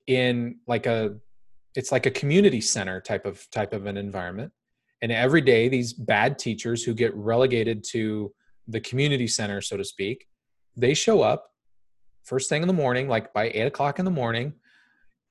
in 0.08 0.58
like 0.68 0.86
a 0.86 1.16
it's 1.76 1.92
like 1.92 2.06
a 2.06 2.12
community 2.12 2.62
center 2.62 3.02
type 3.02 3.26
of 3.26 3.50
type 3.52 3.74
of 3.74 3.86
an 3.86 3.98
environment. 3.98 4.52
And 5.02 5.12
every 5.12 5.42
day 5.42 5.70
these 5.70 5.94
bad 5.94 6.40
teachers 6.40 6.84
who 6.84 6.94
get 6.94 7.16
relegated 7.16 7.84
to 7.92 8.34
the 8.68 8.80
community 8.80 9.28
center 9.28 9.62
so 9.62 9.78
to 9.78 9.84
speak 9.84 10.28
they 10.76 10.94
show 10.94 11.22
up 11.22 11.52
first 12.24 12.50
thing 12.50 12.62
in 12.62 12.68
the 12.68 12.74
morning 12.74 13.08
like 13.08 13.34
by 13.34 13.50
eight 13.50 13.68
o'clock 13.68 14.00
in 14.00 14.06
the 14.06 14.12
morning 14.12 14.54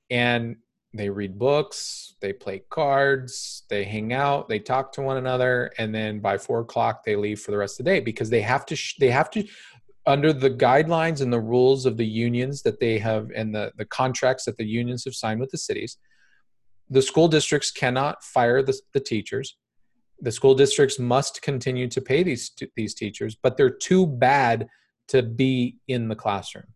and 0.09 0.55
they 0.95 1.09
read 1.09 1.37
books, 1.37 2.15
they 2.21 2.31
play 2.31 2.63
cards, 2.69 3.63
they 3.69 3.83
hang 3.83 4.13
out, 4.13 4.47
they 4.47 4.59
talk 4.59 4.91
to 4.93 5.01
one 5.01 5.17
another, 5.17 5.71
and 5.77 5.93
then 5.93 6.19
by 6.19 6.37
four 6.37 6.61
o'clock 6.61 7.03
they 7.03 7.15
leave 7.15 7.39
for 7.39 7.51
the 7.51 7.57
rest 7.57 7.79
of 7.79 7.85
the 7.85 7.91
day 7.91 7.99
because 7.99 8.29
they 8.29 8.41
have 8.41 8.65
to. 8.67 8.75
Sh- 8.75 8.95
they 8.99 9.09
have 9.09 9.29
to, 9.31 9.45
under 10.05 10.31
the 10.31 10.49
guidelines 10.49 11.21
and 11.21 11.33
the 11.33 11.39
rules 11.39 11.85
of 11.85 11.97
the 11.97 12.05
unions 12.05 12.61
that 12.61 12.79
they 12.79 12.97
have 12.99 13.29
and 13.35 13.53
the 13.53 13.71
the 13.77 13.85
contracts 13.85 14.45
that 14.45 14.57
the 14.57 14.65
unions 14.65 15.03
have 15.05 15.15
signed 15.15 15.39
with 15.39 15.51
the 15.51 15.57
cities. 15.57 15.97
The 16.89 17.01
school 17.01 17.27
districts 17.27 17.71
cannot 17.71 18.23
fire 18.23 18.61
the, 18.61 18.79
the 18.93 18.99
teachers. 18.99 19.57
The 20.21 20.31
school 20.31 20.55
districts 20.55 20.97
must 20.97 21.41
continue 21.41 21.89
to 21.89 21.99
pay 22.01 22.23
these 22.23 22.51
these 22.75 22.93
teachers, 22.93 23.35
but 23.35 23.57
they're 23.57 23.69
too 23.69 24.07
bad 24.07 24.67
to 25.09 25.21
be 25.23 25.77
in 25.87 26.07
the 26.07 26.15
classroom. 26.15 26.67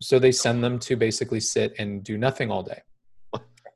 So 0.00 0.18
they 0.18 0.32
send 0.32 0.62
them 0.62 0.78
to 0.80 0.96
basically 0.96 1.40
sit 1.40 1.74
and 1.78 2.04
do 2.04 2.18
nothing 2.18 2.50
all 2.50 2.62
day. 2.62 2.82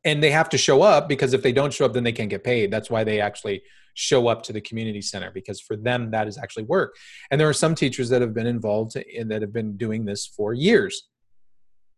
And 0.04 0.22
they 0.22 0.30
have 0.30 0.48
to 0.50 0.58
show 0.58 0.82
up 0.82 1.08
because 1.08 1.34
if 1.34 1.42
they 1.42 1.52
don't 1.52 1.72
show 1.72 1.84
up 1.84 1.92
then 1.92 2.04
they 2.04 2.12
can't 2.12 2.30
get 2.30 2.42
paid. 2.42 2.70
That's 2.70 2.90
why 2.90 3.04
they 3.04 3.20
actually 3.20 3.62
show 3.94 4.28
up 4.28 4.42
to 4.44 4.52
the 4.52 4.60
community 4.60 5.02
center 5.02 5.30
because 5.30 5.60
for 5.60 5.76
them 5.76 6.10
that 6.12 6.26
is 6.26 6.38
actually 6.38 6.62
work. 6.64 6.96
And 7.30 7.40
there 7.40 7.48
are 7.48 7.52
some 7.54 7.74
teachers 7.74 8.08
that 8.08 8.22
have 8.22 8.32
been 8.32 8.46
involved 8.46 8.96
in 8.96 9.28
that 9.28 9.42
have 9.42 9.52
been 9.52 9.76
doing 9.76 10.04
this 10.04 10.26
for 10.26 10.54
years 10.54 11.08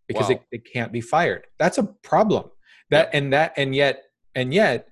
because 0.09 0.29
Wow. 0.29 0.41
they, 0.51 0.59
they 0.59 0.59
can't 0.59 0.93
be 0.93 1.01
fired. 1.01 1.47
That's 1.59 1.79
a 1.79 1.85
problem. 1.85 2.51
That 2.91 3.11
and 3.13 3.33
that 3.33 3.55
and 3.57 3.75
yet 3.75 4.03
and 4.35 4.53
yet 4.53 4.89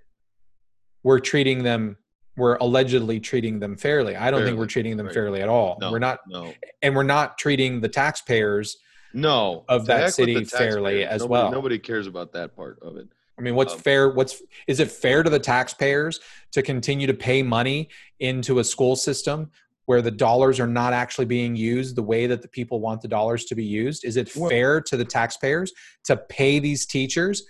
we're 1.03 1.21
treating 1.21 1.63
them 1.65 1.97
we're 2.41 2.57
allegedly 2.57 3.21
treating 3.21 3.61
them 3.61 3.77
fairly 3.77 4.17
i 4.17 4.31
don't 4.31 4.43
think 4.45 4.59
we're 4.59 4.67
treating 4.67 4.97
them 4.97 5.07
right. 5.07 5.15
fairly 5.15 5.43
at 5.43 5.49
all 5.49 5.77
No, 5.81 5.93
we're 5.93 5.99
not 6.01 6.21
no. 6.27 6.53
and 6.83 6.97
we're 6.97 7.03
not 7.05 7.39
treating 7.39 7.81
the 7.81 7.89
taxpayers 7.89 8.79
No, 9.13 9.65
of 9.69 9.87
that 9.87 10.15
city 10.15 10.45
fairly 10.45 11.05
as 11.05 11.21
Nobody- 11.21 11.31
well. 11.31 11.53
Nobody 11.53 11.79
cares 11.79 12.07
about 12.07 12.33
that 12.33 12.57
part 12.57 12.79
of 12.81 12.97
it. 12.97 13.09
I 13.39 13.43
mean, 13.43 13.55
what's 13.57 13.73
Um, 13.75 13.81
fair? 13.81 14.09
What's 14.11 14.41
is 14.69 14.79
it 14.81 14.91
fair 14.91 15.23
to 15.23 15.31
the 15.31 15.39
taxpayers 15.39 16.21
to 16.53 16.63
continue 16.63 17.07
to 17.09 17.15
pay 17.15 17.43
money 17.43 17.89
into 18.21 18.59
a 18.61 18.65
school 18.65 18.95
system 18.97 19.51
where 19.87 20.01
the 20.03 20.11
dollars 20.13 20.61
are 20.61 20.67
not 20.69 20.93
actually 20.93 21.25
being 21.27 21.57
used 21.57 21.97
the 21.97 22.03
way 22.03 22.27
that 22.29 22.41
the 22.43 22.49
people 22.49 22.79
want 22.81 23.01
the 23.01 23.09
dollars 23.09 23.45
to 23.47 23.55
be 23.57 23.65
used? 23.65 24.05
Is 24.05 24.17
it 24.17 24.31
Well- 24.37 24.49
fair 24.51 24.81
to 24.83 24.97
the 24.97 25.05
taxpayers 25.05 25.73
to 26.05 26.17
pay 26.17 26.59
these 26.61 26.87
teachers 26.87 27.43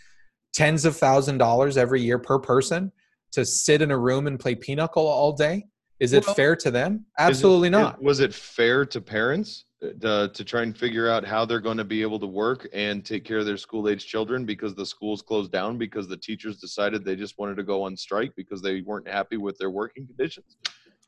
tens 0.55 0.85
of 0.87 0.97
thousand 0.97 1.39
dollars 1.39 1.77
every 1.77 2.01
year 2.01 2.19
per 2.19 2.39
person 2.39 2.91
to 3.32 3.44
sit 3.44 3.82
in 3.82 3.90
a 3.90 3.98
room 3.98 4.27
and 4.27 4.39
play 4.39 4.55
pinochle 4.55 5.07
all 5.07 5.32
day? 5.32 5.65
Is 5.98 6.12
it 6.12 6.24
Well, 6.27 6.35
fair 6.35 6.57
to 6.57 6.70
them? 6.70 7.05
It- 7.19 7.23
Absolutely 7.23 7.69
it- 7.69 7.73
not. 7.73 8.02
was 8.02 8.20
it 8.20 8.32
fair 8.35 8.85
to 8.86 9.01
parents 9.01 9.66
uh, 10.05 10.28
to 10.28 10.44
try 10.44 10.62
and 10.62 10.77
figure 10.77 11.09
out 11.09 11.24
how 11.24 11.44
they're 11.44 11.61
going 11.61 11.77
to 11.78 11.85
be 11.85 12.02
able 12.02 12.19
to 12.20 12.27
work 12.27 12.69
and 12.73 13.05
take 13.05 13.24
care 13.24 13.39
of 13.39 13.47
their 13.47 13.57
school 13.57 13.89
age 13.89 14.07
children 14.07 14.44
because 14.44 14.74
the 14.74 14.85
schools 14.85 15.23
closed 15.23 15.51
down 15.52 15.78
because 15.78 16.07
the 16.07 16.16
teachers 16.16 16.59
decided 16.59 17.02
they 17.05 17.16
just 17.16 17.39
wanted 17.39 17.57
to 17.57 17.62
go 17.62 17.82
on 17.82 17.97
strike 17.97 18.32
because 18.36 18.61
they 18.61 18.82
weren't 18.82 19.09
happy 19.09 19.36
with 19.39 19.57
their 19.59 19.70
working 19.70 20.07
conditions? 20.07 20.57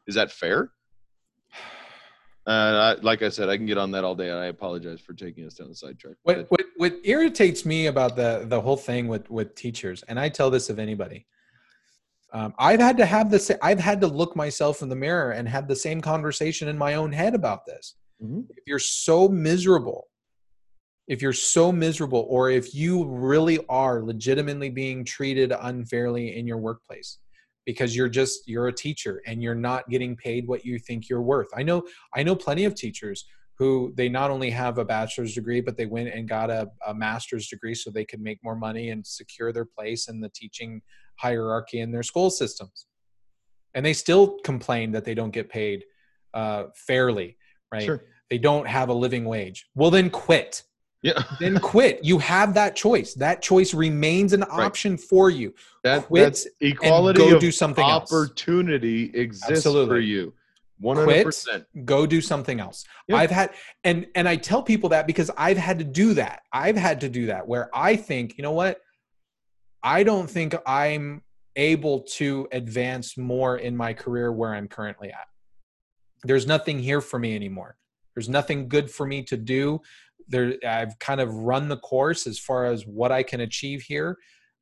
Is 0.06 0.14
that 0.14 0.30
fair? 0.30 0.70
Uh, 2.44 2.96
I, 2.98 3.00
like 3.02 3.22
I 3.22 3.28
said, 3.28 3.48
I 3.48 3.56
can 3.56 3.66
get 3.66 3.78
on 3.78 3.92
that 3.92 4.02
all 4.02 4.16
day. 4.16 4.28
and 4.28 4.36
I 4.36 4.46
apologize 4.46 5.00
for 5.00 5.12
taking 5.12 5.46
us 5.46 5.54
down 5.54 5.68
the 5.68 5.76
sidetrack. 5.76 6.16
What, 6.24 6.46
what 6.48 6.64
what 6.76 6.94
irritates 7.04 7.64
me 7.64 7.86
about 7.86 8.16
the 8.16 8.44
the 8.48 8.60
whole 8.60 8.76
thing 8.76 9.06
with 9.06 9.30
with 9.30 9.54
teachers, 9.54 10.02
and 10.08 10.18
I 10.18 10.28
tell 10.28 10.50
this 10.50 10.68
of 10.68 10.80
anybody, 10.80 11.24
um, 12.32 12.54
I've 12.58 12.80
had 12.80 12.96
to 12.96 13.06
have 13.06 13.30
this. 13.30 13.50
I've 13.62 13.78
had 13.78 14.00
to 14.00 14.06
look 14.06 14.34
myself 14.34 14.82
in 14.82 14.88
the 14.88 14.96
mirror 14.96 15.32
and 15.32 15.48
have 15.48 15.68
the 15.68 15.76
same 15.76 16.00
conversation 16.00 16.68
in 16.68 16.78
my 16.78 16.94
own 16.94 17.12
head 17.12 17.34
about 17.34 17.66
this. 17.66 17.94
Mhm. 18.22 18.46
If 18.50 18.64
you're 18.66 18.78
so 18.78 19.28
miserable, 19.28 20.08
if 21.08 21.20
you're 21.20 21.32
so 21.32 21.72
miserable, 21.72 22.26
or 22.28 22.50
if 22.50 22.74
you 22.74 23.04
really 23.04 23.58
are 23.68 24.02
legitimately 24.02 24.70
being 24.70 25.04
treated 25.04 25.52
unfairly 25.60 26.36
in 26.36 26.46
your 26.46 26.58
workplace 26.58 27.18
because 27.66 27.94
you're 27.94 28.08
just 28.08 28.48
you're 28.48 28.68
a 28.68 28.72
teacher 28.72 29.22
and 29.26 29.42
you're 29.42 29.54
not 29.54 29.88
getting 29.88 30.16
paid 30.16 30.48
what 30.48 30.64
you 30.64 30.78
think 30.78 31.08
you're 31.08 31.22
worth. 31.22 31.48
I 31.54 31.62
know 31.62 31.82
I 32.14 32.22
know 32.22 32.34
plenty 32.34 32.64
of 32.64 32.74
teachers 32.74 33.26
who 33.58 33.92
they 33.96 34.08
not 34.08 34.30
only 34.30 34.50
have 34.50 34.78
a 34.78 34.84
bachelor's 34.84 35.34
degree, 35.34 35.60
but 35.60 35.76
they 35.76 35.86
went 35.86 36.08
and 36.08 36.28
got 36.28 36.50
a, 36.50 36.68
a 36.86 36.94
master's 36.94 37.48
degree 37.48 37.74
so 37.74 37.90
they 37.90 38.04
could 38.04 38.20
make 38.20 38.38
more 38.42 38.56
money 38.56 38.88
and 38.88 39.06
secure 39.06 39.52
their 39.52 39.66
place 39.66 40.08
in 40.08 40.20
the 40.20 40.30
teaching 40.34 40.80
hierarchy 41.16 41.80
in 41.80 41.90
their 41.92 42.02
school 42.02 42.30
systems. 42.30 42.86
And 43.74 43.84
they 43.84 43.92
still 43.94 44.38
complain 44.44 44.92
that 44.92 45.04
they 45.04 45.14
don't 45.14 45.30
get 45.30 45.48
paid 45.48 45.84
uh, 46.34 46.64
fairly, 46.74 47.36
right? 47.72 47.82
Sure. 47.82 48.04
They 48.30 48.38
don't 48.38 48.66
have 48.66 48.88
a 48.88 48.94
living 48.94 49.24
wage. 49.24 49.66
Well, 49.74 49.90
then 49.90 50.10
quit. 50.10 50.62
Yeah, 51.02 51.22
Then 51.40 51.58
quit. 51.58 52.00
You 52.04 52.18
have 52.18 52.54
that 52.54 52.76
choice. 52.76 53.14
That 53.14 53.42
choice 53.42 53.74
remains 53.74 54.32
an 54.32 54.44
option 54.50 54.96
for 54.96 55.30
you. 55.30 55.52
that, 55.84 56.04
Quit 56.04 56.22
that's 56.24 56.46
equality 56.60 57.20
and 57.22 57.30
go 57.30 57.36
of 57.36 57.40
do 57.40 57.50
something 57.50 57.84
else. 57.84 58.12
opportunity 58.12 59.10
exists 59.14 59.64
for 59.64 59.98
you. 59.98 60.32
One 60.78 60.96
hundred 60.96 61.24
percent. 61.24 61.64
go 61.84 62.06
do 62.06 62.20
something 62.20 62.58
else 62.58 62.84
Yeah. 63.06 63.14
i've 63.18 63.30
had 63.30 63.50
and 63.84 64.04
and 64.16 64.28
i 64.28 64.34
tell 64.34 64.60
people 64.64 64.88
that 64.88 65.06
because 65.06 65.30
i've 65.36 65.56
had 65.56 65.78
to 65.78 65.84
do 65.84 66.12
that 66.14 66.42
i've 66.52 66.76
had 66.76 67.00
to 67.02 67.08
do 67.08 67.26
that 67.26 67.46
where 67.46 67.70
i 67.72 67.94
think 67.94 68.36
you 68.36 68.42
know 68.42 68.50
what 68.50 68.80
i 69.82 70.02
don't 70.02 70.28
think 70.28 70.54
i'm 70.66 71.22
able 71.56 72.00
to 72.00 72.48
advance 72.52 73.16
more 73.16 73.58
in 73.58 73.76
my 73.76 73.92
career 73.92 74.32
where 74.32 74.54
i'm 74.54 74.68
currently 74.68 75.10
at. 75.10 75.26
There's 76.24 76.46
nothing 76.46 76.78
here 76.78 77.00
for 77.00 77.18
me 77.18 77.34
anymore. 77.34 77.76
There's 78.14 78.28
nothing 78.28 78.68
good 78.68 78.90
for 78.90 79.06
me 79.06 79.22
to 79.24 79.36
do. 79.36 79.80
There 80.28 80.54
i've 80.66 80.98
kind 80.98 81.20
of 81.20 81.34
run 81.34 81.68
the 81.68 81.78
course 81.78 82.26
as 82.26 82.38
far 82.38 82.66
as 82.66 82.86
what 82.86 83.12
i 83.12 83.22
can 83.22 83.40
achieve 83.40 83.82
here. 83.82 84.16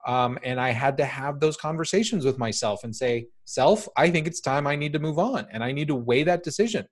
Um, 0.06 0.38
and 0.42 0.58
i 0.58 0.70
had 0.70 0.96
to 0.96 1.04
have 1.04 1.40
those 1.40 1.56
conversations 1.56 2.24
with 2.24 2.38
myself 2.38 2.84
and 2.84 2.96
say 2.96 3.26
self 3.44 3.86
i 3.96 4.10
think 4.10 4.26
it's 4.26 4.40
time 4.40 4.66
i 4.66 4.74
need 4.74 4.94
to 4.94 4.98
move 4.98 5.18
on 5.18 5.46
and 5.52 5.62
i 5.62 5.72
need 5.72 5.88
to 5.88 5.94
weigh 5.94 6.22
that 6.24 6.42
decision. 6.42 6.86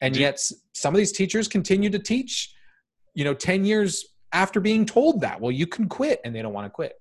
And 0.00 0.16
yet 0.16 0.40
some 0.74 0.94
of 0.94 0.98
these 0.98 1.12
teachers 1.12 1.48
continue 1.48 1.90
to 1.90 1.98
teach 1.98 2.54
you 3.14 3.24
know 3.24 3.34
10 3.34 3.64
years 3.64 4.06
after 4.32 4.60
being 4.60 4.86
told 4.86 5.20
that 5.20 5.40
well 5.40 5.52
you 5.52 5.66
can 5.66 5.88
quit 5.88 6.20
and 6.24 6.34
they 6.34 6.40
don't 6.40 6.52
want 6.52 6.66
to 6.66 6.70
quit 6.70 6.94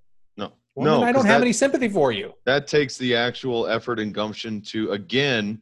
well 0.77 0.99
no, 0.99 1.05
i 1.05 1.11
don't 1.11 1.25
have 1.25 1.39
that- 1.39 1.45
any 1.45 1.53
sympathy 1.53 1.89
for 1.89 2.11
you. 2.11 2.33
that 2.45 2.67
takes 2.67 2.97
the 2.97 3.15
actual 3.15 3.67
effort 3.67 3.99
and 3.99 4.13
gumption 4.13 4.61
to 4.61 4.91
again 4.91 5.61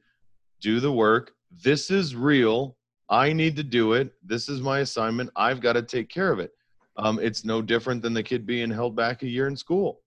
do 0.66 0.80
the 0.80 0.92
work. 0.92 1.34
This 1.64 1.92
is 1.92 2.16
real. 2.16 2.76
I 3.08 3.34
need 3.34 3.56
to 3.58 3.64
do 3.64 3.94
it. 3.94 4.14
This 4.24 4.50
is 4.50 4.62
my 4.62 4.80
assignment. 4.80 5.30
I've 5.36 5.62
got 5.62 5.74
to 5.74 5.84
take 5.84 6.10
care 6.10 6.32
of 6.32 6.40
it. 6.40 6.52
Um, 6.98 7.20
it's 7.22 7.46
no 7.46 7.62
different 7.62 8.02
than 8.02 8.14
the 8.14 8.24
kid 8.24 8.48
being 8.48 8.72
held 8.72 8.96
back 8.96 9.22
a 9.22 9.28
year 9.28 9.48
in 9.48 9.56
school. 9.56 10.02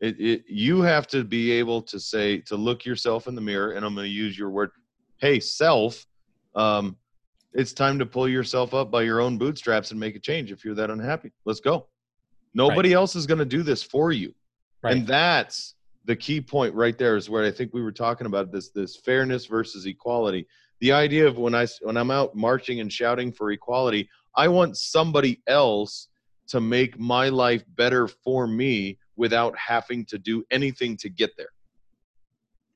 It, 0.00 0.18
it 0.18 0.44
you 0.48 0.80
have 0.80 1.06
to 1.08 1.24
be 1.24 1.50
able 1.52 1.82
to 1.82 2.00
say 2.00 2.38
to 2.42 2.56
look 2.56 2.86
yourself 2.86 3.26
in 3.26 3.34
the 3.34 3.40
mirror 3.40 3.72
and 3.72 3.84
i'm 3.84 3.96
going 3.96 4.04
to 4.04 4.10
use 4.10 4.38
your 4.38 4.48
word 4.48 4.70
hey 5.18 5.40
self 5.40 6.06
um, 6.54 6.96
it's 7.52 7.72
time 7.72 7.98
to 7.98 8.06
pull 8.06 8.28
yourself 8.28 8.74
up 8.74 8.92
by 8.92 9.02
your 9.02 9.20
own 9.20 9.36
bootstraps 9.36 9.90
and 9.90 9.98
make 9.98 10.14
a 10.14 10.20
change 10.20 10.52
if 10.52 10.64
you're 10.64 10.76
that 10.76 10.90
unhappy. 10.90 11.32
Let's 11.44 11.60
go. 11.60 11.88
Nobody 12.54 12.92
else 12.92 13.16
is 13.16 13.26
going 13.26 13.38
to 13.40 13.44
do 13.44 13.62
this 13.62 13.82
for 13.82 14.12
you 14.12 14.32
right. 14.82 14.96
And 14.96 15.06
that's 15.06 15.74
the 16.04 16.16
key 16.16 16.40
point 16.40 16.74
right 16.74 16.96
there 16.96 17.16
is 17.16 17.28
where 17.28 17.44
i 17.44 17.50
think 17.50 17.74
we 17.74 17.82
were 17.82 17.92
talking 17.92 18.26
about 18.26 18.50
this 18.50 18.70
this 18.70 18.96
fairness 18.96 19.46
versus 19.46 19.86
equality. 19.86 20.46
The 20.80 20.92
idea 20.92 21.26
of 21.26 21.38
when 21.38 21.54
i 21.54 21.66
when 21.82 21.96
i'm 21.96 22.10
out 22.10 22.34
marching 22.34 22.80
and 22.80 22.92
shouting 22.92 23.32
for 23.32 23.50
equality 23.50 24.08
i 24.36 24.48
want 24.48 24.76
somebody 24.76 25.42
else 25.46 26.08
to 26.48 26.60
make 26.60 26.98
my 26.98 27.28
life 27.28 27.62
better 27.76 28.08
for 28.08 28.46
me 28.46 28.98
without 29.16 29.56
having 29.56 30.04
to 30.06 30.18
do 30.18 30.44
anything 30.50 30.96
to 30.96 31.08
get 31.08 31.36
there. 31.36 31.50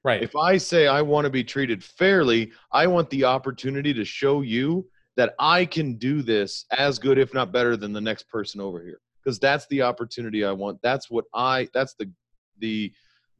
Right. 0.05 0.23
If 0.23 0.37
I 0.37 0.57
say 0.57 0.87
I 0.87 1.01
want 1.01 1.24
to 1.24 1.31
be 1.31 1.45
treated 1.45 1.83
fairly, 1.83 2.53
I 2.73 2.87
want 2.87 3.09
the 3.11 3.24
opportunity 3.24 3.95
to 3.95 4.05
show 4.05 4.43
you 4.43 4.87
that 5.16 5.35
I 5.39 5.65
can 5.65 5.95
do 5.95 6.23
this 6.23 6.66
as 6.77 6.99
good, 6.99 7.19
if 7.19 7.33
not 7.33 7.53
better, 7.53 7.77
than 7.77 7.93
the 7.93 8.01
next 8.01 8.29
person 8.29 8.61
over 8.61 8.83
here. 8.83 9.01
Because 9.23 9.39
that's 9.39 9.66
the 9.69 9.82
opportunity 9.82 10.44
I 10.44 10.53
want. 10.53 10.81
That's 10.82 11.11
what 11.11 11.27
I. 11.35 11.69
That's 11.73 11.94
the 11.94 12.11
the 12.59 12.93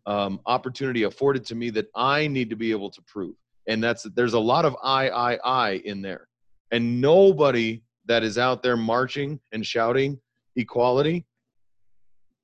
um, 0.07 0.41
opportunity 0.47 1.05
afforded 1.05 1.45
to 1.47 1.55
me 1.55 1.71
that 1.71 1.87
I 1.95 2.27
need 2.27 2.51
to 2.51 2.57
be 2.57 2.71
able 2.71 2.91
to 2.91 3.03
prove. 3.03 3.35
And 3.67 3.83
that's 3.83 4.03
there's 4.15 4.35
a 4.35 4.41
lot 4.41 4.65
of 4.65 4.77
I, 4.83 5.09
I, 5.09 5.35
I 5.45 5.71
in 5.85 6.03
there, 6.03 6.29
and 6.71 7.01
nobody 7.01 7.83
that 8.07 8.25
is 8.25 8.39
out 8.39 8.63
there 8.63 8.77
marching 8.77 9.41
and 9.53 9.65
shouting 9.65 10.21
equality 10.57 11.25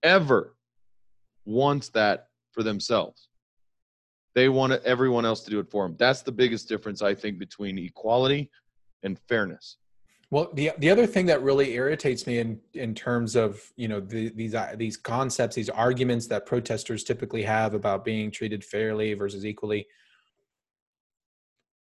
ever 0.03 0.55
wants 1.45 1.89
that 1.91 2.29
for 2.53 2.63
themselves. 2.63 3.29
They 4.35 4.49
want 4.49 4.73
everyone 4.85 5.25
else 5.25 5.41
to 5.43 5.51
do 5.51 5.59
it 5.59 5.69
for 5.69 5.85
them. 5.85 5.97
That's 5.99 6.23
the 6.23 6.31
biggest 6.31 6.69
difference, 6.69 7.03
I 7.03 7.15
think, 7.15 7.39
between 7.39 7.79
equality 7.79 8.51
and 9.03 9.19
fairness. 9.29 9.79
Well, 10.31 10.51
the 10.53 10.73
the 10.79 10.91
other 10.91 11.07
thing 11.07 11.27
that 11.27 11.43
really 11.43 11.73
irritates 11.73 12.27
me 12.27 12.39
in 12.39 12.61
in 12.75 12.95
terms 12.95 13.35
of 13.35 13.63
you 13.77 13.89
know 13.89 13.99
the, 14.01 14.29
these 14.31 14.55
uh, 14.55 14.75
these 14.77 14.97
concepts, 14.97 15.57
these 15.57 15.71
arguments 15.71 16.27
that 16.27 16.45
protesters 16.45 17.03
typically 17.03 17.43
have 17.45 17.73
about 17.73 18.05
being 18.05 18.31
treated 18.31 18.63
fairly 18.63 19.15
versus 19.15 19.47
equally. 19.47 19.87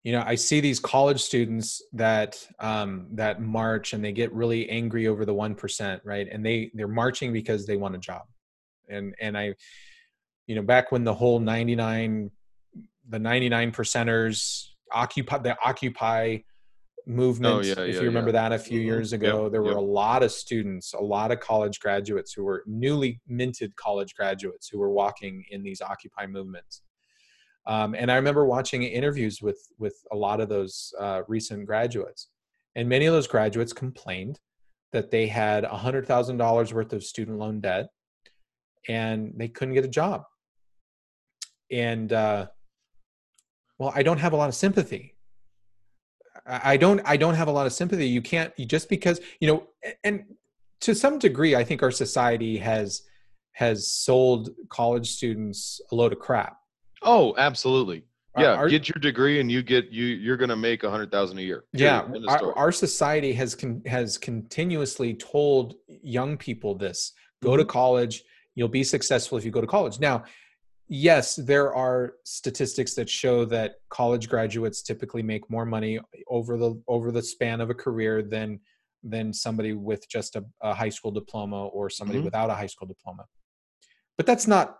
You 0.03 0.13
know, 0.13 0.23
I 0.25 0.35
see 0.35 0.61
these 0.61 0.79
college 0.79 1.21
students 1.21 1.81
that 1.93 2.47
um, 2.59 3.07
that 3.11 3.41
march 3.41 3.93
and 3.93 4.03
they 4.03 4.13
get 4.13 4.33
really 4.33 4.67
angry 4.69 5.07
over 5.07 5.25
the 5.25 5.33
one 5.33 5.53
percent, 5.53 6.01
right? 6.05 6.27
And 6.31 6.45
they 6.45 6.71
they're 6.73 6.87
marching 6.87 7.33
because 7.33 7.67
they 7.67 7.75
want 7.75 7.95
a 7.95 7.99
job, 7.99 8.23
and 8.87 9.13
and 9.19 9.37
I, 9.37 9.55
you 10.47 10.55
know, 10.55 10.63
back 10.63 10.91
when 10.93 11.03
the 11.03 11.13
whole 11.13 11.39
ninety 11.39 11.75
nine, 11.75 12.31
the 13.09 13.19
ninety 13.19 13.49
nine 13.49 13.73
percenters 13.73 14.69
occupy 14.93 15.37
the 15.39 15.57
occupy 15.63 16.37
movement 17.07 17.55
Oh, 17.55 17.61
yeah, 17.61 17.71
if 17.71 17.95
yeah, 17.95 18.01
you 18.01 18.07
remember 18.07 18.29
yeah. 18.29 18.49
that 18.49 18.51
a 18.53 18.59
few 18.59 18.79
Mhm. 18.79 18.85
years 18.85 19.11
Yep, 19.11 19.21
ago 19.21 19.49
there 19.49 19.61
were 19.61 19.69
yep. 19.69 19.77
a 19.77 19.81
lot 19.81 20.23
of 20.23 20.31
students 20.31 20.93
a 20.93 20.99
lot 20.99 21.31
of 21.31 21.39
college 21.39 21.79
graduates 21.79 22.33
who 22.33 22.43
were 22.43 22.63
newly 22.67 23.19
minted 23.27 23.75
college 23.75 24.13
graduates 24.15 24.67
who 24.67 24.77
were 24.79 24.91
walking 24.91 25.43
in 25.49 25.63
these 25.63 25.81
occupy 25.81 26.25
movements 26.27 26.81
um, 27.67 27.95
and 27.95 28.11
i 28.11 28.15
remember 28.15 28.45
watching 28.45 28.83
interviews 28.83 29.41
with 29.41 29.59
with 29.79 29.95
a 30.11 30.15
lot 30.15 30.39
of 30.39 30.49
those 30.49 30.93
uh, 30.99 31.21
recent 31.27 31.65
graduates 31.65 32.29
and 32.75 32.87
many 32.87 33.05
of 33.05 33.13
those 33.13 33.27
graduates 33.27 33.73
complained 33.73 34.39
that 34.93 35.09
they 35.11 35.25
had 35.27 35.63
$100000 35.63 36.73
worth 36.73 36.93
of 36.93 37.03
student 37.03 37.37
loan 37.37 37.59
debt 37.61 37.87
and 38.87 39.33
they 39.37 39.47
couldn't 39.47 39.73
get 39.73 39.85
a 39.85 39.87
job 39.89 40.23
and 41.71 42.13
uh, 42.13 42.47
well 43.79 43.91
i 43.95 44.03
don't 44.03 44.19
have 44.19 44.33
a 44.33 44.35
lot 44.35 44.49
of 44.49 44.55
sympathy 44.55 45.15
I 46.45 46.77
don't 46.77 47.01
I 47.05 47.17
don't 47.17 47.35
have 47.35 47.47
a 47.47 47.51
lot 47.51 47.65
of 47.65 47.73
sympathy. 47.73 48.07
You 48.07 48.21
can't 48.21 48.53
you 48.57 48.65
just 48.65 48.89
because 48.89 49.19
you 49.39 49.47
know 49.47 49.67
and 50.03 50.23
to 50.81 50.95
some 50.95 51.19
degree 51.19 51.55
I 51.55 51.63
think 51.63 51.83
our 51.83 51.91
society 51.91 52.57
has 52.57 53.03
has 53.53 53.91
sold 53.91 54.49
college 54.69 55.09
students 55.11 55.81
a 55.91 55.95
load 55.95 56.13
of 56.13 56.19
crap. 56.19 56.57
Oh, 57.03 57.35
absolutely. 57.37 58.03
Yeah, 58.37 58.53
Our- 58.53 58.69
get 58.69 58.87
your 58.87 58.99
degree 59.01 59.41
and 59.41 59.51
you 59.51 59.61
get 59.61 59.91
you 59.91 60.05
you're 60.05 60.37
gonna 60.37 60.55
make 60.55 60.83
a 60.83 60.89
hundred 60.89 61.11
thousand 61.11 61.37
a 61.39 61.41
year. 61.41 61.65
yeah 61.73 62.01
Period. 62.01 62.15
End 62.15 62.29
of 62.29 62.47
our, 62.47 62.57
our 62.57 62.71
society 62.71 63.33
has 63.33 63.55
con- 63.55 63.81
has 63.85 64.17
continuously 64.17 65.13
told 65.15 65.75
young 65.87 66.37
people 66.37 66.75
this 66.75 67.13
go 67.43 67.49
Mm-hmm. 67.51 67.59
to 67.59 67.65
college 67.65 68.23
you'll 68.55 68.67
be 68.69 68.83
successful 68.83 69.37
if 69.37 69.43
you 69.45 69.51
go 69.51 69.61
to 69.61 69.67
college 69.67 69.99
now 69.99 70.23
yes 70.93 71.37
there 71.37 71.73
are 71.73 72.15
statistics 72.25 72.93
that 72.95 73.09
show 73.09 73.45
that 73.45 73.75
college 73.89 74.27
graduates 74.27 74.81
typically 74.81 75.23
make 75.23 75.49
more 75.49 75.65
money 75.65 75.97
over 76.27 76.57
the 76.57 76.71
over 76.89 77.11
the 77.13 77.21
span 77.21 77.61
of 77.61 77.69
a 77.69 77.73
career 77.73 78.21
than 78.21 78.59
than 79.01 79.31
somebody 79.33 79.71
with 79.73 80.07
just 80.09 80.35
a, 80.35 80.43
a 80.61 80.73
high 80.73 80.89
school 80.89 81.09
diploma 81.09 81.67
or 81.67 81.89
somebody 81.89 82.19
Mhm. 82.19 82.25
without 82.25 82.49
a 82.49 82.53
high 82.53 82.67
school 82.67 82.87
diploma 82.87 83.23
but 84.17 84.25
that's 84.25 84.47
not 84.47 84.79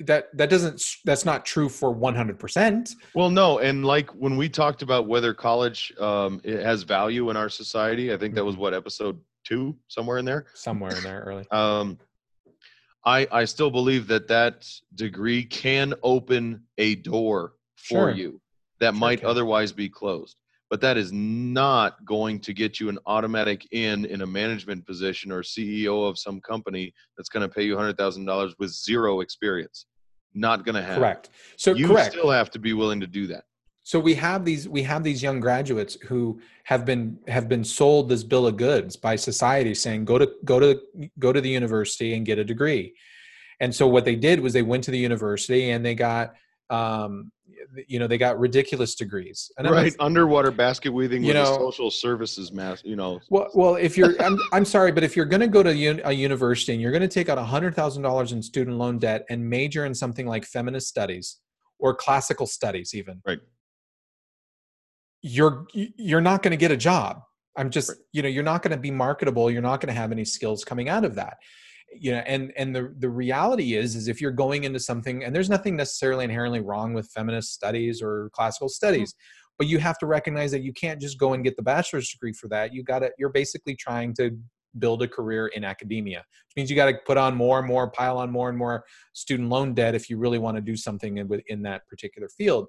that 0.00 0.34
that 0.38 0.48
doesn't 0.48 0.82
that's 1.04 1.26
not 1.26 1.44
true 1.44 1.68
for 1.68 1.94
100% 1.94 2.94
Well, 3.14 3.28
no, 3.30 3.58
and 3.58 3.84
like 3.84 4.08
when 4.12 4.38
we 4.38 4.48
talked 4.48 4.80
about 4.82 5.06
whether 5.06 5.34
college 5.34 5.92
um, 6.00 6.40
it 6.44 6.60
has 6.64 6.82
value 6.82 7.28
in 7.30 7.36
our 7.36 7.50
society, 7.50 8.10
I 8.12 8.16
think 8.16 8.34
that 8.34 8.44
was 8.44 8.54
Mm-hmm. 8.54 8.62
what 8.62 8.74
episode 8.74 9.20
two, 9.44 9.76
somewhere 9.88 10.16
in 10.18 10.24
there. 10.24 10.46
somewhere 10.54 10.96
in 10.96 11.04
there 11.04 11.20
early 11.26 11.46
Um, 11.52 11.98
I 13.04 13.26
I 13.32 13.44
still 13.44 13.70
believe 13.70 14.06
that 14.08 14.28
that 14.28 14.68
degree 14.94 15.44
can 15.44 15.94
open 16.02 16.62
a 16.78 16.96
door 16.96 17.54
for 17.76 18.08
Sure. 18.08 18.10
you 18.10 18.40
that 18.80 18.92
Sure 18.92 19.00
might 19.00 19.20
can. 19.20 19.28
otherwise 19.28 19.72
be 19.72 19.88
closed, 19.88 20.36
but 20.70 20.80
that 20.80 20.96
is 20.96 21.12
not 21.12 22.04
going 22.04 22.38
to 22.40 22.52
get 22.52 22.78
you 22.80 22.88
an 22.88 22.98
automatic 23.06 23.66
in 23.72 24.04
in 24.04 24.22
a 24.22 24.26
management 24.26 24.86
position 24.86 25.32
or 25.32 25.42
CEO 25.42 26.08
of 26.08 26.18
some 26.18 26.40
company 26.40 26.92
that's 27.16 27.28
going 27.28 27.46
to 27.48 27.52
pay 27.52 27.62
you 27.64 27.76
hundred 27.76 27.96
thousand 27.98 28.24
dollars 28.24 28.54
with 28.58 28.70
zero 28.70 29.20
experience. 29.20 29.86
Not 30.34 30.64
going 30.64 30.76
to 30.76 30.82
happen. 30.82 30.98
correct 31.02 31.30
so 31.56 31.74
You 31.74 31.88
correct 31.88 32.12
still 32.12 32.30
have 32.30 32.50
to 32.52 32.58
be 32.58 32.72
willing 32.72 33.00
to 33.00 33.06
do 33.06 33.26
that. 33.28 33.44
So 33.84 33.98
we 33.98 34.14
have 34.14 34.44
these 34.44 34.68
we 34.68 34.82
have 34.84 35.02
these 35.02 35.22
young 35.22 35.40
graduates 35.40 35.96
who 36.06 36.40
have 36.64 36.84
been 36.84 37.18
have 37.26 37.48
been 37.48 37.64
sold 37.64 38.08
this 38.08 38.22
bill 38.22 38.46
of 38.46 38.56
goods 38.56 38.96
by 38.96 39.16
society 39.16 39.74
saying 39.74 40.04
go 40.04 40.18
to 40.18 40.30
go 40.44 40.60
to 40.60 40.80
go 41.18 41.32
to 41.32 41.40
the 41.40 41.48
university 41.50 42.14
and 42.14 42.24
get 42.24 42.38
a 42.38 42.44
degree. 42.44 42.94
And 43.60 43.74
so 43.74 43.86
what 43.86 44.04
they 44.04 44.16
did 44.16 44.40
was 44.40 44.52
they 44.52 44.62
went 44.62 44.84
to 44.84 44.90
the 44.90 44.98
university 44.98 45.70
and 45.70 45.84
they 45.84 45.94
got 45.94 46.34
um 46.70 47.30
you 47.88 47.98
know 47.98 48.06
they 48.06 48.18
got 48.18 48.38
ridiculous 48.38 48.94
degrees. 48.94 49.50
And 49.58 49.66
I'm 49.66 49.90
underwater 49.98 50.50
basket 50.50 50.92
weaving 50.92 51.22
You 51.22 51.28
with 51.28 51.36
a 51.36 51.42
know- 51.42 51.58
social 51.58 51.90
services 51.90 52.52
mass 52.52 52.82
you 52.84 52.94
know. 52.96 53.20
Well, 53.30 53.48
well, 53.54 53.74
if 53.76 53.96
you're, 53.96 54.20
I'm, 54.22 54.38
I'm 54.52 54.64
sorry, 54.64 54.92
but 54.92 55.02
if 55.04 55.16
you're 55.16 55.26
going 55.26 55.40
to 55.40 55.48
go 55.48 55.62
to 55.62 55.70
a 55.70 56.12
university 56.12 56.72
and 56.72 56.80
you're 56.80 56.90
going 56.92 57.02
to 57.02 57.08
take 57.08 57.28
out 57.28 57.38
hundred 57.38 57.74
thousand 57.74 58.02
dollars 58.02 58.32
in 58.32 58.42
student 58.42 58.76
loan 58.78 58.98
debt 58.98 59.24
and 59.30 59.48
major 59.48 59.86
in 59.86 59.94
something 59.94 60.26
like 60.26 60.44
feminist 60.44 60.88
studies 60.88 61.38
or 61.78 61.94
classical 61.94 62.46
studies, 62.46 62.94
even, 62.94 63.20
Right. 63.26 63.40
You're 65.22 65.66
you're 65.72 66.20
not 66.20 66.42
going 66.42 66.50
to 66.50 66.56
get 66.56 66.70
a 66.70 66.76
job. 66.76 67.22
I'm 67.56 67.70
just, 67.70 67.92
you 68.12 68.22
know, 68.22 68.28
you're 68.28 68.42
not 68.42 68.62
going 68.62 68.72
to 68.72 68.80
be 68.80 68.90
marketable. 68.90 69.50
You're 69.50 69.62
not 69.62 69.80
going 69.80 69.94
to 69.94 70.00
have 70.00 70.10
any 70.12 70.24
skills 70.24 70.64
coming 70.64 70.88
out 70.88 71.04
of 71.04 71.14
that. 71.16 71.38
You 71.94 72.12
know, 72.12 72.18
and 72.18 72.52
and 72.56 72.74
the 72.74 72.94
the 72.98 73.10
reality 73.10 73.74
is, 73.74 73.94
is 73.94 74.08
if 74.08 74.20
you're 74.20 74.30
going 74.30 74.64
into 74.64 74.80
something, 74.80 75.24
and 75.24 75.34
there's 75.34 75.50
nothing 75.50 75.76
necessarily 75.76 76.24
inherently 76.24 76.60
wrong 76.60 76.94
with 76.94 77.10
feminist 77.10 77.52
studies 77.52 78.00
or 78.02 78.30
classical 78.32 78.68
mm-hmm. 78.68 78.72
studies, 78.72 79.14
but 79.58 79.66
you 79.66 79.78
have 79.78 79.98
to 79.98 80.06
recognize 80.06 80.50
that 80.50 80.62
you 80.62 80.72
can't 80.72 81.00
just 81.00 81.18
go 81.18 81.34
and 81.34 81.44
get 81.44 81.56
the 81.56 81.62
bachelor's 81.62 82.10
degree 82.10 82.32
for 82.32 82.48
that. 82.48 82.72
You 82.72 82.82
got 82.82 83.00
to, 83.00 83.10
you're 83.18 83.28
basically 83.28 83.76
trying 83.76 84.14
to 84.14 84.36
build 84.78 85.02
a 85.02 85.08
career 85.08 85.48
in 85.48 85.64
academia, 85.64 86.18
which 86.18 86.56
means 86.56 86.70
you 86.70 86.76
got 86.76 86.86
to 86.86 86.94
put 87.06 87.18
on 87.18 87.36
more 87.36 87.58
and 87.58 87.68
more, 87.68 87.90
pile 87.90 88.18
on 88.18 88.30
more 88.30 88.48
and 88.48 88.56
more 88.56 88.84
student 89.12 89.50
loan 89.50 89.74
debt 89.74 89.94
if 89.94 90.08
you 90.08 90.16
really 90.16 90.38
want 90.38 90.56
to 90.56 90.62
do 90.62 90.76
something 90.76 91.18
in, 91.18 91.42
in 91.48 91.62
that 91.62 91.86
particular 91.88 92.28
field. 92.28 92.68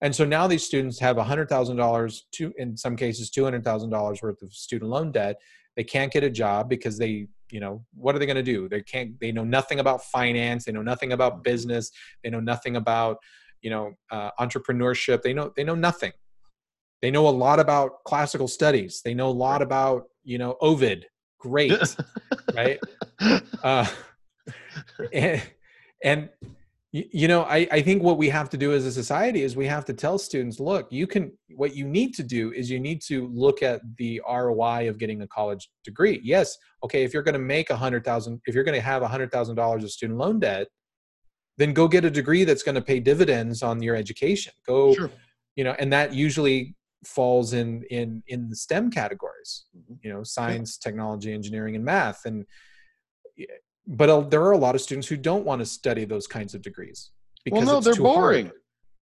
And 0.00 0.14
so 0.14 0.24
now 0.24 0.46
these 0.46 0.64
students 0.64 0.98
have 1.00 1.16
$100,000 1.16 2.20
to, 2.32 2.52
in 2.56 2.76
some 2.76 2.96
cases, 2.96 3.30
$200,000 3.30 4.22
worth 4.22 4.42
of 4.42 4.52
student 4.52 4.90
loan 4.90 5.10
debt. 5.10 5.36
They 5.76 5.84
can't 5.84 6.12
get 6.12 6.24
a 6.24 6.30
job 6.30 6.68
because 6.68 6.98
they, 6.98 7.26
you 7.50 7.60
know, 7.60 7.84
what 7.94 8.14
are 8.14 8.18
they 8.18 8.26
going 8.26 8.36
to 8.36 8.42
do? 8.42 8.68
They 8.68 8.82
can't, 8.82 9.18
they 9.20 9.32
know 9.32 9.44
nothing 9.44 9.80
about 9.80 10.04
finance. 10.04 10.64
They 10.64 10.72
know 10.72 10.82
nothing 10.82 11.12
about 11.12 11.42
business. 11.42 11.90
They 12.22 12.30
know 12.30 12.40
nothing 12.40 12.76
about, 12.76 13.18
you 13.60 13.70
know, 13.70 13.92
uh, 14.10 14.30
entrepreneurship. 14.38 15.22
They 15.22 15.32
know, 15.32 15.52
they 15.56 15.64
know 15.64 15.74
nothing. 15.74 16.12
They 17.02 17.10
know 17.10 17.28
a 17.28 17.30
lot 17.30 17.60
about 17.60 18.04
classical 18.04 18.48
studies. 18.48 19.02
They 19.04 19.14
know 19.14 19.28
a 19.28 19.30
lot 19.30 19.62
about, 19.62 20.04
you 20.24 20.38
know, 20.38 20.56
Ovid. 20.60 21.06
Great. 21.40 21.72
right. 22.54 22.78
Uh, 23.62 23.86
and, 25.12 25.42
and 26.02 26.28
you 26.92 27.28
know 27.28 27.42
I, 27.42 27.68
I 27.70 27.82
think 27.82 28.02
what 28.02 28.16
we 28.16 28.30
have 28.30 28.48
to 28.50 28.56
do 28.56 28.72
as 28.72 28.86
a 28.86 28.92
society 28.92 29.42
is 29.42 29.54
we 29.56 29.66
have 29.66 29.84
to 29.86 29.92
tell 29.92 30.18
students 30.18 30.58
look 30.58 30.90
you 30.90 31.06
can 31.06 31.32
what 31.54 31.76
you 31.76 31.86
need 31.86 32.14
to 32.14 32.22
do 32.22 32.50
is 32.52 32.70
you 32.70 32.80
need 32.80 33.02
to 33.02 33.28
look 33.28 33.62
at 33.62 33.82
the 33.98 34.22
roi 34.26 34.88
of 34.88 34.96
getting 34.98 35.20
a 35.20 35.26
college 35.26 35.70
degree 35.84 36.18
yes 36.22 36.56
okay 36.82 37.04
if 37.04 37.12
you're 37.12 37.22
going 37.22 37.34
to 37.34 37.38
make 37.40 37.68
a 37.68 37.76
hundred 37.76 38.04
thousand 38.04 38.40
if 38.46 38.54
you're 38.54 38.64
going 38.64 38.74
to 38.74 38.80
have 38.80 39.02
a 39.02 39.08
hundred 39.08 39.30
thousand 39.30 39.56
dollars 39.56 39.84
of 39.84 39.90
student 39.90 40.18
loan 40.18 40.40
debt 40.40 40.66
then 41.58 41.74
go 41.74 41.88
get 41.88 42.04
a 42.06 42.10
degree 42.10 42.44
that's 42.44 42.62
going 42.62 42.74
to 42.74 42.80
pay 42.80 43.00
dividends 43.00 43.62
on 43.62 43.82
your 43.82 43.94
education 43.94 44.52
go 44.66 44.94
Sure. 44.94 45.10
you 45.56 45.64
know 45.64 45.74
and 45.78 45.92
that 45.92 46.14
usually 46.14 46.74
falls 47.04 47.52
in 47.52 47.82
in 47.90 48.22
in 48.28 48.48
the 48.48 48.56
stem 48.56 48.90
categories 48.90 49.66
Mhm. 49.76 49.98
you 50.02 50.10
know 50.10 50.22
science 50.22 50.78
technology 50.78 51.34
engineering 51.34 51.76
and 51.76 51.84
math 51.84 52.24
and 52.24 52.46
but 53.90 54.08
uh, 54.10 54.20
there 54.20 54.42
are 54.42 54.52
a 54.52 54.58
lot 54.58 54.74
of 54.74 54.80
students 54.80 55.08
who 55.08 55.16
don't 55.16 55.44
want 55.44 55.60
to 55.60 55.66
study 55.66 56.04
those 56.04 56.26
kinds 56.26 56.54
of 56.54 56.60
degrees 56.62 57.10
well 57.50 57.62
no 57.62 57.80
they're 57.80 57.94
too 57.94 58.04
hard. 58.04 58.16
boring. 58.16 58.50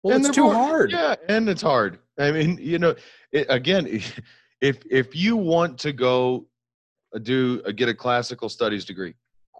Well 0.03 0.15
And 0.15 0.25
it's 0.25 0.35
too 0.35 0.43
boring. 0.43 0.57
hard. 0.59 0.91
Yeah 0.91 1.15
and 1.27 1.49
it's 1.49 1.61
hard. 1.63 1.97
I 2.19 2.31
mean 2.31 2.57
you 2.61 2.77
know 2.79 2.93
it, 3.31 3.47
again 3.49 3.87
if 4.61 4.77
if 4.89 5.15
you 5.15 5.35
want 5.35 5.79
to 5.79 5.91
go 5.91 6.45
uh, 7.15 7.19
do 7.19 7.61
uh, 7.65 7.71
get 7.71 7.89
a 7.89 7.93
classical 7.93 8.47
studies 8.49 8.85
degree 8.85 9.13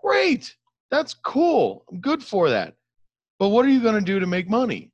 great! 0.04 0.56
That's 0.92 1.16
cool. 1.16 1.84
I'm 1.92 2.00
good 2.00 2.24
for 2.24 2.50
that. 2.52 2.76
But 3.40 3.50
what 3.50 3.66
are 3.66 3.70
you 3.70 3.82
going 3.82 3.96
to 3.96 4.02
do 4.14 4.20
to 4.20 4.28
make 4.28 4.48
money? 4.50 4.92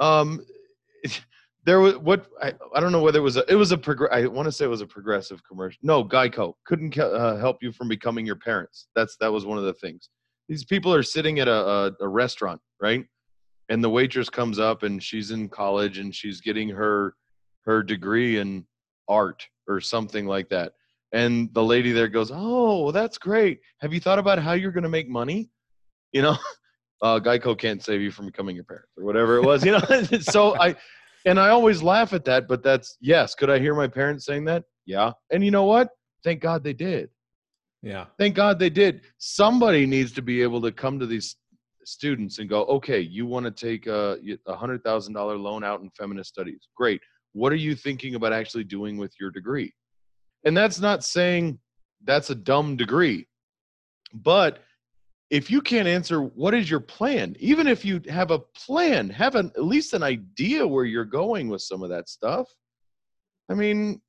Um 0.00 0.40
there 1.68 1.80
was 1.80 1.98
what 1.98 2.28
I, 2.40 2.54
I 2.74 2.80
don't 2.80 2.92
know 2.92 3.02
whether 3.02 3.18
it 3.18 3.22
was 3.22 3.36
a 3.36 3.44
it 3.46 3.54
was 3.54 3.72
a 3.72 3.76
progr- 3.76 4.10
I 4.10 4.26
want 4.26 4.46
to 4.46 4.52
say 4.52 4.64
it 4.64 4.68
was 4.68 4.80
a 4.80 4.86
progressive 4.86 5.42
commercial. 5.46 5.78
No, 5.82 6.02
Geico 6.02 6.54
couldn't 6.64 6.98
uh, 6.98 7.36
help 7.36 7.58
you 7.62 7.72
from 7.72 7.88
becoming 7.88 8.24
your 8.24 8.36
parents. 8.36 8.88
That's 8.96 9.18
that 9.20 9.30
was 9.30 9.44
one 9.44 9.58
of 9.58 9.64
the 9.64 9.74
things. 9.74 10.08
These 10.48 10.64
people 10.64 10.94
are 10.94 11.02
sitting 11.02 11.40
at 11.40 11.46
a, 11.46 11.52
a, 11.52 11.92
a 12.00 12.08
restaurant, 12.08 12.58
right? 12.80 13.04
And 13.68 13.84
the 13.84 13.90
waitress 13.90 14.30
comes 14.30 14.58
up 14.58 14.82
and 14.82 15.02
she's 15.02 15.30
in 15.30 15.50
college 15.50 15.98
and 15.98 16.14
she's 16.14 16.40
getting 16.40 16.70
her 16.70 17.14
her 17.66 17.82
degree 17.82 18.38
in 18.38 18.64
art 19.06 19.46
or 19.68 19.78
something 19.82 20.24
like 20.24 20.48
that. 20.48 20.72
And 21.12 21.52
the 21.52 21.62
lady 21.62 21.92
there 21.92 22.08
goes, 22.08 22.30
"Oh, 22.32 22.92
that's 22.92 23.18
great. 23.18 23.60
Have 23.82 23.92
you 23.92 24.00
thought 24.00 24.18
about 24.18 24.38
how 24.38 24.52
you're 24.52 24.72
going 24.72 24.84
to 24.84 24.88
make 24.88 25.10
money?" 25.10 25.50
You 26.12 26.22
know, 26.22 26.38
uh, 27.02 27.20
Geico 27.20 27.58
can't 27.58 27.84
save 27.84 28.00
you 28.00 28.10
from 28.10 28.24
becoming 28.24 28.54
your 28.56 28.64
parents 28.64 28.88
or 28.96 29.04
whatever 29.04 29.36
it 29.36 29.44
was. 29.44 29.66
You 29.66 29.72
know, 29.72 29.80
so 30.22 30.58
I 30.58 30.74
and 31.28 31.38
I 31.38 31.48
always 31.50 31.82
laugh 31.82 32.12
at 32.12 32.24
that, 32.24 32.48
but 32.48 32.62
that's 32.62 32.96
yes. 33.00 33.34
Could 33.34 33.50
I 33.50 33.58
hear 33.58 33.74
my 33.74 33.88
parents 33.88 34.24
saying 34.24 34.44
that? 34.46 34.64
Yeah. 34.86 35.12
And 35.30 35.44
you 35.44 35.50
know 35.50 35.64
what? 35.64 35.90
Thank 36.24 36.40
God 36.40 36.64
they 36.64 36.72
did. 36.72 37.10
yeah 37.82 38.06
Thank 38.18 38.34
God 38.34 38.58
they 38.58 38.70
did. 38.70 39.02
Somebody 39.18 39.86
needs 39.86 40.12
to 40.12 40.22
be 40.22 40.42
able 40.42 40.60
to 40.62 40.72
come 40.72 40.98
to 40.98 41.06
these 41.06 41.36
students 41.84 42.38
and 42.38 42.48
go, 42.48 42.64
okay, 42.64 43.00
you 43.00 43.26
want 43.26 43.44
to 43.46 43.50
take 43.50 43.86
a 43.86 44.18
a 44.46 44.56
hundred 44.56 44.82
thousand 44.84 45.14
dollar 45.14 45.36
loan 45.36 45.64
out 45.64 45.80
in 45.80 45.90
feminist 45.90 46.30
studies. 46.30 46.68
Great. 46.76 47.00
What 47.32 47.52
are 47.52 47.56
you 47.66 47.74
thinking 47.74 48.14
about 48.14 48.32
actually 48.32 48.64
doing 48.64 48.96
with 48.96 49.12
your 49.20 49.30
degree? 49.30 49.72
And 50.44 50.56
that's 50.56 50.80
not 50.80 51.04
saying 51.04 51.58
that's 52.04 52.30
a 52.30 52.34
dumb 52.34 52.76
degree, 52.76 53.26
but 54.12 54.60
if 55.30 55.50
you 55.50 55.60
can't 55.60 55.88
answer 55.88 56.22
what 56.22 56.54
is 56.54 56.70
your 56.70 56.80
plan, 56.80 57.36
even 57.38 57.66
if 57.66 57.84
you 57.84 58.00
have 58.08 58.30
a 58.30 58.38
plan, 58.38 59.10
have 59.10 59.34
an, 59.34 59.52
at 59.56 59.64
least 59.64 59.92
an 59.92 60.02
idea 60.02 60.66
where 60.66 60.84
you're 60.84 61.04
going 61.04 61.48
with 61.48 61.62
some 61.62 61.82
of 61.82 61.90
that 61.90 62.08
stuff. 62.08 62.48
I 63.50 63.54
mean, 63.54 64.00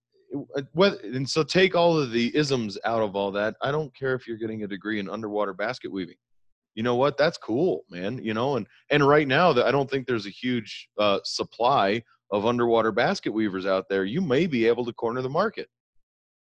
uh, 0.56 0.62
whether, 0.74 0.98
and 1.04 1.30
so 1.30 1.44
take 1.44 1.76
all 1.76 1.98
of 1.98 2.12
the 2.12 2.36
isms 2.36 2.78
out 2.86 3.02
of 3.02 3.16
all 3.16 3.32
that. 3.32 3.56
I 3.62 3.72
don't 3.72 3.96
care 3.96 4.14
if 4.14 4.28
you're 4.28 4.38
getting 4.38 4.64
a 4.64 4.68
degree 4.68 5.00
in 5.00 5.10
underwater 5.10 5.54
basket 5.54 5.92
weaving. 5.92 6.16
You 6.76 6.84
know 6.84 6.96
what? 6.96 7.18
That's 7.18 7.38
cool, 7.38 7.84
man. 7.90 8.24
You 8.24 8.34
know, 8.34 8.56
and 8.56 8.66
and 8.90 9.06
right 9.06 9.28
now, 9.28 9.52
that 9.54 9.66
I 9.66 9.72
don't 9.72 9.90
think 9.90 10.08
there's 10.08 10.28
a 10.28 10.32
huge 10.32 10.88
uh, 10.98 11.20
supply 11.26 12.04
of 12.32 12.46
underwater 12.46 12.92
basket 12.92 13.32
weavers 13.32 13.66
out 13.66 13.90
there. 13.90 14.06
You 14.06 14.22
may 14.22 14.48
be 14.48 14.66
able 14.68 14.86
to 14.86 14.94
corner 14.94 15.22
the 15.22 15.30
market. 15.30 15.68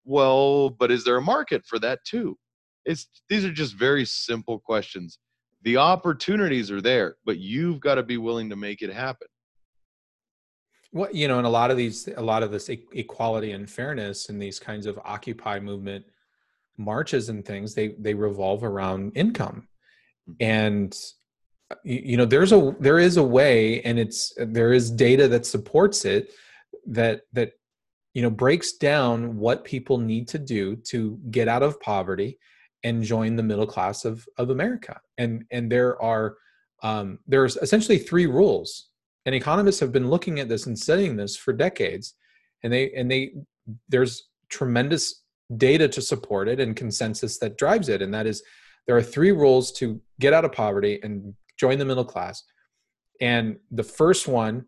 Well, 0.03 0.69
but 0.69 0.91
is 0.91 1.03
there 1.03 1.17
a 1.17 1.21
market 1.21 1.65
for 1.65 1.79
that 1.79 2.03
too? 2.05 2.37
It's 2.87 3.07
these 3.29 3.43
are 3.45 3.51
just 3.51 3.73
very 3.75 4.05
simple 4.05 4.59
questions. 4.59 5.19
The 5.63 5.77
opportunities 5.77 6.71
are 6.71 6.81
there, 6.81 7.17
but 7.25 7.37
you've 7.37 7.79
got 7.81 7.95
to 7.95 8.03
be 8.03 8.17
willing 8.17 8.49
to 8.49 8.55
make 8.55 8.81
it 8.81 8.91
happen. 8.91 9.27
what 10.91 11.13
you 11.13 11.27
know 11.27 11.37
and 11.37 11.45
a 11.45 11.49
lot 11.49 11.69
of 11.69 11.75
these 11.77 12.07
a 12.15 12.21
lot 12.21 12.43
of 12.43 12.49
this 12.51 12.69
equality 12.69 13.51
and 13.51 13.69
fairness 13.69 14.29
and 14.29 14.41
these 14.41 14.57
kinds 14.57 14.85
of 14.85 14.97
occupy 15.03 15.59
movement 15.59 16.05
marches 16.77 17.27
and 17.27 17.43
things 17.45 17.75
they 17.75 17.89
they 17.99 18.13
revolve 18.13 18.63
around 18.63 19.11
income 19.15 19.67
Mhm. 20.29 20.35
and 20.39 20.97
you 21.83 22.15
know 22.15 22.23
there's 22.25 22.53
a 22.53 22.73
there 22.79 22.99
is 22.99 23.17
a 23.17 23.23
way 23.39 23.81
and 23.81 23.99
it's 23.99 24.21
there 24.37 24.71
is 24.71 24.89
data 24.89 25.27
that 25.27 25.45
supports 25.45 26.05
it 26.05 26.31
that 26.85 27.23
that 27.33 27.51
you 28.15 28.21
know 28.21 28.29
breaks 28.29 28.71
down 28.77 29.37
what 29.37 29.65
people 29.65 29.97
need 29.97 30.25
to 30.29 30.39
do 30.39 30.77
to 30.91 31.19
get 31.29 31.49
out 31.49 31.63
of 31.63 31.79
poverty 31.81 32.39
and 32.83 33.03
join 33.03 33.35
the 33.35 33.43
middle 33.43 33.67
class 33.67 34.05
of 34.05 34.25
of 34.37 34.49
america. 34.49 34.99
And 35.17 35.45
and 35.51 35.71
there 35.71 36.01
are 36.01 36.37
um, 36.83 37.19
there's 37.27 37.57
essentially 37.57 37.97
three 37.97 38.25
rules. 38.25 38.89
And 39.25 39.35
economists 39.35 39.79
have 39.81 39.91
been 39.91 40.09
looking 40.09 40.39
at 40.39 40.47
this 40.47 40.67
and 40.67 40.77
studying 40.77 41.17
this 41.17 41.35
for 41.35 41.53
decades. 41.53 42.13
And 42.63 42.71
they 42.71 42.91
and 42.91 43.11
they 43.11 43.33
there's 43.89 44.29
tremendous 44.49 45.23
data 45.57 45.87
to 45.87 46.01
support 46.01 46.47
it 46.47 46.59
and 46.59 46.75
consensus 46.75 47.37
that 47.39 47.57
drives 47.57 47.89
it. 47.89 48.01
And 48.01 48.13
that 48.13 48.27
is 48.27 48.43
there 48.85 48.95
are 48.95 49.03
three 49.03 49.31
rules 49.31 49.71
to 49.73 49.99
get 50.19 50.33
out 50.33 50.45
of 50.45 50.53
poverty 50.53 50.99
and 51.03 51.33
join 51.57 51.77
the 51.77 51.85
middle 51.85 52.05
class. 52.05 52.43
And 53.19 53.57
the 53.71 53.83
first 53.83 54.27
one 54.27 54.65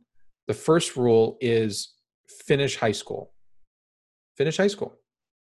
the 0.47 0.53
first 0.55 0.95
rule 0.95 1.37
is 1.41 1.93
finish 2.27 2.75
high 2.75 2.91
school. 2.91 3.33
Finish 4.35 4.57
high 4.57 4.67
school 4.67 4.95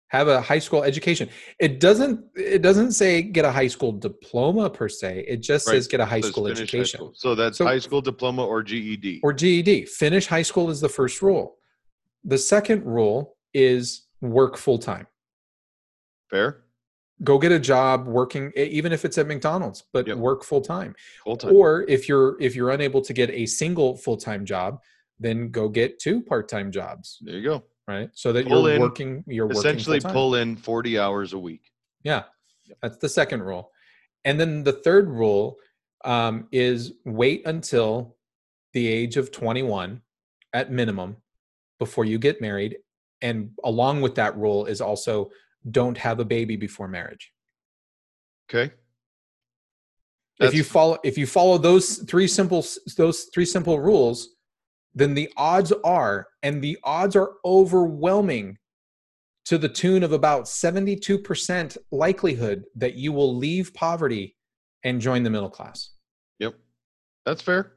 have 0.08 0.28
a 0.28 0.40
high 0.40 0.58
school 0.58 0.82
education 0.84 1.28
it 1.58 1.80
doesn't 1.80 2.20
it 2.36 2.62
doesn't 2.62 2.92
say 2.92 3.22
get 3.22 3.44
a 3.44 3.50
high 3.50 3.66
school 3.66 3.90
diploma 3.92 4.70
per 4.70 4.88
se 4.88 5.24
it 5.26 5.38
just 5.38 5.66
Right. 5.66 5.74
says 5.74 5.88
get 5.88 6.00
a 6.00 6.04
high 6.04 6.20
Says 6.20 6.30
school 6.30 6.44
finish 6.44 6.58
high 6.58 6.62
education 6.64 6.98
school. 6.98 7.12
So 7.14 7.34
that's 7.34 7.58
So- 7.58 7.64
high 7.66 7.78
school 7.80 8.00
diploma 8.00 8.44
or 8.46 8.62
GED. 8.62 9.20
or 9.24 9.32
GED. 9.32 9.84
Finish 9.86 10.26
high 10.26 10.42
school 10.42 10.70
is 10.70 10.80
the 10.80 10.88
first 10.88 11.22
rule. 11.22 11.56
The 12.24 12.38
second 12.38 12.84
rule 12.84 13.36
is 13.52 14.06
work 14.20 14.56
full 14.56 14.78
time. 14.78 15.06
Fair? 16.30 16.62
Go 17.24 17.38
get 17.38 17.50
a 17.52 17.58
job 17.58 18.06
working, 18.06 18.52
even 18.56 18.92
if 18.92 19.04
it's 19.04 19.16
at 19.16 19.26
McDonald's, 19.26 19.84
but 19.92 20.06
Yep. 20.06 20.18
work 20.18 20.44
full 20.44 20.60
time. 20.60 20.94
Full 21.24 21.36
time. 21.36 21.54
Or 21.56 21.84
if 21.88 22.08
you're 22.08 22.36
if 22.40 22.54
you're 22.54 22.70
unable 22.70 23.00
to 23.02 23.12
get 23.12 23.30
a 23.30 23.46
single 23.46 23.96
full 23.96 24.16
time 24.18 24.44
job, 24.44 24.80
then 25.18 25.50
go 25.50 25.68
get 25.68 25.98
two 25.98 26.20
part 26.22 26.48
time 26.48 26.70
jobs, 26.70 27.18
there 27.22 27.36
you 27.36 27.42
go. 27.42 27.64
Right? 27.86 28.10
So 28.14 28.32
that 28.32 28.46
Pull 28.46 28.66
you're 28.66 28.74
in- 28.76 28.80
working. 28.80 29.24
You're 29.26 29.50
Essentially, 29.50 29.98
working 29.98 30.10
pull 30.10 30.34
in 30.36 30.56
40 30.56 30.98
hours 30.98 31.32
a 31.32 31.38
week. 31.38 31.62
Yeah, 32.02 32.24
that's 32.82 32.98
the 32.98 33.08
second 33.08 33.42
rule. 33.42 33.70
And 34.24 34.38
then 34.40 34.64
the 34.64 34.72
third 34.72 35.08
rule 35.08 35.56
um, 36.04 36.48
is 36.52 36.92
wait 37.04 37.46
until 37.46 38.16
the 38.72 38.86
age 38.86 39.16
of 39.16 39.30
21 39.32 40.02
at 40.52 40.70
minimum 40.70 41.16
before 41.78 42.04
you 42.04 42.18
get 42.18 42.40
married. 42.40 42.78
And 43.22 43.50
along 43.64 44.02
with 44.02 44.14
that 44.16 44.36
rule 44.36 44.66
is 44.66 44.80
also 44.80 45.30
don't 45.70 45.96
have 45.98 46.20
a 46.20 46.24
baby 46.24 46.56
before 46.56 46.88
marriage. 46.88 47.32
Okay. 48.50 48.72
if 50.40 50.54
you 50.54 50.62
follow 50.62 50.98
if 51.02 51.16
you 51.18 51.26
follow 51.26 51.58
those 51.58 51.98
three 51.98 52.28
simple 52.28 52.64
those 52.96 53.24
three 53.34 53.46
simple 53.46 53.80
rules, 53.80 54.35
then 54.96 55.14
the 55.14 55.30
odds 55.36 55.72
are, 55.84 56.26
and 56.42 56.60
the 56.60 56.76
odds 56.82 57.14
are 57.14 57.34
overwhelming 57.44 58.58
to 59.44 59.58
the 59.58 59.68
tune 59.68 60.02
of 60.02 60.10
about 60.10 60.46
72% 60.46 61.76
likelihood 61.92 62.64
that 62.74 62.94
you 62.94 63.12
will 63.12 63.36
leave 63.36 63.72
poverty 63.74 64.34
and 64.82 65.00
join 65.00 65.22
the 65.22 65.30
middle 65.30 65.50
class. 65.50 65.90
Yep. 66.40 66.54
That's 67.24 67.42
fair. 67.42 67.74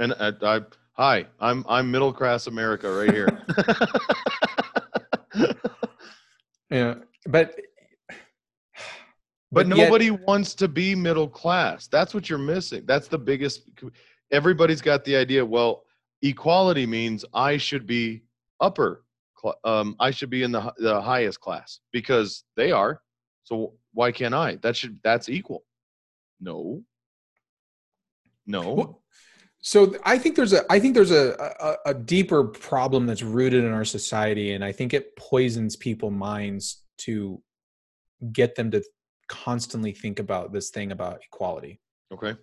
And 0.00 0.14
I, 0.14 0.32
I 0.42 0.60
hi, 0.94 1.26
I'm 1.38 1.64
I'm 1.68 1.90
middle 1.90 2.12
class 2.12 2.46
America 2.46 2.90
right 2.90 3.12
here. 3.12 3.28
Yeah. 6.70 6.94
But 7.26 7.56
but 9.52 9.66
yet- 9.66 9.76
nobody 9.76 10.10
wants 10.10 10.54
to 10.54 10.68
be 10.68 10.94
middle 10.94 11.28
class. 11.28 11.88
That's 11.88 12.14
what 12.14 12.30
you're 12.30 12.38
missing. 12.38 12.84
That's 12.86 13.08
the 13.08 13.18
biggest 13.18 13.68
everybody's 14.30 14.80
got 14.80 15.04
the 15.04 15.16
idea, 15.16 15.44
well, 15.44 15.82
equality 16.22 16.86
means 16.86 17.24
I 17.32 17.56
should 17.56 17.86
be 17.86 18.22
upper 18.60 19.04
um 19.64 19.96
I 19.98 20.10
should 20.10 20.30
be 20.30 20.42
in 20.42 20.52
the 20.52 20.72
the 20.78 21.00
highest 21.00 21.40
class 21.40 21.80
because 21.92 22.44
they 22.56 22.72
are. 22.72 23.00
So 23.44 23.74
why 23.92 24.12
can't 24.12 24.34
I? 24.34 24.56
That 24.56 24.76
should 24.76 24.98
that's 25.02 25.28
equal. 25.28 25.64
No. 26.40 26.82
No. 28.46 28.74
Well, 28.74 29.02
so 29.62 29.94
I 30.04 30.18
think 30.18 30.36
there's 30.36 30.52
a 30.52 30.70
I 30.70 30.78
think 30.78 30.94
there's 30.94 31.10
a, 31.10 31.78
a 31.86 31.90
a 31.90 31.94
deeper 31.94 32.44
problem 32.44 33.06
that's 33.06 33.22
rooted 33.22 33.64
in 33.64 33.72
our 33.72 33.84
society, 33.84 34.52
and 34.52 34.64
I 34.64 34.72
think 34.72 34.94
it 34.94 35.16
poisons 35.16 35.76
people's 35.76 36.12
minds 36.12 36.82
to 36.98 37.42
get 38.32 38.54
them 38.54 38.70
to 38.70 38.82
constantly 39.28 39.92
think 39.92 40.18
about 40.18 40.52
this 40.52 40.70
thing 40.70 40.92
about 40.92 41.20
equality. 41.32 41.80
Okay. 42.12 42.34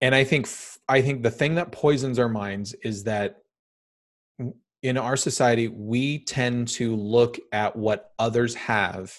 And 0.00 0.14
I 0.14 0.24
think 0.24 0.48
I 0.88 1.02
think 1.02 1.22
the 1.22 1.30
thing 1.30 1.54
that 1.56 1.72
poisons 1.72 2.18
our 2.18 2.28
minds 2.28 2.74
is 2.82 3.04
that 3.04 3.38
in 4.82 4.96
our 4.96 5.16
society 5.16 5.68
we 5.68 6.24
tend 6.24 6.68
to 6.68 6.96
look 6.96 7.38
at 7.52 7.76
what 7.76 8.12
others 8.18 8.54
have 8.54 9.14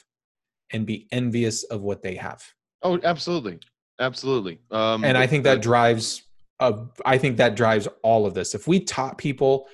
and 0.72 0.86
be 0.86 1.08
envious 1.12 1.64
of 1.64 1.82
what 1.82 2.02
they 2.02 2.16
have. 2.16 2.44
Oh, 2.82 2.99
absolutely. 3.03 3.60
Absolutely. 3.99 4.60
Um 4.72 5.03
and 5.06 5.18
I 5.18 5.28
think 5.28 5.44
that 5.44 5.62
drives 5.62 6.24
uh, 6.60 6.86
I 7.06 7.18
think 7.18 7.38
that 7.38 7.56
drives 7.56 7.88
all 8.03 8.26
of 8.26 8.34
this. 8.36 8.53
If 8.53 8.68
we 8.68 8.80
taught 8.80 9.18
people 9.18 9.68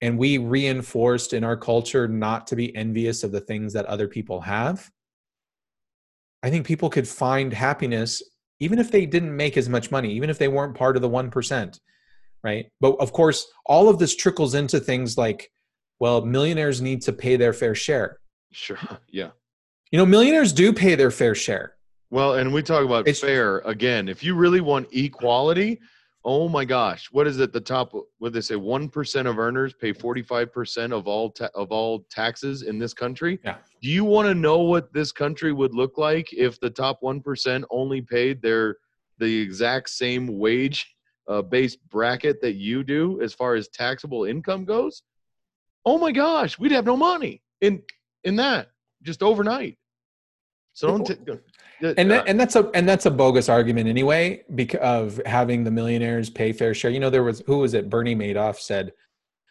and 0.00 0.18
we 0.18 0.38
reinforced 0.38 1.32
in 1.32 1.44
our 1.44 1.56
culture 1.56 2.08
not 2.08 2.48
to 2.48 2.56
be 2.56 2.74
envious 2.74 3.22
of 3.22 3.30
the 3.30 3.40
things 3.40 3.72
that 3.72 3.86
other 3.86 4.08
people 4.08 4.40
have, 4.40 4.90
I 6.42 6.50
think 6.50 6.66
people 6.66 6.90
could 6.90 7.06
find 7.06 7.52
happiness 7.52 8.20
even 8.60 8.78
if 8.78 8.90
they 8.90 9.06
didn't 9.06 9.36
make 9.36 9.56
as 9.56 9.68
much 9.68 9.90
money, 9.90 10.12
even 10.12 10.30
if 10.30 10.38
they 10.38 10.48
weren't 10.48 10.74
part 10.76 10.96
of 10.96 11.02
the 11.02 11.08
1%, 11.08 11.78
right? 12.42 12.66
But 12.80 12.96
of 13.00 13.12
course, 13.12 13.46
all 13.66 13.88
of 13.88 13.98
this 13.98 14.14
trickles 14.14 14.54
into 14.54 14.80
things 14.80 15.16
like 15.18 15.50
well, 16.00 16.24
millionaires 16.24 16.82
need 16.82 17.02
to 17.02 17.12
pay 17.12 17.36
their 17.36 17.52
fair 17.52 17.74
share. 17.74 18.18
Sure. 18.52 18.78
Yeah. 19.08 19.30
You 19.92 19.98
know, 19.98 20.06
millionaires 20.06 20.52
do 20.52 20.72
pay 20.72 20.96
their 20.96 21.12
fair 21.12 21.34
share. 21.36 21.76
Well, 22.10 22.34
and 22.34 22.52
we 22.52 22.62
talk 22.62 22.84
about 22.84 23.06
It's- 23.06 23.20
fair 23.20 23.58
again. 23.58 24.08
If 24.08 24.24
you 24.24 24.34
really 24.34 24.60
want 24.60 24.88
equality, 24.92 25.80
oh 26.24 26.48
my 26.48 26.64
gosh, 26.64 27.08
what 27.12 27.26
is 27.26 27.38
it? 27.38 27.52
The 27.52 27.60
top, 27.60 27.92
what 28.18 28.32
they 28.32 28.40
say, 28.40 28.56
one 28.56 28.88
percent 28.88 29.28
of 29.28 29.38
earners 29.38 29.74
pay 29.74 29.92
forty-five 29.92 30.52
percent 30.52 30.92
of 30.92 31.06
all 31.06 31.30
ta- 31.30 31.50
of 31.54 31.70
all 31.70 32.06
taxes 32.10 32.62
in 32.62 32.78
this 32.78 32.94
country. 32.94 33.38
Yeah. 33.44 33.56
Do 33.82 33.88
you 33.90 34.04
want 34.04 34.28
to 34.28 34.34
know 34.34 34.58
what 34.60 34.92
this 34.92 35.12
country 35.12 35.52
would 35.52 35.74
look 35.74 35.98
like 35.98 36.32
if 36.32 36.58
the 36.60 36.70
top 36.70 36.98
one 37.00 37.20
percent 37.20 37.64
only 37.70 38.00
paid 38.00 38.40
their 38.40 38.76
the 39.18 39.40
exact 39.40 39.90
same 39.90 40.38
wage 40.38 40.94
uh, 41.28 41.42
based 41.42 41.78
bracket 41.88 42.40
that 42.40 42.54
you 42.54 42.82
do 42.82 43.20
as 43.22 43.32
far 43.34 43.54
as 43.54 43.68
taxable 43.68 44.24
income 44.24 44.64
goes? 44.64 45.02
Oh 45.84 45.98
my 45.98 46.12
gosh, 46.12 46.58
we'd 46.58 46.72
have 46.72 46.86
no 46.86 46.96
money 46.96 47.42
in 47.60 47.82
in 48.24 48.36
that 48.36 48.70
just 49.02 49.22
overnight. 49.22 49.76
So 50.72 50.88
don't. 50.88 51.06
T- 51.06 51.14
and 51.82 52.10
that, 52.10 52.28
and 52.28 52.38
that's 52.38 52.56
a 52.56 52.70
and 52.74 52.88
that's 52.88 53.06
a 53.06 53.10
bogus 53.10 53.48
argument 53.48 53.88
anyway 53.88 54.42
because 54.54 54.80
of 54.80 55.20
having 55.26 55.64
the 55.64 55.70
millionaires 55.70 56.30
pay 56.30 56.52
fair 56.52 56.74
share. 56.74 56.90
You 56.90 57.00
know 57.00 57.10
there 57.10 57.24
was 57.24 57.42
who 57.46 57.58
was 57.58 57.74
it? 57.74 57.90
Bernie 57.90 58.16
madoff 58.16 58.58
said 58.58 58.92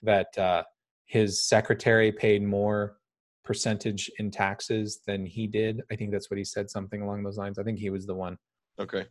that 0.03 0.37
uh, 0.37 0.63
his 1.05 1.43
secretary 1.43 2.11
paid 2.11 2.43
more 2.43 2.97
percentage 3.43 4.09
in 4.19 4.31
taxes 4.31 5.01
than 5.05 5.25
he 5.25 5.47
did. 5.47 5.81
I 5.91 5.95
think 5.95 6.11
that's 6.11 6.31
what 6.31 6.37
he 6.37 6.43
said 6.43 6.69
something 6.69 7.01
along 7.01 7.23
those 7.23 7.37
lines. 7.37 7.59
I 7.59 7.63
think 7.63 7.79
he 7.79 7.89
was 7.89 8.05
the 8.05 8.15
one. 8.15 8.37
Okay. 8.79 9.05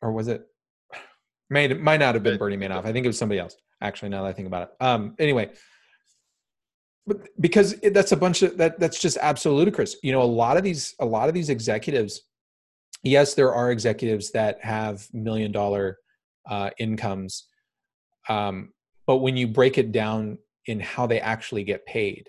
or 0.00 0.12
was 0.12 0.28
it? 0.28 0.46
May 1.50 1.68
might 1.68 2.00
not 2.00 2.14
have 2.14 2.22
been 2.22 2.38
bernie 2.38 2.56
madoff. 2.56 2.84
I 2.84 2.92
think 2.92 3.04
it 3.04 3.08
was 3.08 3.18
somebody 3.18 3.40
else 3.40 3.56
actually 3.80 4.10
now 4.10 4.22
that 4.22 4.28
i 4.28 4.32
think 4.32 4.46
about 4.46 4.62
it. 4.68 4.84
Um 4.84 5.14
anyway. 5.18 5.50
But 7.04 7.28
because 7.40 7.74
that's 7.80 8.12
a 8.12 8.16
bunch 8.16 8.42
of 8.42 8.56
that 8.58 8.78
that's 8.78 9.00
just 9.00 9.16
absolute 9.18 9.56
ludicrous. 9.56 9.96
You 10.02 10.12
know 10.12 10.22
a 10.22 10.24
lot 10.24 10.56
of 10.56 10.62
these 10.62 10.94
a 11.00 11.06
lot 11.06 11.28
of 11.28 11.34
these 11.34 11.48
executives 11.48 12.22
yes 13.02 13.34
there 13.34 13.52
are 13.54 13.70
executives 13.70 14.30
that 14.30 14.62
have 14.64 15.06
million 15.12 15.52
dollar 15.52 15.98
uh, 16.48 16.70
incomes 16.78 17.48
um, 18.28 18.72
but 19.06 19.16
when 19.18 19.36
you 19.36 19.48
break 19.48 19.78
it 19.78 19.92
down 19.92 20.38
in 20.66 20.78
how 20.80 21.06
they 21.06 21.20
actually 21.20 21.64
get 21.64 21.84
paid 21.86 22.28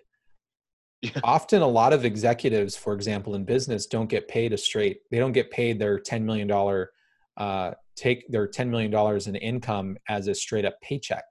Yeah. 1.02 1.20
often 1.24 1.62
a 1.62 1.68
lot 1.68 1.92
of 1.94 2.06
executives 2.06 2.76
for 2.78 2.94
example 2.94 3.36
in 3.36 3.44
business 3.44 3.86
don't 3.88 4.10
get 4.10 4.28
paid 4.28 4.54
a 4.54 4.58
straight 4.58 5.00
they 5.12 5.20
don't 5.20 5.34
get 5.34 5.52
paid 5.52 5.78
their 5.78 6.00
10 6.00 6.26
million 6.26 6.48
dollar 6.48 6.92
uh, 7.38 7.72
take 7.96 8.30
their 8.32 8.48
10 8.48 8.70
million 8.72 8.90
dollars 8.90 9.28
in 9.28 9.36
income 9.36 9.98
as 10.08 10.28
a 10.28 10.34
straight 10.36 10.66
up 10.66 10.80
paycheck 10.82 11.26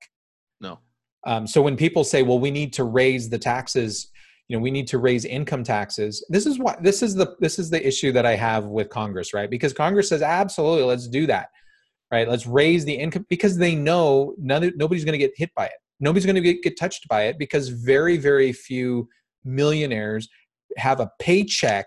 No. 0.60 0.78
um, 1.24 1.46
so 1.46 1.62
when 1.62 1.76
people 1.76 2.04
say, 2.04 2.22
"Well, 2.22 2.38
we 2.40 2.50
need 2.50 2.72
to 2.74 2.84
raise 2.84 3.28
the 3.30 3.38
taxes," 3.38 4.11
you 4.52 4.58
know, 4.58 4.62
we 4.62 4.70
need 4.70 4.86
to 4.88 4.98
raise 4.98 5.24
income 5.24 5.64
taxes. 5.64 6.22
This 6.28 6.44
is 6.44 6.58
what 6.58 6.82
this 6.82 7.02
is 7.02 7.14
the 7.14 7.34
this 7.40 7.58
is 7.58 7.70
the 7.70 7.84
issue 7.86 8.12
that 8.12 8.26
I 8.26 8.36
have 8.36 8.66
with 8.66 8.90
Congress, 8.90 9.32
right? 9.32 9.48
Because 9.48 9.72
Congress 9.72 10.10
says, 10.10 10.20
"Absolutely, 10.20 10.84
let's 10.84 11.08
do 11.08 11.26
that." 11.26 11.48
Right? 12.10 12.28
Let's 12.28 12.46
raise 12.46 12.84
the 12.84 12.92
income 12.92 13.24
because 13.30 13.56
they 13.56 13.74
know 13.74 14.34
none, 14.36 14.70
nobody's 14.76 15.06
going 15.06 15.18
to 15.18 15.18
get 15.18 15.32
hit 15.34 15.48
by 15.56 15.64
it. 15.64 15.78
Nobody's 16.00 16.26
going 16.26 16.36
to 16.36 16.42
get, 16.42 16.62
get 16.62 16.78
touched 16.78 17.08
by 17.08 17.22
it 17.22 17.38
because 17.38 17.70
very 17.70 18.18
very 18.18 18.52
few 18.52 19.08
millionaires 19.42 20.28
have 20.76 21.00
a 21.00 21.10
paycheck 21.18 21.86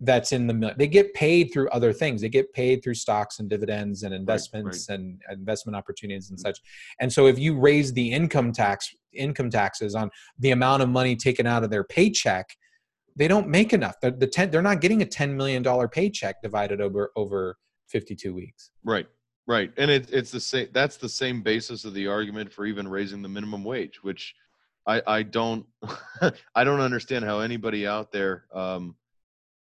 that's 0.00 0.32
in 0.32 0.46
the 0.46 0.74
they 0.76 0.88
get 0.88 1.14
paid 1.14 1.50
through 1.52 1.68
other 1.70 1.92
things. 1.92 2.20
They 2.20 2.28
get 2.28 2.52
paid 2.52 2.82
through 2.82 2.94
stocks 2.94 3.38
and 3.38 3.48
dividends 3.48 4.02
and 4.02 4.12
investments 4.12 4.88
and 4.88 5.20
investment 5.30 5.76
opportunities 5.76 6.30
and 6.30 6.38
such. 6.38 6.58
And 7.00 7.12
so 7.12 7.26
if 7.26 7.38
you 7.38 7.58
raise 7.58 7.92
the 7.92 8.12
income 8.12 8.52
tax 8.52 8.94
income 9.12 9.50
taxes 9.50 9.94
on 9.94 10.10
the 10.40 10.50
amount 10.50 10.82
of 10.82 10.88
money 10.88 11.14
taken 11.14 11.46
out 11.46 11.62
of 11.62 11.70
their 11.70 11.84
paycheck 11.84 12.56
they 13.16 13.28
don't 13.28 13.48
make 13.48 13.72
enough. 13.72 14.00
The, 14.00 14.10
the 14.10 14.26
10, 14.26 14.50
they're 14.50 14.62
not 14.62 14.80
getting 14.80 15.02
a 15.02 15.06
10 15.06 15.36
million 15.36 15.62
dollar 15.62 15.88
paycheck 15.88 16.42
divided 16.42 16.80
over 16.80 17.12
over 17.16 17.56
52 17.88 18.34
weeks. 18.34 18.70
Right, 18.82 19.06
right, 19.46 19.72
and 19.76 19.90
it, 19.90 20.10
it's 20.12 20.30
the 20.30 20.40
same. 20.40 20.68
That's 20.72 20.96
the 20.96 21.08
same 21.08 21.42
basis 21.42 21.84
of 21.84 21.94
the 21.94 22.06
argument 22.06 22.52
for 22.52 22.66
even 22.66 22.88
raising 22.88 23.22
the 23.22 23.28
minimum 23.28 23.64
wage, 23.64 24.02
which 24.02 24.34
I 24.86 25.02
I 25.06 25.22
don't 25.22 25.66
I 26.54 26.64
don't 26.64 26.80
understand 26.80 27.24
how 27.24 27.40
anybody 27.40 27.86
out 27.86 28.10
there, 28.10 28.46
um, 28.52 28.96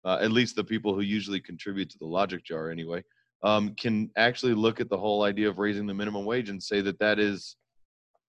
uh, 0.05 0.17
at 0.21 0.31
least 0.31 0.55
the 0.55 0.63
people 0.63 0.93
who 0.93 1.01
usually 1.01 1.39
contribute 1.39 1.89
to 1.89 1.97
the 1.99 2.05
logic 2.05 2.43
jar 2.43 2.69
anyway, 2.69 3.03
um, 3.43 3.73
can 3.75 4.09
actually 4.17 4.53
look 4.53 4.79
at 4.79 4.89
the 4.89 4.97
whole 4.97 5.23
idea 5.23 5.49
of 5.49 5.57
raising 5.57 5.87
the 5.87 5.93
minimum 5.93 6.25
wage 6.25 6.49
and 6.49 6.61
say 6.61 6.81
that 6.81 6.99
that 6.99 7.19
is 7.19 7.55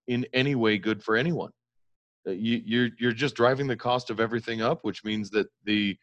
in 0.07 0.25
any 0.33 0.55
way 0.55 0.77
good 0.77 1.03
for 1.03 1.15
anyone. 1.15 1.51
Uh, 2.27 2.31
You, 2.31 2.61
you're 2.65 2.89
you're 2.99 3.11
just 3.11 3.35
driving 3.35 3.67
the 3.67 3.75
cost 3.75 4.09
of 4.09 4.19
everything 4.19 4.61
up, 4.61 4.79
which 4.83 5.03
means 5.03 5.29
that 5.31 5.47
the 5.65 5.97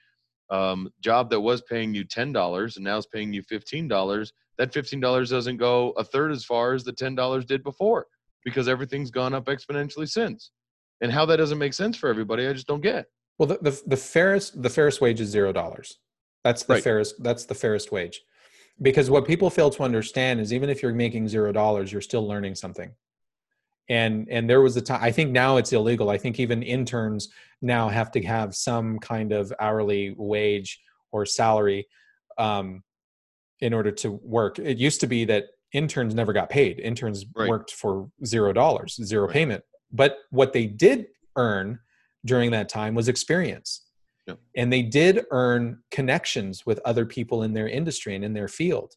um, 0.51 0.91
job 1.01 1.31
that 1.31 1.41
was 1.41 1.63
paying 1.63 1.95
you 1.95 2.05
ten 2.05 2.33
dollars 2.33 2.77
and 2.77 2.85
now 2.85 2.99
is 2.99 3.07
paying 3.07 3.33
you 3.33 3.43
fifteen 3.43 3.89
dollars, 3.89 4.33
that 4.59 4.73
fifteen 4.73 5.01
dollars 5.01 5.31
doesn't 5.31 5.57
go 5.57 5.91
a 5.93 6.05
third 6.05 6.33
as 6.33 6.45
far 6.45 6.75
as 6.75 6.85
the 6.85 6.93
ten 6.93 7.15
dollars 7.15 7.45
did 7.45 7.63
before 7.63 8.07
because 8.45 8.69
everything's 8.69 9.11
gone 9.11 9.35
up 9.35 9.47
exponentially 9.47 10.09
since. 10.09 10.51
And 11.03 11.13
how 11.13 11.25
that 11.27 11.37
doesn't 11.37 11.59
make 11.59 11.75
sense 11.75 11.97
for 11.97 12.09
everybody, 12.09 12.47
I 12.47 12.53
just 12.53 12.67
don't 12.67 12.83
get. 12.83 13.07
Well, 13.41 13.47
the, 13.47 13.59
the, 13.63 13.83
the 13.87 13.97
fairest 13.97 14.63
the 14.63 14.69
fairest 14.69 15.01
wage 15.01 15.19
is 15.19 15.31
zero 15.31 15.51
dollars. 15.51 15.97
That's 16.45 16.65
the 16.65 16.75
Right. 16.75 16.83
fairest 16.83 17.23
that's 17.23 17.47
the 17.47 17.55
fairest 17.55 17.91
wage, 17.91 18.21
because 18.83 19.09
what 19.09 19.27
people 19.27 19.49
fail 19.49 19.71
to 19.71 19.83
understand 19.83 20.41
is 20.41 20.53
even 20.53 20.69
if 20.69 20.83
you're 20.83 20.93
making 20.93 21.27
zero 21.27 21.51
dollars, 21.51 21.91
you're 21.91 22.03
still 22.03 22.29
learning 22.29 22.55
something. 22.55 22.91
And 23.89 24.29
and 24.31 24.49
there 24.49 24.61
was 24.61 24.77
a 24.77 24.83
time 24.83 25.03
I 25.03 25.11
think 25.11 25.31
now 25.31 25.57
it's 25.57 25.73
illegal. 25.73 26.11
I 26.11 26.19
think 26.19 26.39
even 26.39 26.63
interns 26.63 27.31
now 27.63 27.89
have 27.89 28.11
to 28.11 28.23
have 28.25 28.55
some 28.55 28.99
kind 28.99 29.33
of 29.33 29.55
hourly 29.59 30.15
wage 30.19 30.79
or 31.11 31.25
salary 31.25 31.89
um, 32.37 32.83
in 33.61 33.73
order 33.73 33.91
to 33.91 34.11
work. 34.23 34.59
It 34.59 34.77
used 34.77 35.01
to 35.01 35.07
be 35.07 35.25
that 35.25 35.45
interns 35.73 36.15
never 36.15 36.35
got 36.35 36.51
paid. 36.51 36.79
Interns 36.79 37.25
Right. 37.35 37.49
worked 37.49 37.73
for 37.73 38.11
zero 38.27 38.53
dollars, 38.53 39.01
zero 39.03 39.25
Right. 39.25 39.33
payment. 39.33 39.65
But 39.91 40.19
what 40.29 40.53
they 40.53 40.67
did 40.67 41.07
earn 41.37 41.79
during 42.25 42.51
that 42.51 42.69
time 42.69 42.95
was 42.95 43.09
experience. 43.09 43.83
Yep. 44.27 44.39
And 44.57 44.73
they 44.73 44.83
did 44.83 45.25
earn 45.31 45.79
connections 45.91 46.67
with 46.67 46.79
other 46.85 47.07
people 47.07 47.43
in 47.43 47.53
their 47.53 47.69
industry 47.69 48.15
and 48.15 48.25
in 48.25 48.33
their 48.35 48.49
field. 48.49 48.95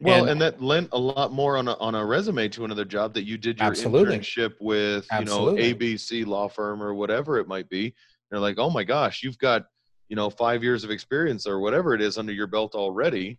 Well, 0.00 0.22
And- 0.22 0.30
and, 0.30 0.40
that 0.42 0.60
lent 0.60 0.88
a 0.92 0.98
lot 0.98 1.32
more 1.32 1.56
on 1.56 1.68
a, 1.68 1.74
on 1.74 1.94
a 1.94 2.04
resume 2.04 2.48
to 2.48 2.64
another 2.64 2.84
job 2.84 3.14
that 3.14 3.22
you 3.24 3.38
did 3.38 3.58
your 3.60 3.68
Absolutely. 3.68 4.18
internship 4.18 4.54
with, 4.60 5.04
you 5.12 5.18
Absolutely. 5.18 5.72
know, 5.72 5.76
ABC 5.78 6.26
law 6.26 6.48
firm 6.48 6.82
or 6.82 6.94
whatever 6.94 7.38
it 7.38 7.46
might 7.46 7.68
be. 7.68 7.94
They're 8.30 8.40
like, 8.40 8.58
oh 8.58 8.70
my 8.70 8.82
gosh, 8.82 9.22
you've 9.22 9.38
got, 9.38 9.66
you 10.08 10.16
know, 10.16 10.28
five 10.30 10.64
years 10.64 10.82
of 10.82 10.90
experience 10.90 11.46
or 11.46 11.60
whatever 11.60 11.94
it 11.94 12.02
is 12.02 12.18
under 12.18 12.32
your 12.32 12.48
belt 12.48 12.74
already. 12.74 13.38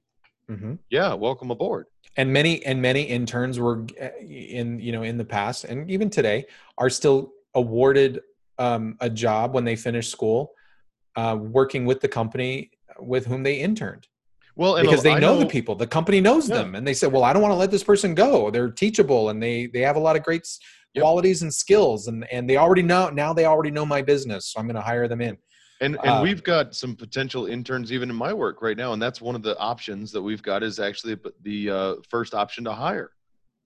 Mhm. 0.50 0.80
Yeah, 0.90 1.14
welcome 1.14 1.52
aboard. 1.52 1.88
and 2.18 2.32
many 2.32 2.64
and 2.66 2.82
many 2.82 3.02
interns 3.02 3.60
were 3.60 3.86
uh, 4.02 4.08
in 4.22 4.80
you 4.80 4.92
know 4.94 5.04
in 5.04 5.18
the 5.18 5.26
past 5.26 5.66
and 5.66 5.92
even 5.92 6.10
today 6.10 6.46
are 6.78 6.90
still 6.90 7.34
awarded 7.56 8.22
um, 8.58 8.96
a 9.02 9.10
job 9.10 9.54
when 9.54 9.64
they 9.66 9.76
finish 9.76 10.10
school 10.10 10.52
uh, 11.16 11.38
working 11.40 11.86
with 11.86 12.02
the 12.02 12.08
company 12.08 12.72
with 13.00 13.26
whom 13.26 13.44
they 13.44 13.56
interned 13.60 14.08
Well, 14.56 14.76
and 14.78 14.86
because 14.86 15.04
they 15.04 15.12
I 15.14 15.20
know, 15.20 15.38
the 15.40 15.46
people 15.46 15.76
the 15.76 15.88
company 15.88 16.22
knows 16.22 16.48
Yeah. 16.48 16.56
them 16.56 16.76
and 16.76 16.88
they 16.88 16.94
said 16.94 17.12
well 17.12 17.24
i 17.24 17.34
don't 17.34 17.42
want 17.42 17.52
to 17.52 17.58
let 17.58 17.72
this 17.72 17.84
person 17.84 18.16
go 18.16 18.50
they're 18.52 18.72
teachable 18.72 19.30
and 19.30 19.42
they 19.42 19.68
they 19.68 19.82
have 19.82 19.96
a 19.98 20.00
lot 20.00 20.16
of 20.16 20.24
great 20.24 20.48
Yep. 20.94 21.02
qualities 21.04 21.42
and 21.42 21.54
skills 21.54 22.08
and 22.08 22.26
and 22.32 22.50
they 22.50 22.56
already 22.56 22.82
know 22.82 23.10
now 23.10 23.34
they 23.34 23.46
already 23.46 23.70
know 23.72 23.86
my 23.86 24.02
business 24.02 24.48
so 24.54 24.60
i'm 24.60 24.66
going 24.66 24.76
to 24.76 24.82
hire 24.82 25.08
them 25.10 25.20
in 25.22 25.38
And 25.82 25.96
and 26.06 26.16
Um, 26.16 26.24
we've 26.24 26.42
got 26.44 26.74
some 26.74 26.96
potential 26.96 27.48
interns 27.48 27.92
even 27.92 28.10
in 28.10 28.16
my 28.16 28.32
work 28.32 28.62
right 28.62 28.78
now, 28.78 28.94
and 28.94 29.02
that's 29.02 29.20
one 29.20 29.36
of 29.36 29.44
the 29.44 29.58
options 29.60 30.12
that 30.14 30.22
we've 30.22 30.42
got 30.42 30.64
is 30.64 30.80
actually 30.80 31.18
the- 31.42 31.70
uh, 31.70 31.96
first 32.10 32.34
option 32.34 32.64
to 32.64 32.72
hire. 32.72 33.12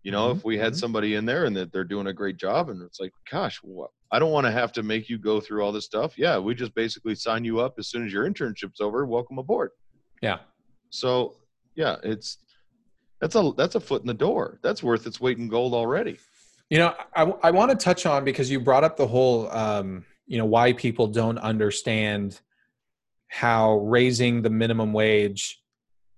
You 0.01 0.11
know, 0.11 0.31
if 0.31 0.43
we 0.43 0.57
had 0.57 0.73
mhm. 0.73 0.77
somebody 0.79 1.13
in 1.15 1.25
there 1.25 1.45
and 1.45 1.55
that 1.55 1.71
they're 1.71 1.83
doing 1.83 2.07
a 2.07 2.13
great 2.13 2.37
job, 2.37 2.69
and 2.69 2.81
it's 2.81 2.99
like, 2.99 3.11
gosh, 3.31 3.59
what? 3.61 3.91
I 4.11 4.19
don't 4.19 4.31
want 4.31 4.45
to 4.47 4.51
have 4.51 4.71
to 4.73 4.83
make 4.83 5.09
you 5.09 5.17
go 5.17 5.39
through 5.39 5.63
all 5.63 5.71
this 5.71 5.85
stuff. 5.85 6.17
Yeah, 6.17 6.39
we 6.39 6.55
just 6.55 6.73
basically 6.73 7.15
sign 7.15 7.43
you 7.43 7.59
up 7.59 7.75
as 7.77 7.87
soon 7.87 8.05
as 8.05 8.11
your 8.11 8.29
internship's 8.29 8.81
over. 8.81 9.05
Welcome 9.05 9.37
aboard. 9.37 9.71
yeah 10.21 10.39
So 10.89 11.35
yeah, 11.75 11.97
it's 12.03 12.39
that's 13.21 13.35
a 13.35 13.51
that's 13.55 13.75
a 13.75 13.79
foot 13.79 14.01
in 14.01 14.07
the 14.07 14.13
door. 14.13 14.59
That's 14.63 14.81
worth 14.81 15.05
its 15.05 15.19
weight 15.21 15.37
in 15.37 15.47
gold 15.47 15.73
already. 15.73 16.17
You 16.69 16.79
know, 16.79 16.93
I, 17.15 17.23
I 17.43 17.51
want 17.51 17.71
to 17.71 17.77
touch 17.77 18.05
on 18.05 18.23
because 18.23 18.49
you 18.51 18.59
brought 18.59 18.83
up 18.83 18.95
the 18.95 19.07
whole, 19.07 19.49
um, 19.51 20.05
you 20.27 20.37
know, 20.37 20.45
why 20.45 20.73
people 20.73 21.07
don't 21.07 21.39
understand 21.39 22.39
how 23.27 23.77
raising 23.77 24.43
the 24.43 24.51
minimum 24.51 24.93
wage 24.93 25.61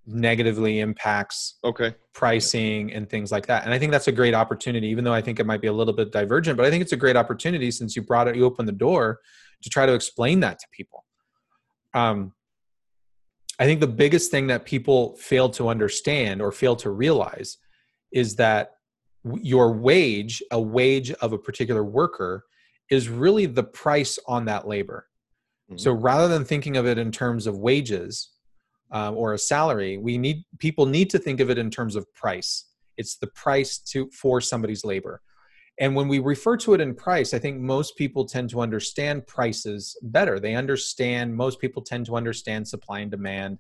negatively 0.06 0.80
impacts 0.80 1.57
Okay. 1.64 1.94
pricing 2.14 2.91
and 2.94 3.10
things 3.10 3.32
like 3.32 3.45
that. 3.45 3.65
And 3.65 3.73
I 3.73 3.80
think 3.80 3.91
that's 3.91 4.07
a 4.07 4.11
great 4.11 4.34
opportunity, 4.34 4.88
even 4.88 5.03
though 5.03 5.14
I 5.14 5.22
think 5.22 5.40
it 5.40 5.45
might 5.45 5.61
be 5.61 5.68
a 5.68 5.73
little 5.73 5.94
bit 5.94 6.11
divergent, 6.11 6.57
but 6.57 6.65
I 6.65 6.69
think 6.69 6.82
it's 6.82 6.91
a 6.91 6.98
great 6.98 7.15
opportunity 7.15 7.72
since 7.72 7.95
you 7.95 8.02
brought 8.02 8.28
it, 8.28 8.36
you 8.36 8.45
opened 8.45 8.68
the 8.68 8.73
door 8.73 9.19
to 9.61 9.69
try 9.69 9.86
to 9.86 9.94
explain 9.94 10.40
that 10.40 10.60
to 10.60 10.65
people. 10.72 11.06
Um, 11.94 12.34
I 13.60 13.65
think 13.65 13.80
the 13.80 13.88
biggest 13.88 14.32
thing 14.32 14.48
that 14.48 14.65
people 14.65 15.15
fail 15.18 15.49
to 15.52 15.69
understand 15.69 16.41
or 16.41 16.52
fail 16.52 16.76
to 16.78 16.90
realize 16.90 17.57
is 18.11 18.36
that 18.38 18.72
your 19.23 19.72
wage, 19.72 20.41
a 20.52 20.60
wage 20.60 21.11
of 21.11 21.32
a 21.32 21.38
particular 21.38 21.84
worker, 21.84 22.45
is 22.90 23.07
really 23.07 23.45
the 23.45 23.64
price 23.64 24.18
on 24.28 24.45
that 24.45 24.68
labor. 24.68 25.07
So 25.78 25.94
rather 25.94 26.28
than 26.28 26.44
thinking 26.44 26.76
of 26.76 26.86
it 26.86 26.98
in 26.98 27.14
terms 27.14 27.48
of 27.48 27.57
wages 27.57 28.30
um, 28.91 29.15
or 29.15 29.34
a 29.34 29.38
salary, 29.38 29.97
we 29.97 30.18
need 30.18 30.43
people 30.59 30.85
need 30.85 31.09
to 31.09 31.19
think 31.19 31.39
of 31.39 31.49
it 31.49 31.57
in 31.57 31.69
terms 31.69 31.95
of 31.95 32.11
price. 32.13 32.65
It's 32.97 33.18
the 33.18 33.27
price 33.27 33.77
to 33.91 34.09
for 34.11 34.41
somebody's 34.41 34.84
labor. 34.84 35.22
And 35.80 35.95
when 35.95 36.07
we 36.07 36.19
refer 36.19 36.57
to 36.57 36.73
it 36.73 36.81
in 36.81 36.93
price, 36.93 37.34
I 37.34 37.39
think 37.39 37.59
most 37.59 37.95
people 37.95 38.26
tend 38.26 38.49
to 38.51 38.61
understand 38.61 39.26
prices 39.26 39.97
better. 40.03 40.39
They 40.39 40.53
understand, 40.53 41.35
most 41.35 41.59
people 41.59 41.81
tend 41.81 42.05
to 42.07 42.15
understand 42.15 42.68
supply 42.68 42.99
and 42.99 43.09
demand. 43.09 43.57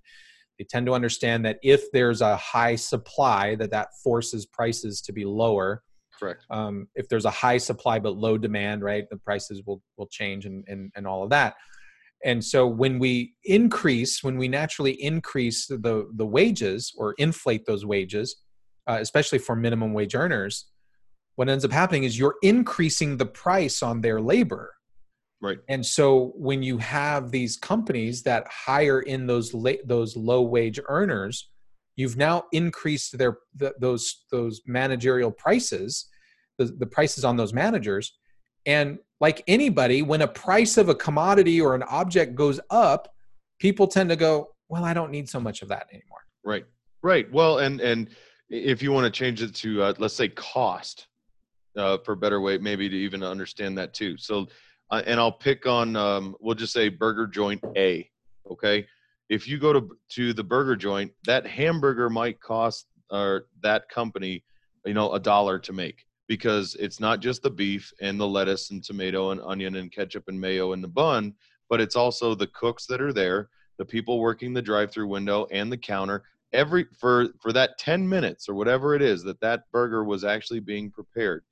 They 0.59 0.65
tend 0.65 0.85
to 0.85 0.93
understand 0.93 1.45
that 1.45 1.57
if 1.63 1.89
there's 1.91 2.21
a 2.21 2.35
high 2.35 2.75
supply, 2.75 3.55
that 3.55 3.71
that 3.71 3.87
forces 4.03 4.45
prices 4.45 5.01
to 5.01 5.13
be 5.13 5.25
lower. 5.25 5.81
Correct. 6.19 6.45
Um, 6.51 6.87
if 6.93 7.09
there's 7.09 7.25
a 7.25 7.31
high 7.31 7.57
supply 7.57 7.97
but 7.97 8.17
low 8.17 8.37
demand, 8.37 8.83
right, 8.83 9.09
the 9.09 9.17
prices 9.17 9.63
will 9.65 9.81
will 9.97 10.07
change 10.07 10.45
and 10.45 10.63
and, 10.67 10.91
and 10.95 11.07
all 11.07 11.23
of 11.23 11.31
that. 11.31 11.55
And 12.23 12.43
so 12.43 12.67
when 12.67 12.99
we 12.99 13.33
increase, 13.45 14.23
when 14.23 14.37
we 14.37 14.47
naturally 14.47 15.01
increase 15.01 15.67
the 15.67 16.07
the 16.15 16.25
wages 16.25 16.93
or 16.97 17.15
inflate 17.17 17.65
those 17.65 17.85
wages, 17.85 18.35
uh, 18.87 18.97
especially 18.99 19.39
for 19.39 19.55
minimum 19.55 19.93
wage 19.93 20.15
earners, 20.15 20.67
what 21.35 21.49
ends 21.49 21.65
up 21.65 21.71
happening 21.71 22.03
is 22.03 22.19
you're 22.19 22.35
increasing 22.43 23.17
the 23.17 23.25
price 23.25 23.81
on 23.81 24.01
their 24.01 24.21
labor. 24.21 24.73
Right. 25.41 25.57
And 25.69 25.83
so 25.83 26.33
when 26.35 26.61
you 26.61 26.77
have 26.77 27.31
these 27.31 27.57
companies 27.57 28.21
that 28.23 28.45
hire 28.47 28.99
in 28.99 29.25
those 29.25 29.53
la- 29.53 29.83
those 29.85 30.15
low 30.15 30.43
wage 30.43 30.79
earners, 30.87 31.49
you've 31.95 32.17
now 32.17 32.43
increased 32.51 33.17
their 33.17 33.39
th- 33.59 33.73
those 33.79 34.25
those 34.31 34.61
managerial 34.67 35.31
prices, 35.31 36.07
the, 36.59 36.65
the 36.65 36.85
prices 36.85 37.25
on 37.25 37.37
those 37.37 37.53
managers, 37.53 38.19
and 38.67 38.99
like 39.21 39.43
anybody, 39.47 40.01
when 40.01 40.23
a 40.23 40.27
price 40.27 40.77
of 40.77 40.89
a 40.89 40.95
commodity 40.95 41.61
or 41.61 41.75
an 41.75 41.83
object 41.83 42.35
goes 42.35 42.59
up, 42.71 43.13
people 43.59 43.87
tend 43.87 44.09
to 44.09 44.15
go, 44.15 44.49
"Well, 44.67 44.83
I 44.83 44.93
don't 44.93 45.11
need 45.11 45.29
so 45.29 45.39
much 45.39 45.61
of 45.61 45.69
that 45.69 45.87
anymore." 45.93 46.25
Right. 46.43 46.65
Right. 47.03 47.31
Well, 47.31 47.59
and 47.59 47.79
and 47.79 48.09
if 48.49 48.81
you 48.81 48.91
want 48.91 49.05
to 49.05 49.11
change 49.11 49.41
it 49.41 49.55
to 49.55 49.83
uh, 49.83 49.93
let's 49.99 50.15
say 50.15 50.27
cost, 50.27 51.07
uh, 51.77 51.99
for 51.99 52.13
a 52.13 52.17
better 52.17 52.41
way, 52.41 52.57
maybe 52.57 52.89
to 52.89 52.95
even 52.95 53.23
understand 53.23 53.77
that 53.77 53.93
too. 53.93 54.17
So, 54.17 54.47
uh, 54.89 55.03
and 55.05 55.19
I'll 55.19 55.31
pick 55.31 55.65
on 55.67 55.95
um, 55.95 56.35
we'll 56.39 56.55
just 56.55 56.73
say 56.73 56.89
burger 56.89 57.27
joint 57.27 57.63
A. 57.77 58.09
Okay. 58.49 58.87
If 59.29 59.47
you 59.47 59.59
go 59.59 59.71
to 59.71 59.87
to 60.09 60.33
the 60.33 60.43
burger 60.43 60.75
joint, 60.75 61.11
that 61.25 61.45
hamburger 61.45 62.09
might 62.09 62.41
cost 62.41 62.87
or 63.11 63.45
that 63.61 63.87
company, 63.87 64.43
you 64.83 64.95
know, 64.95 65.13
a 65.13 65.19
dollar 65.19 65.59
to 65.59 65.73
make 65.73 66.05
because 66.31 66.75
it's 66.79 67.01
not 67.01 67.19
just 67.19 67.43
the 67.43 67.49
beef 67.49 67.91
and 67.99 68.17
the 68.17 68.25
lettuce 68.25 68.71
and 68.71 68.81
tomato 68.81 69.31
and 69.31 69.41
onion 69.41 69.75
and 69.75 69.91
ketchup 69.91 70.29
and 70.29 70.39
mayo 70.39 70.71
in 70.71 70.81
the 70.81 70.87
bun, 70.87 71.33
but 71.69 71.81
it's 71.81 71.97
also 71.97 72.33
the 72.33 72.47
cooks 72.47 72.85
that 72.85 73.01
are 73.01 73.11
there, 73.11 73.49
the 73.77 73.83
people 73.83 74.17
working 74.17 74.53
the 74.53 74.61
drive-through 74.61 75.07
window 75.07 75.45
and 75.51 75.69
the 75.69 75.75
counter 75.75 76.23
every 76.53 76.85
for 76.97 77.27
for 77.41 77.51
that 77.51 77.77
10 77.79 78.07
minutes 78.07 78.47
or 78.47 78.53
whatever 78.55 78.95
it 78.95 79.01
is 79.01 79.23
that 79.23 79.41
that 79.41 79.63
burger 79.73 80.05
was 80.05 80.23
actually 80.23 80.59
being 80.61 80.89
prepared 80.89 81.43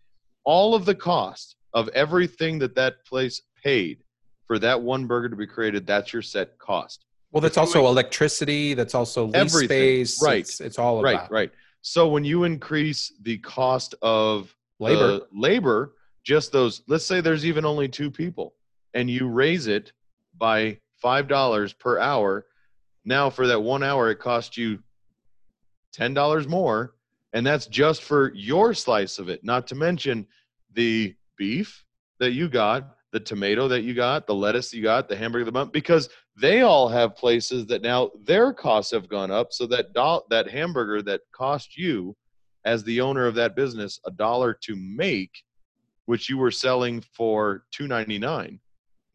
all 0.46 0.74
of 0.76 0.86
the 0.86 0.96
cost 0.96 1.58
of 1.74 1.88
everything 1.90 2.58
that 2.60 2.76
that 2.76 3.06
place 3.06 3.42
paid 3.62 4.04
for 4.46 4.60
that 4.60 4.82
one 4.82 5.06
burger 5.08 5.28
to 5.28 5.36
be 5.36 5.48
created 5.48 5.86
that's 5.86 6.12
your 6.14 6.22
set 6.22 6.58
cost 6.58 7.04
Well, 7.32 7.42
that's 7.42 7.58
also 7.58 7.86
electricity. 7.88 8.74
That's 8.74 8.96
also 8.96 9.26
lease 9.26 9.36
Everything, 9.36 10.06
space. 10.06 10.24
right. 10.24 10.40
It's, 10.40 10.60
it's 10.62 10.80
all 10.80 11.02
right, 11.02 11.30
right. 11.30 11.52
So 11.82 12.08
when 12.10 12.26
you 12.26 12.44
increase 12.44 13.14
the 13.22 13.38
cost 13.40 13.96
of 14.02 14.54
Labor. 14.80 15.08
the 15.08 15.28
labor, 15.34 15.96
just 16.24 16.52
those, 16.52 16.82
let's 16.88 17.06
say 17.06 17.22
there's 17.22 17.46
even 17.46 17.66
only 17.66 17.88
two 17.88 18.10
people, 18.10 18.54
and 18.94 19.10
you 19.10 19.28
raise 19.28 19.68
it 19.68 19.92
by 20.38 20.80
five 21.02 21.28
dollars 21.28 21.74
per 21.74 22.00
hour. 22.00 22.46
Now 23.06 23.30
for 23.30 23.48
that 23.48 23.62
one 23.62 23.84
hour, 23.84 24.10
it 24.10 24.20
costs 24.20 24.58
you 24.58 24.80
ten 25.92 26.14
dollars 26.14 26.48
more, 26.48 26.94
and 27.34 27.46
that's 27.46 27.68
just 27.68 28.04
for 28.04 28.34
your 28.34 28.74
slice 28.74 29.20
of 29.20 29.30
it. 29.30 29.44
Not 29.44 29.68
to 29.68 29.76
mention 29.76 30.28
the 30.74 31.16
beef 31.38 31.86
that 32.20 32.32
you 32.32 32.50
got, 32.50 32.96
the 33.12 33.20
tomato 33.20 33.68
that 33.68 33.82
you 33.82 33.94
got, 33.94 34.28
the 34.28 34.36
lettuce 34.36 34.74
you 34.74 34.84
got, 34.84 35.10
the 35.10 35.16
hamburger, 35.16 35.46
the 35.46 35.52
bun, 35.52 35.70
because 35.72 36.10
they 36.40 36.62
all 36.62 36.88
have 36.88 37.16
places 37.16 37.66
that 37.68 37.82
now 37.82 38.12
their 38.24 38.54
costs 38.54 38.92
have 38.92 39.10
gone 39.10 39.32
up. 39.32 39.52
So 39.52 39.66
that 39.68 39.94
doll, 39.94 40.26
that 40.30 40.50
hamburger 40.50 41.02
that 41.04 41.22
cost 41.32 41.78
you, 41.78 42.16
as 42.66 42.84
the 42.84 43.02
owner 43.02 43.26
of 43.26 43.36
that 43.36 43.56
business, 43.56 44.00
a 44.06 44.12
dollar 44.12 44.54
to 44.64 44.76
make, 44.76 45.44
which 46.06 46.30
you 46.30 46.38
were 46.38 46.52
selling 46.52 47.02
for 47.02 47.64
two 47.72 47.88
ninety 47.88 48.20
nine, 48.20 48.60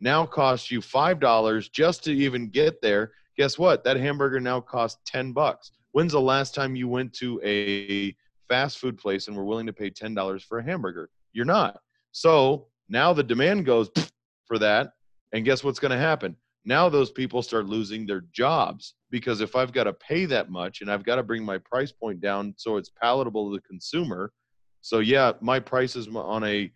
now 0.01 0.27
costs 0.27 0.71
you 0.71 0.81
five 0.81 1.21
dollars 1.21 1.69
just 1.69 2.05
to 2.05 2.13
even 2.13 2.49
get 2.49 2.81
there. 2.81 3.13
Guess 3.37 3.59
what? 3.59 3.85
That 3.85 3.97
hamburger 3.97 4.41
now 4.41 4.61
costs 4.61 5.01
ten 5.07 5.33
bucks. 5.33 5.73
When's 5.93 6.13
the 6.13 6.21
last 6.21 6.55
time 6.55 6.77
you 6.77 6.89
went 6.89 7.13
to 7.15 7.41
a 7.45 8.15
fast 8.49 8.79
food 8.79 8.99
place 8.99 9.29
and 9.29 9.37
were 9.37 9.45
willing 9.45 9.67
to 9.67 9.73
pay 9.73 9.91
ten 9.91 10.15
dollars 10.15 10.43
for 10.43 10.59
a 10.59 10.65
hamburger? 10.65 11.11
You're 11.33 11.45
not. 11.45 11.81
So 12.13 12.69
now 12.89 13.13
the 13.13 13.23
demand 13.23 13.67
goes 13.67 13.91
for 14.47 14.59
that, 14.59 14.93
and 15.33 15.45
guess 15.45 15.65
what's 15.65 15.79
going 15.79 15.93
to 15.93 15.99
happen? 15.99 16.37
Now 16.65 16.89
those 16.89 17.11
people 17.11 17.43
start 17.43 17.67
losing 17.67 18.07
their 18.07 18.23
jobs 18.33 18.95
because 19.11 19.41
if 19.41 19.55
I've 19.55 19.73
got 19.73 19.85
to 19.85 19.93
pay 19.93 20.25
that 20.27 20.51
much 20.51 20.81
and 20.81 20.91
I've 20.91 21.05
got 21.05 21.17
to 21.17 21.23
bring 21.23 21.45
my 21.45 21.59
price 21.59 21.93
point 21.93 22.21
down 22.21 22.55
so 22.57 22.77
it's 22.77 22.91
palatable 22.91 23.51
to 23.51 23.57
the 23.57 23.63
consumer. 23.63 24.33
So 24.81 25.01
yeah, 25.01 25.33
my 25.41 25.61
price 25.61 25.95
is 25.97 26.09
on 26.09 26.45
a 26.45 26.73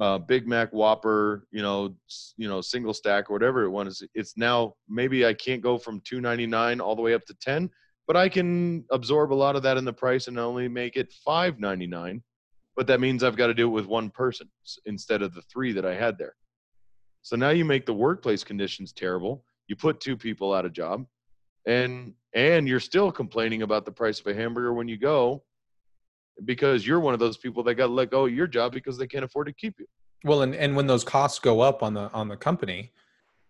uh, 0.00 0.18
Big 0.18 0.46
Mac 0.46 0.70
Whopper, 0.72 1.46
you 1.50 1.62
know, 1.62 1.96
you 2.36 2.48
know, 2.48 2.60
single 2.60 2.94
stack 2.94 3.30
or 3.30 3.32
whatever 3.32 3.64
it 3.64 3.70
was. 3.70 4.02
It's 4.14 4.36
now 4.36 4.74
maybe 4.88 5.26
I 5.26 5.32
can't 5.34 5.62
go 5.62 5.78
from 5.78 6.00
two 6.04 6.20
ninety 6.20 6.46
nine 6.46 6.80
all 6.80 6.94
the 6.94 7.02
way 7.02 7.14
up 7.14 7.24
to 7.26 7.34
ten, 7.34 7.70
but 8.06 8.16
I 8.16 8.28
can 8.28 8.84
absorb 8.90 9.32
a 9.32 9.34
lot 9.34 9.56
of 9.56 9.62
that 9.62 9.76
in 9.76 9.84
the 9.84 9.92
price 9.92 10.28
and 10.28 10.38
only 10.38 10.68
make 10.68 10.96
it 10.96 11.12
five 11.24 11.58
ninety 11.58 11.86
nine. 11.86 12.22
But 12.76 12.86
that 12.88 13.00
means 13.00 13.24
I've 13.24 13.36
got 13.36 13.46
to 13.46 13.54
do 13.54 13.66
it 13.66 13.72
with 13.72 13.86
one 13.86 14.10
person 14.10 14.50
instead 14.84 15.22
of 15.22 15.34
the 15.34 15.42
three 15.42 15.72
that 15.72 15.86
I 15.86 15.94
had 15.94 16.18
there. 16.18 16.34
So 17.26 17.34
now 17.34 17.50
you 17.50 17.64
make 17.64 17.86
the 17.86 17.92
workplace 17.92 18.44
conditions 18.44 18.92
terrible. 18.92 19.42
You 19.66 19.74
put 19.74 19.98
two 19.98 20.16
people 20.16 20.54
out 20.54 20.64
of 20.64 20.72
job, 20.72 21.04
and 21.66 22.14
and 22.34 22.68
you're 22.68 22.78
still 22.78 23.10
complaining 23.10 23.62
about 23.62 23.84
the 23.84 23.90
price 23.90 24.20
of 24.20 24.28
a 24.28 24.34
hamburger 24.34 24.72
when 24.72 24.86
you 24.86 24.96
go 24.96 25.42
because 26.44 26.86
you're 26.86 27.00
one 27.00 27.14
of 27.14 27.18
those 27.18 27.36
people 27.36 27.64
that 27.64 27.74
got 27.74 27.90
let 27.90 28.12
go 28.12 28.26
of 28.26 28.32
your 28.32 28.46
job 28.46 28.70
because 28.70 28.96
they 28.96 29.08
can't 29.08 29.24
afford 29.24 29.48
to 29.48 29.52
keep 29.52 29.74
you. 29.80 29.86
Well, 30.22 30.42
and, 30.42 30.54
and 30.54 30.76
when 30.76 30.86
those 30.86 31.02
costs 31.02 31.40
go 31.40 31.62
up 31.62 31.82
on 31.82 31.94
the 31.94 32.12
on 32.12 32.28
the 32.28 32.36
company, 32.36 32.92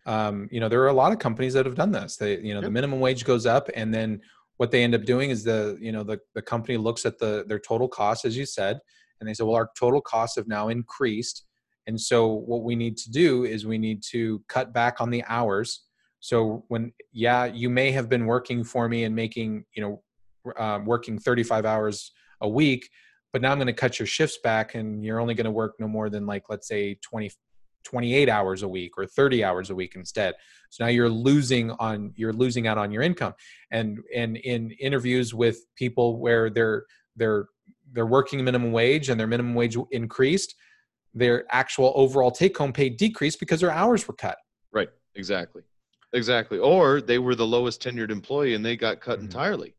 um, 0.07 0.49
you 0.51 0.59
know, 0.59 0.71
there 0.71 0.81
are 0.81 0.89
a 0.89 0.95
lot 0.95 1.13
of 1.13 1.19
companies 1.19 1.53
that 1.53 1.67
have 1.67 1.75
done 1.75 1.93
this. 1.93 2.17
They, 2.17 2.39
you 2.39 2.55
know, 2.55 2.63
the 2.63 2.71
minimum 2.71 2.99
wage 2.99 3.27
goes 3.27 3.45
up, 3.45 3.69
and 3.75 3.93
then 3.93 4.23
what 4.57 4.71
they 4.71 4.85
end 4.85 4.95
up 4.95 5.05
doing 5.05 5.29
is 5.29 5.45
the, 5.45 5.77
you 5.83 5.93
know, 5.93 6.03
the 6.03 6.19
the 6.35 6.41
company 6.41 6.79
looks 6.79 7.05
at 7.05 7.19
the 7.19 7.45
their 7.47 7.59
total 7.59 7.89
costs, 7.89 8.25
as 8.25 8.39
you 8.39 8.47
said, 8.47 8.79
and 9.21 9.29
they 9.29 9.35
say, 9.35 9.45
well, 9.45 9.57
our 9.57 9.69
total 9.79 10.01
costs 10.01 10.37
have 10.37 10.49
now 10.49 10.69
increased, 10.69 11.45
and 11.87 12.01
so 12.01 12.27
what 12.27 12.63
we 12.63 12.75
need 12.75 12.97
to 12.99 13.11
do 13.11 13.45
is 13.45 13.67
we 13.67 13.79
need 13.79 14.03
to 14.11 14.43
cut 14.49 14.73
back 14.73 15.01
on 15.01 15.11
the 15.11 15.25
hours. 15.29 15.85
So 16.21 16.65
when, 16.69 16.93
yeah, 17.13 17.45
you 17.45 17.71
may 17.71 17.93
have 17.93 18.09
been 18.09 18.27
working 18.27 18.65
for 18.65 18.89
me 18.89 19.05
and 19.05 19.15
making, 19.15 19.65
you 19.75 19.83
know, 19.83 20.53
uh, 20.59 20.81
working 20.85 21.19
35 21.19 21.65
hours 21.65 22.13
a 22.41 22.49
week, 22.49 22.89
but 23.33 23.43
now 23.43 23.53
I'm 23.53 23.59
going 23.59 23.67
to 23.67 23.73
cut 23.73 23.99
your 23.99 24.07
shifts 24.07 24.39
back 24.43 24.75
and 24.75 25.05
you're 25.05 25.21
only 25.21 25.35
going 25.35 25.45
to 25.45 25.51
work 25.51 25.75
no 25.79 25.87
more 25.87 26.11
than 26.11 26.27
like, 26.27 26.45
let's 26.49 26.67
say 26.67 26.99
20, 27.03 27.31
28 27.85 28.29
hours 28.29 28.63
a 28.63 28.69
week 28.69 28.93
or 28.99 29.07
30 29.07 29.45
hours 29.45 29.71
a 29.71 29.75
week 29.75 29.95
instead. 29.95 30.35
So 30.71 30.85
now 30.85 30.91
you're 30.91 31.09
losing 31.09 31.71
on, 31.73 32.13
you're 32.17 32.33
losing 32.33 32.67
out 32.67 32.79
on 32.79 32.91
your 32.91 33.03
income. 33.03 33.35
And, 33.71 34.01
and 34.15 34.37
in 34.39 34.73
interviews 34.73 35.35
with 35.35 35.59
people 35.77 36.19
where 36.19 36.51
they're, 36.51 36.85
they're, 37.15 37.47
they're 37.93 38.07
working 38.07 38.45
minimum 38.45 38.73
wage 38.73 39.09
and 39.09 39.19
their 39.19 39.29
minimum 39.29 39.55
wage 39.55 39.77
increased, 39.93 40.57
their 41.17 41.45
actual 41.51 41.93
overall 41.97 42.31
take 42.31 42.57
home 42.57 42.73
pay 42.73 42.89
decreased 42.91 43.41
because 43.41 43.61
their 43.61 43.71
hours 43.73 44.07
were 44.07 44.15
cut. 44.15 44.37
Right. 44.73 44.91
Exactly. 45.17 45.63
Exactly. 46.13 46.59
Or 46.59 47.01
they 47.01 47.19
were 47.19 47.35
the 47.35 47.47
lowest 47.47 47.83
tenured 47.83 48.11
employee 48.11 48.55
and 48.55 48.65
they 48.65 48.77
got 48.77 49.01
cut 49.01 49.19
Mhm. 49.19 49.23
entirely, 49.25 49.75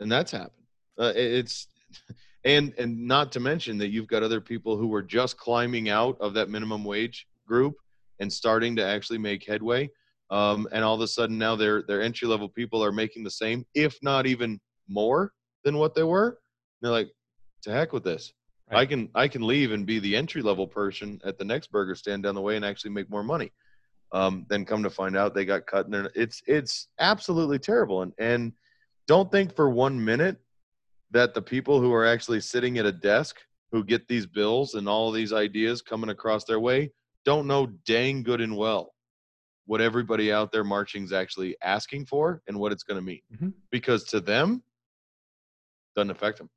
and 0.00 0.10
that's 0.10 0.30
happened. 0.30 0.64
Uh, 0.98 1.12
it's 1.14 1.66
and 2.44 2.72
and 2.78 3.06
not 3.06 3.32
to 3.32 3.40
mention 3.40 3.76
that 3.78 3.88
you've 3.88 4.06
got 4.06 4.22
other 4.22 4.40
people 4.40 4.76
who 4.76 4.86
were 4.86 5.02
just 5.02 5.36
climbing 5.36 5.88
out 5.88 6.16
of 6.20 6.34
that 6.34 6.48
minimum 6.48 6.84
wage 6.84 7.26
group 7.46 7.74
and 8.20 8.32
starting 8.32 8.76
to 8.76 8.84
actually 8.84 9.18
make 9.18 9.44
headway. 9.44 9.90
Um, 10.30 10.66
and 10.72 10.82
all 10.82 10.94
of 10.94 11.00
a 11.02 11.08
sudden 11.08 11.36
now 11.36 11.54
their 11.56 11.82
their 11.82 12.00
entry 12.02 12.26
level 12.28 12.48
people 12.48 12.82
are 12.82 12.92
making 12.92 13.24
the 13.24 13.30
same, 13.30 13.66
if 13.74 13.98
not 14.02 14.26
even 14.26 14.60
more 14.88 15.32
than 15.64 15.76
what 15.78 15.94
they 15.94 16.04
were. 16.04 16.38
They're 16.80 16.90
like, 16.92 17.10
to 17.62 17.70
heck 17.72 17.92
with 17.92 18.04
this. 18.04 18.32
I 18.70 18.86
can 18.86 19.08
I 19.14 19.28
can 19.28 19.46
leave 19.46 19.72
and 19.72 19.86
be 19.86 19.98
the 19.98 20.16
entry 20.16 20.42
level 20.42 20.66
person 20.66 21.20
at 21.24 21.38
the 21.38 21.44
next 21.44 21.70
burger 21.70 21.94
stand 21.94 22.24
down 22.24 22.34
the 22.34 22.40
way 22.40 22.56
and 22.56 22.64
actually 22.64 22.90
make 22.90 23.08
more 23.08 23.22
money. 23.22 23.52
Um, 24.12 24.46
then 24.48 24.64
come 24.64 24.82
to 24.82 24.90
find 24.90 25.16
out 25.16 25.34
they 25.34 25.44
got 25.44 25.66
cut 25.66 25.86
and 25.86 26.08
it's 26.14 26.42
it's 26.46 26.88
absolutely 26.98 27.58
terrible. 27.58 28.02
And 28.02 28.12
and 28.18 28.52
don't 29.06 29.30
think 29.30 29.54
for 29.54 29.70
one 29.70 30.02
minute 30.04 30.38
that 31.12 31.34
the 31.34 31.42
people 31.42 31.80
who 31.80 31.92
are 31.92 32.04
actually 32.04 32.40
sitting 32.40 32.78
at 32.78 32.86
a 32.86 32.92
desk 32.92 33.36
who 33.70 33.84
get 33.84 34.08
these 34.08 34.26
bills 34.26 34.74
and 34.74 34.88
all 34.88 35.12
these 35.12 35.32
ideas 35.32 35.82
coming 35.82 36.10
across 36.10 36.44
their 36.44 36.60
way 36.60 36.90
don't 37.24 37.46
know 37.46 37.66
dang 37.86 38.22
good 38.22 38.40
and 38.40 38.56
well 38.56 38.92
what 39.66 39.80
everybody 39.80 40.32
out 40.32 40.52
there 40.52 40.64
marching 40.64 41.02
is 41.02 41.12
actually 41.12 41.56
asking 41.62 42.06
for 42.06 42.40
and 42.46 42.56
what 42.58 42.70
it's 42.72 42.84
going 42.84 42.98
to 42.98 43.04
mean. 43.04 43.20
Mhm. 43.34 43.52
Because 43.70 44.04
to 44.04 44.20
them, 44.20 44.62
doesn't 45.96 46.10
affect 46.10 46.38
them. 46.38 46.48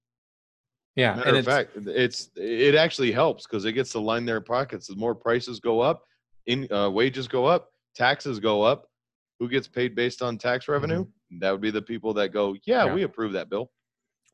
Yeah. 0.99 1.15
Matter 1.15 1.29
and 1.29 1.37
of 1.37 1.45
fact, 1.45 1.71
it's 1.75 2.29
it 2.35 2.75
actually 2.75 3.11
helps 3.11 3.45
because 3.45 3.65
it 3.65 3.73
gets 3.73 3.91
to 3.93 3.99
line 3.99 4.25
their 4.25 4.41
pockets. 4.41 4.87
The 4.87 4.95
more 4.95 5.15
prices 5.15 5.59
go 5.59 5.79
up, 5.79 6.03
in 6.45 6.71
uh, 6.71 6.89
wages 6.89 7.27
go 7.27 7.45
up, 7.45 7.69
taxes 7.95 8.39
go 8.39 8.61
up. 8.61 8.87
Who 9.39 9.47
gets 9.47 9.67
paid 9.67 9.95
based 9.95 10.21
on 10.21 10.37
tax 10.37 10.67
revenue? 10.67 11.05
That 11.39 11.51
would 11.51 11.61
be 11.61 11.71
the 11.71 11.81
people 11.81 12.13
that 12.15 12.29
go, 12.33 12.55
yeah, 12.65 12.79
Mm-hmm. 12.79 12.87
Yeah. 12.87 12.93
we 12.95 13.03
approve 13.03 13.31
that 13.33 13.49
bill. 13.49 13.71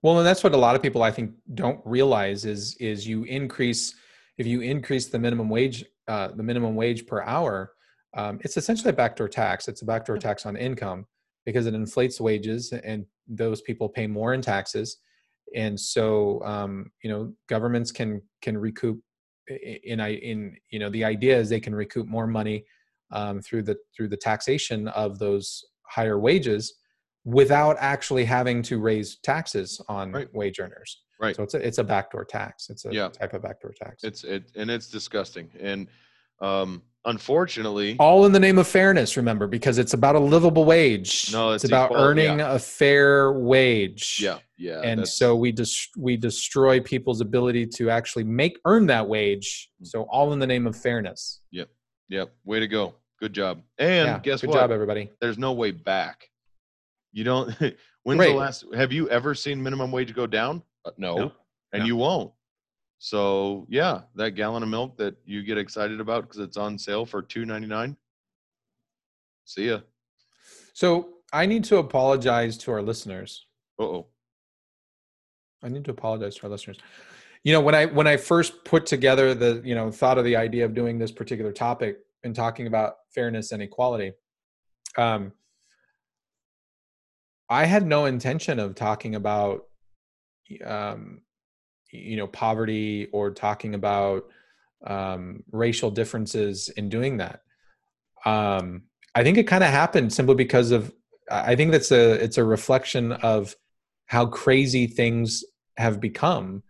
Well, 0.02 0.18
and 0.18 0.26
that's 0.26 0.44
what 0.44 0.54
a 0.54 0.58
lot 0.58 0.76
of 0.76 0.82
people 0.82 1.04
I 1.04 1.12
think 1.12 1.32
don't 1.54 1.80
realize 1.86 2.46
is 2.46 2.76
is 2.80 3.08
you 3.08 3.24
increase 3.26 3.94
if 4.38 4.48
you 4.48 4.62
increase 4.62 5.08
the 5.08 5.20
minimum 5.20 5.50
wage 5.50 5.86
uh, 6.08 6.30
the 6.30 6.44
minimum 6.44 6.76
wage 6.76 7.06
per 7.06 7.22
hour, 7.24 7.74
um, 8.16 8.40
it's 8.44 8.58
essentially 8.58 8.90
a 8.90 8.94
backdoor 8.94 9.28
tax. 9.28 9.68
It's 9.68 9.82
a 9.82 9.86
backdoor 9.86 10.18
tax 10.18 10.46
on 10.46 10.56
income 10.56 11.06
because 11.46 11.66
it 11.68 11.74
inflates 11.76 12.20
wages 12.20 12.72
and 12.72 13.06
those 13.28 13.62
people 13.62 13.90
pay 13.90 14.08
more 14.08 14.34
in 14.34 14.42
taxes, 14.42 14.98
and 15.56 15.80
so 15.80 16.44
um, 16.44 16.92
you 17.02 17.10
know 17.10 17.34
governments 17.48 17.92
can 17.92 18.22
can 18.42 18.58
recoup 18.58 19.00
in 19.84 20.00
I 20.00 20.14
in 20.14 20.56
you 20.70 20.80
know 20.80 20.90
the 20.90 21.04
idea 21.04 21.38
is 21.40 21.50
they 21.50 21.60
can 21.60 21.74
recoup 21.74 22.08
more 22.08 22.28
money 22.28 22.66
um, 23.12 23.42
through 23.42 23.64
the 23.64 23.78
through 23.96 24.10
the 24.10 24.18
taxation 24.18 24.88
of 24.90 25.18
those 25.20 25.64
higher 25.88 26.20
wages 26.20 26.76
without 27.24 27.76
actually 27.80 28.26
having 28.26 28.62
to 28.64 28.80
raise 28.80 29.18
taxes 29.24 29.82
on 29.88 30.12
Right. 30.12 30.34
wage 30.34 30.60
earners. 30.60 31.02
Right. 31.20 31.36
So 31.36 31.44
it's 31.44 31.54
a 31.54 31.66
it's 31.68 31.78
a 31.78 31.84
backdoor 31.84 32.26
tax. 32.26 32.70
It's 32.70 32.86
a 32.86 32.94
Yeah. 32.94 33.10
type 33.10 33.34
of 33.34 33.42
backdoor 33.42 33.74
tax. 33.74 34.04
It's 34.04 34.24
it 34.24 34.52
and 34.56 34.70
it's 34.70 34.90
disgusting. 34.90 35.50
And 35.60 35.88
um, 36.42 36.84
unfortunately, 37.06 37.96
all 38.00 38.26
in 38.26 38.32
the 38.32 38.40
name 38.40 38.58
of 38.58 38.68
fairness, 38.68 39.18
remember, 39.18 39.48
because 39.48 39.78
it's 39.78 39.94
about 39.94 40.16
a 40.16 40.20
livable 40.20 40.66
wage. 40.66 41.32
No, 41.32 41.52
it's, 41.52 41.64
it's 41.64 41.72
about 41.72 41.92
equal- 41.92 42.04
earning 42.04 42.42
a 42.42 42.60
fair 42.60 43.32
wage. 43.34 44.20
yeah, 44.22 44.40
yeah, 44.58 44.82
and 44.82 45.08
so 45.08 45.36
we 45.36 45.52
just 45.52 45.90
we 45.98 46.18
destroy 46.18 46.80
people's 46.80 47.22
ability 47.22 47.66
to 47.68 47.90
actually 47.90 48.24
make 48.24 48.60
earn 48.66 48.86
that 48.88 49.08
wage. 49.08 49.70
Mm. 49.82 49.88
So 49.88 50.02
all 50.04 50.34
in 50.34 50.40
the 50.40 50.48
name 50.48 50.68
of 50.68 50.76
fairness. 50.76 51.42
yep, 51.52 51.70
yep. 52.10 52.32
way 52.44 52.60
to 52.60 52.68
go, 52.68 52.96
good 53.20 53.34
job. 53.34 53.62
And 53.78 54.08
yeah. 54.08 54.20
guess 54.20 54.42
Good 54.42 54.50
what? 54.52 54.60
job, 54.60 54.72
everybody. 54.72 55.10
There's 55.22 55.38
no 55.38 55.54
way 55.54 55.72
back. 55.72 56.30
You 57.14 57.24
don't. 57.24 57.52
When's 58.04 58.20
Right. 58.20 58.30
the 58.30 58.36
last? 58.36 58.66
Have 58.76 58.92
you 58.92 59.10
ever 59.10 59.34
seen 59.34 59.64
minimum 59.64 59.92
wage 59.92 60.14
go 60.14 60.28
down? 60.28 60.62
Uh, 60.86 60.92
no, 60.98 61.16
No. 61.16 61.32
and 61.74 61.80
No. 61.82 61.86
you 61.88 61.96
won't. 61.96 62.32
So 63.00 63.68
yeah, 63.70 64.02
that 64.16 64.32
gallon 64.32 64.64
of 64.64 64.70
milk 64.70 64.98
that 64.98 65.16
you 65.26 65.44
get 65.44 65.58
excited 65.58 66.00
about 66.00 66.24
because 66.24 66.40
it's 66.40 66.58
on 66.58 66.78
sale 66.78 67.06
for 67.06 67.22
two 67.22 67.46
ninety 67.46 67.68
nine. 67.68 67.98
See 69.46 69.68
ya. 69.70 69.80
So 70.74 71.10
I 71.32 71.46
need 71.46 71.64
to 71.66 71.78
apologize 71.78 72.58
to 72.60 72.72
our 72.72 72.82
listeners. 72.82 73.46
Uh 73.80 73.84
oh. 73.84 74.08
I 75.64 75.70
need 75.70 75.86
to 75.86 75.92
apologize 75.92 76.36
to 76.38 76.44
our 76.44 76.50
listeners. 76.50 76.78
You 77.44 77.54
know, 77.54 77.62
when 77.62 77.76
I 77.76 77.86
when 77.86 78.08
I 78.08 78.18
first 78.18 78.66
put 78.66 78.86
together 78.86 79.34
the 79.34 79.62
you 79.64 79.76
know 79.76 79.92
thought 79.92 80.18
of 80.18 80.26
the 80.26 80.36
idea 80.36 80.66
of 80.66 80.74
doing 80.74 80.98
this 80.98 81.12
particular 81.12 81.52
topic 81.52 81.98
and 82.24 82.36
talking 82.36 82.68
about 82.68 82.96
fairness 83.14 83.52
and 83.52 83.62
equality, 83.62 84.14
um, 84.98 85.32
I 87.50 87.66
had 87.66 87.86
no 87.86 88.06
intention 88.06 88.60
of 88.60 88.74
talking 88.74 89.16
about, 89.16 89.66
um, 90.64 91.22
you 91.96 92.18
know, 92.18 92.28
poverty 92.28 93.08
or 93.12 93.32
talking 93.32 93.76
about 93.76 94.26
um, 94.86 95.44
racial 95.52 95.92
differences 95.92 96.70
in 96.70 96.90
doing 96.90 97.18
that. 97.18 97.42
Um, 98.26 98.84
I 99.14 99.24
think 99.24 99.38
it 99.38 99.48
kind 99.48 99.64
of 99.64 99.70
happened 99.70 100.14
simply 100.14 100.36
because 100.36 100.72
of. 100.72 100.94
I 101.32 101.56
think 101.56 101.72
that's 101.72 101.92
a 101.92 102.24
it's 102.24 102.38
a 102.38 102.44
reflection 102.44 103.12
of 103.12 103.56
how 104.06 104.28
crazy 104.28 104.86
things 104.86 105.44
have 105.78 106.00
become 106.00 106.62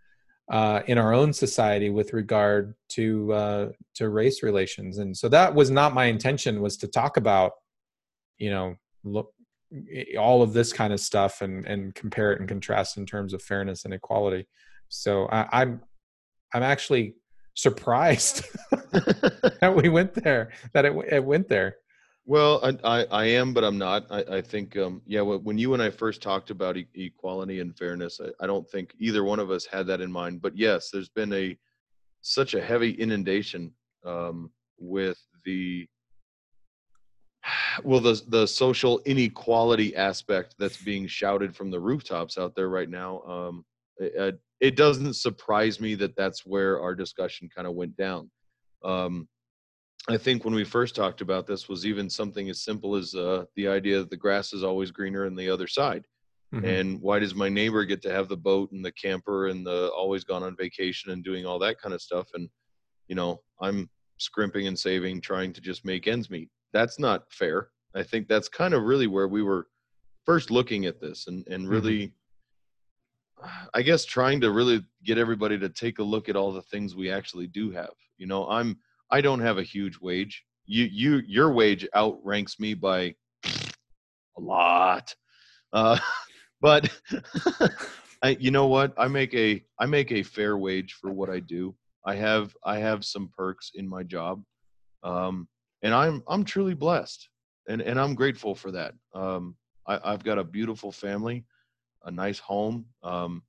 uh, 0.50 0.80
in 0.86 0.96
our 0.96 1.12
own 1.12 1.32
society 1.32 1.90
with 1.90 2.12
regard 2.12 2.74
to 2.90 3.32
uh, 3.32 3.68
to 3.94 4.08
race 4.08 4.42
relations, 4.42 4.98
and 4.98 5.16
so 5.16 5.28
that 5.28 5.54
was 5.54 5.70
not 5.70 5.94
my 5.94 6.06
intention. 6.06 6.62
Was 6.62 6.76
to 6.78 6.88
talk 6.88 7.16
about, 7.16 7.52
you 8.38 8.50
know, 8.50 8.76
look 9.04 9.32
all 10.18 10.42
of 10.42 10.52
this 10.52 10.72
kind 10.72 10.92
of 10.92 11.00
stuff 11.00 11.42
and 11.42 11.66
and 11.66 11.94
compare 11.94 12.32
it 12.32 12.40
and 12.40 12.48
contrast 12.48 12.96
in 12.96 13.04
terms 13.06 13.34
of 13.34 13.42
fairness 13.42 13.84
and 13.84 13.92
equality. 13.92 14.46
So 14.88 15.26
I, 15.26 15.62
I'm 15.62 15.80
I'm 16.54 16.62
actually 16.62 17.14
surprised 17.54 18.44
that 18.70 19.72
we 19.74 19.88
went 19.88 20.14
there 20.14 20.52
that 20.72 20.84
it, 20.84 20.94
it 21.10 21.24
went 21.24 21.48
there. 21.48 21.76
Well, 22.28 22.60
I, 22.62 22.76
I, 22.82 23.04
I 23.04 23.24
am, 23.26 23.54
but 23.54 23.62
I'm 23.62 23.78
not. 23.78 24.04
I, 24.10 24.24
I 24.38 24.40
think, 24.40 24.76
um, 24.76 25.00
yeah, 25.06 25.20
when 25.20 25.58
you 25.58 25.74
and 25.74 25.82
I 25.82 25.90
first 25.90 26.20
talked 26.20 26.50
about 26.50 26.76
e- 26.76 26.88
equality 26.94 27.60
and 27.60 27.76
fairness, 27.78 28.20
I, 28.20 28.30
I 28.42 28.48
don't 28.48 28.68
think 28.68 28.94
either 28.98 29.22
one 29.22 29.38
of 29.38 29.52
us 29.52 29.64
had 29.64 29.86
that 29.86 30.00
in 30.00 30.10
mind. 30.10 30.42
But 30.42 30.58
yes, 30.58 30.90
there's 30.90 31.08
been 31.08 31.32
a 31.32 31.56
such 32.22 32.54
a 32.54 32.60
heavy 32.60 32.90
inundation 32.90 33.72
um, 34.04 34.50
with 34.76 35.18
the 35.44 35.86
well, 37.84 38.00
the 38.00 38.20
the 38.26 38.46
social 38.46 39.00
inequality 39.04 39.94
aspect 39.94 40.56
that's 40.58 40.82
being 40.82 41.06
shouted 41.06 41.54
from 41.54 41.70
the 41.70 41.80
rooftops 41.80 42.38
out 42.38 42.56
there 42.56 42.68
right 42.68 42.90
now. 42.90 43.20
Um, 43.22 43.64
it, 43.98 44.40
it 44.60 44.76
doesn't 44.76 45.14
surprise 45.14 45.80
me 45.80 45.94
that 45.96 46.16
that's 46.16 46.46
where 46.46 46.80
our 46.80 46.94
discussion 46.94 47.48
kind 47.54 47.66
of 47.66 47.74
went 47.74 47.96
down. 47.96 48.30
Um, 48.84 49.28
I 50.08 50.16
think 50.16 50.44
when 50.44 50.54
we 50.54 50.64
first 50.64 50.94
talked 50.94 51.20
about 51.20 51.46
this 51.46 51.68
was 51.68 51.84
even 51.84 52.08
something 52.08 52.48
as 52.48 52.62
simple 52.62 52.94
as 52.94 53.14
uh, 53.14 53.44
the 53.56 53.66
idea 53.68 53.98
that 53.98 54.10
the 54.10 54.16
grass 54.16 54.52
is 54.52 54.62
always 54.62 54.90
greener 54.90 55.26
on 55.26 55.34
the 55.34 55.50
other 55.50 55.66
side. 55.66 56.04
Mhm. 56.54 56.64
And 56.64 57.00
why 57.00 57.18
does 57.18 57.34
my 57.34 57.48
neighbor 57.48 57.84
get 57.84 58.00
to 58.02 58.12
have 58.12 58.28
the 58.28 58.36
boat 58.36 58.70
and 58.70 58.84
the 58.84 58.92
camper 58.92 59.48
and 59.48 59.66
the 59.66 59.88
always 59.88 60.22
gone 60.22 60.44
on 60.44 60.56
vacation 60.56 61.10
and 61.10 61.24
doing 61.24 61.44
all 61.44 61.58
that 61.58 61.80
kind 61.80 61.92
of 61.92 62.00
stuff? 62.00 62.28
And, 62.34 62.48
you 63.08 63.16
know, 63.16 63.42
I'm 63.60 63.90
scrimping 64.18 64.68
and 64.68 64.78
saving, 64.78 65.20
trying 65.22 65.52
to 65.54 65.60
just 65.60 65.84
make 65.84 66.06
ends 66.06 66.30
meet. 66.30 66.48
That's 66.72 67.00
not 67.00 67.24
fair. 67.32 67.70
I 67.94 68.04
think 68.04 68.28
that's 68.28 68.48
kind 68.48 68.74
of 68.74 68.84
really 68.84 69.08
where 69.08 69.26
we 69.28 69.42
were 69.42 69.66
first 70.24 70.50
looking 70.52 70.86
at 70.86 71.00
this 71.00 71.26
and, 71.26 71.46
and 71.48 71.68
really, 71.68 72.12
I 73.74 73.82
guess, 73.82 74.04
trying 74.04 74.40
to 74.40 74.50
really 74.50 74.84
get 75.04 75.18
everybody 75.18 75.58
to 75.58 75.68
take 75.68 75.98
a 75.98 76.02
look 76.02 76.28
at 76.28 76.36
all 76.36 76.52
the 76.52 76.62
things 76.62 76.96
we 76.96 77.10
actually 77.10 77.46
do 77.46 77.70
have. 77.70 77.92
You 78.18 78.26
know, 78.26 78.48
I'm, 78.48 78.78
I 79.10 79.20
don't 79.20 79.40
have 79.40 79.58
a 79.58 79.62
huge 79.62 79.98
wage. 80.00 80.44
You, 80.64 80.84
you, 80.84 81.22
your 81.26 81.52
wage 81.52 81.86
outranks 81.94 82.58
me 82.58 82.74
by 82.74 83.14
a 83.44 84.40
lot. 84.40 85.14
Uh, 85.72 85.98
but 86.60 86.90
I, 88.22 88.30
you 88.40 88.50
know 88.50 88.66
what? 88.66 88.94
I 88.96 89.08
make 89.08 89.34
a, 89.34 89.62
I 89.78 89.86
make 89.86 90.12
a 90.12 90.22
fair 90.22 90.56
wage 90.56 90.94
for 90.94 91.12
what 91.12 91.30
I 91.30 91.40
do. 91.40 91.74
I 92.04 92.14
have, 92.14 92.56
I 92.64 92.78
have 92.78 93.04
some 93.04 93.30
perks 93.36 93.72
in 93.74 93.88
my 93.88 94.02
job. 94.02 94.42
Um, 95.02 95.48
and 95.82 95.92
I'm, 95.92 96.22
I'm 96.26 96.44
truly 96.44 96.74
blessed 96.74 97.28
and, 97.68 97.82
and 97.82 98.00
I'm 98.00 98.14
grateful 98.14 98.54
for 98.54 98.70
that. 98.72 98.94
Um, 99.14 99.56
I, 99.86 100.00
I've 100.02 100.24
got 100.24 100.38
a 100.38 100.44
beautiful 100.44 100.90
family, 100.90 101.44
a 102.06 102.10
nice 102.10 102.38
home, 102.38 102.86
um, 103.02 103.42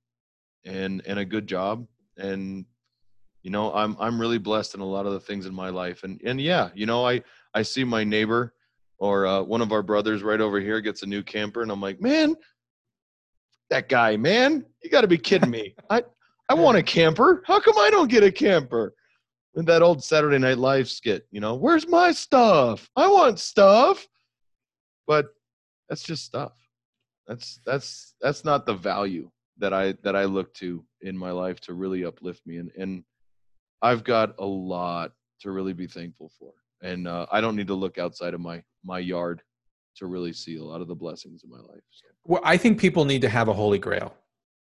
and, 0.64 1.02
and 1.06 1.18
a 1.18 1.24
good 1.24 1.46
job. 1.46 1.86
And, 2.18 2.66
you 3.42 3.50
know, 3.50 3.72
I'm, 3.72 3.96
I'm 3.98 4.20
really 4.20 4.38
blessed 4.38 4.74
in 4.74 4.80
a 4.80 4.86
lot 4.86 5.06
of 5.06 5.12
the 5.12 5.20
things 5.20 5.46
in 5.46 5.54
my 5.54 5.70
life. 5.70 6.04
And, 6.04 6.20
and 6.24 6.40
yeah, 6.40 6.68
you 6.74 6.84
know, 6.84 7.06
I, 7.06 7.22
I 7.54 7.62
see 7.62 7.84
my 7.84 8.04
neighbor 8.04 8.52
or 8.98 9.26
uh, 9.26 9.42
one 9.42 9.62
of 9.62 9.72
our 9.72 9.82
brothers 9.82 10.22
right 10.22 10.40
over 10.40 10.60
here 10.60 10.80
gets 10.80 11.02
a 11.02 11.06
new 11.06 11.22
camper 11.22 11.62
and 11.62 11.70
i'm 11.70 11.80
like 11.80 12.00
man 12.00 12.34
that 13.70 13.88
guy 13.88 14.16
man 14.16 14.64
you 14.82 14.90
got 14.90 15.02
to 15.02 15.08
be 15.08 15.18
kidding 15.18 15.50
me 15.50 15.74
i 15.90 16.02
i 16.48 16.54
want 16.54 16.76
a 16.76 16.82
camper 16.82 17.42
how 17.46 17.60
come 17.60 17.78
i 17.78 17.90
don't 17.90 18.10
get 18.10 18.22
a 18.22 18.32
camper 18.32 18.94
and 19.54 19.66
that 19.66 19.82
old 19.82 20.02
saturday 20.02 20.38
night 20.38 20.58
live 20.58 20.88
skit 20.88 21.26
you 21.30 21.40
know 21.40 21.54
where's 21.54 21.88
my 21.88 22.10
stuff 22.10 22.90
i 22.96 23.08
want 23.08 23.38
stuff 23.38 24.06
but 25.06 25.26
that's 25.88 26.02
just 26.02 26.24
stuff 26.24 26.52
that's 27.28 27.60
that's 27.64 28.14
that's 28.20 28.44
not 28.44 28.66
the 28.66 28.74
value 28.74 29.30
that 29.58 29.72
i 29.72 29.92
that 30.02 30.16
i 30.16 30.24
look 30.24 30.52
to 30.54 30.84
in 31.02 31.16
my 31.16 31.30
life 31.30 31.60
to 31.60 31.74
really 31.74 32.04
uplift 32.04 32.44
me 32.46 32.56
and 32.56 32.72
and 32.76 33.04
i've 33.82 34.02
got 34.02 34.34
a 34.38 34.46
lot 34.46 35.12
to 35.40 35.52
really 35.52 35.72
be 35.72 35.86
thankful 35.86 36.32
for 36.38 36.52
and 36.82 37.06
uh, 37.06 37.26
i 37.30 37.40
don't 37.40 37.54
need 37.54 37.68
to 37.68 37.74
look 37.74 37.98
outside 37.98 38.34
of 38.34 38.40
my 38.40 38.60
my 38.84 38.98
yard 38.98 39.42
to 39.96 40.06
really 40.06 40.32
see 40.32 40.56
a 40.56 40.64
lot 40.64 40.80
of 40.80 40.88
the 40.88 40.94
blessings 40.94 41.44
in 41.44 41.50
my 41.50 41.58
life 41.58 41.82
so. 41.90 42.06
Well, 42.28 42.42
I 42.44 42.58
think 42.58 42.78
people 42.78 43.06
need 43.06 43.22
to 43.22 43.28
have 43.28 43.48
a 43.48 43.54
holy 43.54 43.78
grail. 43.78 44.14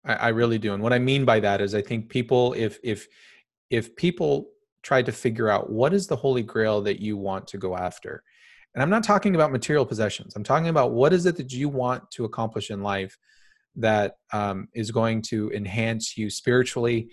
I, 0.04 0.14
I 0.14 0.28
really 0.28 0.58
do, 0.58 0.74
and 0.74 0.82
what 0.82 0.92
I 0.92 0.98
mean 0.98 1.24
by 1.24 1.40
that 1.40 1.62
is, 1.62 1.74
I 1.74 1.80
think 1.82 2.10
people, 2.10 2.52
if 2.52 2.78
if 2.82 3.08
if 3.70 3.96
people 3.96 4.50
try 4.82 5.02
to 5.02 5.10
figure 5.10 5.48
out 5.48 5.70
what 5.70 5.92
is 5.94 6.06
the 6.06 6.16
holy 6.16 6.42
grail 6.42 6.82
that 6.82 7.00
you 7.00 7.16
want 7.16 7.48
to 7.48 7.58
go 7.58 7.74
after, 7.74 8.22
and 8.74 8.82
I'm 8.82 8.90
not 8.90 9.02
talking 9.02 9.34
about 9.34 9.50
material 9.50 9.86
possessions. 9.86 10.36
I'm 10.36 10.44
talking 10.44 10.68
about 10.68 10.92
what 10.92 11.12
is 11.12 11.26
it 11.26 11.36
that 11.36 11.52
you 11.52 11.68
want 11.68 12.10
to 12.12 12.24
accomplish 12.24 12.70
in 12.70 12.82
life 12.82 13.18
that 13.76 14.16
um, 14.32 14.68
is 14.74 14.90
going 14.90 15.22
to 15.22 15.50
enhance 15.52 16.16
you 16.16 16.30
spiritually, 16.30 17.10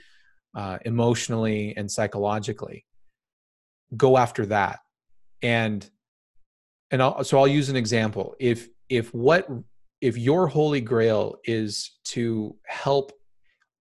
uh, 0.55 0.79
emotionally, 0.85 1.75
and 1.77 1.89
psychologically. 1.89 2.85
Go 3.95 4.17
after 4.17 4.45
that, 4.47 4.79
and 5.41 5.87
and 6.91 7.01
I'll, 7.01 7.23
so 7.23 7.37
I'll 7.39 7.47
use 7.47 7.69
an 7.69 7.75
example. 7.75 8.35
If 8.39 8.67
if 8.89 9.13
what 9.13 9.47
if 10.01 10.17
your 10.17 10.47
holy 10.47 10.81
grail 10.81 11.37
is 11.45 11.91
to 12.05 12.55
help 12.65 13.11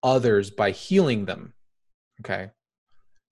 others 0.03 0.51
by 0.51 0.71
healing 0.71 1.25
them, 1.25 1.55
okay, 2.21 2.51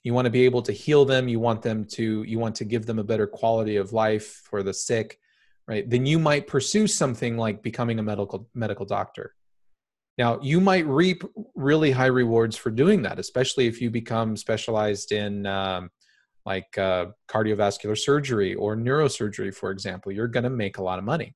you 0.02 0.14
want 0.14 0.26
to 0.26 0.30
be 0.30 0.44
able 0.44 0.62
to 0.62 0.72
heal 0.72 1.04
them. 1.04 1.28
You 1.28 1.40
want 1.40 1.62
them 1.62 1.84
to 1.92 2.22
you 2.24 2.38
want 2.38 2.54
to 2.56 2.64
give 2.64 2.86
them 2.86 2.98
a 2.98 3.04
better 3.04 3.26
quality 3.26 3.76
of 3.76 3.92
life 3.92 4.42
for 4.44 4.62
the 4.62 4.74
sick, 4.74 5.18
right? 5.68 5.88
Then 5.88 6.06
you 6.06 6.18
might 6.18 6.46
pursue 6.46 6.86
something 6.86 7.36
like 7.36 7.62
becoming 7.62 7.98
a 7.98 8.02
medical 8.02 8.48
medical 8.54 8.86
doctor. 8.86 9.34
Now 10.18 10.40
you 10.42 10.60
might 10.60 10.86
reap 10.86 11.22
really 11.54 11.90
high 11.90 12.06
rewards 12.06 12.56
for 12.56 12.70
doing 12.70 13.02
that, 13.02 13.18
especially 13.18 13.66
if 13.66 13.80
you 13.80 13.90
become 13.90 14.36
specialized 14.36 15.12
in 15.12 15.46
um, 15.46 15.90
like 16.44 16.76
uh, 16.76 17.06
cardiovascular 17.28 17.96
surgery 17.96 18.54
or 18.54 18.76
neurosurgery, 18.76 19.54
for 19.54 19.70
example, 19.70 20.12
you're 20.12 20.28
going 20.28 20.44
to 20.44 20.50
make 20.50 20.78
a 20.78 20.82
lot 20.82 20.98
of 20.98 21.04
money. 21.04 21.34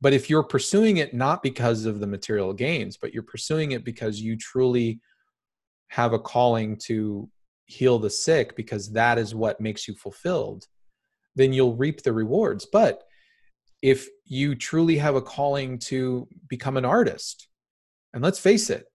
But 0.00 0.12
if 0.12 0.28
you're 0.28 0.42
pursuing 0.42 0.96
it 0.96 1.14
not 1.14 1.42
because 1.42 1.84
of 1.84 2.00
the 2.00 2.06
material 2.06 2.52
gains, 2.52 2.96
but 2.96 3.14
you're 3.14 3.22
pursuing 3.22 3.72
it 3.72 3.84
because 3.84 4.20
you 4.20 4.36
truly 4.36 5.00
have 5.92 6.14
a 6.14 6.18
calling 6.18 6.74
to 6.78 7.28
heal 7.66 7.98
the 7.98 8.08
sick, 8.08 8.56
because 8.56 8.92
that 8.92 9.18
is 9.18 9.34
what 9.34 9.60
makes 9.60 9.86
you 9.86 9.94
fulfilled, 9.94 10.64
then 11.36 11.52
you'll 11.52 11.76
reap 11.76 12.02
the 12.02 12.12
rewards. 12.14 12.66
But 12.72 13.02
if 13.82 14.08
you 14.24 14.54
truly 14.54 14.96
have 14.96 15.16
a 15.16 15.20
calling 15.20 15.78
to 15.80 16.26
become 16.48 16.78
an 16.78 16.86
artist, 16.86 17.46
and 18.14 18.22
let's 18.24 18.38
face 18.38 18.70
it, 18.70 18.86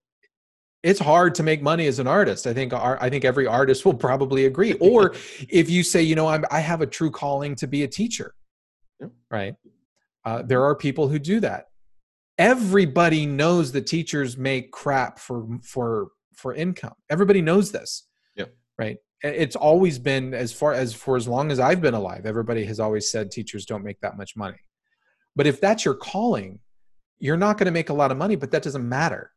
it's 0.81 0.99
hard 0.99 1.35
to 1.35 1.43
make 1.43 1.61
money 1.61 1.85
as 1.85 1.99
an 1.99 2.07
artist. 2.07 2.47
I 2.47 2.53
think 2.55 2.73
our, 2.73 2.97
I 2.99 3.11
think 3.11 3.25
every 3.25 3.45
artist 3.45 3.85
will 3.85 3.93
probably 3.93 4.45
agree. 4.45 4.73
Or 4.81 5.13
if 5.49 5.69
you 5.69 5.83
say, 5.83 6.01
you 6.01 6.15
know, 6.15 6.27
I'm, 6.27 6.45
I 6.49 6.61
have 6.61 6.81
a 6.81 6.87
true 6.87 7.11
calling 7.11 7.53
to 7.57 7.67
be 7.67 7.83
a 7.83 7.87
teacher, 7.87 8.33
Yeah. 8.99 9.07
right? 9.29 9.53
Uh, 10.25 10.41
there 10.41 10.63
are 10.65 10.75
people 10.75 11.07
who 11.09 11.19
do 11.19 11.39
that. 11.41 11.65
Everybody 12.39 13.27
knows 13.27 13.71
that 13.73 13.85
teachers 13.85 14.35
make 14.35 14.71
crap 14.71 15.19
for 15.19 15.47
for 15.63 16.09
for 16.37 16.53
income. 16.53 16.93
Everybody 17.09 17.41
knows 17.41 17.71
this. 17.71 18.07
Yeah. 18.35 18.45
Right. 18.79 18.97
It's 19.21 19.55
always 19.55 19.99
been 19.99 20.33
as 20.33 20.53
far 20.53 20.73
as 20.73 20.93
for 20.93 21.17
as 21.17 21.27
long 21.27 21.51
as 21.51 21.59
I've 21.59 21.81
been 21.81 21.95
alive. 21.95 22.25
Everybody 22.25 22.63
has 22.65 22.79
always 22.79 23.11
said 23.11 23.31
teachers 23.31 23.65
don't 23.65 23.83
make 23.83 23.99
that 24.01 24.17
much 24.17 24.35
money. 24.35 24.59
But 25.35 25.47
if 25.47 25.59
that's 25.59 25.83
your 25.83 25.95
calling, 25.95 26.59
you're 27.19 27.37
not 27.37 27.57
going 27.57 27.65
to 27.65 27.71
make 27.71 27.89
a 27.89 27.93
lot 27.93 28.11
of 28.11 28.17
money. 28.17 28.35
But 28.35 28.51
that 28.51 28.63
doesn't 28.63 28.87
matter 28.87 29.31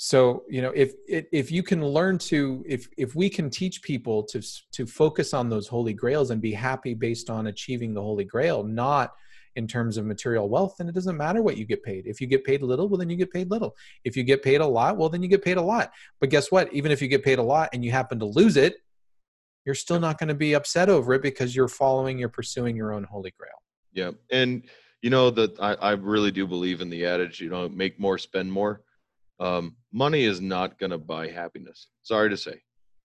so 0.00 0.44
you 0.48 0.62
know 0.62 0.72
if 0.76 0.94
if 1.08 1.50
you 1.50 1.60
can 1.62 1.84
learn 1.84 2.18
to 2.18 2.64
if 2.66 2.88
if 2.96 3.16
we 3.16 3.28
can 3.28 3.50
teach 3.50 3.82
people 3.82 4.22
to 4.22 4.40
to 4.70 4.86
focus 4.86 5.34
on 5.34 5.48
those 5.48 5.66
holy 5.66 5.92
grails 5.92 6.30
and 6.30 6.40
be 6.40 6.52
happy 6.52 6.94
based 6.94 7.28
on 7.28 7.48
achieving 7.48 7.92
the 7.92 8.00
holy 8.00 8.24
grail 8.24 8.62
not 8.62 9.12
in 9.56 9.66
terms 9.66 9.96
of 9.96 10.06
material 10.06 10.48
wealth 10.48 10.74
then 10.78 10.88
it 10.88 10.94
doesn't 10.94 11.16
matter 11.16 11.42
what 11.42 11.56
you 11.56 11.64
get 11.64 11.82
paid. 11.82 12.06
If 12.06 12.20
you 12.20 12.26
get 12.26 12.44
paid 12.44 12.62
little 12.62 12.88
well 12.88 12.98
then 12.98 13.10
you 13.10 13.16
get 13.16 13.32
paid 13.32 13.50
little. 13.50 13.76
If 14.04 14.16
you 14.16 14.24
get 14.24 14.42
paid 14.42 14.60
a 14.60 14.66
lot 14.66 14.96
well 14.96 15.08
then 15.08 15.22
you 15.22 15.28
get 15.28 15.44
paid 15.44 15.56
a 15.56 15.62
lot. 15.62 15.92
But 16.20 16.30
guess 16.30 16.50
what? 16.50 16.72
Even 16.72 16.92
if 16.92 17.02
you 17.02 17.08
get 17.08 17.24
paid 17.24 17.38
a 17.38 17.42
lot 17.42 17.70
and 17.72 17.84
you 17.84 17.90
happen 17.90 18.18
to 18.18 18.26
lose 18.26 18.56
it 18.56 18.76
you're 19.68 19.74
still 19.74 20.00
not 20.00 20.16
going 20.18 20.28
to 20.28 20.34
be 20.34 20.54
upset 20.54 20.88
over 20.88 21.12
it 21.12 21.20
because 21.20 21.54
you're 21.54 21.68
following 21.68 22.18
you're 22.18 22.30
pursuing 22.30 22.74
your 22.74 22.94
own 22.94 23.04
holy 23.04 23.34
grail. 23.38 23.52
Yeah, 23.92 24.12
and 24.30 24.64
you 25.02 25.10
know 25.10 25.28
that 25.30 25.60
I, 25.60 25.74
I 25.74 25.90
really 25.92 26.30
do 26.30 26.46
believe 26.46 26.80
in 26.80 26.88
the 26.88 27.04
adage, 27.04 27.38
you 27.38 27.50
know, 27.50 27.68
make 27.68 28.00
more, 28.00 28.16
spend 28.16 28.50
more. 28.50 28.80
Um, 29.38 29.76
money 29.92 30.24
is 30.24 30.40
not 30.40 30.78
going 30.78 30.90
to 30.90 30.96
buy 30.96 31.28
happiness. 31.28 31.88
Sorry 32.02 32.30
to 32.30 32.36
say, 32.38 32.62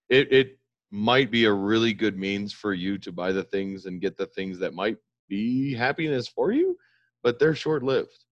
it 0.08 0.32
it 0.32 0.60
might 0.90 1.32
be 1.32 1.44
a 1.46 1.52
really 1.52 1.92
good 1.92 2.18
means 2.18 2.54
for 2.54 2.74
you 2.74 2.98
to 3.00 3.12
buy 3.12 3.34
the 3.34 3.44
things 3.44 3.86
and 3.86 4.00
get 4.00 4.16
the 4.16 4.28
things 4.28 4.58
that 4.60 4.74
might 4.74 4.96
be 5.34 5.74
happiness 5.74 6.28
for 6.28 6.52
you, 6.52 6.78
but 7.24 7.40
they're 7.40 7.56
short 7.56 7.84
lived, 7.84 8.26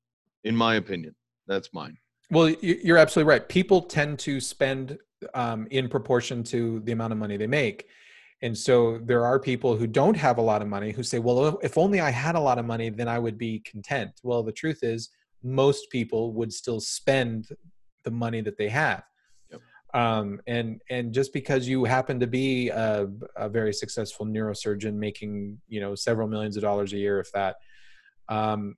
in 0.43 0.55
my 0.55 0.75
opinion. 0.75 1.15
That's 1.47 1.73
mine. 1.73 1.97
Well, 2.29 2.49
you're 2.61 2.97
absolutely 2.97 3.29
right. 3.29 3.47
People 3.47 3.81
tend 3.81 4.19
to 4.19 4.39
spend 4.39 4.97
um, 5.33 5.67
in 5.71 5.89
proportion 5.89 6.43
to 6.45 6.79
the 6.81 6.91
amount 6.91 7.11
of 7.13 7.19
money 7.19 7.37
they 7.37 7.47
make. 7.47 7.87
And 8.43 8.57
so 8.57 8.99
there 9.03 9.25
are 9.25 9.39
people 9.39 9.75
who 9.75 9.85
don't 9.85 10.17
have 10.17 10.37
a 10.37 10.41
lot 10.41 10.61
of 10.61 10.67
money 10.67 10.91
who 10.91 11.03
say, 11.03 11.19
well, 11.19 11.59
if 11.61 11.77
only 11.77 11.99
I 11.99 12.09
had 12.09 12.35
a 12.35 12.39
lot 12.39 12.57
of 12.57 12.65
money, 12.65 12.89
then 12.89 13.07
I 13.07 13.19
would 13.19 13.37
be 13.37 13.59
content. 13.59 14.11
Well, 14.23 14.43
the 14.43 14.51
truth 14.51 14.79
is, 14.81 15.09
most 15.43 15.89
people 15.91 16.33
would 16.33 16.53
still 16.53 16.79
spend 16.79 17.49
the 18.03 18.11
money 18.11 18.41
that 18.41 18.57
they 18.57 18.69
have. 18.69 19.03
Um, 19.93 20.39
and 20.47 20.81
and 20.89 21.13
just 21.13 21.33
because 21.33 21.67
you 21.67 21.83
happen 21.83 22.19
to 22.21 22.27
be 22.27 22.69
a, 22.69 23.07
a 23.35 23.49
very 23.49 23.73
successful 23.73 24.25
neurosurgeon 24.25 24.93
making 24.93 25.59
you 25.67 25.81
know 25.81 25.95
several 25.95 26.27
millions 26.27 26.55
of 26.55 26.63
dollars 26.63 26.93
a 26.93 26.97
year, 26.97 27.19
if 27.19 27.31
that, 27.33 27.57
um, 28.29 28.75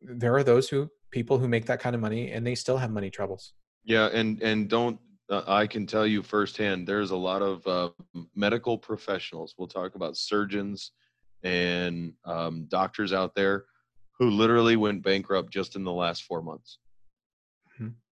there 0.00 0.34
are 0.34 0.44
those 0.44 0.68
who 0.68 0.88
people 1.10 1.38
who 1.38 1.48
make 1.48 1.66
that 1.66 1.80
kind 1.80 1.94
of 1.94 2.00
money 2.00 2.30
and 2.30 2.46
they 2.46 2.54
still 2.54 2.78
have 2.78 2.90
money 2.90 3.10
troubles. 3.10 3.52
Yeah, 3.84 4.06
and 4.06 4.42
and 4.42 4.68
don't 4.68 4.98
uh, 5.28 5.42
I 5.46 5.66
can 5.66 5.86
tell 5.86 6.06
you 6.06 6.22
firsthand. 6.22 6.86
There's 6.86 7.10
a 7.10 7.16
lot 7.16 7.42
of 7.42 7.66
uh, 7.66 7.90
medical 8.34 8.78
professionals. 8.78 9.54
We'll 9.58 9.68
talk 9.68 9.94
about 9.94 10.16
surgeons 10.16 10.92
and 11.42 12.12
um, 12.24 12.66
doctors 12.68 13.12
out 13.12 13.34
there 13.34 13.64
who 14.18 14.30
literally 14.30 14.76
went 14.76 15.02
bankrupt 15.02 15.52
just 15.52 15.76
in 15.76 15.84
the 15.84 15.92
last 15.92 16.24
four 16.24 16.42
months. 16.42 16.78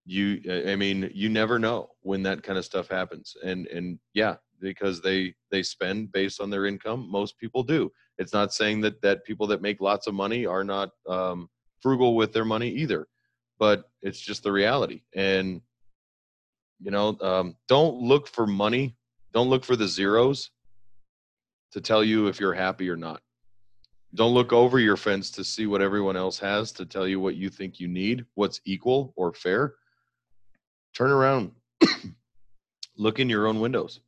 You, 0.07 0.41
I 0.67 0.77
mean, 0.77 1.11
you 1.15 1.29
never 1.29 1.59
know 1.59 1.91
when 2.03 2.23
that 2.25 2.43
kind 2.43 2.59
of 2.59 2.65
stuff 2.65 2.89
happens, 2.89 3.37
and 3.43 3.67
and 3.69 3.99
yeah, 4.13 4.37
because 4.61 5.01
they 5.01 5.35
they 5.51 5.63
spend 5.63 6.13
based 6.13 6.41
on 6.41 6.51
their 6.51 6.67
income. 6.67 7.11
Most 7.11 7.39
people 7.39 7.63
do. 7.63 7.91
It's 8.19 8.33
not 8.33 8.53
saying 8.53 8.83
that 8.83 9.01
that 9.03 9.25
people 9.25 9.47
that 9.49 9.63
make 9.63 9.81
lots 9.81 10.07
of 10.07 10.15
money 10.15 10.45
are 10.45 10.65
not 10.65 10.91
um, 11.09 11.49
frugal 11.81 12.17
with 12.17 12.33
their 12.33 12.45
money 12.45 12.69
either, 12.69 13.07
but 13.59 13.91
it's 14.03 14.21
just 14.21 14.43
the 14.43 14.53
reality. 14.53 15.03
And 15.15 15.63
you 16.81 16.91
know, 16.91 17.17
um, 17.21 17.57
don't 17.69 17.97
look 17.97 18.29
for 18.29 18.47
money. 18.47 18.97
Don't 19.33 19.49
look 19.49 19.65
for 19.65 19.77
the 19.77 19.89
zeros 19.89 20.51
to 21.73 21.81
tell 21.81 22.05
you 22.05 22.29
if 22.29 22.39
you're 22.39 22.55
happy 22.55 22.89
or 22.89 22.97
not. 22.97 23.21
Don't 24.15 24.35
look 24.35 24.53
over 24.53 24.79
your 24.79 24.97
fence 24.97 25.31
to 25.33 25.43
see 25.43 25.67
what 25.67 25.83
everyone 25.83 26.17
else 26.17 26.39
has 26.39 26.71
to 26.73 26.87
tell 26.87 27.09
you 27.09 27.19
what 27.19 27.35
you 27.35 27.49
think 27.49 27.81
you 27.81 27.89
need, 27.89 28.25
what's 28.35 28.61
equal 28.65 29.13
or 29.17 29.33
fair. 29.33 29.75
Turn 30.95 31.11
around, 31.11 31.53
look 32.97 33.19
in 33.19 33.29
your 33.29 33.47
own 33.47 33.61
windows. 33.61 34.01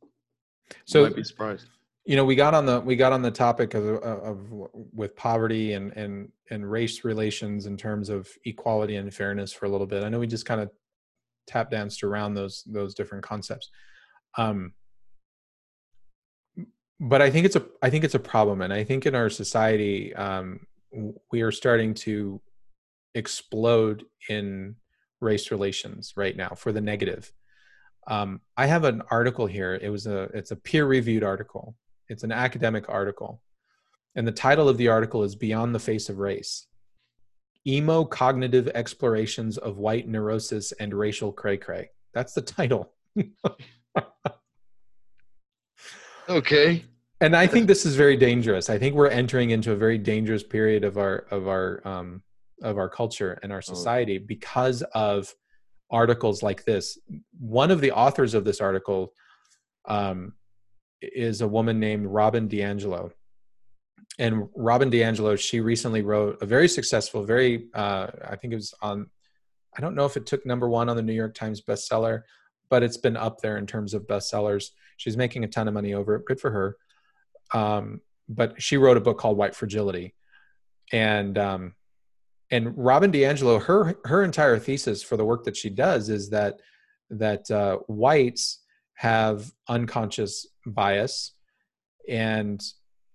So 0.85 0.99
you 0.99 1.05
might 1.07 1.15
be 1.15 1.23
surprised. 1.23 1.65
you 2.05 2.15
know 2.15 2.25
we 2.25 2.35
got 2.35 2.53
on 2.53 2.65
the 2.65 2.79
we 2.79 2.95
got 2.95 3.11
on 3.13 3.21
the 3.21 3.31
topic 3.31 3.73
of, 3.73 3.85
of 3.85 4.47
with 4.93 5.15
poverty 5.15 5.73
and 5.73 5.91
and 5.93 6.31
and 6.49 6.69
race 6.69 7.03
relations 7.03 7.65
in 7.65 7.75
terms 7.77 8.09
of 8.09 8.29
equality 8.45 8.95
and 8.95 9.13
fairness 9.13 9.51
for 9.51 9.65
a 9.65 9.69
little 9.69 9.87
bit 9.87 10.03
i 10.03 10.09
know 10.09 10.19
we 10.19 10.27
just 10.27 10.45
kind 10.45 10.61
of 10.61 10.69
tap 11.45 11.69
danced 11.71 12.03
around 12.03 12.33
those 12.33 12.63
those 12.67 12.93
different 12.95 13.23
concepts 13.23 13.69
um 14.37 14.73
but 16.99 17.21
i 17.21 17.29
think 17.29 17.45
it's 17.45 17.55
a 17.57 17.65
i 17.81 17.89
think 17.89 18.03
it's 18.03 18.15
a 18.15 18.19
problem 18.19 18.61
and 18.61 18.73
i 18.73 18.83
think 18.83 19.05
in 19.05 19.15
our 19.15 19.29
society 19.29 20.15
um 20.15 20.59
we 21.31 21.41
are 21.41 21.51
starting 21.51 21.93
to 21.93 22.41
explode 23.15 24.03
in 24.29 24.75
race 25.21 25.51
relations 25.51 26.13
right 26.15 26.35
now 26.37 26.49
for 26.49 26.71
the 26.71 26.81
negative 26.81 27.31
um, 28.07 28.41
i 28.55 28.65
have 28.65 28.83
an 28.83 29.01
article 29.09 29.47
here 29.47 29.79
it 29.81 29.89
was 29.89 30.07
a 30.07 30.23
it's 30.33 30.51
a 30.51 30.55
peer 30.55 30.85
reviewed 30.85 31.23
article 31.23 31.75
it's 32.09 32.23
an 32.23 32.31
academic 32.31 32.89
article. 32.89 33.41
And 34.15 34.27
the 34.27 34.31
title 34.31 34.67
of 34.69 34.77
the 34.77 34.87
article 34.87 35.23
is 35.23 35.35
Beyond 35.35 35.75
the 35.75 35.79
Face 35.79 36.09
of 36.09 36.17
Race 36.19 36.67
Emo 37.65 38.05
Cognitive 38.05 38.69
Explorations 38.69 39.57
of 39.57 39.77
White 39.77 40.07
Neurosis 40.07 40.71
and 40.73 40.93
Racial 40.93 41.31
Cray 41.31 41.57
Cray. 41.57 41.89
That's 42.13 42.33
the 42.33 42.41
title. 42.41 42.93
Okay. 46.29 46.83
And 47.21 47.33
I 47.37 47.47
think 47.47 47.67
this 47.67 47.85
is 47.85 47.95
very 47.95 48.17
dangerous. 48.17 48.69
I 48.69 48.77
think 48.77 48.95
we're 48.95 49.07
entering 49.07 49.51
into 49.51 49.71
a 49.71 49.77
very 49.77 49.97
dangerous 49.97 50.43
period 50.43 50.83
of 50.83 50.97
our 50.97 51.25
of 51.31 51.47
our 51.47 51.81
um, 51.87 52.21
of 52.63 52.77
our 52.77 52.89
culture 52.89 53.39
and 53.43 53.51
our 53.51 53.61
society 53.61 54.17
because 54.17 54.81
of 54.93 55.33
articles 55.89 56.43
like 56.43 56.65
this. 56.65 56.97
One 57.39 57.71
of 57.71 57.81
the 57.81 57.91
authors 57.91 58.33
of 58.33 58.43
this 58.43 58.61
article 58.61 59.13
um, 59.87 60.33
is 61.01 61.41
a 61.41 61.47
woman 61.47 61.79
named 61.79 62.07
Robin 62.07 62.49
DiAngelo. 62.49 63.11
And 64.19 64.49
Robin 64.55 64.89
DiAngelo, 64.89 65.39
she 65.39 65.59
recently 65.61 66.01
wrote 66.01 66.41
a 66.41 66.45
very 66.45 66.67
successful, 66.67 67.23
very, 67.23 67.67
uh, 67.73 68.07
I 68.27 68.35
think 68.35 68.53
it 68.53 68.57
was 68.57 68.73
on, 68.81 69.09
I 69.77 69.81
don't 69.81 69.95
know 69.95 70.05
if 70.05 70.17
it 70.17 70.25
took 70.25 70.45
number 70.45 70.67
one 70.67 70.89
on 70.89 70.95
the 70.95 71.03
New 71.03 71.13
York 71.13 71.35
Times 71.35 71.61
bestseller, 71.61 72.23
but 72.69 72.81
it's 72.81 72.97
been 72.97 73.15
up 73.15 73.41
there 73.41 73.57
in 73.57 73.67
terms 73.67 73.93
of 73.93 74.07
bestsellers. 74.07 74.69
She's 74.97 75.15
making 75.15 75.43
a 75.43 75.47
ton 75.47 75.67
of 75.67 75.73
money 75.73 75.93
over 75.93 76.15
it. 76.15 76.25
Good 76.25 76.39
for 76.39 76.49
her. 76.51 76.77
Um, 77.53 78.01
but 78.27 78.61
she 78.61 78.77
wrote 78.77 78.97
a 78.97 79.01
book 79.01 79.19
called 79.19 79.37
White 79.37 79.55
Fragility. 79.55 80.15
And, 80.91 81.37
um, 81.37 81.75
and 82.51 82.77
Robin 82.77 83.11
DiAngelo, 83.11 83.61
her, 83.63 83.97
her 84.05 84.23
entire 84.23 84.57
thesis 84.57 85.03
for 85.03 85.17
the 85.17 85.25
work 85.25 85.43
that 85.45 85.57
she 85.57 85.69
does 85.69 86.09
is 86.09 86.29
that, 86.29 86.59
that 87.09 87.49
uh, 87.51 87.77
whites 87.87 88.61
have 88.95 89.51
unconscious 89.67 90.47
bias 90.65 91.33
and 92.09 92.61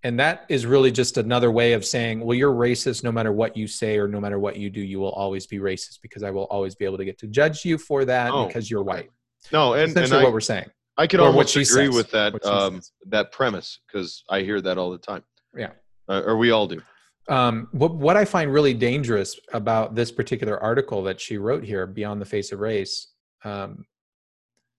and 0.05 0.19
that 0.19 0.45
is 0.49 0.67
really 0.67 0.91
just 0.91 1.17
another 1.17 1.51
way 1.51 1.73
of 1.73 1.85
saying 1.85 2.21
well 2.21 2.37
you're 2.37 2.53
racist 2.53 3.03
no 3.03 3.11
matter 3.11 3.33
what 3.33 3.57
you 3.57 3.67
say 3.67 3.99
or 3.99 4.07
no 4.07 4.21
matter 4.21 4.39
what 4.39 4.57
you 4.57 4.71
do 4.71 4.81
you 4.81 5.01
will 5.01 5.11
always 5.11 5.47
be 5.47 5.59
racist 5.59 5.99
because 6.01 6.23
i 6.23 6.31
will 6.31 6.45
always 6.45 6.75
be 6.75 6.85
able 6.85 6.97
to 6.97 7.05
get 7.05 7.19
to 7.19 7.27
judge 7.27 7.65
you 7.65 7.77
for 7.77 8.05
that 8.05 8.31
Oh, 8.31 8.47
because 8.47 8.71
you're 8.71 8.83
white 8.83 9.11
No, 9.53 9.75
and, 9.75 9.97
and 9.97 10.13
I, 10.13 10.23
what 10.23 10.33
we're 10.33 10.41
saying 10.41 10.71
I 10.97 11.07
could 11.07 11.21
almost 11.21 11.57
agree 11.57 11.65
says, 11.65 11.95
with 11.95 12.11
that 12.11 12.45
um, 12.45 12.83
that 13.07 13.33
premise 13.33 13.81
because 13.87 14.25
I 14.29 14.43
hear 14.43 14.61
that 14.61 14.77
all 14.79 14.91
the 14.91 14.99
time. 14.99 15.23
Yeah. 15.57 15.71
uh, 16.09 16.23
or 16.27 16.37
we 16.37 16.51
all 16.51 16.67
do. 16.67 16.83
Um, 17.29 17.69
what, 17.73 17.95
what 17.95 18.17
i 18.17 18.25
find 18.25 18.53
really 18.53 18.75
dangerous 18.75 19.39
about 19.53 19.95
this 19.95 20.11
particular 20.11 20.61
article 20.61 21.03
that 21.05 21.21
she 21.21 21.39
wrote 21.39 21.63
here 21.63 21.87
beyond 21.87 22.21
the 22.21 22.27
face 22.27 22.51
of 22.53 22.59
race 22.61 23.13
um, 23.45 23.85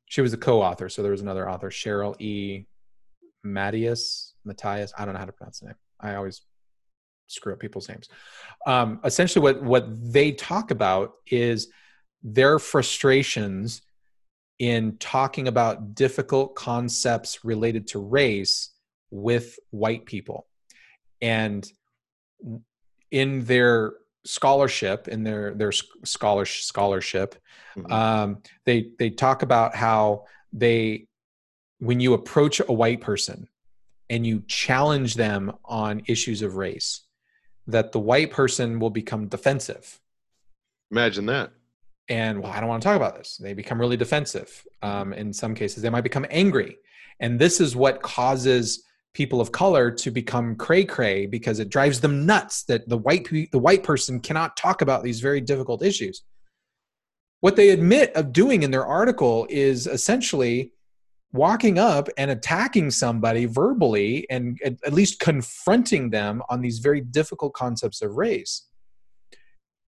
she 0.05 0.21
was 0.21 0.33
a 0.33 0.37
co-author 0.37 0.89
so 0.89 1.01
there 1.01 1.11
was 1.11 1.21
another 1.21 1.49
author 1.49 1.69
cheryl 1.69 2.19
e. 2.19 2.65
Matias, 3.45 4.33
matthias 4.43 4.93
i 4.97 5.05
don't 5.05 5.13
know 5.13 5.19
how 5.19 5.25
to 5.25 5.31
pronounce 5.31 5.59
the 5.59 5.67
name. 5.67 5.75
I 5.99 6.15
always 6.15 6.41
screw 7.27 7.53
up 7.53 7.59
people's 7.59 7.89
names. 7.89 8.09
Um, 8.65 8.99
essentially 9.03 9.41
what 9.41 9.63
what 9.63 9.85
they 10.13 10.31
talk 10.31 10.71
about 10.71 11.13
is 11.27 11.69
their 12.21 12.59
frustrations 12.59 13.81
in 14.59 14.97
talking 14.97 15.47
about 15.47 15.95
difficult 15.95 16.55
concepts 16.55 17.43
related 17.43 17.87
to 17.87 17.99
race 17.99 18.69
with 19.09 19.57
white 19.71 20.05
people. 20.05 20.45
And 21.21 21.69
in 23.11 23.45
their 23.45 23.93
scholarship 24.25 25.07
in 25.09 25.23
their 25.23 25.53
their 25.53 25.71
scholar 25.71 26.45
scholarship 26.45 27.35
Mhm. 27.75 27.91
um, 27.91 28.41
they 28.65 28.89
they 28.99 29.09
talk 29.09 29.41
about 29.41 29.75
how 29.75 30.25
they 30.53 31.07
when 31.79 31.99
you 31.99 32.13
approach 32.13 32.61
a 32.61 32.71
white 32.71 33.01
person 33.01 33.49
and 34.09 34.25
you 34.25 34.43
challenge 34.47 35.15
them 35.15 35.51
on 35.65 36.03
issues 36.07 36.41
of 36.41 36.55
race 36.55 37.01
that 37.67 37.91
the 37.91 37.99
white 37.99 38.31
person 38.31 38.79
will 38.79 38.89
become 38.91 39.27
defensive 39.27 39.99
Imagine 40.91 41.25
that. 41.25 41.51
and 42.07 42.41
well 42.41 42.51
i 42.51 42.59
don't 42.59 42.69
want 42.69 42.81
to 42.81 42.87
talk 42.87 42.95
about 42.95 43.15
this 43.17 43.37
they 43.37 43.53
become 43.53 43.79
really 43.79 43.97
defensive 43.97 44.65
um, 44.81 45.11
in 45.13 45.33
some 45.33 45.53
cases 45.55 45.81
they 45.83 45.89
might 45.89 46.01
become 46.01 46.25
angry 46.29 46.77
and 47.19 47.39
this 47.39 47.59
is 47.59 47.75
what 47.75 48.01
causes 48.01 48.83
people 49.13 49.39
of 49.39 49.51
color 49.51 49.91
to 49.91 50.11
become 50.11 50.55
cray 50.55 50.83
cray 50.83 51.25
because 51.25 51.59
it 51.59 51.69
drives 51.69 52.01
them 52.01 52.25
nuts 52.25 52.63
that 52.63 52.87
the 52.89 52.97
white 52.97 53.27
the 53.29 53.59
white 53.59 53.83
person 53.83 54.19
cannot 54.19 54.57
talk 54.57 54.81
about 54.81 55.03
these 55.03 55.21
very 55.21 55.41
difficult 55.41 55.83
issues. 55.83 56.23
What 57.41 57.55
they 57.55 57.69
admit 57.69 58.15
of 58.15 58.33
doing 58.33 58.63
in 58.63 58.71
their 58.71 58.85
article 58.85 59.45
is 59.49 59.85
essentially 59.85 60.71
walking 61.33 61.77
up 61.77 62.07
and 62.17 62.31
attacking 62.31 62.91
somebody 62.91 63.45
verbally 63.45 64.25
and 64.29 64.59
at, 64.63 64.93
least 64.93 65.19
confronting 65.19 66.11
them 66.11 66.41
on 66.47 66.61
these 66.61 66.79
very 66.79 67.01
difficult 67.01 67.53
concepts 67.53 68.01
of 68.01 68.15
race. 68.15 68.67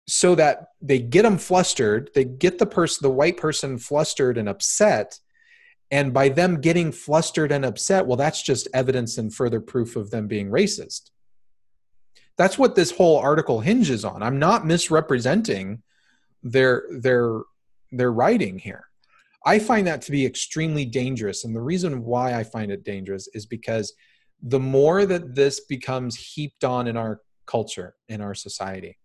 So 0.08 0.36
that 0.36 0.70
they 0.82 1.00
get 1.00 1.22
them 1.22 1.38
flustered 1.38 2.10
they 2.14 2.26
get 2.26 2.60
the 2.60 2.66
person 2.66 3.00
the 3.04 3.14
white 3.14 3.38
person 3.38 3.78
flustered 3.78 4.38
and 4.38 4.50
upset 4.50 5.18
and 5.94 6.14
by 6.14 6.28
them 6.28 6.60
getting 6.60 6.92
flustered 6.92 7.52
and 7.52 7.64
upset 7.64 8.06
well 8.06 8.18
that's 8.18 8.42
just 8.42 8.68
evidence 8.74 9.18
and 9.18 9.34
further 9.34 9.62
proof 9.62 9.96
of 9.96 10.10
them 10.12 10.28
being 10.28 10.50
racist 10.50 11.12
that's 12.38 12.58
what 12.58 12.76
this 12.76 12.92
whole 12.92 13.18
article 13.18 13.60
hinges 13.60 14.04
on. 14.04 14.24
I'm 14.24 14.40
not 14.40 14.66
misrepresenting 14.66 15.84
their 16.42 16.84
their 16.90 17.42
their 17.92 18.12
writing 18.12 18.58
here. 18.58 18.86
I 19.46 19.60
find 19.60 19.86
that 19.88 20.02
to 20.04 20.12
be 20.12 20.26
extremely 20.26 20.86
dangerous. 20.86 21.44
And 21.44 21.56
the 21.56 21.62
reason 21.62 22.04
why 22.04 22.34
I 22.34 22.44
find 22.44 22.72
it 22.72 22.84
dangerous 22.84 23.28
is 23.34 23.46
because 23.46 23.94
the 24.42 24.60
more 24.60 25.06
that 25.06 25.36
this 25.36 25.60
becomes 25.60 26.16
heaped 26.16 26.64
on 26.64 26.88
in 26.88 26.98
our 26.98 27.22
culture, 27.46 27.96
in 28.08 28.22
our 28.22 28.34
society, 28.34 28.98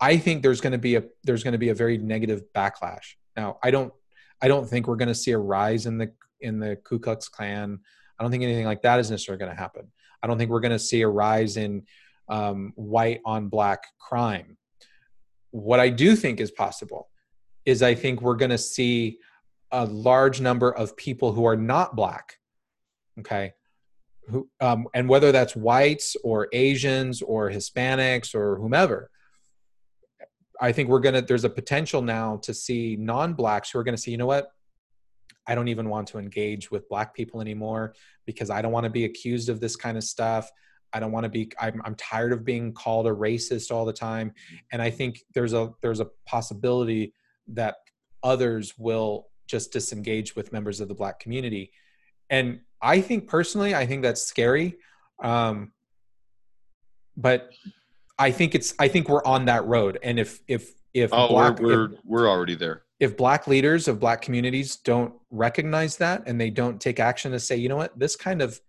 I 0.00 0.16
think 0.16 0.42
there's 0.42 0.60
going 0.60 0.72
to 0.72 0.78
be 0.78 0.96
a 0.96 1.04
there's 1.22 1.44
going 1.44 1.52
to 1.52 1.58
be 1.58 1.68
a 1.68 1.74
very 1.74 1.98
negative 1.98 2.42
backlash. 2.54 3.14
Now, 3.36 3.58
I 3.62 3.70
don't 3.70 3.92
I 4.40 4.48
don't 4.48 4.68
think 4.68 4.86
we're 4.86 4.96
going 4.96 5.08
to 5.08 5.14
see 5.14 5.32
a 5.32 5.38
rise 5.38 5.86
in 5.86 5.98
the 5.98 6.12
in 6.40 6.58
the 6.58 6.76
Ku 6.76 6.98
Klux 6.98 7.28
Klan. 7.28 7.80
I 8.18 8.22
don't 8.22 8.30
think 8.30 8.42
anything 8.42 8.66
like 8.66 8.82
that 8.82 9.00
is 9.00 9.10
necessarily 9.10 9.38
going 9.38 9.54
to 9.54 9.60
happen. 9.60 9.90
I 10.22 10.26
don't 10.26 10.38
think 10.38 10.50
we're 10.50 10.60
going 10.60 10.72
to 10.72 10.78
see 10.78 11.02
a 11.02 11.08
rise 11.08 11.56
in 11.56 11.84
um, 12.28 12.72
white 12.76 13.20
on 13.24 13.48
black 13.48 13.84
crime. 13.98 14.56
What 15.50 15.80
I 15.80 15.88
do 15.88 16.14
think 16.14 16.40
is 16.40 16.50
possible 16.50 17.08
is 17.64 17.82
I 17.82 17.94
think 17.94 18.20
we're 18.22 18.36
going 18.36 18.50
to 18.50 18.58
see 18.58 19.18
a 19.70 19.84
large 19.84 20.40
number 20.40 20.70
of 20.70 20.96
people 20.96 21.32
who 21.32 21.44
are 21.46 21.56
not 21.56 21.94
black, 21.94 22.38
okay, 23.20 23.52
who 24.28 24.48
um, 24.60 24.86
and 24.94 25.08
whether 25.08 25.32
that's 25.32 25.56
whites 25.56 26.16
or 26.24 26.48
Asians 26.52 27.22
or 27.22 27.50
Hispanics 27.50 28.34
or 28.34 28.56
whomever. 28.56 29.10
I 30.60 30.72
think 30.72 30.88
we're 30.88 31.00
gonna. 31.00 31.22
There's 31.22 31.44
a 31.44 31.50
potential 31.50 32.02
now 32.02 32.38
to 32.42 32.52
see 32.52 32.96
non-blacks 32.98 33.70
who 33.70 33.78
are 33.78 33.84
gonna 33.84 33.96
say, 33.96 34.10
you 34.10 34.16
know 34.16 34.26
what, 34.26 34.50
I 35.46 35.54
don't 35.54 35.68
even 35.68 35.88
want 35.88 36.08
to 36.08 36.18
engage 36.18 36.70
with 36.70 36.88
black 36.88 37.14
people 37.14 37.40
anymore 37.40 37.94
because 38.26 38.50
I 38.50 38.60
don't 38.60 38.72
want 38.72 38.84
to 38.84 38.90
be 38.90 39.04
accused 39.04 39.48
of 39.48 39.60
this 39.60 39.76
kind 39.76 39.96
of 39.96 40.04
stuff. 40.04 40.50
I 40.92 41.00
don't 41.00 41.12
want 41.12 41.24
to 41.24 41.30
be 41.30 41.50
I'm, 41.58 41.80
I'm 41.84 41.94
tired 41.94 42.32
of 42.32 42.44
being 42.44 42.72
called 42.72 43.06
a 43.06 43.10
racist 43.10 43.70
all 43.70 43.84
the 43.84 43.92
time 43.92 44.32
and 44.72 44.80
I 44.80 44.90
think 44.90 45.20
there's 45.34 45.52
a 45.52 45.70
there's 45.82 46.00
a 46.00 46.08
possibility 46.26 47.14
that 47.48 47.76
others 48.22 48.74
will 48.78 49.28
just 49.46 49.72
disengage 49.72 50.34
with 50.34 50.52
members 50.52 50.80
of 50.80 50.88
the 50.88 50.94
black 50.94 51.20
community 51.20 51.72
and 52.30 52.60
I 52.80 53.00
think 53.00 53.28
personally 53.28 53.74
I 53.74 53.86
think 53.86 54.02
that's 54.02 54.22
scary 54.22 54.76
um 55.22 55.72
but 57.16 57.50
I 58.18 58.30
think 58.30 58.54
it's 58.54 58.74
I 58.78 58.88
think 58.88 59.08
we're 59.08 59.24
on 59.24 59.44
that 59.46 59.64
road. 59.66 59.98
And 60.02 60.18
if 60.18 60.40
if 60.48 60.72
if 60.94 61.10
Oh, 61.12 61.28
black 61.28 61.60
we're 61.60 61.88
we're, 61.88 61.96
we're 62.04 62.28
already 62.28 62.54
there. 62.54 62.82
if 63.00 63.16
black 63.16 63.46
leaders 63.46 63.88
of 63.88 64.00
black 64.00 64.22
communities 64.22 64.76
don't 64.76 65.14
recognize 65.30 65.96
that 65.98 66.22
and 66.26 66.40
they 66.40 66.50
don't 66.50 66.80
take 66.80 66.98
action 66.98 67.32
to 67.32 67.38
say 67.40 67.56
you 67.56 67.68
know 67.68 67.76
what 67.76 67.96
this 67.98 68.16
kind 68.16 68.40
of 68.42 68.60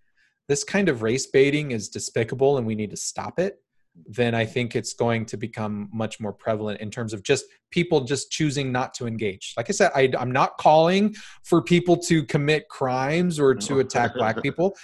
this 0.47 0.63
kind 0.63 0.89
of 0.89 1.01
race 1.01 1.27
baiting 1.27 1.71
is 1.71 1.89
despicable 1.89 2.57
and 2.57 2.67
we 2.67 2.75
need 2.75 2.89
to 2.89 2.97
stop 2.97 3.39
it 3.39 3.61
then 4.05 4.35
i 4.35 4.45
think 4.45 4.75
it's 4.75 4.93
going 4.93 5.25
to 5.25 5.37
become 5.37 5.89
much 5.93 6.19
more 6.19 6.33
prevalent 6.33 6.79
in 6.81 6.91
terms 6.91 7.13
of 7.13 7.23
just 7.23 7.45
people 7.71 8.01
just 8.01 8.31
choosing 8.31 8.71
not 8.71 8.93
to 8.93 9.07
engage. 9.07 9.53
Like 9.57 9.69
i 9.69 9.73
said 9.73 9.91
I, 9.95 10.11
i'm 10.19 10.31
not 10.31 10.57
calling 10.57 11.15
for 11.43 11.61
people 11.61 11.95
to 12.09 12.23
commit 12.25 12.67
crimes 12.69 13.39
or 13.39 13.55
to 13.55 13.79
attack 13.83 14.13
black 14.15 14.41
people 14.43 14.75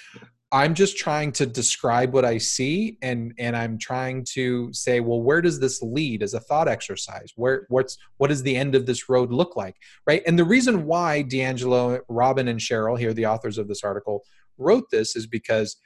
i'm 0.52 0.74
just 0.74 0.98
trying 0.98 1.32
to 1.32 1.46
describe 1.46 2.14
what 2.14 2.26
i 2.26 2.38
see 2.38 2.98
and 3.02 3.34
and 3.38 3.56
i'm 3.56 3.78
trying 3.78 4.24
to 4.24 4.72
say 4.74 5.00
well 5.00 5.22
where 5.22 5.42
does 5.42 5.60
this 5.60 5.82
lead 5.82 6.22
as 6.22 6.34
a 6.34 6.40
thought 6.40 6.68
exercise? 6.68 7.32
Where 7.36 7.66
what's 7.70 7.98
what 8.18 8.28
does 8.28 8.44
the 8.44 8.56
end 8.56 8.76
of 8.76 8.86
this 8.86 9.10
road 9.10 9.32
look 9.32 9.56
like? 9.56 9.76
Right? 10.06 10.22
And 10.28 10.38
the 10.38 10.44
reason 10.44 10.86
why 10.86 11.24
DiAngelo 11.24 12.02
robin 12.10 12.48
and 12.48 12.60
cheryl 12.60 13.00
here 13.00 13.14
the 13.14 13.26
authors 13.26 13.58
of 13.58 13.68
this 13.68 13.84
article 13.84 14.24
wrote 14.58 14.90
this 14.92 15.16
is 15.16 15.28
because 15.28 15.78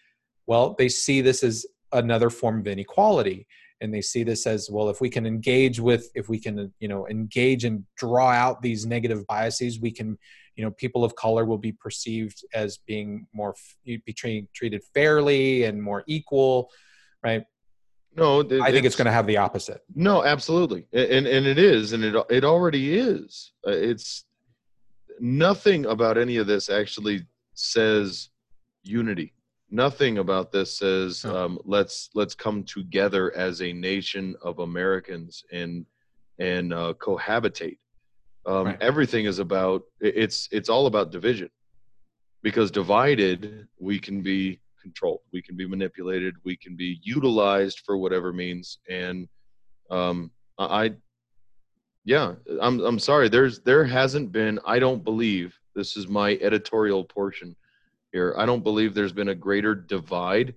well 0.48 0.76
they 0.78 0.90
see 0.90 1.22
this 1.22 1.44
as 1.44 1.66
another 1.92 2.30
form 2.30 2.60
of 2.60 2.68
inequality. 2.68 3.48
And 3.82 3.94
they 3.94 4.02
see 4.02 4.24
this 4.24 4.46
as 4.46 4.70
well 4.70 4.90
if 4.90 5.00
we 5.00 5.10
can 5.10 5.26
engage 5.26 5.80
with 5.80 6.10
if 6.14 6.28
we 6.28 6.38
can 6.38 6.74
you 6.80 6.90
know 6.90 7.08
engage 7.08 7.64
and 7.64 7.86
draw 7.96 8.30
out 8.30 8.62
these 8.62 8.86
negative 8.86 9.26
biases 9.26 9.80
we 9.80 9.92
can 9.92 10.18
you 10.60 10.66
know 10.66 10.72
people 10.72 11.06
of 11.06 11.16
color 11.16 11.46
will 11.46 11.58
be 11.58 11.72
perceived 11.72 12.44
as 12.54 12.80
being 12.86 13.26
more 13.32 13.56
be 13.86 14.02
treated, 14.14 14.46
treated 14.54 14.84
fairly 14.94 15.64
and 15.64 15.82
more 15.82 16.04
equal 16.06 16.70
right 17.24 17.46
No, 18.14 18.42
it- 18.42 18.62
i 18.62 18.70
think 18.70 18.86
it's 18.86 18.98
going 18.98 19.06
to 19.06 19.18
have 19.20 19.26
the 19.26 19.38
opposite 19.38 19.82
No, 19.96 20.16
absolutely, 20.34 20.82
and 20.92 21.26
and 21.36 21.46
it 21.54 21.58
is, 21.74 21.94
and 21.94 22.04
it 22.04 22.14
it 22.38 22.44
already 22.44 22.84
is. 23.14 23.54
Uh, 23.66 23.72
It's 23.92 24.26
nothing 25.48 25.86
about 25.96 26.18
any 26.18 26.36
of 26.42 26.46
this 26.52 26.70
actually 26.70 27.18
says 27.54 28.30
unity. 28.84 29.30
Nothing 29.86 30.18
about 30.18 30.52
this 30.52 30.70
says 30.84 31.24
um, 31.36 31.54
let's 31.76 32.10
let's 32.20 32.36
come 32.46 32.60
together 32.78 33.24
as 33.48 33.56
a 33.62 33.72
nation 33.92 34.26
of 34.42 34.54
Americans 34.60 35.34
and 35.60 35.86
and 36.52 36.74
uh, 36.74 36.94
cohabitate. 37.06 37.80
Um, 38.50 38.66
Right. 38.66 38.82
Everything 38.82 39.26
is 39.26 39.38
about 39.40 39.84
it's 40.02 40.50
it's 40.52 40.70
all 40.70 40.86
about 40.88 41.12
division, 41.12 41.50
because 42.42 42.72
divided 42.72 43.68
we 43.80 44.00
can 44.00 44.22
be 44.22 44.60
controlled, 44.82 45.22
we 45.32 45.42
can 45.42 45.56
be 45.56 45.68
manipulated, 45.68 46.34
we 46.44 46.56
can 46.58 46.76
be 46.76 47.00
utilized 47.04 47.82
for 47.86 47.96
whatever 47.98 48.34
means, 48.34 48.80
and 48.90 49.28
um, 49.92 50.32
I, 50.58 50.86
I- 50.86 50.96
yeah, 52.06 52.34
I'm 52.60 52.80
I'm 52.80 52.98
sorry. 52.98 53.30
There's 53.30 53.60
there 53.60 53.84
hasn't 53.86 54.32
been. 54.32 54.60
I 54.66 54.80
don't 54.80 55.04
believe 55.04 55.56
this 55.76 55.96
is 55.96 56.08
my 56.08 56.30
editorial 56.42 57.04
portion 57.04 57.56
here. 58.14 58.34
I 58.36 58.46
don't 58.48 58.64
believe 58.64 58.94
there's 58.96 59.14
been 59.22 59.30
a 59.30 59.36
greater 59.48 59.76
divide 59.76 60.56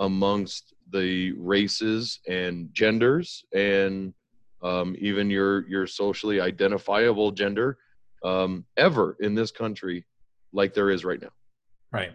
amongst 0.00 0.74
the 0.90 1.32
races 1.32 2.18
and 2.26 2.74
genders 2.74 3.44
and 3.54 4.12
um, 4.62 4.96
even 4.98 5.30
your 5.30 5.68
your 5.68 5.86
socially 5.86 6.40
identifiable 6.40 7.30
gender 7.30 7.78
um, 8.24 8.64
ever 8.76 9.16
in 9.20 9.34
this 9.34 9.50
country 9.50 10.04
like 10.52 10.74
there 10.74 10.90
is 10.90 11.04
right 11.04 11.20
now. 11.20 11.30
right 11.92 12.12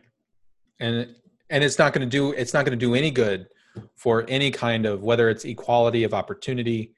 and 0.79 1.15
and 1.49 1.63
it's 1.63 1.79
not 1.79 1.93
going 1.93 2.07
to 2.07 2.17
do 2.17 2.31
it's 2.33 2.53
not 2.53 2.65
going 2.65 2.77
to 2.77 2.85
do 2.85 2.95
any 2.95 3.11
good 3.11 3.47
for 3.95 4.25
any 4.27 4.51
kind 4.51 4.85
of 4.85 5.03
whether 5.03 5.29
it's 5.29 5.45
equality 5.45 6.03
of 6.03 6.13
opportunity 6.13 6.93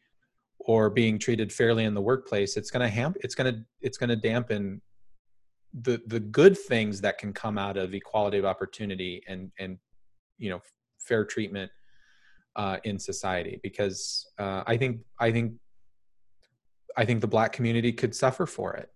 or 0.59 0.89
being 0.89 1.17
treated 1.17 1.51
fairly 1.51 1.85
in 1.85 1.93
the 1.93 2.01
workplace 2.01 2.57
it's 2.57 2.71
going 2.71 2.81
to 2.81 2.89
hamp 2.89 3.15
it's 3.21 3.35
going 3.35 3.53
to 3.53 3.61
it's 3.81 3.97
going 3.97 4.09
to 4.09 4.15
dampen 4.15 4.81
the 5.81 6.01
the 6.07 6.19
good 6.19 6.57
things 6.57 7.01
that 7.01 7.17
can 7.17 7.31
come 7.33 7.57
out 7.57 7.77
of 7.77 7.93
equality 7.93 8.37
of 8.37 8.45
opportunity 8.45 9.21
and 9.27 9.51
and 9.59 9.77
you 10.37 10.49
know 10.49 10.59
fair 10.99 11.23
treatment 11.25 11.71
uh, 12.57 12.77
in 12.83 12.99
society 12.99 13.59
because 13.63 14.27
uh, 14.39 14.63
I 14.67 14.75
think 14.77 15.01
I 15.19 15.31
think 15.31 15.53
I 16.97 17.05
think 17.05 17.21
the 17.21 17.27
black 17.27 17.53
community 17.53 17.93
could 17.93 18.13
suffer 18.15 18.45
for 18.45 18.73
it 18.73 18.89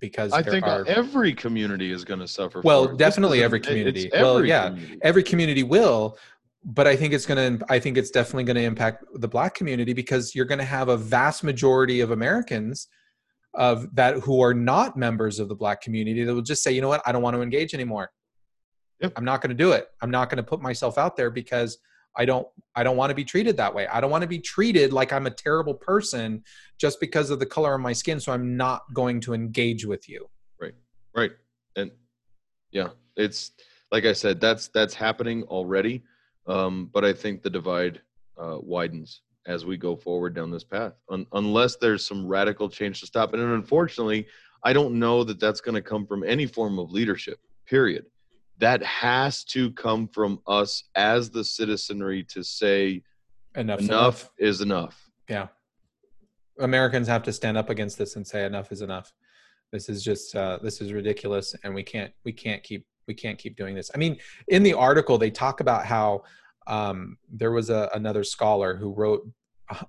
because 0.00 0.32
I 0.32 0.42
think 0.42 0.66
are, 0.66 0.84
every 0.86 1.34
community 1.34 1.92
is 1.92 2.04
going 2.04 2.20
to 2.20 2.28
suffer. 2.28 2.62
Well, 2.64 2.86
for 2.86 2.92
it. 2.92 2.98
Definitely 2.98 3.42
every 3.42 3.60
community. 3.60 4.10
every 4.12 4.24
Well, 4.24 4.44
yeah, 4.44 4.70
community. 4.70 4.98
every 5.02 5.22
community 5.22 5.62
will 5.62 6.18
but 6.64 6.88
i 6.88 6.96
think 6.96 7.14
it's 7.14 7.24
going 7.24 7.58
to 7.58 7.64
i 7.72 7.78
think 7.78 7.96
it's 7.96 8.10
definitely 8.10 8.42
going 8.42 8.56
to 8.56 8.62
impact 8.62 9.04
the 9.14 9.28
black 9.28 9.54
community 9.54 9.92
because 9.92 10.34
you're 10.34 10.44
going 10.44 10.58
to 10.58 10.64
have 10.64 10.88
a 10.88 10.96
vast 10.96 11.44
majority 11.44 12.00
of 12.00 12.10
americans 12.10 12.88
of 13.54 13.94
that 13.94 14.16
who 14.18 14.42
are 14.42 14.52
not 14.52 14.96
members 14.96 15.38
of 15.38 15.48
the 15.48 15.54
black 15.54 15.80
community 15.80 16.24
that 16.24 16.34
will 16.34 16.42
just 16.42 16.62
say 16.62 16.72
you 16.72 16.80
know 16.80 16.88
what 16.88 17.00
i 17.06 17.12
don't 17.12 17.22
want 17.22 17.34
to 17.36 17.42
engage 17.42 17.74
anymore 17.74 18.10
Yep. 19.00 19.12
i'm 19.16 19.24
not 19.24 19.40
going 19.40 19.50
to 19.50 19.54
do 19.64 19.70
it 19.70 19.86
i'm 20.02 20.10
not 20.10 20.28
going 20.30 20.36
to 20.38 20.42
put 20.42 20.60
myself 20.60 20.98
out 20.98 21.16
there 21.16 21.30
because 21.30 21.78
i 22.16 22.24
don't 22.24 22.46
i 22.74 22.82
don't 22.82 22.96
want 22.96 23.10
to 23.10 23.14
be 23.14 23.24
treated 23.24 23.56
that 23.56 23.74
way 23.74 23.86
i 23.88 24.00
don't 24.00 24.10
want 24.10 24.22
to 24.22 24.28
be 24.28 24.38
treated 24.38 24.92
like 24.92 25.12
i'm 25.12 25.26
a 25.26 25.30
terrible 25.30 25.74
person 25.74 26.42
just 26.78 27.00
because 27.00 27.30
of 27.30 27.38
the 27.38 27.46
color 27.46 27.74
of 27.74 27.80
my 27.80 27.92
skin 27.92 28.18
so 28.20 28.32
i'm 28.32 28.56
not 28.56 28.82
going 28.92 29.20
to 29.20 29.34
engage 29.34 29.84
with 29.86 30.08
you 30.08 30.28
right 30.60 30.74
Right. 31.14 31.32
and 31.76 31.90
yeah 32.70 32.88
it's 33.16 33.52
like 33.92 34.04
i 34.04 34.12
said 34.12 34.40
that's 34.40 34.68
that's 34.68 34.94
happening 34.94 35.42
already 35.44 36.02
um, 36.46 36.90
but 36.92 37.04
i 37.04 37.12
think 37.12 37.42
the 37.42 37.50
divide 37.50 38.00
uh, 38.40 38.58
widens 38.60 39.22
as 39.46 39.64
we 39.64 39.76
go 39.76 39.96
forward 39.96 40.34
down 40.34 40.50
this 40.50 40.64
path 40.64 40.92
Un- 41.10 41.26
unless 41.32 41.76
there's 41.76 42.06
some 42.06 42.26
radical 42.26 42.68
change 42.68 43.00
to 43.00 43.06
stop 43.06 43.32
and 43.32 43.42
unfortunately 43.42 44.26
i 44.64 44.72
don't 44.72 44.94
know 44.98 45.24
that 45.24 45.40
that's 45.40 45.60
going 45.60 45.74
to 45.74 45.82
come 45.82 46.06
from 46.06 46.22
any 46.24 46.46
form 46.46 46.78
of 46.78 46.90
leadership 46.92 47.38
period 47.66 48.06
that 48.58 48.82
has 48.82 49.44
to 49.44 49.70
come 49.72 50.08
from 50.08 50.40
us 50.46 50.84
as 50.94 51.30
the 51.30 51.44
citizenry 51.44 52.24
to 52.24 52.42
say 52.42 53.02
enough 53.54 53.80
enough 53.80 54.30
is 54.38 54.60
enough. 54.60 55.08
Yeah. 55.28 55.48
Americans 56.60 57.06
have 57.06 57.22
to 57.22 57.32
stand 57.32 57.56
up 57.56 57.70
against 57.70 57.98
this 57.98 58.16
and 58.16 58.26
say 58.26 58.44
enough 58.44 58.72
is 58.72 58.82
enough. 58.82 59.12
This 59.72 59.88
is 59.88 60.02
just 60.02 60.34
uh, 60.34 60.58
this 60.62 60.80
is 60.80 60.92
ridiculous 60.92 61.54
and 61.62 61.74
we 61.74 61.82
can't 61.82 62.12
we 62.24 62.32
can't 62.32 62.62
keep 62.62 62.84
we 63.06 63.14
can't 63.14 63.38
keep 63.38 63.56
doing 63.56 63.74
this. 63.74 63.90
I 63.94 63.98
mean 63.98 64.16
in 64.48 64.62
the 64.62 64.74
article 64.74 65.18
they 65.18 65.30
talk 65.30 65.60
about 65.60 65.86
how 65.86 66.24
um, 66.66 67.16
there 67.32 67.52
was 67.52 67.70
a, 67.70 67.88
another 67.94 68.24
scholar 68.24 68.76
who 68.76 68.92
wrote 68.92 69.26
uh, 69.70 69.84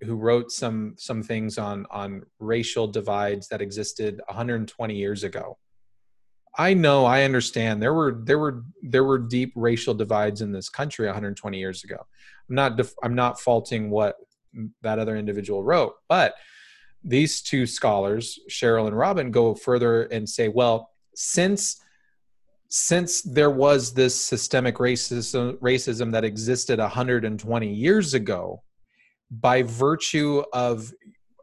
who 0.00 0.14
wrote 0.16 0.50
some 0.50 0.94
some 0.96 1.22
things 1.22 1.58
on 1.58 1.86
on 1.90 2.24
racial 2.40 2.86
divides 2.86 3.48
that 3.48 3.62
existed 3.62 4.20
120 4.26 4.94
years 4.94 5.22
ago 5.22 5.58
I 6.56 6.74
know, 6.74 7.04
I 7.04 7.22
understand. 7.22 7.82
There 7.82 7.94
were 7.94 8.20
there 8.24 8.38
were 8.38 8.64
there 8.82 9.04
were 9.04 9.18
deep 9.18 9.52
racial 9.54 9.94
divides 9.94 10.40
in 10.40 10.52
this 10.52 10.68
country 10.68 11.06
120 11.06 11.58
years 11.58 11.84
ago. 11.84 12.06
I'm 12.48 12.54
not 12.54 12.76
def- 12.76 12.94
I'm 13.02 13.14
not 13.14 13.40
faulting 13.40 13.90
what 13.90 14.16
that 14.82 14.98
other 14.98 15.16
individual 15.16 15.62
wrote, 15.62 15.94
but 16.08 16.34
these 17.04 17.42
two 17.42 17.66
scholars, 17.66 18.38
Cheryl 18.50 18.86
and 18.86 18.96
Robin, 18.96 19.30
go 19.30 19.54
further 19.54 20.04
and 20.04 20.28
say, 20.28 20.48
well, 20.48 20.90
since 21.14 21.80
since 22.70 23.22
there 23.22 23.50
was 23.50 23.94
this 23.94 24.14
systemic 24.14 24.76
racism 24.76 25.56
racism 25.58 26.12
that 26.12 26.24
existed 26.24 26.78
120 26.78 27.72
years 27.72 28.14
ago, 28.14 28.62
by 29.30 29.62
virtue 29.62 30.42
of 30.52 30.92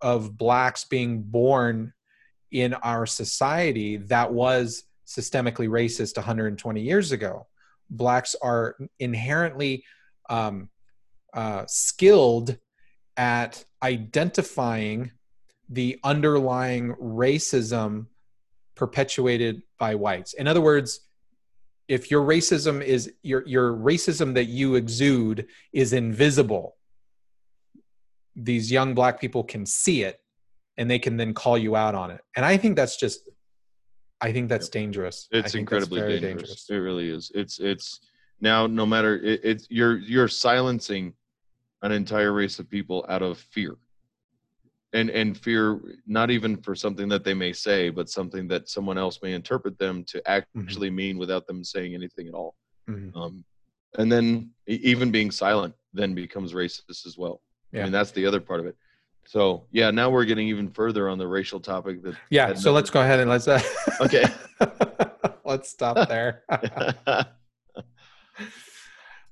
of 0.01 0.37
blacks 0.37 0.85
being 0.85 1.21
born 1.21 1.93
in 2.51 2.73
our 2.75 3.05
society 3.05 3.97
that 3.97 4.31
was 4.31 4.83
systemically 5.05 5.69
racist 5.69 6.17
120 6.17 6.81
years 6.81 7.11
ago. 7.11 7.47
Blacks 7.89 8.35
are 8.41 8.75
inherently 8.99 9.83
um, 10.29 10.69
uh, 11.33 11.65
skilled 11.67 12.57
at 13.17 13.63
identifying 13.83 15.11
the 15.69 15.99
underlying 16.03 16.93
racism 16.95 18.07
perpetuated 18.75 19.61
by 19.79 19.95
whites. 19.95 20.33
In 20.33 20.47
other 20.47 20.61
words, 20.61 21.01
if 21.87 22.09
your 22.09 22.25
racism 22.25 22.83
is 22.83 23.13
your 23.21 23.45
your 23.45 23.71
racism 23.73 24.33
that 24.33 24.45
you 24.45 24.75
exude 24.75 25.47
is 25.71 25.93
invisible, 25.93 26.75
these 28.35 28.71
young 28.71 28.93
black 28.95 29.19
people 29.19 29.43
can 29.43 29.65
see 29.65 30.03
it 30.03 30.19
and 30.77 30.89
they 30.89 30.99
can 30.99 31.15
then 31.17 31.33
call 31.33 31.57
you 31.57 31.75
out 31.75 31.95
on 31.95 32.11
it. 32.11 32.21
And 32.35 32.45
I 32.45 32.57
think 32.57 32.75
that's 32.75 32.97
just 32.97 33.29
I 34.21 34.31
think 34.31 34.49
that's 34.49 34.69
dangerous. 34.69 35.27
It's 35.31 35.55
incredibly 35.55 36.01
very 36.01 36.19
dangerous. 36.19 36.69
It 36.69 36.75
really 36.77 37.09
is. 37.09 37.31
It's 37.35 37.59
it's 37.59 37.99
now 38.39 38.67
no 38.67 38.85
matter 38.85 39.17
it, 39.17 39.41
it's 39.43 39.67
you're 39.69 39.97
you're 39.97 40.27
silencing 40.27 41.13
an 41.81 41.91
entire 41.91 42.31
race 42.33 42.59
of 42.59 42.69
people 42.69 43.05
out 43.09 43.21
of 43.21 43.37
fear. 43.37 43.75
And 44.93 45.09
and 45.09 45.37
fear 45.37 45.81
not 46.07 46.31
even 46.31 46.57
for 46.57 46.73
something 46.75 47.09
that 47.09 47.23
they 47.25 47.33
may 47.33 47.51
say, 47.51 47.89
but 47.89 48.09
something 48.09 48.47
that 48.47 48.69
someone 48.69 48.97
else 48.97 49.19
may 49.21 49.33
interpret 49.33 49.77
them 49.77 50.05
to 50.05 50.21
actually 50.29 50.89
mean 50.89 51.17
without 51.17 51.45
them 51.47 51.63
saying 51.63 51.93
anything 51.93 52.27
at 52.29 52.33
all. 52.33 52.55
Mhm. 52.89 53.15
Um, 53.15 53.43
and 53.97 54.09
then 54.11 54.51
even 54.67 55.11
being 55.11 55.31
silent 55.31 55.73
then 55.93 56.13
becomes 56.15 56.53
racist 56.53 57.05
as 57.05 57.17
well. 57.17 57.41
I 57.73 57.77
Yeah. 57.77 57.83
mean 57.83 57.91
that's 57.91 58.11
the 58.11 58.25
other 58.25 58.39
part 58.39 58.61
of 58.61 58.65
it. 58.67 58.77
So 59.27 59.65
yeah, 59.71 59.91
now 59.91 60.09
we're 60.09 60.25
getting 60.25 60.47
even 60.47 60.69
further 60.69 61.09
on 61.09 61.17
the 61.17 61.27
racial 61.27 61.59
topic 61.59 62.03
that 62.03 62.15
Yeah, 62.29 62.53
so 62.53 62.71
let's 62.71 62.89
go 62.89 63.01
ahead 63.01 63.19
and 63.19 63.29
let's 63.29 63.47
uh, 63.47 63.61
Okay. 64.01 64.23
let's 65.45 65.69
stop 65.69 66.07
there. 66.07 66.43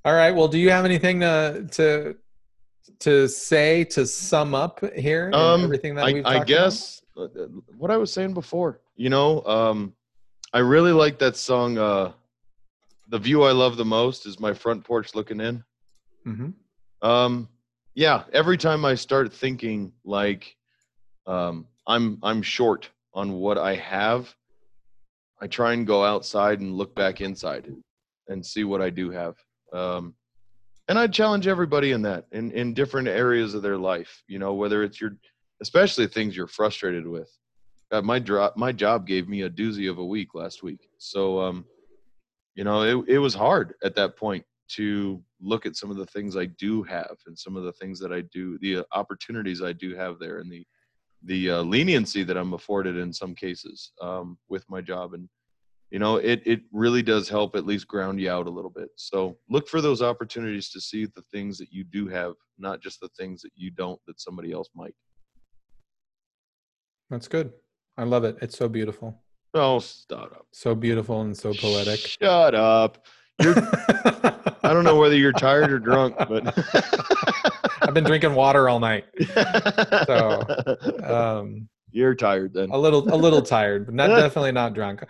All 0.04 0.12
right. 0.12 0.32
Well, 0.32 0.48
do 0.48 0.58
you 0.58 0.70
have 0.70 0.84
anything 0.84 1.20
to 1.20 1.66
to 1.72 2.16
to 3.00 3.28
say 3.28 3.84
to 3.84 4.06
sum 4.06 4.54
up 4.54 4.84
here? 4.94 5.30
Um, 5.32 5.62
everything 5.62 5.94
that 5.94 6.06
I, 6.06 6.12
we've 6.12 6.26
I 6.26 6.38
talked 6.38 6.50
about? 6.50 6.64
guess 6.64 7.02
uh, 7.16 7.26
what 7.78 7.90
I 7.90 7.96
was 7.96 8.12
saying 8.12 8.34
before. 8.34 8.80
You 8.96 9.10
know, 9.10 9.42
um, 9.44 9.94
I 10.52 10.58
really 10.58 10.92
like 10.92 11.18
that 11.20 11.36
song. 11.36 11.78
Uh, 11.78 12.12
the 13.08 13.18
view 13.18 13.44
I 13.44 13.52
love 13.52 13.76
the 13.76 13.84
most 13.84 14.26
is 14.26 14.40
my 14.40 14.52
front 14.52 14.84
porch 14.84 15.14
looking 15.14 15.40
in. 15.40 15.64
Mhm. 16.26 16.54
Um, 17.02 17.48
yeah, 17.94 18.24
every 18.32 18.56
time 18.56 18.84
I 18.84 18.94
start 18.96 19.32
thinking 19.32 19.92
like 20.04 20.56
um, 21.26 21.66
I'm 21.86 22.18
I'm 22.22 22.42
short 22.42 22.90
on 23.14 23.34
what 23.34 23.58
I 23.58 23.76
have, 23.76 24.34
I 25.40 25.46
try 25.46 25.72
and 25.72 25.86
go 25.86 26.04
outside 26.04 26.60
and 26.60 26.74
look 26.74 26.94
back 26.94 27.20
inside 27.20 27.72
and 28.28 28.44
see 28.44 28.64
what 28.64 28.82
I 28.82 28.90
do 28.90 29.10
have. 29.10 29.36
Um, 29.72 30.14
and 30.88 30.98
I 30.98 31.06
challenge 31.06 31.46
everybody 31.46 31.92
in 31.92 32.02
that 32.02 32.26
in 32.32 32.50
in 32.52 32.74
different 32.74 33.08
areas 33.08 33.54
of 33.54 33.62
their 33.62 33.78
life. 33.78 34.22
You 34.26 34.38
know, 34.38 34.54
whether 34.54 34.82
it's 34.82 35.00
your 35.00 35.16
especially 35.60 36.06
things 36.06 36.36
you're 36.36 36.46
frustrated 36.46 37.06
with. 37.06 37.30
God, 37.92 38.04
my 38.04 38.18
drop 38.18 38.56
my 38.56 38.72
job 38.72 39.06
gave 39.06 39.28
me 39.28 39.42
a 39.42 39.50
doozy 39.50 39.88
of 39.88 39.98
a 39.98 40.04
week 40.04 40.34
last 40.34 40.62
week. 40.62 40.88
So 40.98 41.40
um, 41.40 41.64
you 42.56 42.64
know, 42.64 42.82
it 42.82 43.14
it 43.14 43.18
was 43.18 43.34
hard 43.34 43.74
at 43.84 43.94
that 43.94 44.16
point 44.16 44.44
to 44.70 45.22
look 45.44 45.66
at 45.66 45.76
some 45.76 45.90
of 45.90 45.96
the 45.96 46.06
things 46.06 46.36
I 46.36 46.46
do 46.46 46.82
have 46.84 47.16
and 47.26 47.38
some 47.38 47.56
of 47.56 47.64
the 47.64 47.72
things 47.72 48.00
that 48.00 48.12
I 48.12 48.22
do, 48.32 48.58
the 48.58 48.78
uh, 48.78 48.82
opportunities 48.92 49.62
I 49.62 49.72
do 49.72 49.94
have 49.94 50.18
there, 50.18 50.38
and 50.38 50.50
the 50.50 50.66
the 51.26 51.50
uh, 51.50 51.62
leniency 51.62 52.22
that 52.22 52.36
I'm 52.36 52.52
afforded 52.52 52.98
in 52.98 53.12
some 53.12 53.34
cases 53.34 53.92
um, 54.02 54.36
with 54.48 54.64
my 54.68 54.80
job, 54.80 55.14
and 55.14 55.28
you 55.90 55.98
know, 55.98 56.16
it 56.16 56.42
it 56.44 56.62
really 56.72 57.02
does 57.02 57.28
help 57.28 57.56
at 57.56 57.66
least 57.66 57.86
ground 57.86 58.20
you 58.20 58.30
out 58.30 58.46
a 58.46 58.50
little 58.50 58.70
bit. 58.70 58.88
So 58.96 59.38
look 59.48 59.68
for 59.68 59.80
those 59.80 60.02
opportunities 60.02 60.70
to 60.70 60.80
see 60.80 61.06
the 61.06 61.22
things 61.32 61.58
that 61.58 61.72
you 61.72 61.84
do 61.84 62.08
have, 62.08 62.34
not 62.58 62.80
just 62.80 63.00
the 63.00 63.10
things 63.16 63.42
that 63.42 63.52
you 63.54 63.70
don't 63.70 64.00
that 64.06 64.20
somebody 64.20 64.52
else 64.52 64.68
might. 64.74 64.94
That's 67.10 67.28
good. 67.28 67.52
I 67.96 68.04
love 68.04 68.24
it. 68.24 68.38
It's 68.42 68.58
so 68.58 68.68
beautiful. 68.68 69.22
Oh, 69.54 69.78
stop 69.78 70.32
up. 70.32 70.46
So 70.52 70.74
beautiful 70.74 71.20
and 71.20 71.36
so 71.36 71.54
poetic. 71.54 72.00
Shut 72.00 72.56
up. 72.56 73.06
You're, 73.40 73.54
I 74.64 74.72
don't 74.72 74.84
know 74.84 74.96
whether 74.96 75.16
you're 75.16 75.32
tired 75.32 75.70
or 75.70 75.78
drunk, 75.78 76.16
but 76.16 76.56
I've 77.82 77.94
been 77.94 78.04
drinking 78.04 78.34
water 78.34 78.68
all 78.68 78.80
night. 78.80 79.04
Um, 81.04 81.68
you're 81.92 82.14
tired 82.14 82.54
then. 82.54 82.70
a 82.70 82.78
little 82.78 83.14
a 83.14 83.16
little 83.16 83.42
tired, 83.56 83.86
but 83.86 83.94
not 83.94 84.08
definitely 84.08 84.52
not 84.52 84.74
drunk. 84.74 85.04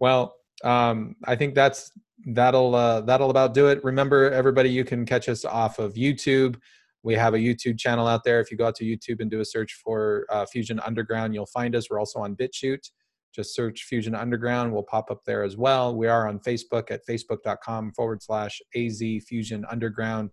Well, 0.00 0.36
um, 0.62 1.16
I 1.24 1.34
think 1.36 1.54
that's 1.54 1.92
that'll 2.26 2.74
uh, 2.74 3.00
that'll 3.02 3.30
about 3.30 3.54
do 3.54 3.68
it. 3.68 3.82
Remember, 3.82 4.30
everybody, 4.30 4.68
you 4.70 4.84
can 4.84 5.06
catch 5.06 5.28
us 5.28 5.44
off 5.44 5.78
of 5.78 5.94
YouTube. 5.94 6.56
We 7.02 7.14
have 7.14 7.32
a 7.32 7.38
YouTube 7.38 7.78
channel 7.78 8.06
out 8.06 8.24
there. 8.24 8.40
If 8.40 8.50
you 8.50 8.58
go 8.58 8.66
out 8.66 8.74
to 8.76 8.84
YouTube 8.84 9.20
and 9.20 9.30
do 9.30 9.40
a 9.40 9.44
search 9.44 9.80
for 9.82 10.26
uh, 10.28 10.44
Fusion 10.44 10.78
Underground, 10.80 11.32
you'll 11.32 11.46
find 11.46 11.74
us. 11.74 11.88
We're 11.88 11.98
also 11.98 12.18
on 12.18 12.36
BitChute. 12.36 12.90
Just 13.32 13.54
search 13.54 13.84
Fusion 13.84 14.14
Underground. 14.14 14.72
We'll 14.72 14.82
pop 14.82 15.10
up 15.10 15.24
there 15.24 15.42
as 15.42 15.56
well. 15.56 15.94
We 15.94 16.08
are 16.08 16.28
on 16.28 16.40
Facebook 16.40 16.90
at 16.90 17.06
facebook.com 17.06 17.92
forward 17.92 18.22
slash 18.22 18.60
AZ 18.74 19.02
Fusion 19.26 19.64
Underground. 19.70 20.30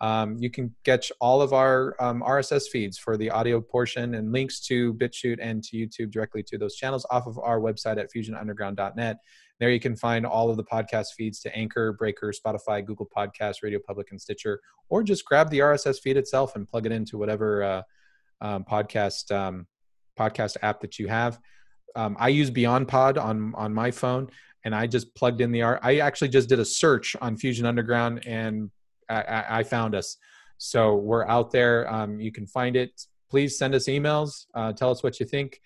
Um, 0.00 0.36
you 0.38 0.48
can 0.48 0.74
get 0.84 1.06
all 1.20 1.42
of 1.42 1.52
our 1.52 1.94
um, 2.00 2.22
RSS 2.22 2.68
feeds 2.68 2.96
for 2.96 3.18
the 3.18 3.30
audio 3.30 3.60
portion 3.60 4.14
and 4.14 4.32
links 4.32 4.60
to 4.60 4.94
BitChute 4.94 5.38
and 5.40 5.62
to 5.64 5.76
YouTube 5.76 6.10
directly 6.10 6.42
to 6.44 6.56
those 6.56 6.74
channels 6.76 7.06
off 7.10 7.26
of 7.26 7.38
our 7.38 7.60
website 7.60 7.98
at 7.98 8.08
fusionunderground.net. 8.10 9.18
There 9.58 9.70
you 9.70 9.78
can 9.78 9.94
find 9.94 10.24
all 10.24 10.48
of 10.48 10.56
the 10.56 10.64
podcast 10.64 11.08
feeds 11.18 11.40
to 11.40 11.54
Anchor, 11.54 11.92
Breaker, 11.92 12.32
Spotify, 12.32 12.84
Google 12.84 13.08
Podcasts, 13.14 13.62
Radio 13.62 13.78
Public, 13.86 14.10
and 14.10 14.18
Stitcher, 14.18 14.58
or 14.88 15.02
just 15.02 15.26
grab 15.26 15.50
the 15.50 15.58
RSS 15.58 16.00
feed 16.00 16.16
itself 16.16 16.56
and 16.56 16.66
plug 16.66 16.86
it 16.86 16.92
into 16.92 17.18
whatever 17.18 17.62
uh, 17.62 17.82
um, 18.40 18.64
podcast 18.64 19.30
um, 19.30 19.66
podcast 20.18 20.56
app 20.62 20.80
that 20.80 20.98
you 20.98 21.08
have. 21.08 21.38
Um, 21.96 22.16
I 22.18 22.28
use 22.28 22.50
Beyond 22.50 22.88
Pod 22.88 23.18
on 23.18 23.54
on 23.56 23.74
my 23.74 23.90
phone, 23.90 24.30
and 24.64 24.74
I 24.74 24.86
just 24.86 25.14
plugged 25.14 25.40
in 25.40 25.52
the 25.52 25.62
R. 25.62 25.80
I 25.82 25.98
actually 25.98 26.28
just 26.28 26.48
did 26.48 26.58
a 26.58 26.64
search 26.64 27.16
on 27.20 27.36
Fusion 27.36 27.66
Underground, 27.66 28.26
and 28.26 28.70
I, 29.08 29.22
I, 29.22 29.58
I 29.58 29.62
found 29.62 29.94
us. 29.94 30.16
So 30.58 30.96
we're 30.96 31.26
out 31.26 31.50
there. 31.50 31.92
Um, 31.92 32.20
you 32.20 32.32
can 32.32 32.46
find 32.46 32.76
it. 32.76 33.06
Please 33.30 33.56
send 33.56 33.74
us 33.74 33.86
emails. 33.86 34.46
Uh, 34.54 34.72
tell 34.72 34.90
us 34.90 35.02
what 35.02 35.18
you 35.18 35.26
think. 35.26 35.60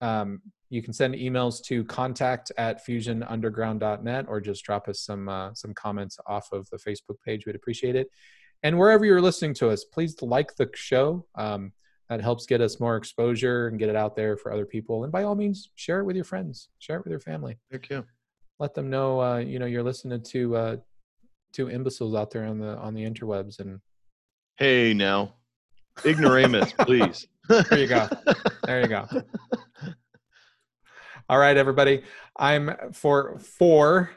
Um, 0.00 0.42
you 0.70 0.82
can 0.82 0.92
send 0.92 1.14
emails 1.14 1.62
to 1.64 1.84
contact 1.84 2.50
at 2.58 2.84
fusionunderground.net 2.84 4.26
or 4.28 4.40
just 4.40 4.64
drop 4.64 4.88
us 4.88 5.00
some 5.00 5.28
uh, 5.28 5.54
some 5.54 5.72
comments 5.72 6.18
off 6.26 6.52
of 6.52 6.68
the 6.70 6.76
Facebook 6.76 7.20
page. 7.24 7.46
We'd 7.46 7.56
appreciate 7.56 7.96
it. 7.96 8.10
And 8.62 8.78
wherever 8.78 9.04
you're 9.04 9.20
listening 9.20 9.54
to 9.54 9.70
us, 9.70 9.84
please 9.84 10.20
like 10.22 10.56
the 10.56 10.68
show. 10.74 11.26
Um, 11.34 11.72
that 12.08 12.20
helps 12.20 12.46
get 12.46 12.60
us 12.60 12.80
more 12.80 12.96
exposure 12.96 13.68
and 13.68 13.78
get 13.78 13.88
it 13.88 13.96
out 13.96 14.14
there 14.14 14.36
for 14.36 14.52
other 14.52 14.66
people. 14.66 15.04
And 15.04 15.12
by 15.12 15.22
all 15.22 15.34
means, 15.34 15.70
share 15.74 16.00
it 16.00 16.04
with 16.04 16.16
your 16.16 16.24
friends, 16.24 16.68
share 16.78 16.96
it 16.98 17.04
with 17.04 17.10
your 17.10 17.20
family. 17.20 17.56
thank 17.70 17.88
you 17.90 18.04
Let 18.58 18.74
them 18.74 18.90
know 18.90 19.20
uh, 19.20 19.38
you 19.38 19.58
know 19.58 19.66
you're 19.66 19.82
listening 19.82 20.22
to 20.22 20.56
uh, 20.56 20.76
two 21.52 21.68
imbeciles 21.68 22.14
out 22.14 22.30
there 22.30 22.44
on 22.44 22.58
the 22.58 22.76
on 22.78 22.94
the 22.94 23.04
interwebs. 23.04 23.60
And 23.60 23.80
Hey 24.56 24.94
now. 24.94 25.34
Ignoramus, 26.04 26.72
please. 26.78 27.26
there 27.48 27.78
you 27.78 27.86
go. 27.86 28.08
There 28.64 28.80
you 28.80 28.88
go. 28.88 29.06
All 31.28 31.38
right, 31.38 31.56
everybody. 31.56 32.02
I'm 32.36 32.70
for 32.92 33.38
four 33.38 34.10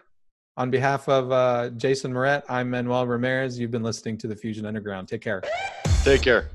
on 0.57 0.72
behalf 0.72 1.07
of 1.07 1.31
uh, 1.31 1.69
Jason 1.77 2.11
Moret. 2.11 2.43
I'm 2.49 2.69
Manuel 2.69 3.05
Ramirez. 3.07 3.57
You've 3.59 3.72
been 3.72 3.84
listening 3.84 4.18
to 4.19 4.27
the 4.27 4.35
Fusion 4.35 4.65
Underground. 4.65 5.07
Take 5.07 5.22
care. 5.22 5.41
Take 6.03 6.23
care. 6.23 6.49